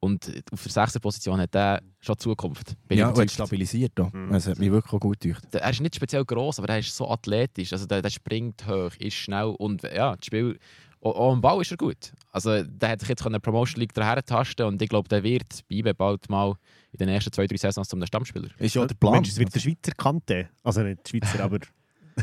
Und 0.00 0.30
auf 0.52 0.62
der 0.62 0.70
sechsten 0.72 1.00
Position 1.00 1.40
hat 1.40 1.52
er 1.56 1.82
schon 1.98 2.16
Zukunft. 2.16 2.76
Bin 2.86 2.98
ja, 2.98 3.08
und 3.08 3.28
stabilisiert. 3.30 3.90
Da. 3.96 4.08
Mhm. 4.12 4.30
Das 4.30 4.46
hat 4.46 4.56
mich 4.60 4.70
wirklich 4.70 4.92
auch 4.92 5.00
gut 5.00 5.18
gedacht. 5.18 5.42
Der- 5.52 5.62
er 5.62 5.70
ist 5.70 5.80
nicht 5.80 5.96
speziell 5.96 6.24
gross, 6.24 6.60
aber 6.60 6.68
er 6.68 6.78
ist 6.78 6.94
so 6.94 7.10
athletisch. 7.10 7.72
Also 7.72 7.84
der, 7.86 8.00
der 8.00 8.10
springt 8.10 8.64
hoch, 8.68 8.92
ist 9.00 9.14
schnell 9.14 9.54
und 9.58 9.82
ja, 9.82 10.14
das 10.14 10.24
Spiel. 10.24 10.56
Auch, 11.00 11.14
auch 11.16 11.32
am 11.32 11.40
Ball 11.40 11.60
ist 11.60 11.70
er 11.72 11.76
gut. 11.76 12.12
Also 12.30 12.62
der 12.62 12.90
hat 12.90 13.00
sich 13.00 13.08
jetzt 13.08 13.24
in 13.26 13.32
der 13.32 13.38
Promotion 13.40 13.80
League 13.80 13.92
daher 13.92 14.22
tasten 14.24 14.62
und 14.66 14.80
ich 14.80 14.88
glaube, 14.88 15.08
der 15.08 15.22
wird 15.24 15.46
bei 15.68 15.76
IBE 15.76 15.94
bald 15.94 16.28
mal 16.30 16.54
in 16.92 16.98
den 16.98 17.08
ersten 17.08 17.32
zwei, 17.32 17.46
drei 17.48 17.56
Saisons 17.56 17.88
zum 17.88 18.04
Stammspieler. 18.06 18.48
Ist 18.58 18.74
ja 18.76 18.86
der 18.86 18.94
Plan. 18.94 19.14
Mensch, 19.14 19.28
es 19.30 19.38
wird 19.38 19.52
der 19.54 19.60
Schweizer 19.60 19.92
Kante. 19.96 20.48
Also 20.62 20.82
nicht 20.82 21.08
Schweizer, 21.08 21.42
aber... 21.42 21.58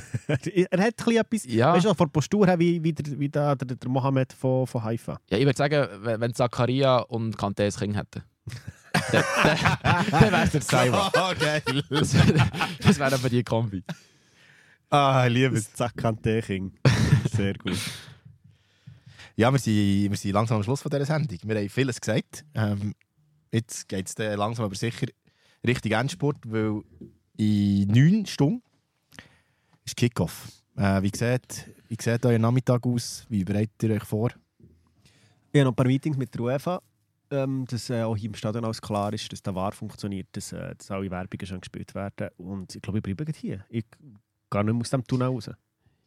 er 0.27 0.83
hat 0.83 1.07
ein 1.07 1.15
etwas... 1.15 1.45
Ja. 1.45 1.73
Weißt 1.73 1.85
du, 1.85 1.93
von 1.93 2.07
der 2.07 2.11
Postur 2.11 2.47
her 2.47 2.59
wie, 2.59 2.83
wie, 2.83 2.93
der, 2.93 3.19
wie 3.19 3.29
der, 3.29 3.55
der, 3.55 3.75
der 3.75 3.89
Mohammed 3.89 4.33
von, 4.33 4.67
von 4.67 4.83
Haifa. 4.83 5.19
Ja, 5.29 5.37
ich 5.37 5.45
würde 5.45 5.57
sagen, 5.57 5.87
wenn 6.01 6.21
wenn 6.21 6.33
Zakaria 6.33 6.97
und 6.97 7.37
Kante 7.37 7.63
ein 7.63 7.71
Kind 7.71 7.95
hätten, 7.95 8.23
dann, 9.11 10.31
wäre 10.31 10.43
es 10.43 10.51
der 10.51 10.61
Saiwa. 10.61 11.11
Geil. 11.39 11.61
Das, 11.89 12.13
wäre 12.99 13.13
aber 13.13 13.29
die 13.29 13.43
Kombi. 13.43 13.83
Ah, 14.89 15.25
ich 15.27 15.33
liebe 15.33 15.57
es. 15.57 15.73
Zack, 15.73 15.97
Kante 15.97 16.41
King. 16.41 16.73
Sehr 17.31 17.53
gut. 17.55 17.77
Ja, 19.35 19.51
wir 19.51 19.59
sind, 19.59 20.11
wir 20.11 20.17
sind 20.17 20.31
langsam 20.31 20.57
am 20.57 20.63
Schluss 20.63 20.81
von 20.81 20.89
dieser 20.89 21.05
Sendung. 21.05 21.37
Wir 21.43 21.57
haben 21.57 21.69
vieles 21.69 21.99
gesagt. 21.99 22.45
Ähm, 22.53 22.93
jetzt 23.51 23.87
geht 23.89 24.07
es 24.07 24.17
langsam 24.17 24.65
aber 24.65 24.75
sicher 24.75 25.07
Richtung 25.65 25.91
Endspurt, 25.91 26.37
weil 26.45 26.81
in 27.37 27.87
neun 27.87 28.25
Stunden 28.25 28.63
ist 29.85 29.95
Kickoff. 29.95 30.47
Äh, 30.75 31.01
wie, 31.01 31.11
sieht, 31.15 31.69
wie 31.87 31.97
sieht 31.99 32.25
euer 32.25 32.39
Nachmittag 32.39 32.85
aus? 32.85 33.25
Wie 33.29 33.43
bereitet 33.43 33.83
ihr 33.83 33.91
euch 33.91 34.03
vor? 34.03 34.29
Ich 35.51 35.59
habe 35.59 35.65
noch 35.65 35.71
ein 35.71 35.75
paar 35.75 35.85
Meetings 35.85 36.17
mit 36.17 36.33
der 36.33 36.41
UEFA, 36.41 36.81
ähm, 37.31 37.65
dass 37.69 37.89
äh, 37.89 38.01
auch 38.01 38.17
hier 38.17 38.29
im 38.29 38.35
Stadion 38.35 38.65
alles 38.65 38.81
klar 38.81 39.13
ist, 39.13 39.31
dass 39.31 39.41
der 39.41 39.55
War 39.55 39.71
funktioniert, 39.71 40.27
dass, 40.33 40.51
äh, 40.51 40.75
dass 40.75 40.91
alle 40.91 41.09
Werbungen 41.09 41.45
schon 41.45 41.61
gespielt 41.61 41.95
werden. 41.95 42.29
Und 42.37 42.75
ich 42.75 42.81
glaube, 42.81 42.97
ich 42.97 43.03
bleibe 43.03 43.31
hier. 43.31 43.63
Ich 43.69 43.85
gehe 44.49 44.63
nicht 44.63 44.73
mehr 44.73 44.81
aus 44.81 44.89
dem 44.89 45.05
Tunnel 45.05 45.27
raus. 45.27 45.49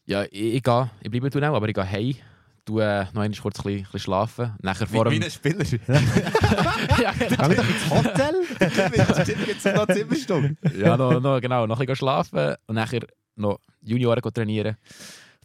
Ja, 0.05 0.25
ich, 0.25 0.33
ich, 0.33 0.63
gehe, 0.63 0.91
ich 1.01 1.11
bleibe 1.11 1.31
Tunnel, 1.31 1.55
aber 1.55 1.69
ich 1.69 1.75
gehe 1.75 1.91
heim. 1.91 2.15
Du 2.65 2.81
äh, 2.81 3.05
noch 3.15 3.23
einmal 3.23 3.31
kurz 3.41 3.61
ein 3.61 3.63
bisschen, 3.63 3.79
ein 3.79 3.83
bisschen 3.85 4.01
schlafen. 4.01 4.55
Nachher 4.61 4.87
vor 4.87 5.07
dem... 5.07 5.23
Spieler. 5.31 5.65
ja, 7.01 7.15
doch 7.15 7.69
ins 7.69 7.91
Hotel! 7.91 8.35
Es 9.57 9.65
noch 9.65 9.87
Zimmerstunde? 9.87 10.57
ja 10.79 10.95
noch, 10.99 11.19
noch, 11.19 11.41
genau, 11.41 11.67
noch 11.67 11.81
ein 11.81 11.87
bisschen 11.87 11.97
schlafen 11.97 12.57
und 12.67 12.75
nachher 12.75 13.01
noch 13.39 13.59
Junioren 13.82 14.20
go 14.20 14.31
trainieren, 14.31 14.77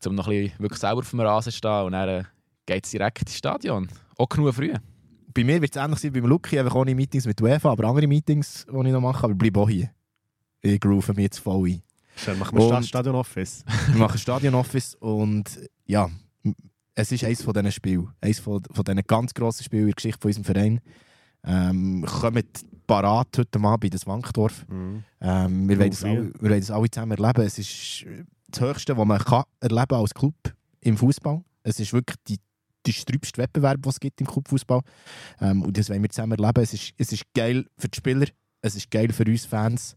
um 0.05 0.15
noch 0.15 0.27
ein 0.27 0.43
bisschen 0.43 0.59
wirklich 0.59 0.79
selber 0.79 0.99
auf 0.99 1.09
dem 1.09 1.19
Rasen 1.21 1.51
zu 1.51 1.57
stehen 1.57 1.83
und 1.85 1.91
dann 1.93 2.09
äh, 2.09 2.23
geht 2.65 2.85
es 2.85 2.91
direkt 2.91 3.21
ins 3.21 3.35
Stadion. 3.37 3.87
Auch 4.17 4.29
genug 4.29 4.53
früh. 4.53 4.73
Bei 5.33 5.43
mir 5.43 5.61
wird 5.61 5.75
es 5.75 5.81
ähnlich 5.81 5.99
sein 5.99 6.13
wie 6.13 6.21
beim 6.21 6.29
Lucky, 6.29 6.59
einfach 6.59 6.75
ohne 6.75 6.93
Meetings 6.93 7.25
mit 7.25 7.41
UEFA, 7.41 7.71
aber 7.71 7.85
andere 7.87 8.05
Meetings, 8.07 8.65
die 8.69 8.87
ich 8.87 8.93
noch 8.93 9.01
mache, 9.01 9.23
aber 9.23 9.31
ich 9.33 9.37
bleibe 9.39 9.59
auch 9.61 9.69
hier. 9.69 9.89
Ich 10.61 10.79
groove 10.79 11.07
mich 11.09 11.17
jetzt 11.23 11.39
voll 11.39 11.69
ein. 11.69 11.83
Schön, 12.15 12.37
machen 12.37 12.55
wir 12.57 12.63
Und- 12.65 12.71
das 12.71 12.87
Stadion 12.87 13.15
Office. 13.15 13.65
Wir 13.87 13.97
machen 13.99 14.19
Stadion-Office 14.19 14.95
und 14.99 15.59
ja, 15.85 16.09
es 16.93 17.11
ist 17.11 17.23
eines 17.23 17.41
von 17.41 17.53
diesen 17.53 17.71
Spielen. 17.71 18.09
Eines 18.21 18.37
von, 18.39 18.61
von 18.71 18.85
diesen 18.85 19.01
ganz 19.07 19.33
grossen 19.33 19.63
Spielen 19.63 19.81
in 19.83 19.87
der 19.87 19.95
Geschichte 19.95 20.21
von 20.21 20.29
unserem 20.29 20.43
Verein. 20.45 20.79
Ähm, 21.45 22.05
kommt 22.07 22.63
parat 22.87 23.27
heute 23.37 23.59
Abend 23.59 23.93
das 23.93 24.07
Wankdorf. 24.07 24.65
Mhm. 24.69 25.03
Ähm, 25.21 25.69
wir, 25.69 25.79
wollen 25.79 25.89
das 25.89 26.03
alle, 26.03 26.33
wir 26.33 26.49
wollen 26.49 26.59
das 26.59 26.71
alle 26.71 26.89
zusammen 26.89 27.17
erleben. 27.17 27.41
Es 27.45 27.59
ist 27.59 28.05
das 28.49 28.61
Höchste, 28.61 28.97
was 28.97 29.05
man 29.05 29.19
kann 29.19 29.43
erleben 29.59 29.95
als 29.95 30.13
Club 30.13 30.35
im 30.81 30.97
Fußball. 30.97 31.43
Es 31.63 31.79
ist 31.79 31.93
wirklich 31.93 32.17
die, 32.27 32.39
die 32.85 32.93
sträubste 32.93 33.41
Wettbewerb, 33.41 33.81
den 33.81 33.89
es 33.89 33.99
gibt 33.99 34.19
im 34.21 34.27
Clubfußball. 34.27 34.81
Ähm, 35.41 35.63
und 35.63 35.77
das 35.77 35.89
wollen 35.89 36.01
wir 36.01 36.09
zusammen 36.09 36.37
erleben. 36.37 36.61
Es 36.61 36.73
ist, 36.73 36.93
es 36.97 37.11
ist 37.11 37.23
geil 37.33 37.65
für 37.77 37.87
die 37.87 37.97
Spieler, 37.97 38.27
es 38.61 38.75
ist 38.75 38.91
geil 38.91 39.11
für 39.11 39.25
uns 39.25 39.45
Fans. 39.45 39.95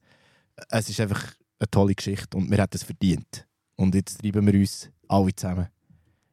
Es 0.71 0.89
ist 0.89 1.01
einfach 1.01 1.23
eine 1.59 1.71
tolle 1.71 1.95
Geschichte 1.95 2.37
und 2.37 2.51
wir 2.51 2.59
hätten 2.59 2.77
es 2.77 2.83
verdient. 2.83 3.47
Und 3.77 3.95
jetzt 3.95 4.21
treiben 4.21 4.47
wir 4.47 4.55
uns 4.55 4.91
alle 5.09 5.35
zusammen 5.35 5.69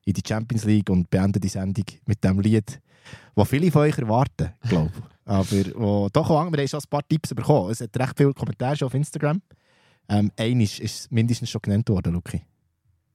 in 0.05 0.13
die 0.13 0.21
Champions 0.25 0.65
League 0.65 0.89
und 0.89 1.09
beenden 1.09 1.39
die 1.39 1.49
Sendung 1.49 1.85
mit 2.05 2.23
dem 2.23 2.39
Lied, 2.39 2.81
das 3.35 3.47
viele 3.49 3.71
von 3.71 3.81
euch 3.83 3.97
erwarten, 3.97 4.51
glaube 4.67 4.91
ich. 4.95 5.03
Aber 5.25 5.45
wo, 5.75 6.09
doch 6.11 6.29
auch, 6.29 6.51
wir 6.51 6.59
haben 6.59 6.67
schon 6.67 6.79
ein 6.79 6.89
paar 6.89 7.07
Tipps 7.07 7.33
bekommen. 7.33 7.71
Es 7.71 7.79
hat 7.79 7.97
recht 7.97 8.13
viele 8.17 8.33
Kommentare 8.33 8.75
schon 8.75 8.87
auf 8.87 8.93
Instagram. 8.93 9.41
Ähm, 10.09 10.31
eines 10.37 10.79
ist 10.79 11.11
mindestens 11.11 11.49
schon 11.49 11.61
genannt 11.61 11.87
worden, 11.89 12.13
Luki. 12.13 12.41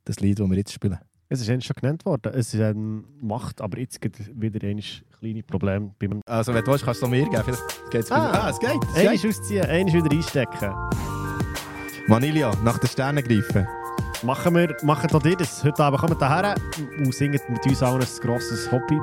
Das 0.05 0.19
Lied, 0.20 0.40
das 0.40 0.48
wir 0.48 0.56
jetzt 0.56 0.73
spielen. 0.73 0.98
Es 1.28 1.47
ist 1.47 1.65
schon 1.65 1.77
genannt 1.78 2.06
worden. 2.06 2.32
Es 2.35 2.55
ähm, 2.55 3.05
macht 3.20 3.60
aber 3.60 3.78
jetzt 3.78 4.01
gibt 4.01 4.19
wieder 4.40 4.66
ein 4.66 4.81
kleines 5.20 5.43
Problem. 5.47 5.93
Beim 5.98 6.23
Also, 6.24 6.55
wenn 6.55 6.65
du 6.65 6.70
willst, 6.70 6.85
kannst 6.86 7.02
du 7.02 7.06
es 7.06 7.10
mir 7.10 7.28
geben. 7.28 7.43
Vielleicht 7.44 7.90
geht's 7.90 8.10
Ah. 8.10 8.31
ah, 8.47 8.51
es 8.51 8.59
geht. 8.59 8.70
Es 8.94 9.06
Eines 9.06 9.23
geht. 9.23 9.31
ausziehen, 9.31 9.66
eines 9.66 9.93
wieder 9.93 10.10
einstecken. 10.10 10.73
Vanilla, 12.06 12.56
nach 12.65 12.78
den 12.78 12.89
Sternen 12.89 13.23
greifen. 13.23 13.66
Machen 14.23 14.55
wir 14.57 14.77
machen 14.82 15.09
doch 15.12 15.24
ihr 15.24 15.36
das. 15.36 15.62
Heute 15.62 15.85
Abend 15.85 16.01
kommt 16.01 16.20
daher 16.20 16.55
und 16.99 17.15
singt 17.15 17.49
mit 17.49 17.66
uns 17.66 17.82
allen 17.82 18.03
ein 18.03 18.09
grosses 18.20 18.70
Hobby. 18.73 18.99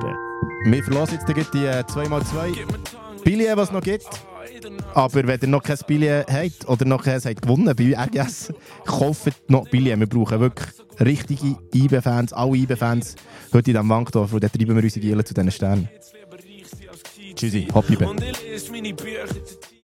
Wir 0.65 0.83
verlosen 0.83 1.19
jetzt 1.19 1.53
die 1.53 1.65
äh, 1.65 1.83
2x2 1.83 3.23
Billionen, 3.23 3.57
was 3.57 3.69
es 3.69 3.73
noch 3.73 3.81
gibt. 3.81 4.07
Aber 4.93 5.27
wenn 5.27 5.39
ihr 5.41 5.47
noch 5.47 5.63
kein 5.63 5.77
Billet 5.87 6.25
habt 6.29 6.67
oder 6.67 6.85
noch 6.85 7.03
keins 7.03 7.25
habt 7.25 7.41
gewonnen 7.41 7.73
bei 7.75 7.95
RGS, 7.97 8.53
kauft 8.85 9.49
noch 9.49 9.69
Billionen. 9.69 10.01
Wir 10.01 10.07
brauchen 10.07 10.39
wirklich 10.39 10.69
richtige 10.99 11.55
IB-Fans, 11.73 12.33
alle 12.33 12.57
IB-Fans 12.57 13.15
heute 13.53 13.71
in 13.71 13.75
diesem 13.77 13.89
Wankdorf. 13.89 14.33
Und 14.33 14.43
dann 14.43 14.51
treiben 14.51 14.75
wir 14.75 14.83
unsere 14.83 14.99
Gielen 14.99 15.25
zu 15.25 15.33
diesen 15.33 15.51
Sternen. 15.51 15.89
Tschüssi, 17.35 17.67
Happy 17.73 17.97